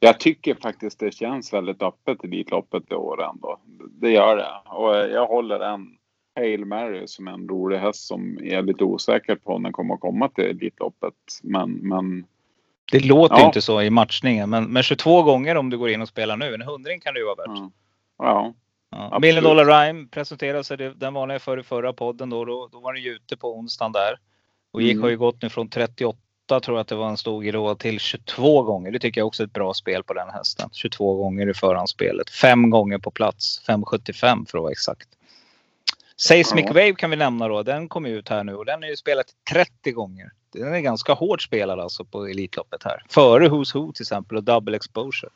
jag 0.00 0.20
tycker 0.20 0.54
faktiskt 0.54 0.98
det 1.00 1.14
känns 1.14 1.52
väldigt 1.52 1.82
öppet 1.82 2.24
i 2.24 2.26
Elitloppet 2.26 2.82
i 2.90 2.94
år 2.94 3.22
ändå. 3.30 3.58
Det 4.00 4.10
gör 4.10 4.36
det. 4.36 4.50
Och 4.64 4.94
jag 4.96 5.26
håller 5.26 5.60
en 5.60 5.96
Hail 6.36 6.64
Mary 6.64 7.06
som 7.06 7.28
en 7.28 7.48
rolig 7.48 7.78
häst 7.78 8.06
som 8.06 8.38
jag 8.40 8.52
är 8.52 8.62
lite 8.62 8.84
osäker 8.84 9.36
på 9.36 9.54
om 9.54 9.62
den 9.62 9.72
kommer 9.72 9.94
att 9.94 10.00
komma 10.00 10.28
till 10.28 10.44
Elitloppet. 10.44 11.14
Men, 11.42 11.70
men 11.72 12.24
Det 12.92 13.04
låter 13.04 13.36
Ja. 13.38 13.46
inte 13.46 13.60
så 13.60 13.82
i 13.82 13.90
matchningen, 13.90 14.50
men, 14.50 14.64
men 14.72 14.82
22 14.82 15.22
gånger 15.22 15.56
om 15.56 15.70
du 15.70 15.78
går 15.78 15.88
in 15.90 16.02
och 16.02 16.08
spelar 16.08 16.36
nu. 16.36 16.54
En 16.54 16.62
hundring 16.62 17.00
kan 17.00 17.14
det 17.14 17.20
ju 17.20 17.26
vara 17.26 17.34
värt. 17.36 17.46
ja. 17.58 17.70
ja. 18.18 18.54
Ja. 18.90 19.18
Million 19.18 19.44
Dollar 19.44 19.64
Rhyme 19.64 20.08
presenterade 20.10 20.64
sig, 20.64 20.76
den 20.76 21.14
vanliga 21.14 21.38
för 21.38 21.60
i 21.60 21.62
förra 21.62 21.92
podden 21.92 22.30
då, 22.30 22.44
då. 22.44 22.68
Då 22.72 22.80
var 22.80 22.92
den 22.92 23.02
ju 23.02 23.10
ute 23.10 23.36
på 23.36 23.58
onsdagen 23.58 23.92
där. 23.92 24.18
Och 24.72 24.82
gick 24.82 24.92
Mm. 24.92 25.02
har 25.02 25.10
ju 25.10 25.16
gått 25.18 25.42
nu 25.42 25.48
från 25.48 25.68
38 25.68 26.16
tror 26.48 26.76
jag 26.76 26.80
att 26.80 26.88
det 26.88 26.94
var 26.94 27.08
en 27.08 27.16
stod 27.16 27.46
i 27.46 27.50
då 27.50 27.74
till 27.74 28.00
22 28.00 28.62
gånger. 28.62 28.90
Det 28.90 28.98
tycker 28.98 29.20
jag 29.20 29.26
också 29.26 29.42
är 29.42 29.46
ett 29.46 29.52
bra 29.52 29.74
spel 29.74 30.02
på 30.02 30.14
den 30.14 30.30
hästen. 30.30 30.68
22 30.72 31.14
gånger 31.14 31.50
i 31.50 31.54
förhandsspelet. 31.54 32.30
Fem 32.30 32.70
gånger 32.70 32.98
på 32.98 33.10
plats. 33.10 33.62
5,75 33.66 34.46
för 34.50 34.58
att 34.58 34.62
vara 34.62 34.72
exakt. 34.72 35.08
Seismic 36.16 36.64
Ja. 36.66 36.72
Wave 36.72 36.94
kan 36.94 37.10
vi 37.10 37.16
nämna 37.16 37.48
då. 37.48 37.62
Den 37.62 37.88
kom 37.88 38.06
ut 38.06 38.28
här 38.28 38.44
nu 38.44 38.54
och 38.54 38.64
den 38.64 38.82
är 38.82 38.88
ju 38.88 38.96
spelat 38.96 39.26
30 39.52 39.92
gånger. 39.92 40.30
Den 40.52 40.74
är 40.74 40.80
ganska 40.80 41.12
hårt 41.12 41.42
spelad 41.42 41.80
alltså 41.80 42.04
på 42.04 42.26
Elitloppet 42.26 42.84
här. 42.84 43.02
Före 43.08 43.48
Who's 43.48 43.74
Who 43.74 43.92
till 43.92 44.02
exempel 44.02 44.36
och 44.36 44.44
Double 44.44 44.76
Exposure. 44.76 45.30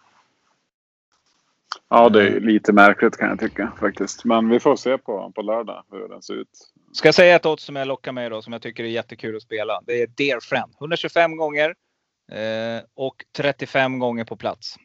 Ja, 1.89 2.09
det 2.09 2.21
är 2.23 2.31
ju 2.31 2.41
lite 2.41 2.73
märkligt 2.73 3.17
kan 3.17 3.29
jag 3.29 3.41
tycka 3.41 3.73
faktiskt. 3.81 4.25
Men 4.25 4.49
vi 4.49 4.61
får 4.61 4.77
se 4.77 4.99
på, 4.99 5.33
på 5.35 5.43
lördag 5.43 5.85
hur 5.91 6.09
den 6.09 6.23
ser 6.23 6.35
ut. 6.35 6.49
Ska 6.93 7.09
jag 7.09 7.15
säga 7.15 7.37
ett 7.37 7.47
odds 7.47 7.65
som 7.65 7.77
jag 7.77 7.89
lockar 7.89 8.13
med 8.13 8.31
då 8.31 8.43
som 8.43 8.53
jag 8.53 8.63
tycker 8.63 8.85
är 8.85 8.89
jättekul 8.89 9.37
att 9.37 9.43
spela. 9.43 9.81
Det 9.87 10.03
är 10.03 10.07
Dear 10.07 10.41
Friend. 10.41 10.73
125 10.81 11.37
gånger 11.37 11.75
eh, 12.33 12.83
och 12.95 13.25
35 13.37 13.99
gånger 13.99 14.25
på 14.25 14.37
plats. 14.37 14.77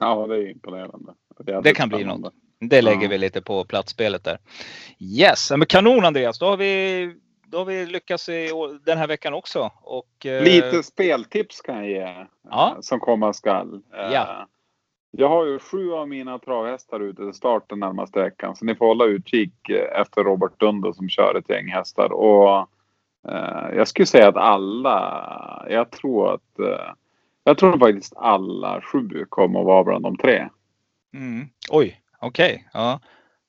Ja, 0.00 0.26
det 0.26 0.34
är 0.36 0.50
imponerande. 0.50 1.12
är 1.38 1.50
jävligt 1.52 1.64
Det 1.64 1.74
kan 1.74 1.88
bli 1.88 1.98
spännande. 1.98 2.22
något. 2.28 2.34
Det 2.70 2.82
lägger 2.82 3.02
Ja. 3.02 3.08
vi 3.08 3.18
lite 3.18 3.42
på 3.42 3.64
platsspelet 3.64 4.24
där. 4.24 4.38
Yes, 4.98 5.50
men 5.50 5.66
kanon 5.66 6.04
Andreas. 6.04 6.38
Då 6.38 6.46
har 6.46 6.56
vi, 6.56 7.14
då 7.46 7.58
har 7.58 7.64
vi 7.64 7.86
lyckats 7.86 8.28
i, 8.28 8.50
den 8.86 8.98
här 8.98 9.06
veckan 9.06 9.34
också. 9.34 9.72
Och, 9.82 10.26
eh, 10.26 10.42
Lite 10.44 10.82
speltips 10.82 11.60
kan 11.60 11.76
jag 11.76 11.88
ge. 11.88 12.26
Ja. 12.50 12.72
eh, 12.76 12.80
Som 12.80 13.00
komma 13.00 13.32
skall. 13.32 13.74
Eh, 13.74 13.80
Ja. 14.12 14.48
Jag 15.10 15.28
har 15.28 15.46
ju 15.46 15.58
sju 15.58 15.92
av 15.92 16.08
mina 16.08 16.38
travhästar 16.38 17.00
ute 17.00 17.22
till 17.22 17.34
start 17.34 17.64
den 17.66 17.78
närmaste 17.78 18.18
veckan. 18.20 18.56
Så 18.56 18.64
ni 18.64 18.74
får 18.74 18.86
hålla 18.86 19.04
utkik 19.04 19.68
eh, 19.68 20.00
efter 20.00 20.24
Robert 20.24 20.60
Dundo 20.60 20.92
som 20.92 21.08
kör 21.08 21.34
ett 21.34 21.48
gäng 21.48 21.68
hästar. 21.68 22.12
Och 22.12 22.68
eh, 23.28 23.76
jag 23.76 23.88
skulle 23.88 24.06
säga 24.06 24.28
att 24.28 24.36
alla, 24.36 25.66
jag 25.70 25.90
tror 25.90 26.34
att 26.34 26.58
eh, 26.58 26.94
jag 27.44 27.58
tror 27.58 27.78
faktiskt 27.78 28.16
alla 28.16 28.80
sju 28.80 29.26
kommer 29.28 29.60
att 29.60 29.66
vara 29.66 29.84
bland 29.84 30.04
de 30.04 30.16
tre. 30.16 30.48
Mm. 31.14 31.48
Oj, 31.70 32.00
okej. 32.20 32.68
Ja. 32.72 33.00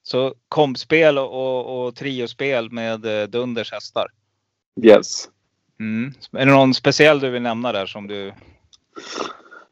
Så 0.03 0.33
kompspel 0.49 1.17
och, 1.17 1.31
och, 1.31 1.87
och 1.87 1.95
triospel 1.95 2.71
med 2.71 3.21
eh, 3.21 3.27
Dunders 3.27 3.71
hästar. 3.71 4.07
Yes. 4.83 5.29
Mm. 5.79 6.13
Är 6.31 6.45
det 6.45 6.51
någon 6.51 6.73
speciell 6.73 7.19
du 7.19 7.29
vill 7.29 7.41
nämna 7.41 7.71
där 7.71 7.85
som 7.85 8.07
du... 8.07 8.33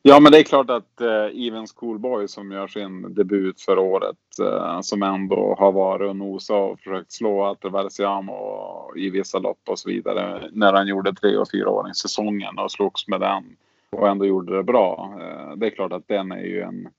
Ja, 0.02 0.20
men 0.20 0.32
det 0.32 0.40
är 0.40 0.44
klart 0.44 0.70
att 0.70 1.02
eh, 1.02 1.48
Even 1.48 1.68
Schoolboy 1.68 2.28
som 2.28 2.52
gör 2.52 2.68
sin 2.68 3.14
debut 3.14 3.62
för 3.62 3.80
året, 3.80 4.40
eh, 4.42 4.82
som 4.82 5.04
ändå 5.04 5.56
har 5.60 5.72
varit 5.72 6.10
och 6.10 6.16
nosat 6.16 6.72
och 6.72 6.80
försökt 6.80 7.12
slå 7.12 7.44
Aterversiamo 7.44 8.92
i 8.96 9.10
vissa 9.10 9.40
lopp 9.40 9.62
och 9.68 9.80
så 9.80 9.90
vidare. 9.90 10.50
När 10.52 10.74
han 10.74 10.88
gjorde 10.88 11.14
tre 11.14 11.38
och 11.38 11.52
fyraåringssäsongen 11.52 12.60
och 12.60 12.72
slogs 12.72 13.08
med 13.08 13.20
den 13.20 13.44
och 13.90 14.08
ändå 14.08 14.26
gjorde 14.26 14.58
det 14.58 14.64
bra. 14.64 15.18
Eh, 15.20 15.56
det 15.56 15.66
är 15.66 15.70
klart 15.70 15.94
att 15.94 16.08
den 16.08 16.32
är 16.32 16.44
ju 16.44 16.62
en, 16.62 16.90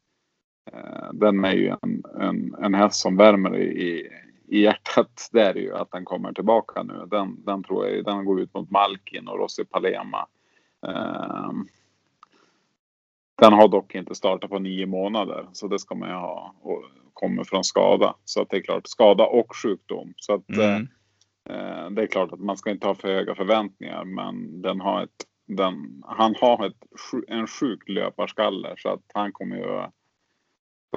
eh, 0.73 1.13
den 1.13 1.45
är 1.45 1.55
ju 1.55 1.69
en, 1.83 2.03
en, 2.21 2.55
en 2.63 2.75
häst 2.75 3.01
som 3.01 3.17
värmer 3.17 3.57
i, 3.57 4.09
i, 4.49 4.63
hjärtat. 4.63 5.29
Det 5.33 5.43
är 5.43 5.55
det 5.55 5.61
ju 5.61 5.75
att 5.75 5.91
den 5.91 6.05
kommer 6.05 6.33
tillbaka 6.33 6.83
nu. 6.83 7.07
Den, 7.11 7.45
den 7.45 7.63
tror 7.63 7.87
jag, 7.87 8.05
den 8.05 8.25
går 8.25 8.41
ut 8.41 8.55
mot 8.55 8.71
Malkin 8.71 9.29
och 9.29 9.39
Rossi 9.39 9.65
Palema. 9.65 10.27
Eh, 10.87 11.51
Eh, 13.41 13.51
den 13.51 13.53
har 13.53 13.69
dock 13.69 13.95
inte 13.95 14.15
startat 14.15 14.51
på 14.51 14.59
nio 14.59 14.87
månader 14.87 15.47
så 15.53 15.69
det 15.69 15.79
ska 15.79 15.95
man 15.95 16.09
ju 16.09 16.15
ha 16.15 16.55
och 16.63 16.85
kommer 17.13 17.45
från 17.45 17.65
skada. 17.65 18.15
Så 18.25 18.43
att 18.43 18.51
det 18.51 18.57
är 18.57 18.63
klart 18.63 18.87
skada 18.87 19.27
och 19.27 19.57
sjukdom. 19.57 20.13
Så 20.17 20.35
att 20.35 20.49
Mm. 20.49 20.89
eh, 21.51 21.91
det 21.91 22.03
är 22.03 22.07
klart 22.07 22.33
att 22.33 22.41
man 22.41 22.57
ska 22.57 22.71
inte 22.71 22.87
ha 22.87 22.95
för 22.95 23.09
höga 23.09 23.35
förväntningar 23.35 24.05
men 24.05 24.63
den 24.63 24.81
har 24.81 25.03
ett, 25.03 25.27
den, 25.47 26.03
han 26.07 26.35
har 26.41 26.67
ett, 26.67 26.77
en 27.29 27.47
sjuk 27.47 27.89
löparskalle 27.89 28.75
så 28.77 28.89
att 28.89 29.03
han 29.15 29.33
kommer 29.33 29.57
ju 29.57 29.83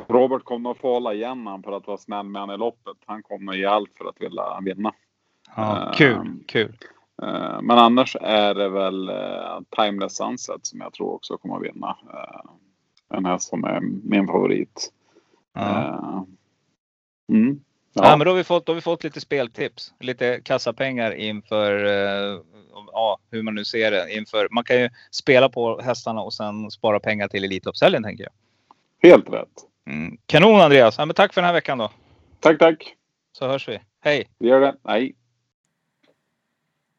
Robert 0.09 0.43
kommer 0.43 0.71
att 0.71 0.77
få 0.77 0.93
hålla 0.93 1.13
igen 1.13 1.47
han 1.47 1.63
för 1.63 1.71
att 1.71 1.87
vara 1.87 1.97
snäll 1.97 2.25
med 2.25 2.41
han 2.41 2.51
i 2.51 2.57
loppet. 2.57 2.97
Han 3.05 3.23
kommer 3.23 3.53
ge 3.53 3.65
allt 3.65 3.91
för 3.97 4.05
att 4.05 4.21
vilja 4.21 4.59
vinna. 4.61 4.93
Ja, 5.55 5.85
Eh, 5.87 5.91
kul, 5.93 6.43
kul. 6.47 6.77
Eh, 7.23 7.61
Men 7.61 7.77
annars 7.77 8.15
är 8.21 8.53
det 8.53 8.69
väl 8.69 9.09
eh, 9.09 9.59
Timeless 9.77 10.15
Sunset 10.17 10.65
som 10.65 10.81
jag 10.81 10.93
tror 10.93 11.13
också 11.13 11.37
kommer 11.37 11.55
att 11.55 11.63
vinna. 11.63 11.97
Eh, 12.13 12.49
En 13.17 13.25
häst 13.25 13.49
som 13.49 13.63
är 13.63 13.79
min 14.03 14.27
favorit. 14.27 14.91
Ja. 15.53 15.79
Eh, 15.79 16.23
Mm. 17.31 17.59
Ja. 17.93 18.01
Ja. 18.09 18.17
men 18.17 18.25
då 18.25 18.31
har, 18.31 18.35
vi 18.37 18.43
fått, 18.43 18.65
då 18.65 18.71
har 18.71 18.75
vi 18.75 18.81
fått 18.81 19.03
lite 19.03 19.21
speltips. 19.21 19.93
Lite 19.99 20.41
kassapengar 20.43 21.11
inför 21.15 21.73
ja, 22.91 23.17
hur 23.31 23.43
man 23.43 23.55
nu 23.55 23.65
ser 23.65 23.91
det. 23.91 24.13
Inför, 24.17 24.47
man 24.51 24.63
kan 24.63 24.81
ju 24.81 24.89
spela 25.11 25.49
på 25.49 25.81
hästarna 25.81 26.21
och 26.21 26.33
sen 26.33 26.71
spara 26.71 26.99
pengar 26.99 27.27
till 27.27 27.43
Elitloppshelgen 27.43 28.03
tänker 28.03 28.23
jag. 28.23 28.33
Helt 29.09 29.29
rätt. 29.29 29.47
Mm. 29.89 30.17
Kanon 30.25 30.61
Andreas! 30.61 30.95
Ja, 30.97 31.05
men 31.05 31.15
tack 31.15 31.33
för 31.33 31.41
den 31.41 31.45
här 31.47 31.53
veckan 31.53 31.77
då. 31.77 31.91
Tack, 32.39 32.59
tack. 32.59 32.95
Så 33.31 33.47
hörs 33.47 33.67
vi. 33.69 33.79
Hej! 34.01 34.29
Vi 34.39 34.47
gör 34.49 34.61
det. 34.61 34.75
Nej. 34.83 35.15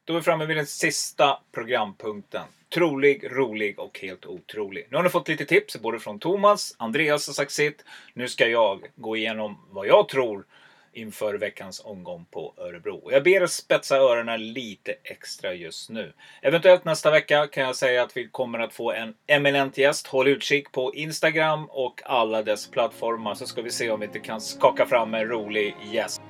Då 0.07 0.13
är 0.13 0.17
vi 0.17 0.23
framme 0.23 0.45
vid 0.45 0.57
den 0.57 0.65
sista 0.65 1.39
programpunkten. 1.51 2.43
Trolig, 2.73 3.31
rolig 3.31 3.79
och 3.79 3.99
helt 3.99 4.25
otrolig. 4.25 4.87
Nu 4.89 4.97
har 4.97 5.03
ni 5.03 5.09
fått 5.09 5.27
lite 5.27 5.45
tips 5.45 5.77
både 5.77 5.99
från 5.99 6.19
Thomas, 6.19 6.75
Andreas 6.77 7.27
har 7.27 7.33
sagt 7.33 7.51
sitt. 7.51 7.85
Nu 8.13 8.27
ska 8.27 8.47
jag 8.47 8.85
gå 8.95 9.17
igenom 9.17 9.57
vad 9.71 9.87
jag 9.87 10.09
tror 10.09 10.45
inför 10.93 11.33
veckans 11.33 11.81
omgång 11.85 12.25
på 12.31 12.53
Örebro. 12.57 12.95
Och 12.95 13.13
Jag 13.13 13.23
ber 13.23 13.41
er 13.41 13.47
spetsa 13.47 13.97
öronen 13.97 14.53
lite 14.53 14.95
extra 15.03 15.53
just 15.53 15.89
nu. 15.89 16.13
Eventuellt 16.41 16.85
nästa 16.85 17.11
vecka 17.11 17.47
kan 17.47 17.63
jag 17.63 17.75
säga 17.75 18.03
att 18.03 18.17
vi 18.17 18.27
kommer 18.27 18.59
att 18.59 18.73
få 18.73 18.91
en 18.91 19.13
eminent 19.27 19.77
gäst. 19.77 20.07
Håll 20.07 20.27
utkik 20.27 20.71
på 20.71 20.95
Instagram 20.95 21.65
och 21.65 22.01
alla 22.05 22.43
dess 22.43 22.71
plattformar 22.71 23.35
så 23.35 23.47
ska 23.47 23.61
vi 23.61 23.71
se 23.71 23.91
om 23.91 23.99
vi 23.99 24.05
inte 24.05 24.19
kan 24.19 24.41
skaka 24.41 24.85
fram 24.85 25.13
en 25.13 25.27
rolig 25.27 25.75
gäst. 25.91 26.21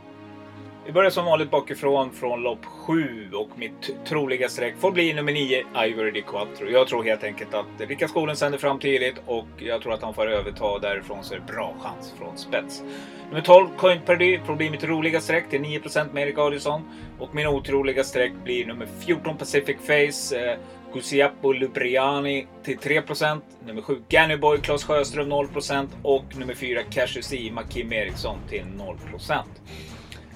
Vi 0.85 0.91
börjar 0.91 1.09
som 1.09 1.25
vanligt 1.25 1.51
bakifrån 1.51 2.11
från 2.11 2.41
lopp 2.41 2.65
7 2.65 3.29
och 3.33 3.49
mitt 3.55 4.05
troliga 4.05 4.49
streck 4.49 4.75
får 4.79 4.91
bli 4.91 5.13
nummer 5.13 5.33
9, 5.33 5.63
Ivory 5.85 6.11
di 6.11 6.21
Quattro. 6.21 6.69
Jag 6.69 6.87
tror 6.87 7.03
helt 7.03 7.23
enkelt 7.23 7.53
att 7.53 7.65
Rickard 7.77 8.09
Skolen 8.09 8.35
sänder 8.35 8.57
fram 8.57 8.79
tidigt 8.79 9.15
och 9.25 9.47
jag 9.57 9.81
tror 9.81 9.93
att 9.93 10.01
han 10.01 10.13
får 10.13 10.27
överta 10.27 10.79
därifrån 10.79 11.23
så 11.23 11.33
är 11.33 11.39
det 11.39 11.53
bra 11.53 11.75
chans 11.79 12.13
från 12.17 12.37
spets. 12.37 12.83
Nummer 13.29 13.41
12, 13.41 13.67
Coin 13.77 13.99
Perdy, 14.05 14.39
får 14.39 14.55
bli 14.55 14.69
mitt 14.69 14.83
roliga 14.83 15.21
streck 15.21 15.49
till 15.49 15.61
9% 15.61 16.13
med 16.13 16.23
Erik 16.23 16.37
Adielsson. 16.37 16.81
Och 17.19 17.35
min 17.35 17.47
otroliga 17.47 18.03
streck 18.03 18.31
blir 18.43 18.65
nummer 18.65 18.87
14, 18.99 19.37
Pacific 19.37 19.77
Face, 19.81 20.39
eh, 20.39 20.57
Gusiappo 20.93 21.53
Lubriani 21.53 22.47
till 22.63 22.77
3%. 22.77 23.41
Nummer 23.65 23.81
7, 23.81 23.97
Gannyboy, 24.09 24.61
Claes 24.61 24.83
Sjöström 24.83 25.29
0% 25.29 25.87
och 26.03 26.37
nummer 26.37 26.53
4, 26.53 26.83
Cashew 26.83 27.37
Ima, 27.37 27.63
Kim 27.63 27.93
Eriksson 27.93 28.37
till 28.49 28.65
0%. 28.65 29.45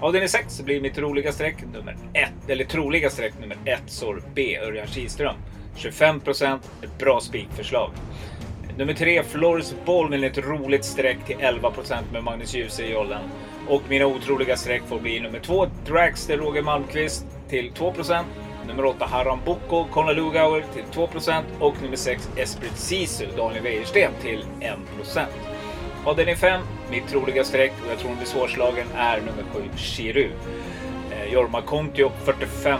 Avdelning 0.01 0.29
6 0.29 0.61
blir 0.61 0.81
mitt 0.81 0.97
roliga 0.97 1.31
streck 1.31 1.55
nummer 1.73 1.97
1, 2.13 2.29
eller 2.47 2.65
troliga 2.65 3.09
streck 3.09 3.33
nummer 3.39 3.57
1, 3.65 3.81
Sor 3.87 4.23
B, 4.35 4.57
Örjan 4.57 4.87
Kihlström. 4.87 5.35
25% 5.77 6.59
ett 6.83 6.97
bra 6.97 7.19
spikförslag. 7.19 7.91
Nummer 8.77 8.93
3, 8.93 9.23
Floris 9.23 9.75
Boll 9.85 10.09
med 10.09 10.23
ett 10.23 10.37
roligt 10.37 10.85
streck 10.85 11.17
till 11.25 11.35
11% 11.35 12.01
med 12.11 12.23
Magnus 12.23 12.55
Djuse 12.55 12.83
i 12.83 12.91
jollen. 12.91 13.21
Och 13.67 13.81
mina 13.89 14.05
otroliga 14.05 14.57
streck 14.57 14.81
får 14.87 14.99
bli 14.99 15.19
nummer 15.19 15.39
2, 15.39 15.67
Dragster 15.85 16.37
Roger 16.37 16.61
Malmqvist 16.61 17.25
till 17.49 17.71
2%. 17.71 18.23
Nummer 18.67 18.85
8, 18.85 19.05
Haram 19.05 19.39
Boko, 19.45 19.85
Conor 19.91 20.13
Lugauer 20.13 20.63
till 20.73 20.83
2% 20.83 21.43
och 21.59 21.81
nummer 21.81 21.95
6, 21.95 22.29
Esprit 22.37 22.77
Sisu, 22.77 23.25
Daniel 23.37 23.63
Wäjersten 23.63 24.11
till 24.21 24.45
1%. 25.03 25.25
Avdelning 26.05 26.35
5, 26.35 26.61
mitt 26.91 27.07
troliga 27.07 27.43
streck 27.43 27.71
och 27.85 27.91
jag 27.91 27.99
tror 27.99 28.09
hon 28.09 28.17
blir 28.17 28.27
svårslagen 28.27 28.87
är 28.95 29.17
nummer 29.17 29.43
7, 29.53 29.63
Chiru. 29.75 30.31
Eh, 31.11 31.33
Jorma 31.33 31.61
Kontio 31.61 32.11
45%. 32.25 32.79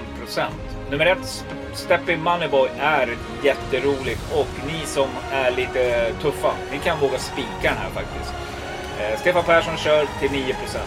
Nummer 0.92 1.06
1, 1.06 1.46
Steppy 1.74 2.18
Moneyboy 2.18 2.70
är 2.80 3.18
jätteroligt 3.44 4.34
och 4.34 4.48
ni 4.68 4.86
som 4.86 5.10
är 5.32 5.52
lite 5.52 6.14
tuffa, 6.22 6.52
ni 6.72 6.78
kan 6.78 7.00
våga 7.00 7.18
spika 7.18 7.48
den 7.62 7.78
här 7.78 7.90
faktiskt. 7.90 8.34
Eh, 9.00 9.20
Stefan 9.20 9.44
Persson 9.44 9.78
kör 9.78 10.06
till 10.20 10.30
9%. 10.30 10.80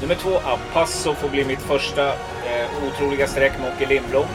Nummer 0.00 0.14
2, 0.14 0.30
Apasso 0.44 1.14
får 1.14 1.28
bli 1.28 1.44
mitt 1.44 1.62
första 1.62 2.08
eh, 2.08 2.86
otroliga 2.86 3.26
streck 3.26 3.52
med 3.60 3.72
Åke 3.72 3.86
Lindblom. 3.86 4.26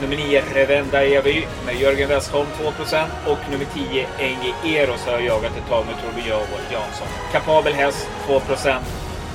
Nummer 0.00 0.16
9, 0.16 0.42
Revenda 0.54 1.04
Evy 1.04 1.44
med 1.66 1.80
Jörgen 1.80 2.08
Westholm 2.08 2.48
2% 2.48 3.06
och 3.26 3.50
nummer 3.50 3.64
10, 3.64 4.06
Engi 4.18 4.76
Eros 4.76 5.06
har 5.06 5.12
jag 5.12 5.24
jagat 5.24 5.56
ett 5.56 5.68
tag 5.68 5.86
med 5.86 5.94
Torbjörn 6.02 6.64
Jansson. 6.72 7.08
Kapabel 7.32 7.72
häst 7.72 8.08
2% 8.26 8.80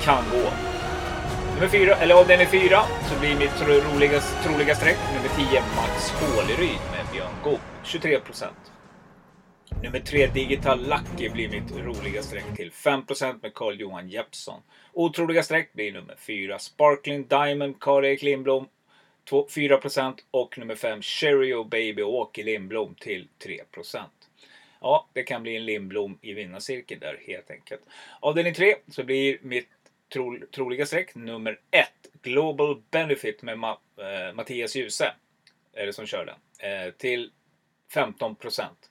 kan 0.02 0.24
gå. 0.32 0.50
Nummer 1.54 1.68
4, 1.68 1.94
eller 1.96 2.14
avdelning 2.14 2.46
4, 2.46 2.82
så 3.08 3.20
blir 3.20 3.36
mitt 3.36 3.62
roliga, 3.68 4.20
troliga 4.20 4.74
streck 4.74 4.98
nummer 5.14 5.50
10, 5.50 5.62
Max 5.76 6.10
Håleryd 6.10 6.80
med 6.92 7.04
Björn 7.12 7.34
Goop 7.44 7.60
23%. 7.84 8.44
Nummer 9.82 10.00
3 10.00 10.26
Digital 10.26 10.80
Lucky 10.88 11.28
blir 11.28 11.48
mitt 11.48 11.72
roliga 11.76 12.22
streck 12.22 12.56
till 12.56 12.70
5% 12.70 13.38
med 13.42 13.54
Carl-Johan 13.54 14.08
Jeppsson. 14.08 14.60
Otroliga 14.92 15.42
streck 15.42 15.72
blir 15.72 15.92
nummer 15.92 16.16
4 16.18 16.58
Sparkling 16.58 17.26
Diamond 17.26 17.80
Karl-Erik 17.80 18.22
Lindblom 18.22 18.66
2, 19.30 19.46
4% 19.48 20.18
och 20.30 20.58
nummer 20.58 20.74
5 20.74 21.02
Cherry 21.02 21.52
och 21.52 21.66
Baby 21.66 22.02
Åke 22.02 22.42
Lindblom 22.42 22.94
till 22.94 23.28
3%. 23.44 24.04
Ja, 24.80 25.08
det 25.12 25.22
kan 25.22 25.42
bli 25.42 25.56
en 25.56 25.64
Lindblom 25.64 26.18
i 26.22 26.32
vinnarcirkeln 26.32 27.00
där 27.00 27.20
helt 27.26 27.50
enkelt. 27.50 27.80
Avdelning 28.20 28.54
3 28.54 28.74
så 28.88 29.04
blir 29.04 29.38
mitt 29.42 29.68
tro, 30.12 30.38
troliga 30.54 30.86
streck 30.86 31.14
nummer 31.14 31.58
1 31.70 31.88
Global 32.22 32.82
Benefit 32.90 33.42
med 33.42 33.58
Ma, 33.58 33.78
eh, 33.96 34.34
Mattias 34.34 34.76
Djuse. 34.76 35.12
Är 35.72 35.86
det 35.86 35.92
som 35.92 36.06
kör 36.06 36.26
den. 36.26 36.70
Eh, 36.70 36.90
till 36.90 37.30
15%. 37.94 38.90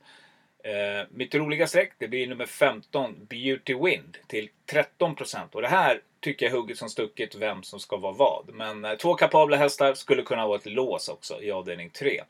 Eh, 0.64 1.08
mitt 1.10 1.36
roliga 1.36 1.68
streck 1.68 1.94
det 1.98 2.08
blir 2.08 2.28
nummer 2.28 2.46
15 2.46 3.26
Beauty 3.26 3.74
Wind 3.74 4.18
till 4.28 4.50
13% 4.66 5.56
och 5.56 5.62
det 5.62 5.68
här 5.68 6.02
tycker 6.20 6.46
jag 6.46 6.54
hugget 6.54 6.78
som 6.78 6.90
stucket 6.90 7.36
vem 7.36 7.64
som 7.64 7.80
ska 7.80 7.98
vara 7.98 8.14
vad. 8.14 8.50
Men 8.54 8.86
eh, 8.86 8.94
två 8.94 9.16
kapabla 9.16 9.58
hästar 9.58 9.94
skulle 9.94 10.24
kunna 10.24 10.48
vara 10.48 10.58
ett 10.58 10.66
lås 10.66 11.10
också 11.10 11.42
i 11.42 11.52
avdelning 11.52 11.90
3. 11.90 12.22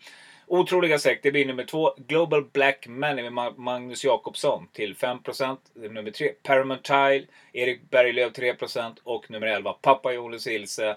Otroliga 0.47 0.99
streck 0.99 1.19
det 1.23 1.31
blir 1.31 1.45
nummer 1.45 1.63
2 1.63 1.93
Global 1.97 2.45
Black 2.45 2.87
Money 2.87 3.29
med 3.29 3.57
Magnus 3.57 4.03
Jakobsson 4.03 4.67
till 4.73 4.95
5%. 4.95 5.57
Nummer 5.73 6.11
3 6.11 6.29
Paramount 6.43 6.83
Tile 6.83 7.25
Erik 7.53 7.89
Berglöf 7.89 8.33
3% 8.33 8.95
och 9.03 9.31
nummer 9.31 9.47
11 9.47 9.73
Pappa 9.73 10.13
Jonas 10.13 10.47
Ilse 10.47 10.95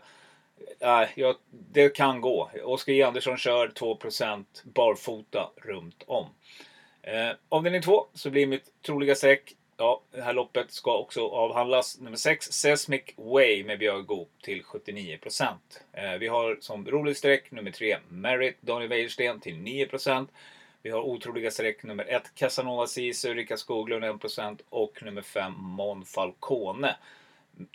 Äh, 0.80 1.08
ja, 1.14 1.34
det 1.50 1.88
kan 1.88 2.20
gå. 2.20 2.50
Oskar 2.64 2.92
J. 2.92 3.02
Andersson 3.02 3.36
kör 3.36 3.68
2% 3.68 4.44
barfota 4.64 5.50
runt 5.56 6.02
om. 6.06 6.26
Eh, 7.02 7.30
avdelning 7.48 7.82
2 7.82 8.06
så 8.14 8.30
blir 8.30 8.46
mitt 8.46 8.82
troliga 8.86 9.14
streck, 9.14 9.54
ja, 9.76 10.02
det 10.10 10.22
här 10.22 10.32
loppet 10.32 10.70
ska 10.72 10.98
också 10.98 11.28
avhandlas. 11.28 12.00
Nummer 12.00 12.16
6, 12.16 12.52
Seismic 12.52 13.02
Way 13.16 13.64
med 13.64 13.78
Björn 13.78 14.06
Goop 14.06 14.30
till 14.42 14.62
79%. 14.62 15.56
Eh, 15.92 16.12
vi 16.12 16.28
har 16.28 16.56
som 16.60 16.86
rolig 16.86 17.16
streck 17.16 17.50
nummer 17.50 17.70
3, 17.70 17.98
Merit 18.08 18.62
Daniel 18.62 18.88
Wäjersten 18.90 19.40
till 19.40 19.54
9%. 19.54 20.28
Vi 20.82 20.90
har 20.90 21.00
otroliga 21.00 21.50
streck 21.50 21.82
nummer 21.82 22.04
1, 22.04 22.34
Casanova 22.34 22.86
Sisu, 22.86 23.34
Rickard 23.34 23.58
Skoglund 23.58 24.04
1% 24.04 24.60
och 24.68 25.02
nummer 25.02 25.22
5, 25.22 25.52
Mon 25.58 26.04
Falcone 26.04 26.96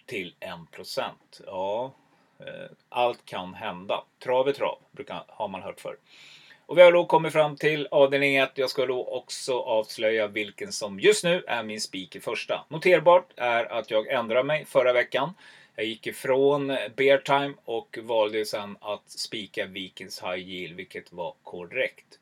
till 0.06 0.36
1%. 0.40 1.12
Ja, 1.46 1.94
eh, 2.40 2.72
allt 2.90 3.26
kan 3.26 3.54
hända. 3.54 4.04
Trav 4.20 4.48
är 4.48 4.54
trav, 4.54 4.78
brukar, 4.92 5.24
har 5.28 5.48
man 5.48 5.62
hört 5.62 5.80
förr. 5.80 5.98
Och 6.68 6.78
vi 6.78 6.82
har 6.82 6.92
då 6.92 7.06
kommit 7.06 7.34
fram 7.34 7.56
till 7.56 7.88
avdelning 7.92 8.36
1. 8.36 8.52
Jag 8.56 8.70
ska 8.70 8.86
då 8.86 9.06
också 9.08 9.60
avslöja 9.60 10.28
vilken 10.28 10.72
som 10.72 11.00
just 11.00 11.24
nu 11.24 11.44
är 11.48 11.64
min 11.64 11.82
spik 11.82 12.16
i 12.16 12.20
första. 12.20 12.66
Noterbart 12.70 13.34
är 13.36 13.66
att 13.66 13.92
jag 13.92 14.08
ändrade 14.08 14.44
mig 14.44 14.66
förra 14.66 14.94
veckan. 14.94 15.34
Jag 15.76 15.86
gick 15.86 16.08
ifrån 16.08 16.68
Bear 16.96 17.18
Time 17.18 17.54
och 17.66 17.98
valde 18.02 18.46
sen 18.46 18.78
att 18.82 19.10
spika 19.10 19.66
Vikings 19.66 20.24
High 20.24 20.50
Yield, 20.50 20.76
vilket 20.76 21.14
var 21.14 21.34
korrekt. 21.44 22.20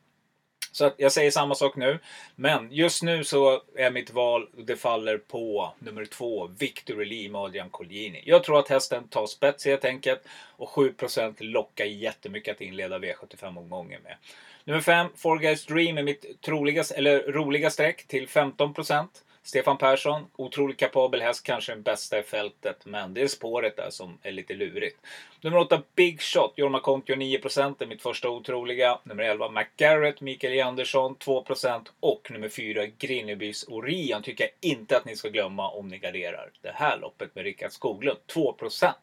Så 0.76 0.86
att 0.86 0.96
jag 0.98 1.12
säger 1.12 1.32
samma 1.32 1.56
sak 1.56 1.76
nu. 1.76 2.00
Men 2.36 2.72
just 2.72 3.04
nu 3.04 3.24
så 3.24 3.62
är 3.76 3.92
mitt 3.92 4.14
val, 4.14 4.48
det 4.58 4.76
faller 4.76 5.18
på 5.18 5.74
nummer 5.80 6.06
två, 6.06 6.48
Victory 6.48 7.06
Lee 7.06 7.30
med 7.30 7.42
Adrian 7.42 7.70
Collini. 7.70 8.24
Jag 8.26 8.44
tror 8.44 8.60
att 8.60 8.70
hästen 8.70 9.08
tar 9.08 9.28
spets 9.28 9.66
helt 9.66 9.86
enkelt. 9.86 10.22
Och 10.58 10.70
7% 10.70 11.36
lockar 11.40 11.86
jättemycket 11.86 12.56
att 12.56 12.62
inleda 12.62 13.00
V75-omgången 13.00 14.02
med. 14.04 14.16
Nummer 14.64 14.82
5, 14.82 15.08
Four 15.16 15.40
Guys 15.40 15.66
Dream 15.66 15.98
är 15.98 16.04
mitt 16.04 16.42
troligaste, 16.42 16.96
eller 16.96 17.32
roliga 17.32 17.70
streck 17.70 18.08
till 18.08 18.28
15%. 18.28 19.08
Stefan 19.46 19.78
Persson, 19.78 20.26
otroligt 20.36 20.78
kapabel 20.78 21.22
häst, 21.22 21.44
kanske 21.44 21.72
den 21.72 21.82
bästa 21.82 22.20
i 22.20 22.24
fältet. 22.24 22.86
Men 22.86 23.14
det 23.14 23.22
är 23.22 23.28
spåret 23.28 23.78
där 23.78 23.90
som 23.90 24.18
är 24.22 24.32
lite 24.32 24.54
lurigt. 24.54 24.98
Nummer 25.42 25.58
8, 25.58 25.82
Big 25.96 26.22
Shot, 26.22 26.54
Jorma 26.56 26.80
Kontio 26.80 27.16
9% 27.16 27.76
är 27.80 27.86
mitt 27.86 28.02
första 28.02 28.30
otroliga. 28.30 29.00
Nummer 29.04 29.24
11, 29.24 29.50
McGarrett, 29.50 30.22
Mikael 30.22 30.54
J. 30.54 30.62
Andersson 30.62 31.16
2% 31.16 31.88
och 32.00 32.32
nummer 32.32 32.50
4, 32.50 32.86
Grinnebys 32.86 33.64
Orion 33.68 34.24
tycker 34.24 34.44
jag 34.44 34.72
inte 34.72 34.98
att 34.98 35.06
ni 35.06 35.16
ska 35.16 35.30
glömma 35.30 35.70
om 35.70 35.88
ni 35.88 35.98
garderar 35.98 36.50
det 36.62 36.72
här 36.76 36.98
loppet 36.98 37.36
med 37.36 37.44
Rickard 37.44 37.72
Skoglund 37.72 38.20
2%. 38.34 38.94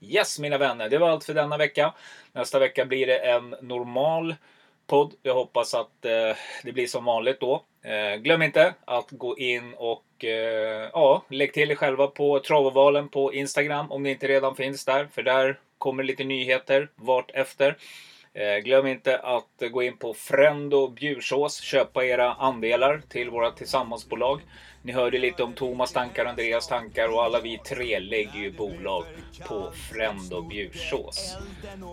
Yes 0.00 0.38
mina 0.38 0.58
vänner, 0.58 0.88
det 0.88 0.98
var 0.98 1.10
allt 1.10 1.24
för 1.24 1.34
denna 1.34 1.56
vecka. 1.56 1.94
Nästa 2.32 2.58
vecka 2.58 2.84
blir 2.84 3.06
det 3.06 3.18
en 3.18 3.54
normal 3.60 4.34
podd. 4.90 5.14
Jag 5.22 5.34
hoppas 5.34 5.74
att 5.74 6.04
eh, 6.04 6.36
det 6.64 6.72
blir 6.72 6.86
som 6.86 7.04
vanligt 7.04 7.40
då. 7.40 7.64
Eh, 7.84 8.16
glöm 8.20 8.42
inte 8.42 8.74
att 8.84 9.10
gå 9.10 9.38
in 9.38 9.74
och 9.74 10.24
eh, 10.24 10.88
ja, 10.92 11.22
lägg 11.28 11.52
till 11.52 11.70
er 11.70 11.74
själva 11.74 12.06
på 12.06 12.40
Travovalen 12.40 13.08
på 13.08 13.34
Instagram 13.34 13.92
om 13.92 14.02
ni 14.02 14.10
inte 14.10 14.28
redan 14.28 14.56
finns 14.56 14.84
där. 14.84 15.08
För 15.12 15.22
där 15.22 15.58
kommer 15.78 16.02
lite 16.02 16.24
nyheter 16.24 16.88
vart 16.96 17.30
efter. 17.30 17.76
Eh, 18.34 18.56
glöm 18.56 18.86
inte 18.86 19.18
att 19.18 19.62
gå 19.70 19.82
in 19.82 19.96
på 19.96 20.14
Frendo 20.14 20.88
Bjursås, 20.88 21.60
köpa 21.60 22.04
era 22.04 22.32
andelar 22.32 23.02
till 23.08 23.30
våra 23.30 23.50
tillsammansbolag. 23.50 24.40
Ni 24.82 24.92
hörde 24.92 25.18
lite 25.18 25.42
om 25.42 25.52
Thomas 25.52 25.92
tankar, 25.92 26.24
Andreas 26.24 26.66
tankar 26.66 27.14
och 27.14 27.24
alla 27.24 27.40
vi 27.40 27.58
tre 27.68 27.98
lägger 27.98 28.38
ju 28.40 28.52
bolag 28.52 29.04
på 29.48 29.70
Frendo 29.90 30.42
Bjursås. 30.42 31.36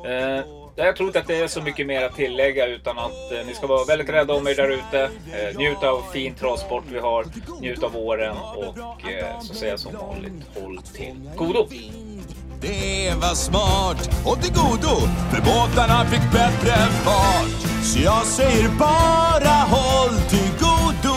Eh, 0.05 0.45
jag 0.75 0.95
tror 0.95 1.09
inte 1.09 1.19
att 1.19 1.27
det 1.27 1.35
är 1.35 1.47
så 1.47 1.61
mycket 1.61 1.87
mer 1.87 2.05
att 2.05 2.15
tillägga 2.15 2.67
utan 2.67 2.97
att 2.99 3.31
eh, 3.31 3.45
ni 3.47 3.53
ska 3.53 3.67
vara 3.67 3.85
väldigt 3.85 4.09
rädda 4.09 4.33
om 4.33 4.47
er 4.47 4.55
där 4.55 4.69
ute. 4.69 5.03
Eh, 5.03 5.57
njut 5.57 5.83
av 5.83 6.01
fin 6.13 6.35
travsport 6.35 6.83
vi 6.91 6.99
har, 6.99 7.25
njut 7.61 7.83
av 7.83 7.91
våren 7.91 8.35
och 8.55 9.11
eh, 9.11 9.39
så 9.39 9.53
säger 9.53 9.73
jag 9.73 9.79
som 9.79 9.93
vanligt, 9.93 10.33
håll 10.61 10.81
till 10.81 11.29
godo! 11.35 11.67
Det 12.61 13.13
var 13.21 13.35
smart 13.35 14.09
och 14.25 14.41
till 14.41 14.53
godo 14.53 14.95
för 15.31 15.41
båtarna 15.41 16.05
fick 16.05 16.31
bättre 16.31 16.75
fart. 17.03 17.83
Så 17.83 17.99
jag 17.99 18.25
säger 18.25 18.69
bara 18.69 19.49
håll 19.49 20.15
till 20.29 20.51
godo 20.59 21.16